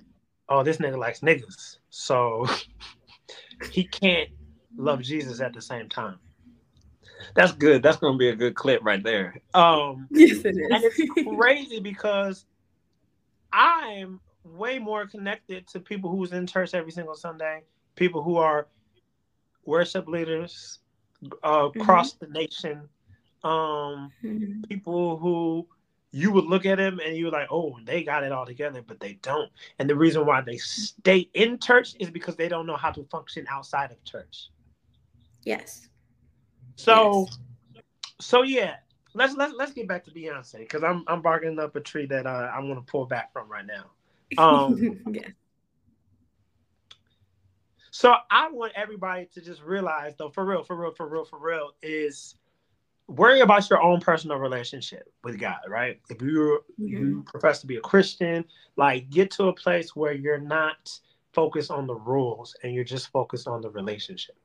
Oh, 0.50 0.64
this 0.64 0.78
nigga 0.78 0.98
likes 0.98 1.22
niggas, 1.22 1.78
so 1.90 2.46
he 3.72 3.86
can't 3.86 4.30
love 4.78 5.02
Jesus 5.02 5.40
at 5.40 5.54
the 5.54 5.62
same 5.62 5.88
time. 5.90 6.20
That's 7.36 7.54
good. 7.54 7.82
That's 7.82 7.98
gonna 7.98 8.18
be 8.18 8.30
a 8.30 8.36
good 8.36 8.56
clip 8.56 8.82
right 8.84 9.02
there. 9.02 9.38
Um, 9.54 10.08
Yes, 10.12 10.40
it 10.44 10.56
and 10.58 10.84
it's 10.84 11.02
crazy 11.36 11.80
because 11.80 12.46
I'm 13.54 14.20
way 14.44 14.80
more 14.80 15.06
connected 15.08 15.68
to 15.70 15.80
people 15.80 16.10
who's 16.12 16.34
in 16.34 16.46
church 16.48 16.74
every 16.74 16.92
single 16.92 17.16
Sunday, 17.16 17.64
people 17.96 18.22
who 18.22 18.36
are 18.38 18.68
worship 19.66 20.08
leaders 20.08 20.80
uh, 21.44 21.70
across 21.76 22.14
the 22.14 22.28
nation, 22.28 22.90
um, 23.44 24.12
Mhm. 24.24 24.68
people 24.68 25.18
who 25.18 25.68
you 26.12 26.32
would 26.32 26.46
look 26.46 26.66
at 26.66 26.78
them 26.78 27.00
and 27.00 27.16
you're 27.16 27.32
like, 27.32 27.48
oh, 27.50 27.78
they 27.86 28.04
got 28.04 28.24
it 28.24 28.32
all 28.32 28.46
together, 28.46 28.84
but 28.86 29.00
they 29.00 29.14
don't. 29.22 29.50
And 29.80 29.90
the 29.90 29.96
reason 29.96 30.26
why 30.26 30.42
they 30.42 30.58
stay 30.58 31.30
in 31.34 31.58
church 31.58 31.96
is 32.00 32.10
because 32.10 32.36
they 32.36 32.50
don't 32.50 32.66
know 32.66 32.76
how 32.76 32.92
to 32.92 33.04
function 33.06 33.46
outside 33.50 33.92
of 33.92 34.04
church. 34.04 34.50
Yes. 35.44 35.88
So, 36.76 37.28
so 38.20 38.44
yeah, 38.44 38.76
let's 39.14 39.36
let's 39.36 39.54
let's 39.56 39.72
get 39.72 39.88
back 39.88 40.04
to 40.06 40.12
Beyonce 40.12 40.60
because 40.60 40.84
I'm 40.84 41.04
I'm 41.08 41.22
barking 41.22 41.58
up 41.60 41.76
a 41.76 41.80
tree 41.80 42.06
that 42.08 42.26
uh, 42.26 42.52
I 42.54 42.60
want 42.60 42.86
to 42.86 42.92
pull 42.92 43.06
back 43.06 43.32
from 43.32 43.50
right 43.50 43.66
now. 43.66 43.86
Um, 44.38 45.00
yes. 45.12 45.32
so 47.92 48.16
I 48.30 48.50
want 48.50 48.74
everybody 48.76 49.28
to 49.34 49.42
just 49.42 49.62
realize, 49.62 50.16
though, 50.18 50.30
for 50.30 50.46
real, 50.46 50.64
for 50.64 50.76
real, 50.76 50.92
for 50.92 51.08
real, 51.08 51.26
for 51.26 51.40
real, 51.40 51.72
is 51.82 52.36
worry 53.16 53.42
about 53.42 53.70
your 53.70 53.82
own 53.82 54.00
personal 54.00 54.38
relationship 54.38 55.12
with 55.24 55.40
God, 55.40 55.60
right? 55.68 56.00
If 56.10 56.22
you 56.22 56.64
you 56.78 57.24
profess 57.28 57.62
to 57.62 57.68
be 57.68 57.78
a 57.78 57.82
Christian, 57.82 58.46
like 58.78 59.10
get 59.10 59.32
to 59.32 59.46
a 59.46 59.54
place 59.54 59.96
where 59.96 60.14
you're 60.14 60.40
not 60.40 60.92
focused 61.34 61.72
on 61.72 61.88
the 61.88 61.96
rules 61.96 62.56
and 62.64 62.74
you're 62.74 62.84
just 62.84 63.12
focused 63.12 63.48
on 63.48 63.62
the 63.62 63.70
relationship. 63.70 64.36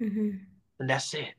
Mhm. 0.00 0.40
and 0.80 0.90
that's 0.90 1.14
it 1.14 1.34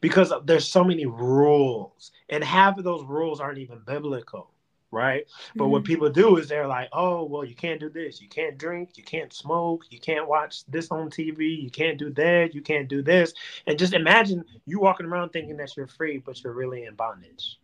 because 0.00 0.32
there's 0.44 0.66
so 0.66 0.82
many 0.82 1.04
rules 1.04 2.10
and 2.30 2.42
half 2.42 2.78
of 2.78 2.84
those 2.84 3.04
rules 3.04 3.38
aren't 3.38 3.58
even 3.58 3.80
biblical 3.86 4.50
right 4.90 5.24
but 5.54 5.68
what 5.68 5.82
Mhm. 5.82 5.86
people 5.86 6.08
do 6.08 6.36
is 6.38 6.48
they're 6.48 6.66
like 6.66 6.88
oh 6.92 7.24
well 7.24 7.44
you 7.44 7.54
can't 7.54 7.78
do 7.78 7.90
this 7.90 8.22
you 8.22 8.28
can't 8.28 8.56
drink 8.56 8.96
you 8.96 9.04
can't 9.04 9.32
smoke 9.32 9.84
you 9.90 9.98
can't 10.00 10.26
watch 10.26 10.64
this 10.66 10.90
on 10.90 11.10
tv 11.10 11.62
you 11.62 11.70
can't 11.70 11.98
do 11.98 12.10
that 12.14 12.54
you 12.54 12.62
can't 12.62 12.88
do 12.88 13.02
this 13.02 13.34
and 13.66 13.78
just 13.78 13.92
imagine 13.92 14.42
you 14.64 14.80
walking 14.80 15.04
around 15.06 15.28
thinking 15.30 15.56
that 15.58 15.76
you're 15.76 15.86
free 15.86 16.16
but 16.18 16.42
you're 16.42 16.54
really 16.54 16.84
in 16.84 16.94
bondage 16.94 17.58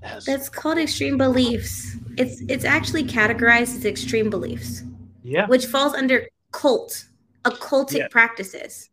That's- 0.00 0.24
That's 0.26 0.48
called 0.48 0.78
extreme 0.78 1.18
beliefs. 1.18 1.96
It's 2.16 2.40
it's 2.48 2.64
actually 2.64 3.02
categorized 3.02 3.74
as 3.78 3.84
extreme 3.84 4.30
beliefs, 4.30 4.84
yeah 5.24 5.48
which 5.48 5.66
falls 5.66 5.92
under 5.94 6.28
cult, 6.52 7.06
occultic 7.44 7.98
Yeah. 7.98 8.08
practices. 8.08 8.90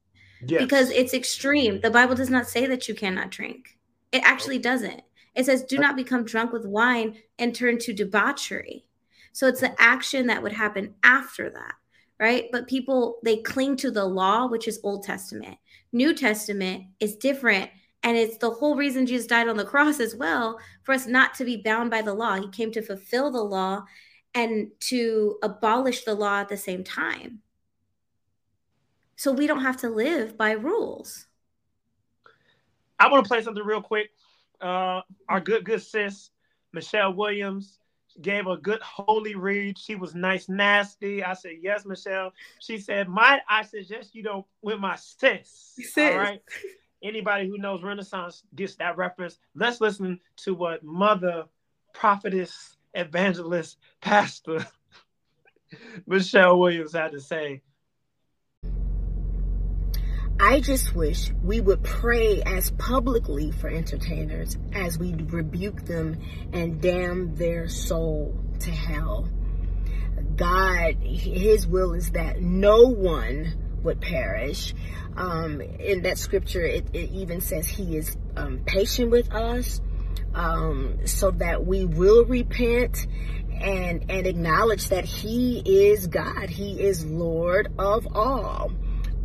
yes. 0.48 0.60
Because 0.64 0.90
it's 0.90 1.14
extreme. 1.14 1.80
The 1.82 1.92
Bible 1.92 2.16
does 2.16 2.32
not 2.32 2.48
say 2.50 2.66
that 2.66 2.88
you 2.88 2.96
cannot 2.96 3.30
drink. 3.30 3.78
It 4.12 4.24
actually 4.24 4.58
doesn't. 4.58 5.02
It 5.36 5.46
says, 5.46 5.64
do 5.64 5.78
not 5.78 5.96
become 5.96 6.24
drunk 6.24 6.54
with 6.54 6.66
wine 6.66 7.16
and 7.38 7.54
turn 7.54 7.78
to 7.80 7.94
debauchery. 7.94 8.86
So 9.34 9.48
it's 9.48 9.62
the 9.62 9.76
action 9.82 10.28
that 10.28 10.42
would 10.42 10.54
happen 10.54 10.96
after 11.04 11.50
that, 11.50 11.74
right? 12.20 12.46
But 12.52 12.68
people, 12.68 13.20
they 13.24 13.38
cling 13.38 13.76
to 13.78 13.92
the 13.92 14.06
law, 14.06 14.48
which 14.48 14.68
is 14.68 14.80
Old 14.84 15.04
Testament. 15.04 15.58
New 15.92 16.14
Testament 16.14 16.86
is 17.00 17.18
different. 17.18 17.70
And 18.04 18.16
it's 18.16 18.38
the 18.38 18.52
whole 18.52 18.76
reason 18.76 19.08
Jesus 19.08 19.26
died 19.26 19.48
on 19.48 19.58
the 19.58 19.66
cross 19.66 20.00
as 20.00 20.16
well, 20.16 20.60
for 20.84 20.94
us 20.94 21.08
not 21.08 21.34
to 21.36 21.44
be 21.44 21.58
bound 21.58 21.90
by 21.90 22.02
the 22.02 22.14
law. 22.14 22.36
He 22.36 22.48
came 22.50 22.72
to 22.72 22.82
fulfill 22.82 23.32
the 23.32 23.44
law 23.44 23.84
and 24.36 24.70
to 24.82 25.38
abolish 25.42 26.04
the 26.04 26.14
law 26.14 26.40
at 26.42 26.50
the 26.50 26.56
same 26.56 26.84
time. 26.84 27.40
So 29.16 29.32
we 29.32 29.48
don't 29.48 29.62
have 29.62 29.78
to 29.78 29.90
live 29.90 30.38
by 30.38 30.52
rules. 30.52 31.26
I 33.00 33.10
want 33.10 33.26
to 33.26 33.28
play 33.28 33.42
something 33.42 33.64
real 33.64 33.82
quick. 33.82 34.12
Uh, 34.62 35.02
our 35.30 35.40
good, 35.40 35.66
good 35.66 35.82
sis, 35.82 36.30
Michelle 36.74 37.14
Williams, 37.14 37.80
gave 38.22 38.48
a 38.48 38.58
good 38.58 38.82
holy 38.82 39.36
read. 39.36 39.78
She 39.78 39.96
was 39.96 40.16
nice, 40.16 40.48
nasty. 40.50 41.24
I 41.24 41.34
said, 41.34 41.58
Yes, 41.62 41.86
Michelle. 41.86 42.32
She 42.60 42.78
said, 42.78 43.10
Might 43.10 43.42
I 43.50 43.64
suggest 43.64 44.16
you 44.16 44.24
don't 44.24 44.46
with 44.62 44.80
my 44.80 44.96
sis. 44.96 45.74
Sis. 45.78 45.98
All 45.98 46.18
right. 46.18 46.42
Anybody 47.04 47.48
who 47.48 47.58
knows 47.58 47.84
Renaissance 47.84 48.44
gets 48.56 48.76
that 48.78 48.98
reference. 48.98 49.38
Let's 49.54 49.82
listen 49.82 50.20
to 50.38 50.54
what 50.54 50.84
Mother, 50.84 51.46
Prophetess, 51.94 52.78
Evangelist, 52.94 53.78
Pastor 54.02 54.66
Michelle 56.08 56.60
Williams 56.60 56.94
had 56.94 57.12
to 57.12 57.20
say. 57.20 57.62
I 60.40 60.60
just 60.60 60.94
wish 60.94 61.32
we 61.44 61.62
would 61.62 61.82
pray 61.82 62.42
as 62.46 62.72
publicly 62.72 63.52
for 63.52 63.70
entertainers 63.70 64.58
as 64.74 65.00
we 65.00 65.14
rebuke 65.14 65.86
them 65.86 66.20
and 66.52 66.82
damn 66.82 67.36
their 67.36 67.70
soul 67.70 68.38
to 68.60 68.72
hell. 68.72 69.30
God, 70.36 70.96
His 70.96 71.66
will 71.66 71.94
is 71.94 72.12
that 72.12 72.42
no 72.42 72.90
one 72.90 73.54
would 73.84 74.02
perish. 74.02 74.74
Um, 75.16 75.62
in 75.62 76.02
that 76.02 76.18
scripture, 76.18 76.66
it, 76.66 76.86
it 76.92 77.12
even 77.12 77.40
says 77.40 77.70
He 77.70 77.96
is 77.96 78.18
um, 78.36 78.60
patient 78.66 79.12
with 79.12 79.32
us 79.34 79.80
um, 80.34 81.08
so 81.08 81.32
that 81.32 81.66
we 81.66 81.86
will 81.86 82.26
repent 82.26 83.08
and 83.54 84.12
and 84.12 84.28
acknowledge 84.28 84.90
that 84.90 85.06
He 85.06 85.60
is 85.66 86.08
God. 86.08 86.50
He 86.50 86.82
is 86.82 87.06
Lord 87.06 87.72
of 87.80 88.06
all 88.14 88.74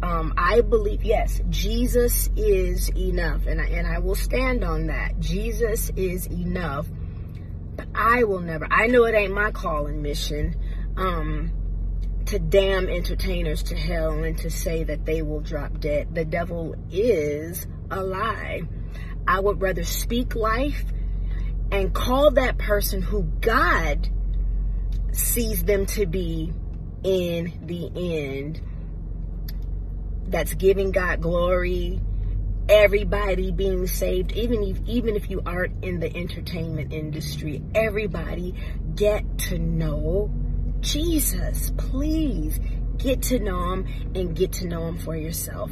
um, 0.03 0.33
I 0.37 0.63
believe 0.63 1.05
yes, 1.05 1.41
Jesus 1.51 2.31
is 2.37 2.89
enough, 2.91 3.47
and 3.47 3.61
I, 3.61 3.67
and 3.67 3.87
I 3.87 3.99
will 3.99 4.15
stand 4.15 4.65
on 4.65 4.87
that. 4.87 5.21
Jesus 5.21 5.91
is 5.95 6.27
enough, 6.27 6.87
but 7.77 7.87
I 7.95 8.25
will 8.25 8.41
never. 8.41 8.67
I 8.71 8.87
know 8.87 9.05
it 9.05 9.15
ain't 9.15 9.35
my 9.35 9.51
call 9.51 9.87
and 9.87 10.03
mission 10.03 10.57
um, 10.97 11.53
to 12.27 12.39
damn 12.39 12.89
entertainers 12.89 13.63
to 13.65 13.77
hell 13.77 14.23
and 14.23 14.39
to 14.39 14.51
say 14.51 14.85
that 14.85 15.05
they 15.05 15.21
will 15.21 15.41
drop 15.41 15.81
dead. 15.81 16.15
The 16.15 16.25
devil 16.25 16.77
is 16.91 17.67
a 17.91 18.03
lie. 18.03 18.63
I 19.27 19.41
would 19.41 19.61
rather 19.61 19.85
speak 19.85 20.35
life 20.35 20.85
and 21.71 21.95
call 21.95 22.31
that 22.33 22.57
person 22.59 23.03
who 23.03 23.25
God 23.41 24.09
sees 25.13 25.63
them 25.65 25.87
to 25.87 26.07
be 26.07 26.53
in 27.03 27.53
the 27.67 27.91
end 27.95 28.63
that's 30.31 30.55
giving 30.55 30.93
God 30.93 31.21
glory, 31.21 32.01
everybody 32.69 33.51
being 33.51 33.87
saved, 33.87 34.33
even 34.33 34.63
if 34.63 34.81
even 34.87 35.17
if 35.17 35.29
you 35.29 35.43
aren't 35.45 35.85
in 35.85 36.01
the 36.01 36.15
entertainment 36.17 36.93
industry, 36.93 37.63
everybody 37.75 38.55
get 38.95 39.39
to 39.39 39.59
know 39.59 40.31
Jesus. 40.81 41.73
Please 41.77 42.59
get 42.97 43.23
to 43.23 43.39
know 43.39 43.73
him 43.73 43.87
and 44.15 44.37
get 44.37 44.53
to 44.53 44.67
know 44.67 44.87
him 44.87 44.99
for 44.99 45.17
yourself. 45.17 45.71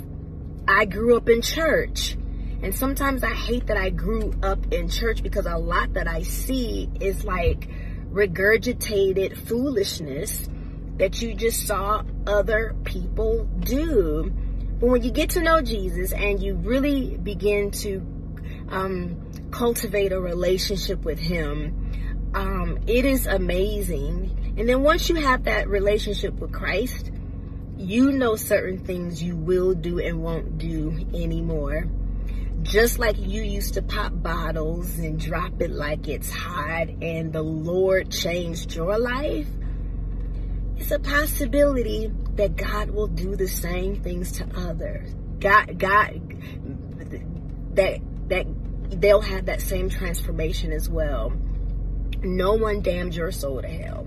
I 0.66 0.84
grew 0.84 1.16
up 1.16 1.28
in 1.28 1.42
church. 1.42 2.16
And 2.60 2.74
sometimes 2.74 3.22
I 3.22 3.34
hate 3.34 3.68
that 3.68 3.76
I 3.76 3.90
grew 3.90 4.34
up 4.42 4.72
in 4.72 4.88
church 4.88 5.22
because 5.22 5.46
a 5.46 5.56
lot 5.56 5.94
that 5.94 6.08
I 6.08 6.22
see 6.22 6.90
is 7.00 7.24
like 7.24 7.68
regurgitated 8.10 9.36
foolishness 9.36 10.48
that 10.96 11.22
you 11.22 11.34
just 11.34 11.66
saw 11.66 12.02
other 12.26 12.74
people 12.84 13.44
do. 13.60 14.34
But 14.80 14.86
when 14.88 15.02
you 15.02 15.10
get 15.10 15.30
to 15.30 15.40
know 15.40 15.60
Jesus 15.60 16.12
and 16.12 16.42
you 16.42 16.54
really 16.54 17.16
begin 17.16 17.70
to 17.72 17.96
um, 18.68 19.48
cultivate 19.50 20.12
a 20.12 20.20
relationship 20.20 21.04
with 21.04 21.18
Him, 21.18 22.32
um, 22.34 22.78
it 22.86 23.04
is 23.04 23.26
amazing. 23.26 24.54
And 24.56 24.68
then 24.68 24.82
once 24.82 25.08
you 25.08 25.16
have 25.16 25.44
that 25.44 25.68
relationship 25.68 26.34
with 26.34 26.52
Christ, 26.52 27.10
you 27.76 28.12
know 28.12 28.36
certain 28.36 28.84
things 28.84 29.22
you 29.22 29.36
will 29.36 29.74
do 29.74 29.98
and 29.98 30.22
won't 30.22 30.58
do 30.58 30.90
anymore. 31.14 31.86
Just 32.62 32.98
like 32.98 33.16
you 33.18 33.42
used 33.42 33.74
to 33.74 33.82
pop 33.82 34.12
bottles 34.14 34.98
and 34.98 35.18
drop 35.18 35.60
it 35.60 35.70
like 35.70 36.08
it's 36.08 36.30
hot, 36.30 36.88
and 37.02 37.32
the 37.32 37.42
Lord 37.42 38.10
changed 38.10 38.74
your 38.74 38.98
life 38.98 39.46
it's 40.78 40.92
a 40.92 40.98
possibility 41.00 42.10
that 42.38 42.56
God 42.56 42.90
will 42.90 43.08
do 43.08 43.36
the 43.36 43.48
same 43.48 43.96
things 43.96 44.32
to 44.32 44.46
others. 44.56 45.12
God, 45.40 45.78
God, 45.78 46.20
that 47.74 48.00
that 48.28 48.46
they'll 49.00 49.20
have 49.20 49.46
that 49.46 49.60
same 49.60 49.90
transformation 49.90 50.72
as 50.72 50.88
well. 50.88 51.32
No 52.22 52.54
one 52.54 52.80
damned 52.80 53.14
your 53.14 53.32
soul 53.32 53.60
to 53.60 53.68
hell. 53.68 54.06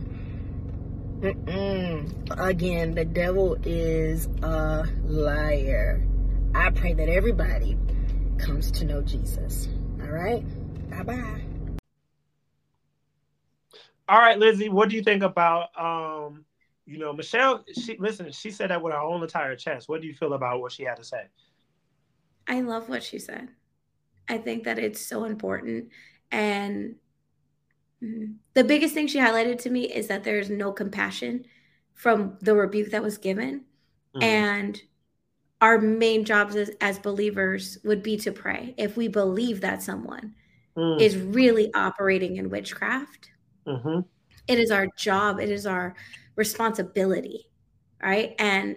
Mm-mm. 1.19 2.39
Again, 2.39 2.95
the 2.95 3.05
devil 3.05 3.57
is 3.63 4.27
a 4.41 4.87
liar. 5.03 6.01
I 6.55 6.71
pray 6.71 6.93
that 6.93 7.09
everybody 7.09 7.77
comes 8.37 8.71
to 8.71 8.85
know 8.85 9.01
Jesus. 9.01 9.67
All 10.01 10.09
right. 10.09 10.43
Bye 10.89 11.03
bye. 11.03 11.41
All 14.07 14.19
right, 14.19 14.37
Lizzy, 14.37 14.69
what 14.69 14.89
do 14.89 14.95
you 14.95 15.03
think 15.03 15.21
about 15.23 15.69
um, 15.79 16.45
you 16.91 16.99
know, 16.99 17.13
Michelle, 17.13 17.63
she 17.73 17.95
listen, 17.99 18.29
she 18.33 18.51
said 18.51 18.69
that 18.69 18.81
with 18.81 18.91
her 18.91 18.99
own 18.99 19.23
entire 19.23 19.55
chest. 19.55 19.87
What 19.87 20.01
do 20.01 20.07
you 20.07 20.13
feel 20.13 20.33
about 20.33 20.59
what 20.59 20.73
she 20.73 20.83
had 20.83 20.97
to 20.97 21.05
say? 21.05 21.23
I 22.47 22.59
love 22.59 22.89
what 22.89 23.01
she 23.01 23.17
said. 23.17 23.47
I 24.27 24.37
think 24.37 24.65
that 24.65 24.77
it's 24.77 24.99
so 24.99 25.23
important. 25.23 25.87
And 26.31 26.95
mm, 28.03 28.35
the 28.55 28.65
biggest 28.65 28.93
thing 28.93 29.07
she 29.07 29.19
highlighted 29.19 29.59
to 29.59 29.69
me 29.69 29.83
is 29.83 30.07
that 30.07 30.25
there's 30.25 30.49
no 30.49 30.73
compassion 30.73 31.45
from 31.93 32.37
the 32.41 32.55
rebuke 32.55 32.91
that 32.91 33.03
was 33.03 33.17
given. 33.17 33.63
Mm. 34.17 34.23
And 34.23 34.81
our 35.61 35.79
main 35.79 36.25
jobs 36.25 36.57
as, 36.57 36.71
as, 36.81 36.99
believers 36.99 37.77
would 37.85 38.03
be 38.03 38.17
to 38.17 38.33
pray. 38.33 38.73
If 38.77 38.97
we 38.97 39.07
believe 39.07 39.61
that 39.61 39.81
someone 39.81 40.35
mm. 40.75 40.99
is 40.99 41.15
really 41.15 41.73
operating 41.73 42.35
in 42.35 42.49
witchcraft, 42.49 43.29
mm-hmm. 43.65 43.99
it 44.47 44.59
is 44.59 44.71
our 44.71 44.87
job, 44.97 45.39
it 45.39 45.49
is 45.49 45.65
our 45.65 45.95
responsibility. 46.41 47.47
Right. 48.01 48.33
And 48.39 48.75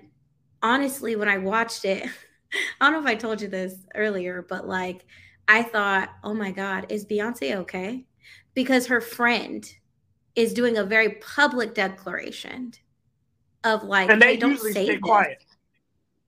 honestly, 0.62 1.16
when 1.16 1.30
I 1.30 1.38
watched 1.38 1.86
it, 1.86 2.06
I 2.80 2.90
don't 2.90 2.92
know 2.92 3.08
if 3.08 3.16
I 3.16 3.18
told 3.18 3.40
you 3.40 3.48
this 3.48 3.74
earlier, 3.94 4.44
but 4.46 4.68
like 4.68 5.06
I 5.48 5.62
thought, 5.62 6.10
oh 6.22 6.34
my 6.34 6.50
God, 6.50 6.86
is 6.90 7.06
Beyonce 7.06 7.56
okay? 7.56 8.04
Because 8.52 8.86
her 8.88 9.00
friend 9.00 9.64
is 10.36 10.52
doing 10.52 10.76
a 10.76 10.84
very 10.84 11.16
public 11.36 11.74
declaration 11.74 12.72
of 13.64 13.82
like, 13.82 14.10
and 14.10 14.20
they 14.20 14.34
hey, 14.34 14.36
don't 14.36 14.58
say 14.58 14.70
stay 14.70 14.86
this. 14.88 15.00
quiet. 15.00 15.43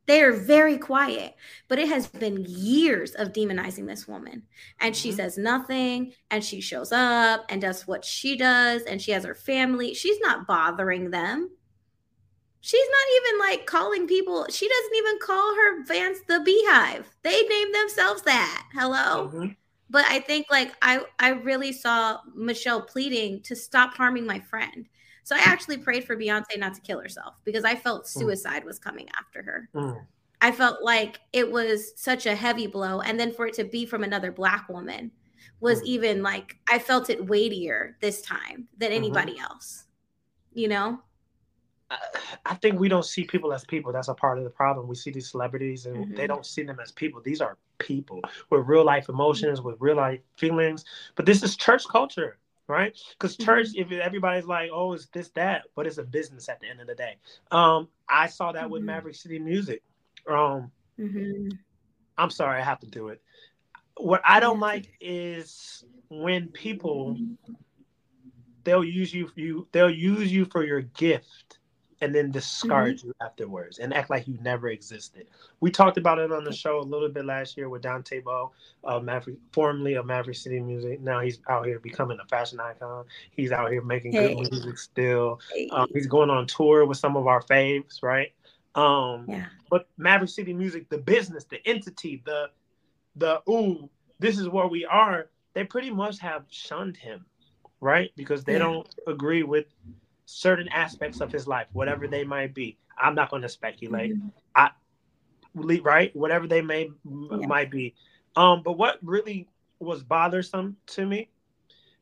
They 0.06 0.22
are 0.22 0.32
very 0.32 0.78
quiet, 0.78 1.34
but 1.68 1.78
it 1.78 1.88
has 1.88 2.06
been 2.06 2.44
years 2.48 3.12
of 3.14 3.32
demonizing 3.32 3.86
this 3.86 4.06
woman. 4.06 4.44
And 4.80 4.96
she 4.96 5.10
Mm-hmm. 5.10 5.16
says 5.16 5.38
nothing, 5.38 6.12
and 6.30 6.44
she 6.44 6.60
shows 6.60 6.92
up 6.92 7.44
and 7.48 7.60
does 7.60 7.86
what 7.86 8.04
she 8.04 8.36
does, 8.36 8.82
and 8.82 9.00
she 9.02 9.12
has 9.12 9.24
her 9.24 9.34
family. 9.34 9.94
She's 9.94 10.20
not 10.20 10.46
bothering 10.46 11.10
them. 11.10 11.50
She's 12.60 12.88
not 12.88 13.06
even 13.16 13.40
like 13.40 13.66
calling 13.66 14.06
people. 14.08 14.46
She 14.50 14.68
doesn't 14.68 14.96
even 14.96 15.18
call 15.20 15.54
her 15.54 15.84
fans 15.84 16.18
the 16.26 16.40
BeyHive. 16.40 17.04
They 17.22 17.42
name 17.42 17.72
themselves 17.72 18.22
that. 18.22 18.68
Hello. 18.74 19.32
Mm-hmm. 19.32 19.46
But 19.88 20.04
I 20.06 20.20
think 20.20 20.46
like 20.50 20.74
I 20.82 21.02
I 21.18 21.30
really 21.30 21.72
saw 21.72 22.18
Michelle 22.34 22.82
pleading 22.82 23.42
to 23.42 23.54
stop 23.56 23.94
harming 23.94 24.26
my 24.26 24.40
friend. 24.40 24.88
So 25.26 25.34
I 25.34 25.40
actually 25.40 25.78
prayed 25.78 26.04
for 26.04 26.16
Beyonce 26.16 26.56
not 26.56 26.74
to 26.74 26.80
kill 26.80 27.00
herself 27.00 27.34
because 27.44 27.64
I 27.64 27.74
felt 27.74 28.06
suicide 28.06 28.64
was 28.64 28.78
coming 28.78 29.08
after 29.18 29.42
her. 29.42 29.68
Mm. 29.74 30.06
I 30.40 30.52
felt 30.52 30.84
like 30.84 31.18
it 31.32 31.50
was 31.50 32.00
such 32.00 32.26
a 32.26 32.36
heavy 32.36 32.68
blow. 32.68 33.00
And 33.00 33.18
then 33.18 33.32
for 33.32 33.48
it 33.48 33.54
to 33.54 33.64
be 33.64 33.86
from 33.86 34.04
another 34.04 34.30
black 34.30 34.68
woman 34.68 35.10
was 35.58 35.80
Mm. 35.82 35.86
even 35.86 36.22
like 36.22 36.56
I 36.70 36.78
felt 36.78 37.10
it 37.10 37.26
weightier 37.26 37.96
this 38.00 38.22
time 38.22 38.68
than 38.78 38.92
Mm-hmm. 38.92 38.98
anybody 38.98 39.36
else. 39.40 39.86
You 40.52 40.68
know? 40.68 41.00
I 42.44 42.54
think 42.54 42.78
we 42.78 42.88
don't 42.88 43.04
see 43.04 43.24
people 43.24 43.52
as 43.52 43.64
people. 43.64 43.90
That's 43.92 44.06
a 44.06 44.14
part 44.14 44.38
of 44.38 44.44
the 44.44 44.50
problem. 44.50 44.86
We 44.86 44.94
see 44.94 45.10
these 45.10 45.28
celebrities 45.28 45.86
and 45.86 46.16
they 46.16 46.24
Mhm. 46.24 46.28
don't 46.28 46.46
see 46.46 46.62
them 46.62 46.78
as 46.78 46.92
people. 46.92 47.20
These 47.20 47.40
are 47.40 47.58
people 47.78 48.20
with 48.50 48.64
real 48.64 48.84
life 48.84 49.08
emotions, 49.08 49.60
with 49.60 49.76
real 49.80 49.96
life 49.96 50.20
feelings. 50.36 50.84
But 51.16 51.26
this 51.26 51.42
is 51.42 51.56
church 51.56 51.84
culture, 51.88 52.38
right? 52.68 52.96
Because 53.12 53.36
church, 53.36 53.68
if 53.74 53.90
everybody's 53.92 54.46
like, 54.46 54.70
"Oh, 54.72 54.92
it's 54.92 55.06
this 55.06 55.30
that," 55.30 55.64
but 55.74 55.86
it's 55.86 55.98
a 55.98 56.04
business 56.04 56.48
at 56.48 56.60
the 56.60 56.68
end 56.68 56.80
of 56.80 56.86
the 56.86 56.94
day. 56.94 57.16
Um, 57.50 57.88
I 58.08 58.26
saw 58.26 58.52
that 58.52 58.70
with 58.70 58.82
Mhm. 58.82 58.86
Maverick 58.86 59.14
City 59.14 59.38
Music. 59.38 59.82
Um, 60.28 60.70
hmm 60.98 61.48
I'm 62.18 62.30
sorry, 62.30 62.60
I 62.60 62.64
have 62.64 62.80
to 62.80 62.86
do 62.86 63.08
it. 63.08 63.20
What 63.96 64.20
I 64.24 64.40
don't 64.40 64.60
like 64.60 64.92
is 65.00 65.84
when 66.08 66.48
people 66.48 67.20
they'll 68.64 68.84
use 68.84 69.12
you 69.14 69.30
you 69.36 69.68
they'll 69.72 69.90
use 69.90 70.32
you 70.32 70.44
for 70.44 70.64
your 70.64 70.80
gift 70.82 71.58
and 72.00 72.14
then 72.14 72.30
discard 72.30 73.02
you 73.02 73.12
afterwards 73.22 73.78
and 73.78 73.94
act 73.94 74.10
like 74.10 74.28
you 74.28 74.36
never 74.42 74.68
existed. 74.68 75.28
We 75.60 75.70
talked 75.70 75.96
about 75.96 76.18
it 76.18 76.30
on 76.32 76.44
the 76.44 76.52
show 76.52 76.78
a 76.78 76.82
little 76.82 77.08
bit 77.08 77.24
last 77.24 77.56
year 77.56 77.68
with 77.68 77.82
Dante 77.82 78.20
Bowe, 78.20 78.52
uh, 78.84 79.00
Maverick, 79.00 79.36
formerly 79.52 79.94
of 79.94 80.04
Maverick 80.06 80.36
City 80.36 80.60
Music. 80.60 81.00
Now 81.00 81.20
he's 81.20 81.40
out 81.48 81.64
here 81.66 81.78
becoming 81.78 82.18
a 82.22 82.26
fashion 82.26 82.60
icon. 82.60 83.06
He's 83.30 83.52
out 83.52 83.70
here 83.70 83.82
making 83.82 84.12
Hey. 84.12 84.34
good 84.34 84.50
music 84.52 84.78
still. 84.78 85.40
Hey. 85.52 85.68
Um, 85.72 85.88
he's 85.94 86.06
going 86.06 86.30
on 86.30 86.46
tour 86.46 86.84
with 86.84 86.98
some 86.98 87.16
of 87.16 87.26
our 87.26 87.42
faves, 87.42 88.02
right? 88.02 88.32
Um, 88.74 89.24
yeah. 89.28 89.46
but 89.70 89.88
Maverick 89.96 90.30
City 90.30 90.52
Music, 90.52 90.88
the 90.90 90.98
business, 90.98 91.44
the 91.44 91.66
entity, 91.66 92.22
the 92.26 92.50
the 93.16 93.40
ooh, 93.48 93.88
this 94.18 94.38
is 94.38 94.48
where 94.50 94.66
we 94.66 94.84
are. 94.84 95.30
They 95.54 95.64
pretty 95.64 95.90
much 95.90 96.18
have 96.18 96.44
shunned 96.50 96.98
him, 96.98 97.24
right? 97.80 98.10
Because 98.16 98.44
they 98.44 98.52
Yeah. 98.54 98.58
don't 98.58 98.94
agree 99.06 99.42
with 99.42 99.64
certain 100.26 100.68
aspects 100.68 101.20
of 101.20 101.32
his 101.32 101.46
life, 101.46 101.68
whatever 101.72 102.06
they 102.06 102.24
might 102.24 102.52
be. 102.52 102.76
I'm 102.98 103.14
not 103.14 103.30
going 103.30 103.42
to 103.42 103.48
speculate. 103.48 104.14
Mhm. 104.14 104.32
I 104.54 104.70
right, 105.54 106.14
whatever 106.14 106.46
they 106.46 106.60
may 106.60 106.90
Yeah. 107.04 107.46
might 107.46 107.70
be. 107.70 107.94
Um, 108.36 108.62
but 108.62 108.72
what 108.72 108.98
really 109.02 109.48
was 109.78 110.02
bothersome 110.02 110.76
to 110.88 111.06
me, 111.06 111.30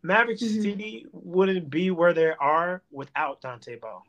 Maverick 0.02 0.38
Mhm. 0.38 0.62
City 0.62 1.06
wouldn't 1.12 1.70
be 1.70 1.90
where 1.90 2.12
they 2.12 2.30
are 2.32 2.82
without 2.90 3.40
Dante 3.40 3.76
Bowe. 3.76 4.02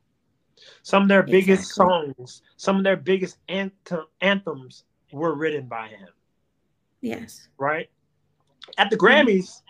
Some 0.81 1.03
of 1.03 1.09
their 1.09 1.21
biggest 1.23 1.73
songs, 1.75 2.41
some 2.57 2.77
of 2.77 2.83
their 2.83 2.97
biggest 2.97 3.37
anthem, 3.47 4.07
anthems 4.21 4.85
were 5.11 5.35
written 5.35 5.67
by 5.67 5.87
him, 5.89 6.09
Yes. 7.01 7.47
right? 7.57 7.89
At 8.77 8.89
the 8.89 8.97
Mm-hmm. 8.97 9.27
Grammys, 9.29 9.61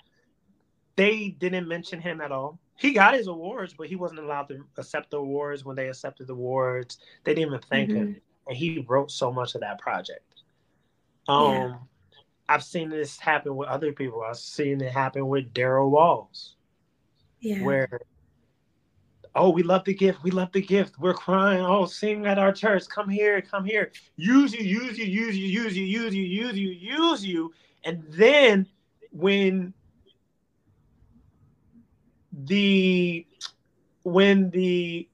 they 0.96 1.30
didn't 1.30 1.68
mention 1.68 2.00
him 2.00 2.22
at 2.22 2.32
all. 2.32 2.60
He 2.78 2.92
got 2.92 3.14
his 3.14 3.28
awards, 3.28 3.74
but 3.74 3.88
he 3.88 3.96
wasn't 3.96 4.20
allowed 4.20 4.50
to 4.50 4.66
accept 4.78 5.12
the 5.12 5.18
awards 5.18 5.64
when 5.64 5.76
they 5.76 5.88
accepted 5.88 6.28
the 6.28 6.34
awards. 6.34 7.00
They 7.24 7.34
didn't 7.34 7.48
even 7.48 7.62
thank 7.70 7.90
him. 7.90 8.08
Mm-hmm. 8.08 8.48
And 8.48 8.58
he 8.58 8.86
wrote 8.88 9.12
so 9.12 9.32
much 9.32 9.56
of 9.56 9.62
that 9.62 9.80
project. 9.80 10.42
Um 11.28 11.52
Yeah. 11.52 11.76
I've 12.48 12.64
seen 12.64 12.90
this 12.90 13.18
happen 13.20 13.56
with 13.56 13.70
other 13.70 13.92
people. 13.92 14.22
I've 14.22 14.38
seen 14.38 14.80
it 14.82 14.92
happen 14.92 15.28
with 15.28 15.52
Daryl 15.54 15.90
Walls. 15.90 16.56
Yeah. 17.42 17.62
where 17.64 18.00
oh 19.36 19.50
we 19.52 19.62
love 19.62 19.84
the 19.84 19.94
gift 19.94 20.24
we 20.24 20.32
love 20.32 20.52
the 20.52 20.62
gift 20.62 20.98
we're 20.98 21.14
crying 21.14 21.62
oh 21.62 21.86
sing 21.86 22.26
at 22.26 22.40
our 22.40 22.52
church 22.52 22.88
come 22.88 23.08
here 23.08 23.42
come 23.42 23.64
here 23.66 23.92
use 24.16 24.54
you 24.54 24.64
use 24.64 24.98
you 24.98 25.06
use 25.06 25.38
you 25.38 25.46
use 25.46 25.78
you 25.78 25.84
use 25.84 26.16
you 26.16 26.24
use 26.24 26.56
you 26.56 26.70
use 26.70 27.26
you 27.26 27.54
and 27.84 28.04
then 28.10 28.66
when 29.12 29.74
the 32.44 33.26
when 34.04 34.50
the 34.52 35.08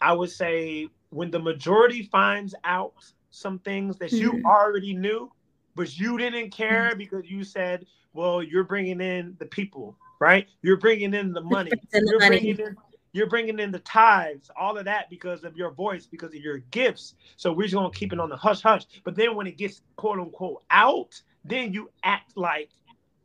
i 0.00 0.12
would 0.12 0.30
say 0.30 0.88
when 1.10 1.30
the 1.30 1.38
majority 1.38 2.02
finds 2.04 2.54
out 2.64 2.94
some 3.30 3.58
things 3.60 3.96
that 3.98 4.12
you 4.12 4.32
Mhm. 4.34 4.44
already 4.44 4.94
knew 4.94 5.30
but 5.74 5.98
you 5.98 6.16
didn't 6.16 6.50
care 6.50 6.94
because 6.94 7.28
you 7.28 7.42
said 7.42 7.84
well 8.12 8.42
you're 8.42 8.64
bringing 8.64 9.00
in 9.00 9.34
the 9.38 9.46
people 9.46 9.96
right? 10.20 10.48
You're 10.62 10.78
bringing 10.78 11.12
in 11.12 11.32
the 11.32 11.40
money. 11.40 11.70
and 11.92 12.06
the 12.06 12.10
you're 12.12 12.20
money. 12.20 12.40
bringing 12.40 12.58
in 12.60 12.76
you're 13.12 13.28
bringing 13.28 13.58
in 13.58 13.70
the 13.70 13.80
tithes 13.80 14.50
all 14.58 14.78
of 14.78 14.84
that 14.86 15.10
because 15.10 15.44
of 15.44 15.56
your 15.56 15.70
voice 15.72 16.06
because 16.06 16.30
of 16.30 16.40
your 16.40 16.58
gifts. 16.70 17.14
So 17.36 17.52
we're 17.52 17.64
just 17.64 17.74
going 17.74 17.90
to 17.90 17.98
keep 17.98 18.12
it 18.12 18.18
on 18.20 18.28
the 18.30 18.36
hush 18.36 18.62
hush 18.62 18.84
but 19.04 19.16
then 19.16 19.34
when 19.34 19.46
it 19.46 19.56
gets 19.58 19.82
quote 19.96 20.18
unquote 20.20 20.62
out 20.70 21.20
then 21.44 21.72
you 21.72 21.90
act 22.04 22.36
like 22.36 22.70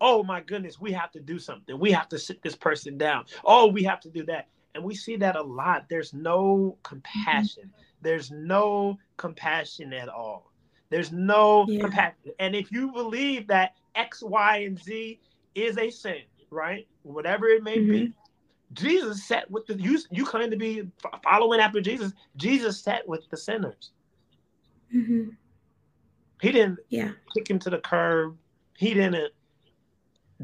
oh 0.01 0.23
my 0.23 0.41
goodness 0.41 0.79
we 0.79 0.91
have 0.91 1.11
to 1.11 1.19
do 1.19 1.39
something. 1.39 1.77
We 1.79 1.91
have 1.91 2.09
to 2.09 2.19
sit 2.19 2.41
this 2.41 2.55
person 2.55 2.97
down. 2.97 3.25
Oh 3.45 3.67
we 3.67 3.83
have 3.83 3.99
to 4.01 4.09
do 4.09 4.23
that. 4.25 4.47
And 4.75 4.83
we 4.83 4.95
see 4.95 5.15
that 5.17 5.35
a 5.35 5.41
lot. 5.41 5.85
There's 5.89 6.13
no 6.13 6.77
compassion. 6.83 7.71
There's 8.01 8.31
no 8.31 8.97
compassion 9.17 9.93
at 9.93 10.09
all. 10.09 10.51
There's 10.89 11.11
no 11.11 11.65
Yeah. 11.67 11.81
compassion. 11.81 12.31
And 12.39 12.55
if 12.55 12.71
you 12.71 12.91
believe 12.91 13.47
that 13.47 13.73
x 13.95 14.21
y 14.23 14.57
and 14.57 14.79
z 14.79 15.19
is 15.55 15.77
a 15.77 15.89
sin 15.89 16.21
right? 16.51 16.87
Whatever 17.03 17.47
it 17.47 17.63
may 17.63 17.79
be 17.79 18.13
jesus 18.73 19.23
sat 19.27 19.49
with 19.49 19.65
the 19.65 19.73
you 19.81 19.99
you 20.11 20.23
claim 20.25 20.51
to 20.51 20.57
be 20.57 20.83
following 21.23 21.59
after 21.59 21.81
jesus. 21.81 22.13
Jesus 22.37 22.79
sat 22.81 23.07
with 23.07 23.27
the 23.29 23.37
sinners. 23.37 23.91
Hmm 24.91 25.29
he 26.41 26.51
didn't 26.51 26.79
Yeah. 26.89 27.11
kick 27.33 27.49
him 27.49 27.59
to 27.59 27.69
the 27.69 27.79
curb. 27.79 28.37
He 28.77 28.93
didn't 28.93 29.33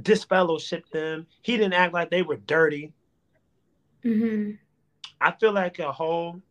disfellowship 0.01 0.89
them 0.91 1.25
he 1.41 1.55
didn't 1.57 1.73
act 1.73 1.93
like 1.93 2.09
they 2.09 2.21
were 2.21 2.35
dirty 2.37 2.93
hmm 4.03 4.51
I 5.21 5.31
feel 5.31 5.53
like 5.53 5.79
a 5.79 5.91
whole 5.91 6.41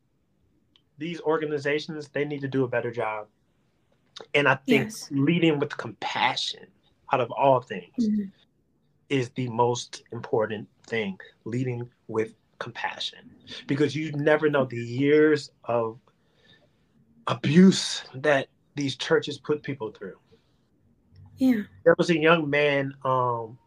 these 0.98 1.20
organizations 1.20 2.08
they 2.08 2.24
need 2.24 2.40
to 2.40 2.48
do 2.48 2.64
a 2.64 2.68
better 2.68 2.90
job. 2.90 3.26
And 4.34 4.48
I 4.48 4.54
think 4.54 4.84
Yes. 4.88 5.08
leading 5.10 5.58
with 5.58 5.76
compassion 5.76 6.66
out 7.12 7.20
of 7.20 7.30
all 7.32 7.60
things 7.60 8.08
Mhm. 8.08 8.32
is 9.08 9.30
the 9.30 9.48
most 9.48 10.02
important 10.12 10.68
thing. 10.86 11.18
Leading 11.44 11.90
with 12.08 12.34
compassion. 12.58 13.30
Because 13.66 13.94
you 13.94 14.12
never 14.12 14.48
know 14.48 14.64
the 14.64 14.76
years 14.76 15.50
of 15.64 15.98
abuse 17.26 18.04
that 18.14 18.48
these 18.76 18.96
churches 18.96 19.38
put 19.38 19.62
people 19.62 19.90
through. 19.90 20.18
Yeah. 21.36 21.62
There 21.84 21.94
was 21.98 22.10
a 22.10 22.18
young 22.18 22.48
man 22.48 22.94
um 23.04 23.58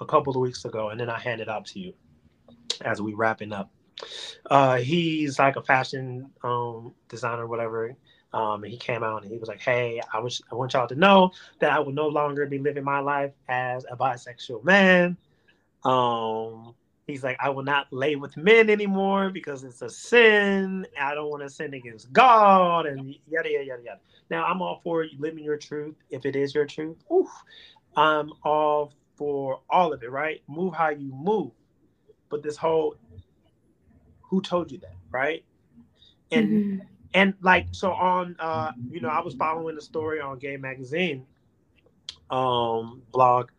a 0.00 0.06
couple 0.06 0.32
of 0.32 0.40
weeks 0.40 0.64
ago, 0.64 0.90
and 0.90 1.00
then 1.00 1.08
I 1.08 1.18
hand 1.18 1.40
it 1.40 1.48
out 1.48 1.66
to 1.66 1.78
you 1.78 1.94
as 2.84 3.00
we 3.00 3.14
wrapping 3.14 3.52
up. 3.52 3.70
Uh, 4.50 4.76
he's 4.78 5.38
like 5.38 5.56
a 5.56 5.62
fashion 5.62 6.30
um, 6.42 6.92
designer, 7.08 7.46
whatever. 7.46 7.94
Um, 8.32 8.64
and 8.64 8.72
he 8.72 8.78
came 8.78 9.04
out 9.04 9.22
and 9.22 9.30
he 9.30 9.38
was 9.38 9.48
like, 9.48 9.60
"Hey, 9.60 10.00
I 10.12 10.18
wish 10.18 10.40
I 10.50 10.54
want 10.54 10.72
y'all 10.72 10.88
to 10.88 10.94
know 10.94 11.32
that 11.60 11.70
I 11.70 11.78
will 11.78 11.92
no 11.92 12.08
longer 12.08 12.46
be 12.46 12.58
living 12.58 12.84
my 12.84 12.98
life 12.98 13.32
as 13.48 13.84
a 13.90 13.96
bisexual 13.96 14.64
man. 14.64 15.16
Um, 15.84 16.74
he's 17.12 17.24
like, 17.24 17.38
I 17.40 17.50
will 17.50 17.64
not 17.64 17.88
lay 17.92 18.16
with 18.16 18.36
men 18.36 18.70
anymore 18.70 19.30
because 19.30 19.64
it's 19.64 19.82
a 19.82 19.90
sin. 19.90 20.86
I 21.00 21.14
don't 21.14 21.30
want 21.30 21.44
to 21.44 21.50
sin 21.50 21.74
against 21.74 22.12
God 22.12 22.86
and 22.86 23.14
yada 23.28 23.50
yada 23.52 23.66
yada 23.66 23.82
yada. 23.84 24.00
Now 24.30 24.46
I'm 24.46 24.62
all 24.62 24.80
for 24.84 25.06
living 25.18 25.44
your 25.44 25.58
truth 25.58 25.96
if 26.10 26.26
it 26.26 26.36
is 26.36 26.54
your 26.54 26.66
truth. 26.66 26.98
Oof. 27.12 27.30
I'm 27.96 28.32
all 28.44 28.94
for 29.16 29.62
all 29.70 29.92
of 29.94 30.02
it, 30.04 30.10
right? 30.12 30.42
Move 30.48 30.74
how 30.74 30.90
you 30.90 31.12
move. 31.14 31.52
But 32.30 32.42
this 32.42 32.56
whole 32.56 32.96
who 34.22 34.42
told 34.42 34.72
you 34.72 34.78
that, 34.80 34.96
right? 35.12 35.44
And 36.32 36.52
Mhm. 36.52 36.80
and 37.14 37.34
like 37.42 37.68
so 37.72 37.92
on 37.92 38.36
uh 38.38 38.72
you 38.90 39.00
know 39.00 39.08
i 39.08 39.20
was 39.20 39.34
following 39.34 39.74
the 39.74 39.82
story 39.82 40.20
on 40.20 40.38
gay 40.38 40.56
magazine 40.56 41.26
um 42.30 43.02
blog 43.12 43.50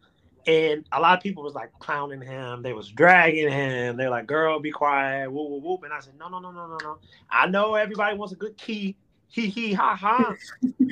and 0.47 0.85
a 0.91 0.99
lot 0.99 1.17
of 1.17 1.23
people 1.23 1.43
was 1.43 1.53
like 1.53 1.71
clowning 1.79 2.21
him. 2.21 2.61
They 2.61 2.73
was 2.73 2.89
dragging 2.89 3.49
him. 3.51 3.97
They're 3.97 4.09
like 4.09 4.27
girl 4.27 4.59
be 4.59 4.71
quiet. 4.71 5.31
Whoop 5.31 5.49
whoop 5.49 5.63
whoop. 5.63 5.83
And 5.83 5.93
i 5.93 5.99
said 5.99 6.15
no 6.17 6.27
no 6.29 6.39
no 6.39 6.51
no 6.51 6.67
no 6.67 6.77
no. 6.81 6.97
I 7.29 7.47
know 7.47 7.75
everybody 7.75 8.17
wants 8.17 8.33
a 8.33 8.37
good 8.37 8.57
key. 8.57 8.97
He 9.29 9.47
he 9.47 9.73
ha 9.73 9.95
ha. 9.95 10.35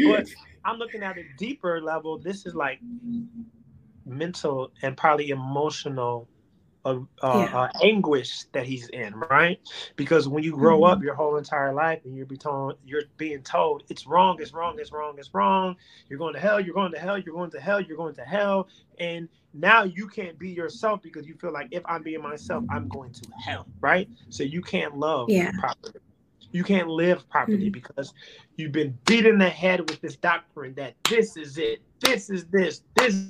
But 0.04 0.28
i'm 0.66 0.78
looking 0.78 1.04
at 1.04 1.18
a 1.18 1.24
deeper 1.38 1.82
level. 1.82 2.18
This 2.20 2.46
is 2.46 2.56
like 2.56 2.82
mental 4.06 4.72
and 4.82 4.98
probably 4.98 5.30
emotional 5.30 6.30
uh, 6.84 6.98
uh, 7.22 7.48
Yeah. 7.52 7.56
uh, 7.56 7.70
anguish 7.84 8.46
that 8.54 8.66
he's 8.66 8.88
in, 8.90 9.14
right? 9.16 9.60
Because 9.96 10.28
when 10.28 10.44
you 10.44 10.52
grow 10.54 10.84
up 10.84 11.04
your 11.04 11.14
whole 11.14 11.38
entire 11.38 11.74
life 11.74 12.02
and 12.06 12.16
you're 12.16 12.26
be 12.26 12.38
told 12.38 12.78
you're 12.84 13.04
being 13.18 13.44
told 13.44 13.84
it's 13.90 14.08
wrong, 14.08 14.38
it's 14.40 14.54
wrong, 14.54 14.78
it's 14.80 14.92
wrong, 14.92 15.16
it's 15.20 15.34
wrong. 15.34 15.76
You're 16.10 16.18
going 16.18 16.34
to 16.34 16.40
hell, 16.40 16.60
you're 16.60 16.74
going 16.74 16.92
to 16.94 17.00
hell, 17.00 17.20
you're 17.20 17.36
going 17.36 17.52
to 17.52 17.60
hell, 17.60 17.80
you're 17.82 17.98
going 17.98 18.16
to 18.16 18.24
hell, 18.24 18.68
and 19.00 19.30
now 19.54 19.84
you 19.84 20.08
can't 20.08 20.38
be 20.40 20.50
yourself 20.50 21.02
because 21.02 21.28
you 21.28 21.36
feel 21.36 21.52
like 21.52 21.68
if 21.72 21.84
I'm 21.86 22.04
being 22.04 22.22
myself, 22.22 22.64
I'm 22.70 22.88
going 22.88 23.12
to 23.12 23.28
hell, 23.46 23.68
right? 23.82 24.10
So 24.30 24.44
you 24.44 24.62
can't 24.62 24.98
love 24.98 25.30
Yeah. 25.30 25.52
properly. 25.60 25.94
You 26.52 26.64
can't 26.64 26.90
live 26.90 27.28
properly 27.30 27.70
Mhm. 27.70 27.74
because 27.74 28.14
you've 28.58 28.72
been 28.72 28.98
beat 29.06 29.26
in 29.26 29.38
the 29.38 29.50
head 29.50 29.90
with 29.90 30.02
this 30.02 30.16
doctrine 30.18 30.74
that 30.76 30.96
this 31.10 31.38
is 31.38 31.58
it, 31.58 31.82
this 32.02 32.30
is 32.30 32.46
this, 32.48 32.84
this, 32.96 33.26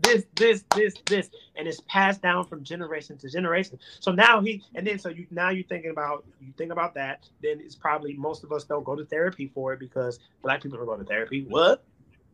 this, 0.00 0.26
this, 0.34 0.64
this, 0.74 0.94
this, 1.06 1.30
and 1.56 1.66
it's 1.66 1.80
passed 1.88 2.22
down 2.22 2.44
from 2.46 2.62
generation 2.62 3.16
to 3.18 3.28
generation. 3.30 3.78
So 4.00 4.12
now 4.12 4.40
he, 4.40 4.62
and 4.74 4.86
then 4.86 4.98
so 4.98 5.08
you 5.08 5.26
now 5.30 5.50
you're 5.50 5.64
thinking 5.64 5.90
about 5.90 6.24
you 6.40 6.52
think 6.58 6.70
about 6.72 6.94
that. 6.94 7.28
Then 7.42 7.60
it's 7.60 7.74
probably 7.74 8.14
most 8.14 8.44
of 8.44 8.52
us 8.52 8.64
don't 8.64 8.84
go 8.84 8.94
to 8.94 9.04
therapy 9.04 9.48
for 9.54 9.72
it 9.72 9.80
because 9.80 10.18
black 10.42 10.62
people 10.62 10.78
don't 10.78 10.86
go 10.86 10.96
to 10.96 11.04
therapy. 11.04 11.44
What? 11.48 11.84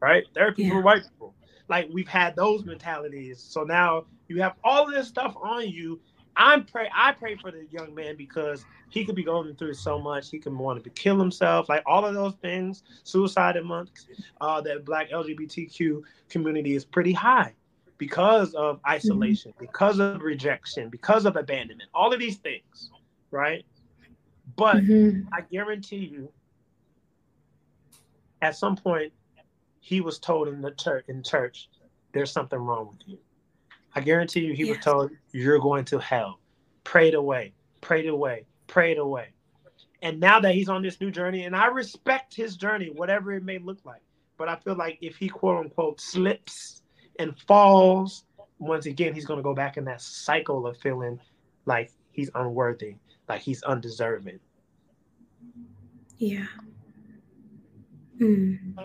Right? 0.00 0.24
Therapy 0.34 0.68
for 0.68 0.80
white 0.82 1.02
people. 1.02 1.34
Like 1.68 1.88
we've 1.92 2.08
had 2.08 2.36
those 2.36 2.64
mentalities. 2.64 3.40
So 3.40 3.64
now 3.64 4.04
you 4.28 4.40
have 4.42 4.54
all 4.64 4.86
of 4.86 4.92
this 4.94 5.08
stuff 5.08 5.34
on 5.40 5.68
you. 5.68 6.00
I'm 6.36 6.64
pray 6.64 6.88
I 6.94 7.12
pray 7.12 7.36
for 7.36 7.50
the 7.50 7.66
young 7.70 7.94
man 7.94 8.16
because 8.16 8.64
he 8.88 9.04
could 9.04 9.14
be 9.14 9.22
going 9.22 9.54
through 9.54 9.74
so 9.74 9.98
much. 9.98 10.30
He 10.30 10.38
could 10.38 10.54
want 10.54 10.82
to 10.82 10.90
kill 10.90 11.18
himself, 11.18 11.68
like 11.68 11.82
all 11.86 12.04
of 12.06 12.14
those 12.14 12.34
things. 12.36 12.82
Suicide 13.04 13.56
amongst 13.56 14.08
uh, 14.40 14.60
that 14.62 14.84
black 14.84 15.10
LGBTQ 15.10 16.02
community 16.30 16.74
is 16.74 16.84
pretty 16.84 17.12
high 17.12 17.54
because 17.98 18.54
of 18.54 18.80
isolation, 18.88 19.52
because 19.60 19.98
of 19.98 20.22
rejection, 20.22 20.88
because 20.88 21.26
of 21.26 21.36
abandonment, 21.36 21.90
all 21.94 22.12
of 22.12 22.18
these 22.18 22.38
things, 22.38 22.90
right? 23.30 23.64
But 24.56 24.82
Mhm. 24.82 25.26
I 25.32 25.42
guarantee 25.42 26.04
you, 26.06 26.32
at 28.40 28.56
some 28.56 28.74
point, 28.76 29.12
he 29.82 30.00
was 30.00 30.18
told 30.18 30.48
in 30.48 30.62
the 30.62 30.70
church 30.70 31.04
in 31.08 31.22
church, 31.22 31.68
there's 32.12 32.30
something 32.30 32.58
wrong 32.58 32.88
with 32.92 33.00
you. 33.06 33.18
I 33.94 34.00
guarantee 34.00 34.40
you, 34.40 34.54
he 34.54 34.64
was 34.64 34.78
told 34.78 35.10
you're 35.32 35.58
going 35.58 35.84
to 35.86 35.98
hell. 35.98 36.38
Prayed 36.84 37.14
away, 37.14 37.52
prayed 37.80 38.06
away, 38.06 38.46
prayed 38.68 38.98
away. 38.98 39.28
And 40.00 40.18
now 40.20 40.40
that 40.40 40.54
he's 40.54 40.68
on 40.68 40.82
this 40.82 41.00
new 41.00 41.10
journey, 41.10 41.44
and 41.44 41.54
I 41.54 41.66
respect 41.66 42.34
his 42.34 42.56
journey, 42.56 42.90
whatever 42.94 43.32
it 43.32 43.44
may 43.44 43.58
look 43.58 43.78
like, 43.84 44.02
but 44.38 44.48
I 44.48 44.56
feel 44.56 44.76
like 44.76 44.98
if 45.00 45.16
he 45.16 45.28
quote 45.28 45.64
unquote 45.64 46.00
slips 46.00 46.82
and 47.18 47.36
falls, 47.40 48.24
once 48.58 48.86
again, 48.86 49.14
he's 49.14 49.24
going 49.24 49.38
to 49.38 49.42
go 49.42 49.54
back 49.54 49.76
in 49.76 49.84
that 49.86 50.00
cycle 50.00 50.66
of 50.66 50.76
feeling 50.78 51.18
like 51.66 51.90
he's 52.12 52.30
unworthy, 52.36 52.94
like 53.28 53.40
he's 53.40 53.62
undeserving. 53.64 54.38
Yeah. 56.18 56.46
Mm. 58.20 58.76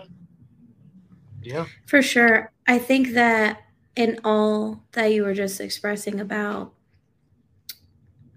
Yeah. 1.48 1.68
For 1.86 2.02
sure. 2.02 2.52
I 2.66 2.78
think 2.78 3.10
that 3.14 3.62
in 3.96 4.20
all 4.24 4.84
that 4.92 5.06
you 5.12 5.24
were 5.24 5.34
just 5.34 5.60
expressing 5.60 6.20
about 6.20 6.74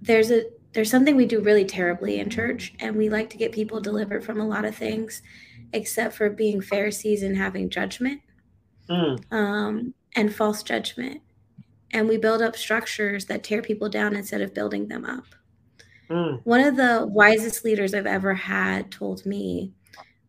there's 0.02 0.32
a 0.32 0.44
there's 0.74 0.90
something 0.90 1.16
we 1.16 1.26
do 1.26 1.42
really 1.42 1.66
terribly 1.66 2.20
in 2.20 2.30
church 2.30 2.74
and 2.80 2.96
we 2.96 3.10
like 3.10 3.30
to 3.30 3.38
get 3.38 3.52
people 3.52 3.82
delivered 3.82 4.24
from 4.24 4.40
a 4.40 4.48
lot 4.48 4.64
of 4.66 4.76
things 4.76 5.22
except 5.74 6.16
for 6.16 6.30
being 6.30 6.62
Pharisees 6.62 7.24
and 7.24 7.38
having 7.38 7.70
judgment 7.70 8.22
Mm, 8.90 9.24
um, 9.32 9.94
and 10.16 10.34
false 10.34 10.64
judgment. 10.64 11.22
And 11.92 12.08
we 12.10 12.18
build 12.18 12.42
up 12.42 12.56
structures 12.58 13.26
that 13.28 13.44
tear 13.44 13.62
people 13.62 13.90
down 13.90 14.16
instead 14.16 14.42
of 14.42 14.54
building 14.54 14.88
them 14.90 15.06
up. 15.06 15.26
mm, 16.10 16.44
One 16.44 16.62
of 16.62 16.76
the 16.76 17.06
wisest 17.08 17.64
leaders 17.64 17.94
I've 17.94 18.06
ever 18.08 18.34
had 18.34 18.92
told 18.92 19.26
me, 19.26 19.74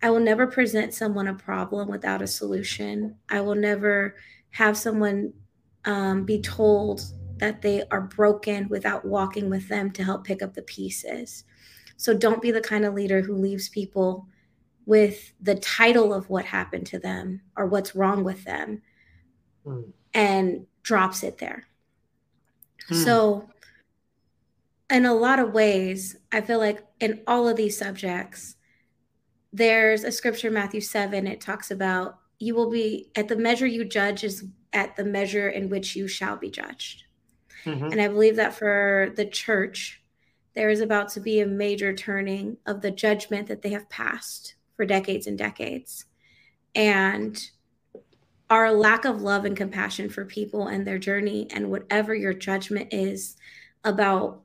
I 0.02 0.10
will 0.10 0.20
never 0.20 0.46
present 0.46 0.92
someone 0.92 1.28
a 1.28 1.34
problem 1.34 1.88
without 1.88 2.22
a 2.22 2.26
solution. 2.26 3.16
I 3.28 3.40
will 3.40 3.54
never 3.54 4.16
have 4.50 4.76
someone 4.76 5.32
um, 5.84 6.24
be 6.24 6.40
told 6.40 7.02
that 7.36 7.62
they 7.62 7.84
are 7.90 8.00
broken 8.00 8.68
without 8.68 9.04
walking 9.04 9.48
with 9.48 9.68
them 9.68 9.90
to 9.92 10.04
help 10.04 10.24
pick 10.24 10.42
up 10.42 10.54
the 10.54 10.62
pieces. 10.62 11.44
So 11.96 12.14
don't 12.14 12.42
be 12.42 12.50
the 12.50 12.60
kind 12.60 12.84
of 12.84 12.94
leader 12.94 13.22
who 13.22 13.36
leaves 13.36 13.68
people 13.68 14.26
with 14.86 15.32
the 15.40 15.54
title 15.54 16.12
of 16.12 16.28
what 16.28 16.44
happened 16.44 16.86
to 16.86 16.98
them 16.98 17.40
or 17.56 17.66
what's 17.66 17.94
wrong 17.94 18.24
with 18.24 18.44
them 18.44 18.82
mm, 19.64 19.92
and 20.12 20.66
drops 20.82 21.22
it 21.22 21.38
there. 21.38 21.64
Hmm. 22.88 22.94
So, 22.94 23.48
in 24.90 25.06
a 25.06 25.14
lot 25.14 25.38
of 25.38 25.52
ways, 25.52 26.16
I 26.32 26.40
feel 26.40 26.58
like 26.58 26.84
in 27.00 27.22
all 27.26 27.48
of 27.48 27.56
these 27.56 27.78
subjects, 27.78 28.56
there's 29.52 30.04
a 30.04 30.12
scripture, 30.12 30.50
Matthew 30.50 30.80
7, 30.80 31.26
it 31.26 31.40
talks 31.40 31.70
about 31.70 32.18
you 32.38 32.54
will 32.54 32.70
be 32.70 33.10
at 33.14 33.28
the 33.28 33.36
measure 33.36 33.66
you 33.66 33.84
judge 33.84 34.24
is 34.24 34.44
at 34.72 34.96
the 34.96 35.04
measure 35.04 35.48
in 35.48 35.68
which 35.68 35.94
you 35.94 36.08
shall 36.08 36.36
be 36.36 36.50
judged. 36.50 37.04
mhm, 37.66 37.92
And 37.92 38.00
I 38.00 38.08
believe 38.08 38.36
that 38.36 38.54
for 38.54 39.12
the 39.16 39.26
church, 39.26 40.02
there 40.54 40.70
is 40.70 40.80
about 40.80 41.08
to 41.10 41.20
be 41.20 41.40
a 41.40 41.46
major 41.46 41.94
turning 41.94 42.58
of 42.66 42.80
the 42.82 42.90
judgment 42.90 43.48
that 43.48 43.62
they 43.62 43.70
have 43.70 43.88
passed 43.88 44.54
for 44.76 44.84
decades 44.86 45.26
and 45.26 45.38
decades. 45.38 46.06
And 46.74 47.40
our 48.50 48.72
lack 48.72 49.04
of 49.04 49.22
love 49.22 49.44
and 49.44 49.56
compassion 49.56 50.08
for 50.10 50.24
people 50.24 50.66
and 50.68 50.86
their 50.86 50.98
journey, 50.98 51.48
and 51.50 51.70
whatever 51.70 52.14
your 52.14 52.34
judgment 52.34 52.92
is 52.92 53.36
about 53.84 54.41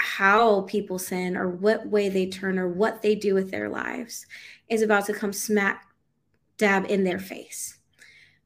how 0.00 0.62
people 0.62 0.98
sin 0.98 1.36
or 1.36 1.48
what 1.48 1.86
way 1.86 2.08
they 2.08 2.26
turn 2.26 2.58
or 2.58 2.68
what 2.68 3.02
they 3.02 3.14
do 3.14 3.34
with 3.34 3.50
their 3.50 3.68
lives, 3.68 4.26
is 4.68 4.82
about 4.82 5.06
to 5.06 5.12
come 5.12 5.32
smack 5.32 5.86
dab 6.56 6.86
in 6.88 7.04
their 7.04 7.18
face 7.18 7.78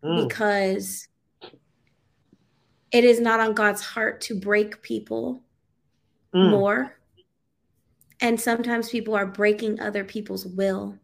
mm, 0.02 0.26
because 0.26 1.08
it 2.90 3.04
is 3.04 3.20
not 3.20 3.40
on 3.40 3.54
God's 3.54 3.82
heart 3.82 4.20
to 4.22 4.38
break 4.38 4.82
people 4.82 5.42
mm. 6.34 6.50
more. 6.50 6.96
And 8.20 8.40
sometimes 8.40 8.88
people 8.88 9.14
are 9.14 9.26
breaking 9.26 9.80
other 9.80 10.04
people's 10.04 10.46
will 10.46 10.98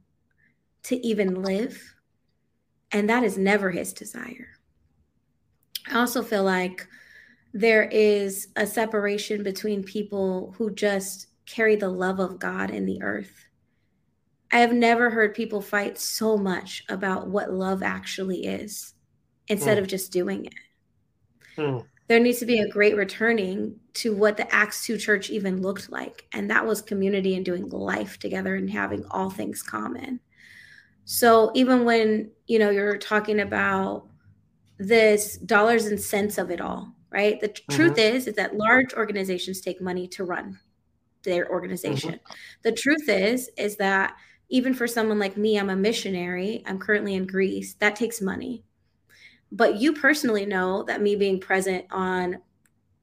to 0.85 0.97
even 1.07 1.43
live. 1.43 1.95
And 2.93 3.09
that 3.11 3.25
is 3.25 3.37
never 3.37 3.71
his 3.71 3.93
desire. 3.93 4.49
I 5.91 5.99
also 5.99 6.23
feel 6.23 6.45
like 6.45 6.87
there 7.53 7.85
is 7.85 8.49
a 8.57 8.67
separation 8.67 9.43
between 9.43 9.83
people 9.83 10.55
who 10.57 10.73
just 10.75 11.27
carry 11.47 11.77
the 11.77 11.89
love 11.89 12.21
of 12.21 12.39
God 12.39 12.71
in 12.71 12.87
the 12.87 13.03
earth. 13.03 13.47
I 14.53 14.59
have 14.61 14.73
never 14.73 15.11
heard 15.11 15.35
people 15.35 15.61
fight 15.61 15.99
so 15.99 16.37
much 16.37 16.85
about 16.89 17.29
what 17.29 17.53
love 17.53 17.83
actually 17.83 18.47
is 18.47 18.95
instead 19.49 19.79
Mm. 19.79 19.81
of 19.83 19.87
just 19.89 20.13
doing 20.13 20.47
it. 20.47 20.55
Mm. 21.57 21.85
There 22.09 22.21
needs 22.21 22.39
to 22.41 22.47
be 22.47 22.59
a 22.59 22.69
great 22.69 22.97
returning 22.97 23.79
to 23.95 24.15
what 24.15 24.37
the 24.37 24.53
Acts 24.53 24.85
2 24.85 24.97
church 24.97 25.31
even 25.31 25.63
looked 25.63 25.91
like. 25.91 26.27
And 26.33 26.51
that 26.51 26.67
was 26.67 26.83
community 26.83 27.37
and 27.37 27.45
doing 27.45 27.69
life 27.69 28.19
together 28.19 28.57
and 28.57 28.69
having 28.69 29.05
all 29.11 29.31
things 29.31 29.63
common. 29.63 30.19
So 31.05 31.53
even 31.55 31.85
when, 31.85 32.31
you 32.47 32.59
know, 32.59 32.71
you're 32.71 32.99
talking 32.99 33.41
about 33.41 34.09
this 34.79 35.37
dollars 35.39 35.87
and 35.87 36.01
cents 36.01 36.39
of 36.39 36.51
it 36.51 36.61
all, 36.61 36.95
right? 37.11 37.41
The 37.41 37.49
tr- 37.49 37.63
truth 37.71 37.93
mm-hmm. 37.97 38.17
is 38.17 38.27
is 38.27 38.35
that 38.37 38.57
large 38.57 38.95
organizations 38.95 39.61
take 39.61 39.81
money 39.81 40.07
to 40.09 40.25
run 40.25 40.59
their 41.23 41.51
organization. 41.51 42.13
Mm-hmm. 42.13 42.33
The 42.63 42.73
truth 42.73 43.09
is 43.09 43.51
is 43.57 43.77
that 43.77 44.17
even 44.49 44.75
for 44.75 44.87
someone 44.87 45.19
like 45.19 45.37
me, 45.37 45.59
I'm 45.59 45.71
a 45.71 45.77
missionary, 45.77 46.63
I'm 46.67 46.79
currently 46.79 47.15
in 47.15 47.27
Greece, 47.27 47.75
that 47.75 47.97
takes 47.97 48.21
money. 48.21 48.65
But 49.53 49.81
you 49.81 49.93
personally 49.93 50.45
know 50.45 50.83
that 50.85 51.03
me 51.03 51.17
being 51.17 51.41
present 51.41 51.87
on 51.91 52.39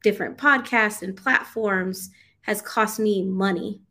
different 0.03 0.37
podcasts 0.37 1.01
and 1.01 1.15
platforms 1.15 2.09
has 2.41 2.61
cost 2.61 2.99
me 2.99 3.23
money. 3.23 3.81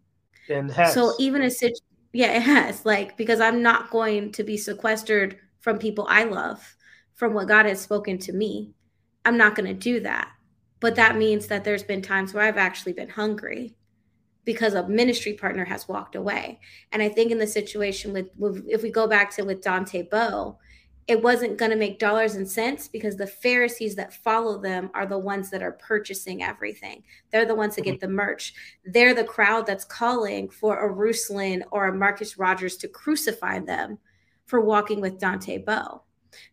And 0.48 0.70
has. 0.70 0.94
So 0.94 1.14
even 1.18 1.42
a 1.42 1.50
situ- 1.50 1.74
yeah, 2.12 2.36
it 2.36 2.42
has 2.42 2.84
like 2.86 3.16
because 3.16 3.40
I'm 3.40 3.62
not 3.62 3.90
going 3.90 4.32
to 4.32 4.44
be 4.44 4.56
sequestered 4.56 5.38
from 5.60 5.78
people 5.78 6.06
I 6.08 6.24
love, 6.24 6.76
from 7.14 7.34
what 7.34 7.48
God 7.48 7.66
has 7.66 7.80
spoken 7.80 8.18
to 8.18 8.32
me. 8.32 8.72
I'm 9.26 9.36
not 9.36 9.56
going 9.56 9.66
to 9.66 9.74
do 9.74 10.00
that. 10.00 10.30
But 10.80 10.94
that 10.96 11.16
means 11.16 11.48
that 11.48 11.64
there's 11.64 11.82
been 11.82 12.00
times 12.00 12.32
where 12.32 12.44
I've 12.44 12.56
actually 12.56 12.92
been 12.92 13.08
hungry 13.08 13.74
because 14.44 14.74
a 14.74 14.88
ministry 14.88 15.32
partner 15.32 15.64
has 15.64 15.88
walked 15.88 16.14
away. 16.14 16.60
And 16.92 17.02
I 17.02 17.08
think 17.08 17.32
in 17.32 17.38
the 17.38 17.46
situation 17.46 18.12
with, 18.12 18.28
with 18.38 18.64
if 18.68 18.82
we 18.82 18.90
go 18.90 19.08
back 19.08 19.34
to 19.34 19.42
with 19.42 19.62
Dante 19.62 20.02
Bowe, 20.02 20.58
it 21.08 21.22
wasn't 21.22 21.56
going 21.56 21.70
to 21.70 21.76
make 21.76 21.98
dollars 21.98 22.34
and 22.34 22.48
cents 22.48 22.88
because 22.88 23.16
the 23.16 23.26
Pharisees 23.26 23.94
that 23.96 24.12
follow 24.12 24.58
them 24.60 24.90
are 24.94 25.06
the 25.06 25.18
ones 25.18 25.50
that 25.50 25.62
are 25.62 25.72
purchasing 25.72 26.42
everything. 26.42 27.02
They're 27.30 27.46
the 27.46 27.54
ones 27.54 27.76
that 27.76 27.82
get 27.82 27.96
mm-hmm. 27.96 28.06
the 28.06 28.12
merch. 28.12 28.54
They're 28.84 29.14
the 29.14 29.24
crowd 29.24 29.66
that's 29.66 29.84
calling 29.84 30.48
for 30.48 30.78
a 30.78 30.92
Ruslan 30.92 31.62
or 31.70 31.88
a 31.88 31.94
Marcus 31.94 32.38
Rogers 32.38 32.76
to 32.78 32.88
crucify 32.88 33.60
them 33.60 33.98
for 34.46 34.60
walking 34.60 35.00
with 35.00 35.18
Dante 35.18 35.58
Bowe. 35.58 36.02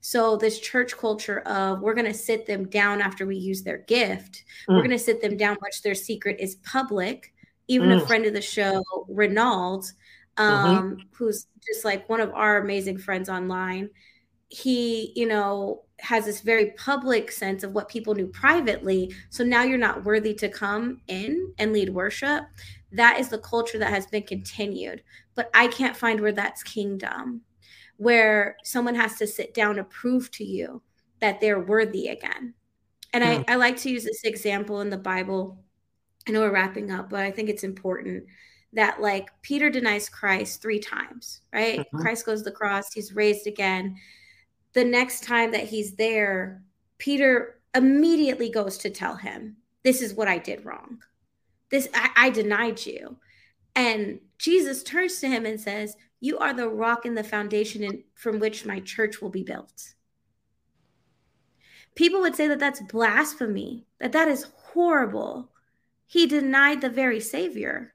So 0.01 0.37
this 0.37 0.59
church 0.59 0.97
culture 0.97 1.39
of 1.41 1.81
we're 1.81 1.93
going 1.93 2.11
to 2.11 2.13
sit 2.13 2.45
them 2.45 2.67
down 2.67 3.01
after 3.01 3.25
we 3.25 3.35
use 3.35 3.63
their 3.63 3.79
gift. 3.79 4.43
We're 4.67 4.75
Mm. 4.75 4.83
going 4.87 4.89
to 4.91 4.99
sit 4.99 5.21
them 5.21 5.37
down 5.37 5.57
once 5.61 5.81
their 5.81 5.95
secret 5.95 6.37
is 6.39 6.55
public. 6.57 7.33
Even 7.67 7.91
a 7.91 7.95
Mm. 7.95 8.07
friend 8.07 8.25
of 8.25 8.33
the 8.33 8.41
show, 8.41 8.83
Renaud, 9.07 9.83
um, 10.37 11.05
who's 11.11 11.47
just 11.65 11.85
like 11.85 12.09
one 12.09 12.19
of 12.19 12.31
our 12.33 12.57
amazing 12.57 12.97
friends 12.97 13.29
online, 13.29 13.89
he, 14.49 15.13
you 15.15 15.27
know, 15.27 15.83
has 15.99 16.25
this 16.25 16.41
very 16.41 16.71
public 16.71 17.31
sense 17.31 17.63
of 17.63 17.71
what 17.71 17.87
people 17.87 18.13
knew 18.13 18.27
privately. 18.27 19.13
So 19.29 19.43
now 19.43 19.63
you're 19.63 19.77
not 19.77 20.03
worthy 20.03 20.33
to 20.35 20.49
come 20.49 21.01
in 21.07 21.53
and 21.57 21.71
lead 21.71 21.89
worship. 21.89 22.43
That 22.91 23.19
is 23.19 23.29
the 23.29 23.37
culture 23.39 23.79
that 23.79 23.89
has 23.89 24.05
been 24.07 24.23
continued. 24.23 25.01
But 25.35 25.49
I 25.53 25.67
can't 25.67 25.95
find 25.95 26.19
where 26.19 26.33
that's 26.33 26.61
kingdom, 26.61 27.41
where 27.97 28.57
someone 28.63 28.95
has 28.95 29.17
to 29.17 29.27
sit 29.27 29.53
down 29.53 29.75
to 29.75 29.83
prove 29.83 30.31
to 30.31 30.43
you 30.43 30.81
that 31.19 31.39
they're 31.39 31.61
worthy 31.61 32.07
again. 32.07 32.53
And 33.13 33.23
I, 33.23 33.37
Hmm. 33.37 33.43
I 33.47 33.55
like 33.55 33.77
to 33.77 33.89
use 33.89 34.03
this 34.03 34.23
example 34.23 34.81
in 34.81 34.89
the 34.89 34.97
Bible. 34.97 35.63
I 36.27 36.31
know 36.31 36.41
we're 36.41 36.51
wrapping 36.51 36.91
up, 36.91 37.09
but 37.09 37.21
I 37.21 37.31
think 37.31 37.49
it's 37.49 37.63
important 37.63 38.25
that 38.73 39.01
like 39.01 39.29
Peter 39.43 39.69
denies 39.69 40.09
Christ 40.09 40.61
three 40.61 40.79
times, 40.79 41.41
right? 41.53 41.85
Mhm. 41.93 42.01
Christ 42.01 42.25
goes 42.25 42.39
to 42.39 42.45
the 42.45 42.55
cross, 42.55 42.91
he's 42.93 43.13
raised 43.13 43.45
again. 43.45 43.97
The 44.73 44.83
next 44.83 45.23
time 45.23 45.51
that 45.51 45.65
he's 45.65 45.95
there, 45.95 46.63
Peter 46.97 47.61
immediately 47.75 48.49
goes 48.49 48.77
to 48.79 48.89
tell 48.89 49.15
him, 49.15 49.57
This 49.83 50.01
is 50.01 50.13
what 50.13 50.27
I 50.27 50.37
did 50.37 50.65
wrong. 50.65 51.03
This 51.69 51.89
I, 51.93 52.09
I 52.15 52.29
denied 52.29 52.85
you. 52.85 53.17
And 53.75 54.19
Jesus 54.37 54.81
turns 54.81 55.19
to 55.19 55.27
him 55.27 55.45
and 55.45 55.59
says, 55.59 55.95
You 56.23 56.37
are 56.37 56.53
the 56.53 56.69
rock 56.69 57.03
and 57.03 57.17
the 57.17 57.23
foundation 57.23 57.83
in, 57.83 58.05
from 58.15 58.39
which 58.39 58.65
my 58.65 58.79
church 58.79 59.21
will 59.21 59.29
be 59.29 59.43
built. 59.43 59.93
People 61.95 62.21
would 62.21 62.33
say 62.33 62.47
that 62.47 62.59
that's 62.59 62.79
blasphemy, 62.79 63.87
that 63.99 64.13
that 64.13 64.29
is 64.29 64.47
horrible. 64.55 65.51
He 66.05 66.25
denied 66.25 66.79
the 66.79 66.87
very 66.87 67.19
Savior. 67.19 67.93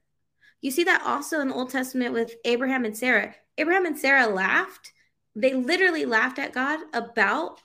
You 0.60 0.70
see 0.70 0.84
that 0.84 1.00
also 1.06 1.40
in 1.40 1.48
the 1.48 1.54
Old 1.54 1.70
Testament 1.70 2.12
with 2.12 2.34
Abraham 2.44 2.84
and 2.84 2.94
Sarah. 2.94 3.34
Abraham 3.56 3.86
and 3.86 3.98
Sarah 3.98 4.26
laughed. 4.26 4.92
They 5.34 5.54
literally 5.54 6.04
laughed 6.04 6.38
at 6.38 6.52
God 6.52 6.80
about, 6.92 7.62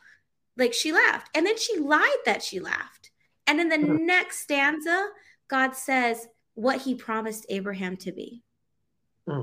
like, 0.56 0.74
she 0.74 0.94
laughed. 0.94 1.30
And 1.36 1.46
then 1.46 1.58
she 1.58 1.78
lied 1.78 2.24
that 2.24 2.42
she 2.42 2.62
laughed. 2.62 3.12
And 3.46 3.60
in 3.60 3.68
the 3.68 3.76
Hmm. 3.76 4.06
next 4.06 4.40
stanza, 4.40 5.10
God 5.50 5.76
says 5.76 6.26
what 6.54 6.84
he 6.84 6.96
promised 6.96 7.46
Abraham 7.50 7.98
to 7.98 8.14
be. 8.14 8.44
Hmm. 9.28 9.42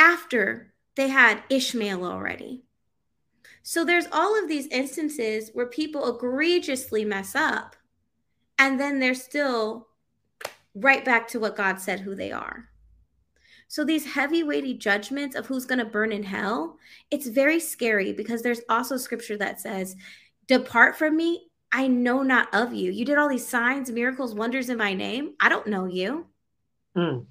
After 0.00 0.72
they 0.96 1.08
had 1.08 1.42
Ishmael 1.50 2.04
already. 2.04 2.64
So 3.62 3.84
there's 3.84 4.06
all 4.10 4.36
of 4.42 4.48
these 4.48 4.66
instances 4.68 5.50
where 5.52 5.66
people 5.66 6.08
egregiously 6.08 7.04
mess 7.04 7.34
up 7.34 7.76
and 8.58 8.80
then 8.80 8.98
they're 8.98 9.14
still 9.14 9.88
right 10.74 11.04
back 11.04 11.28
to 11.28 11.38
what 11.38 11.56
God 11.56 11.78
said 11.78 12.00
who 12.00 12.14
they 12.14 12.32
are. 12.32 12.70
So 13.68 13.84
these 13.84 14.14
heavy 14.14 14.42
weighty 14.42 14.74
judgments 14.74 15.36
of 15.36 15.46
who's 15.46 15.66
going 15.66 15.78
to 15.78 15.84
burn 15.84 16.12
in 16.12 16.22
hell, 16.22 16.78
it's 17.10 17.26
very 17.26 17.60
scary 17.60 18.12
because 18.12 18.42
there's 18.42 18.62
also 18.68 18.96
scripture 18.96 19.36
that 19.36 19.60
says, 19.60 19.96
"Depart 20.48 20.96
from 20.96 21.16
me, 21.16 21.50
I 21.70 21.86
know 21.86 22.22
not 22.22 22.52
of 22.52 22.72
you. 22.72 22.90
You 22.90 23.04
did 23.04 23.18
all 23.18 23.28
these 23.28 23.46
signs, 23.46 23.90
miracles, 23.90 24.34
wonders 24.34 24.70
in 24.70 24.78
my 24.78 24.94
name. 24.94 25.34
I 25.40 25.48
don't 25.48 25.68
know 25.68 25.84
you." 25.84 26.26
Mm. 26.96 27.26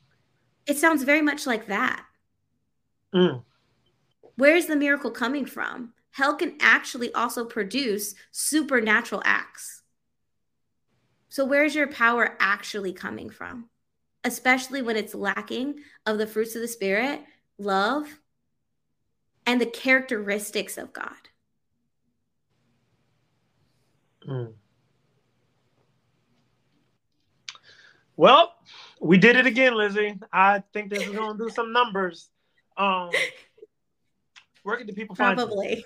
It 0.66 0.78
sounds 0.78 1.04
very 1.04 1.22
much 1.22 1.46
like 1.46 1.68
that. 1.68 2.06
Mm. 3.14 3.44
Where 4.36 4.56
is 4.56 4.68
the 4.68 4.76
miracle 4.76 5.12
coming 5.12 5.46
from? 5.46 5.94
Hell 6.12 6.36
can 6.36 6.56
actually 6.60 7.14
also 7.14 7.46
produce 7.46 8.16
supernatural 8.32 9.22
acts. 9.26 9.84
So, 11.30 11.46
where's 11.46 11.76
your 11.76 11.88
power 11.88 12.36
actually 12.40 12.94
coming 12.94 13.30
from? 13.30 13.70
Especially 14.24 14.82
when 14.82 14.98
it's 14.98 15.16
lacking 15.16 15.76
of 16.06 16.18
the 16.18 16.28
fruits 16.28 16.56
of 16.56 16.62
the 16.62 16.68
Spirit, 16.68 17.22
love, 17.58 18.20
and 19.46 19.62
the 19.62 19.66
characteristics 19.66 20.78
of 20.78 20.92
God. 20.92 21.14
Mm. 24.28 24.54
Well, 28.16 28.54
we 29.00 29.18
did 29.18 29.38
it 29.38 29.46
again, 29.46 29.76
Lizzy. 29.76 30.20
I 30.34 30.62
think 30.74 30.90
this 30.90 31.04
is 31.04 31.16
going 31.16 31.38
to 31.38 31.46
do 31.46 31.50
some 31.50 31.72
numbers. 31.72 32.30
Um, 32.80 33.12
where 34.64 34.78
can 34.78 34.88
the 34.88 34.94
people? 34.94 35.16
Probably. 35.16 35.86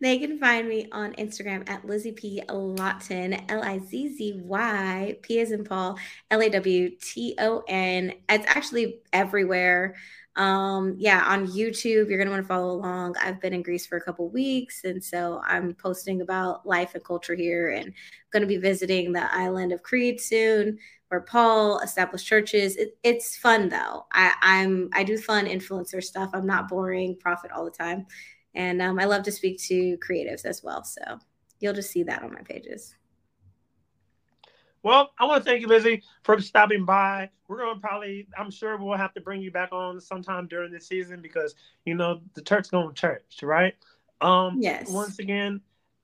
They 0.00 0.18
can 0.18 0.38
find 0.38 0.68
me 0.68 0.86
on 0.92 1.12
Instagram 1.14 1.68
at 1.68 1.84
Lizzy 1.84 2.12
P. 2.12 2.42
Lawton, 2.48 3.34
L 3.50 3.62
I 3.62 3.80
Z 3.80 4.16
Z 4.16 4.40
Y, 4.42 5.18
P 5.20 5.40
as 5.40 5.50
in 5.50 5.64
Paul, 5.64 5.98
L 6.30 6.40
A 6.40 6.48
W 6.48 6.90
T 7.00 7.34
O 7.38 7.62
N. 7.68 8.14
It's 8.28 8.46
actually 8.46 9.00
everywhere. 9.12 9.96
Um, 10.36 10.94
yeah, 10.96 11.24
on 11.26 11.48
YouTube, 11.48 12.08
you're 12.08 12.18
gonna 12.18 12.30
want 12.30 12.44
to 12.44 12.48
follow 12.48 12.70
along. 12.70 13.16
I've 13.20 13.40
been 13.40 13.52
in 13.52 13.62
Greece 13.62 13.86
for 13.86 13.98
a 13.98 14.00
couple 14.00 14.30
weeks, 14.30 14.84
and 14.84 15.02
so 15.02 15.42
I'm 15.44 15.74
posting 15.74 16.22
about 16.22 16.64
life 16.64 16.94
and 16.94 17.04
culture 17.04 17.34
here, 17.34 17.70
and 17.70 17.92
going 18.32 18.42
to 18.42 18.46
be 18.46 18.56
visiting 18.56 19.12
the 19.12 19.34
island 19.34 19.72
of 19.72 19.82
Crete 19.82 20.20
soon, 20.20 20.78
where 21.10 21.20
Paul 21.20 21.80
established 21.80 22.24
churches. 22.24 22.76
It, 22.76 22.96
it's 23.02 23.36
fun 23.36 23.68
though. 23.68 24.06
I, 24.12 24.32
I'm 24.40 24.90
I 24.92 25.02
do 25.02 25.18
fun 25.18 25.46
influencer 25.46 26.02
stuff. 26.02 26.30
I'm 26.32 26.46
not 26.46 26.68
boring 26.68 27.16
prophet 27.16 27.50
all 27.50 27.64
the 27.64 27.70
time. 27.72 28.06
And 28.54 28.80
um, 28.80 28.98
I 29.00 29.04
love 29.04 29.24
to 29.24 29.32
speak 29.32 29.60
to 29.64 29.98
creatives 29.98 30.44
as 30.44 30.62
well. 30.62 30.84
So 30.84 31.02
you'll 31.58 31.74
just 31.74 31.90
see 31.90 32.04
that 32.04 32.22
on 32.22 32.32
my 32.32 32.42
pages. 32.42 32.94
Well, 34.84 35.10
I 35.18 35.24
want 35.26 35.44
to 35.44 35.50
thank 35.50 35.60
you, 35.60 35.66
Lizzy, 35.66 36.02
for 36.22 36.40
stopping 36.40 36.84
by. 36.84 37.28
We're 37.48 37.58
going 37.58 37.74
to 37.74 37.80
probably, 37.80 38.28
I'm 38.38 38.50
sure 38.50 38.78
we'll 38.78 38.96
have 38.96 39.12
to 39.14 39.20
bring 39.20 39.42
you 39.42 39.50
back 39.50 39.72
on 39.72 40.00
sometime 40.00 40.46
during 40.46 40.72
this 40.72 40.86
season 40.86 41.20
because, 41.20 41.54
you 41.84 41.94
know, 41.94 42.20
the 42.34 42.40
church 42.40 42.70
going 42.70 42.88
to 42.88 42.94
church, 42.94 43.40
right? 43.42 43.74
Um, 44.20 44.56
Yes. 44.58 44.90
Once 44.90 45.18
again, 45.18 45.60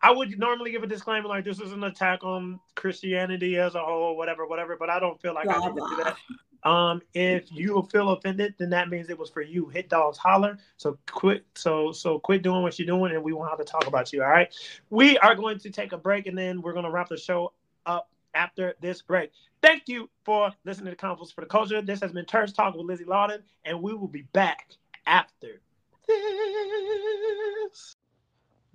I 0.06 0.12
would 0.12 0.38
normally 0.38 0.70
give 0.70 0.84
a 0.84 0.86
disclaimer 0.86 1.26
like 1.26 1.44
this 1.44 1.58
is 1.58 1.72
an 1.72 1.82
attack 1.82 2.22
on 2.22 2.60
Christianity 2.76 3.58
as 3.58 3.74
a 3.74 3.80
whole, 3.80 4.16
whatever, 4.16 4.46
whatever, 4.46 4.76
but 4.78 4.88
I 4.88 5.00
don't 5.00 5.20
feel 5.20 5.34
like 5.34 5.48
I 5.48 5.58
Blah, 5.58 5.66
need 5.66 5.74
to 5.74 5.96
do 5.96 6.04
that. 6.04 6.70
Um, 6.70 7.02
if 7.12 7.50
you 7.50 7.88
feel 7.90 8.10
offended, 8.10 8.54
then 8.56 8.70
that 8.70 8.88
means 8.88 9.10
it 9.10 9.18
was 9.18 9.30
for 9.30 9.42
you. 9.42 9.66
Hit 9.66 9.88
dogs 9.88 10.16
holler. 10.16 10.58
So 10.76 10.96
quit. 11.10 11.44
So 11.56 11.90
so 11.90 12.20
quit 12.20 12.42
doing 12.42 12.62
what 12.62 12.78
you're 12.78 12.86
doing, 12.86 13.16
and 13.16 13.24
we 13.24 13.32
won't 13.32 13.50
have 13.50 13.58
to 13.58 13.64
talk 13.64 13.88
about 13.88 14.12
you. 14.12 14.22
All 14.22 14.28
right. 14.28 14.54
We 14.90 15.18
are 15.18 15.34
going 15.34 15.58
to 15.58 15.70
take 15.70 15.90
a 15.90 15.98
break, 15.98 16.28
and 16.28 16.38
then 16.38 16.62
we're 16.62 16.72
going 16.72 16.84
to 16.84 16.90
wrap 16.92 17.08
the 17.08 17.16
show 17.16 17.52
up 17.84 18.08
after 18.32 18.74
this 18.80 19.02
break. 19.02 19.32
Thank 19.60 19.88
you 19.88 20.08
for 20.24 20.52
listening 20.64 20.94
to 20.94 20.96
Convos 20.96 21.34
for 21.34 21.40
the 21.40 21.48
Culture. 21.48 21.82
This 21.82 22.00
has 22.00 22.12
been 22.12 22.26
Church 22.26 22.52
Talk 22.52 22.76
with 22.76 22.86
Lizzy 22.86 23.06
Lawton, 23.06 23.42
and 23.64 23.82
we 23.82 23.92
will 23.92 24.06
be 24.06 24.22
back 24.32 24.70
after 25.04 25.60
this. 26.06 27.96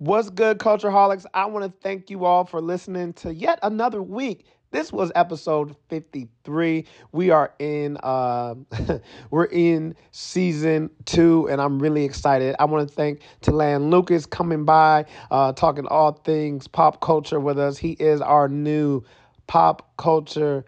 What's 0.02 0.30
good, 0.30 0.58
Culture 0.58 0.88
Holics? 0.88 1.26
I 1.32 1.46
want 1.46 1.64
to 1.64 1.72
thank 1.80 2.10
you 2.10 2.24
all 2.24 2.44
for 2.44 2.60
listening 2.60 3.12
to 3.12 3.32
yet 3.32 3.60
another 3.62 4.02
week. 4.02 4.46
This 4.72 4.92
was 4.92 5.12
episode 5.14 5.76
53. 5.90 6.86
We 7.12 7.30
are 7.30 7.54
in 7.60 7.96
uh, 8.02 8.56
we're 9.30 9.44
in 9.44 9.94
season 10.10 10.90
two, 11.04 11.48
and 11.48 11.60
I'm 11.60 11.78
really 11.78 12.04
excited. 12.04 12.56
I 12.58 12.64
want 12.64 12.88
to 12.88 12.92
thank 12.92 13.20
Telan 13.42 13.92
Lucas 13.92 14.26
coming 14.26 14.64
by, 14.64 15.04
uh, 15.30 15.52
talking 15.52 15.86
all 15.86 16.10
things 16.10 16.66
pop 16.66 17.00
culture 17.00 17.38
with 17.38 17.60
us. 17.60 17.78
He 17.78 17.92
is 17.92 18.20
our 18.20 18.48
new 18.48 19.04
pop 19.46 19.96
culture 19.98 20.64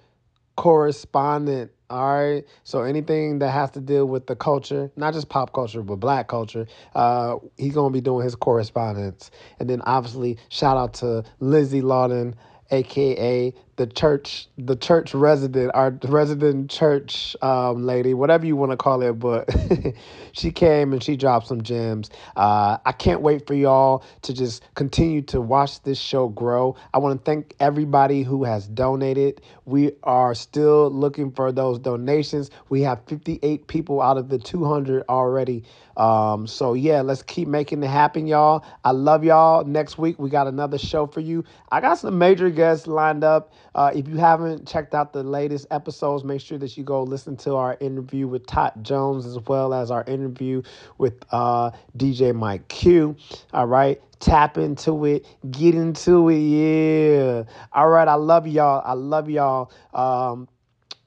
correspondent. 0.56 1.72
All 1.94 2.12
right. 2.12 2.44
So 2.64 2.82
anything 2.82 3.38
that 3.38 3.52
has 3.52 3.70
to 3.70 3.80
deal 3.80 4.06
with 4.06 4.26
the 4.26 4.34
culture, 4.34 4.90
not 4.96 5.14
just 5.14 5.28
pop 5.28 5.52
culture, 5.52 5.80
but 5.80 5.96
black 5.96 6.26
culture, 6.26 6.66
uh, 6.96 7.36
he's 7.56 7.72
gonna 7.74 7.92
be 7.92 8.00
doing 8.00 8.24
his 8.24 8.34
correspondence. 8.34 9.30
And 9.60 9.70
then 9.70 9.80
obviously 9.82 10.38
shout 10.48 10.76
out 10.76 10.94
to 10.94 11.22
Lizzy 11.38 11.82
Lawton, 11.82 12.34
aka 12.72 13.54
the 13.76 13.86
church 13.86 14.48
the 14.58 14.76
church 14.76 15.14
resident 15.14 15.70
our 15.74 15.98
resident 16.04 16.70
church 16.70 17.36
um, 17.42 17.84
lady 17.84 18.14
whatever 18.14 18.46
you 18.46 18.56
want 18.56 18.70
to 18.70 18.76
call 18.76 19.02
it 19.02 19.14
but 19.14 19.48
she 20.32 20.50
came 20.50 20.92
and 20.92 21.02
she 21.02 21.16
dropped 21.16 21.46
some 21.46 21.62
gems. 21.62 22.10
Uh, 22.36 22.78
i 22.84 22.92
can't 22.92 23.20
wait 23.20 23.46
for 23.46 23.54
y'all 23.54 24.04
to 24.22 24.32
just 24.32 24.62
continue 24.74 25.22
to 25.22 25.40
watch 25.40 25.82
this 25.82 25.98
show 25.98 26.28
grow. 26.28 26.76
I 26.92 26.98
want 26.98 27.18
to 27.18 27.24
thank 27.24 27.54
everybody 27.60 28.22
who 28.22 28.44
has 28.44 28.66
donated. 28.68 29.40
We 29.64 29.92
are 30.02 30.34
still 30.34 30.90
looking 30.90 31.32
for 31.32 31.52
those 31.52 31.78
donations. 31.78 32.50
We 32.68 32.82
have 32.82 33.00
58 33.06 33.66
people 33.66 34.00
out 34.00 34.18
of 34.18 34.28
the 34.28 34.38
200 34.38 35.04
already. 35.08 35.64
Um, 35.96 36.46
so 36.46 36.74
yeah 36.74 37.00
let's 37.02 37.22
keep 37.22 37.48
making 37.48 37.82
it 37.82 37.88
happen 37.88 38.26
y'all. 38.26 38.64
I 38.84 38.92
love 38.92 39.24
y'all. 39.24 39.64
Next 39.64 39.98
week 39.98 40.18
we 40.18 40.30
got 40.30 40.46
another 40.46 40.78
show 40.78 41.06
for 41.06 41.20
you. 41.20 41.44
I 41.70 41.80
got 41.80 41.98
some 41.98 42.18
major 42.18 42.50
guests 42.50 42.86
lined 42.86 43.24
up 43.24 43.52
uh, 43.74 43.90
if 43.94 44.08
you 44.08 44.16
haven't 44.16 44.66
checked 44.68 44.94
out 44.94 45.12
the 45.12 45.22
latest 45.22 45.66
episodes, 45.70 46.24
make 46.24 46.40
sure 46.40 46.58
that 46.58 46.76
you 46.76 46.84
go 46.84 47.02
listen 47.02 47.36
to 47.38 47.56
our 47.56 47.76
interview 47.80 48.26
with 48.26 48.46
Todd 48.46 48.72
Jones 48.82 49.26
as 49.26 49.38
well 49.46 49.74
as 49.74 49.90
our 49.90 50.04
interview 50.04 50.62
with 50.98 51.24
uh, 51.30 51.70
DJ 51.96 52.34
Mike 52.34 52.68
Q. 52.68 53.16
All 53.52 53.66
right. 53.66 54.00
Tap 54.20 54.56
into 54.56 55.04
it, 55.04 55.26
get 55.50 55.74
into 55.74 56.30
it, 56.30 56.38
yeah. 56.38 57.42
All 57.72 57.88
right, 57.90 58.08
I 58.08 58.14
love 58.14 58.46
y'all. 58.46 58.82
I 58.82 58.94
love 58.94 59.28
y'all. 59.28 59.70
Um, 59.92 60.48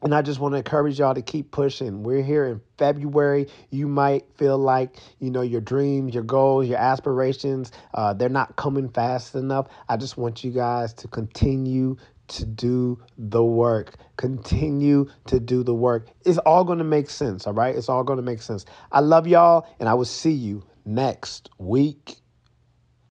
and 0.04 0.14
I 0.14 0.22
just 0.22 0.40
want 0.40 0.54
to 0.54 0.58
encourage 0.58 1.00
y'all 1.00 1.16
to 1.16 1.24
keep 1.24 1.50
pushing. 1.52 2.04
We're 2.04 2.22
here 2.22 2.46
in 2.46 2.62
February. 2.78 3.48
You 3.72 3.88
might 3.88 4.26
feel 4.36 4.58
like, 4.60 4.98
you 5.20 5.32
know, 5.32 5.42
your 5.42 5.62
dreams, 5.62 6.14
your 6.14 6.24
goals, 6.24 6.68
your 6.68 6.78
aspirations, 6.78 7.72
uh, 7.96 8.14
they're 8.14 8.30
not 8.30 8.56
coming 8.56 8.90
fast 8.90 9.34
enough. 9.34 9.68
I 9.90 9.98
just 9.98 10.16
want 10.16 10.44
you 10.44 10.52
guys 10.52 10.94
to 10.96 11.08
continue 11.08 11.98
to 12.30 12.46
do 12.46 13.00
the 13.18 13.44
work. 13.44 13.96
Continue 14.18 15.08
to 15.28 15.40
do 15.40 15.64
the 15.64 15.74
work. 15.74 16.08
It's 16.26 16.38
all 16.40 16.64
going 16.64 16.80
to 16.80 16.84
make 16.84 17.10
sense, 17.10 17.48
all 17.48 17.54
right? 17.54 17.76
It's 17.76 17.90
all 17.90 18.04
going 18.04 18.18
to 18.18 18.24
make 18.24 18.42
sense. 18.42 18.66
I 18.92 19.00
love 19.00 19.28
y'all, 19.28 19.68
and 19.80 19.90
I 19.90 19.94
will 19.94 20.06
see 20.06 20.32
you 20.32 20.64
next 20.86 21.50
week. 21.58 22.18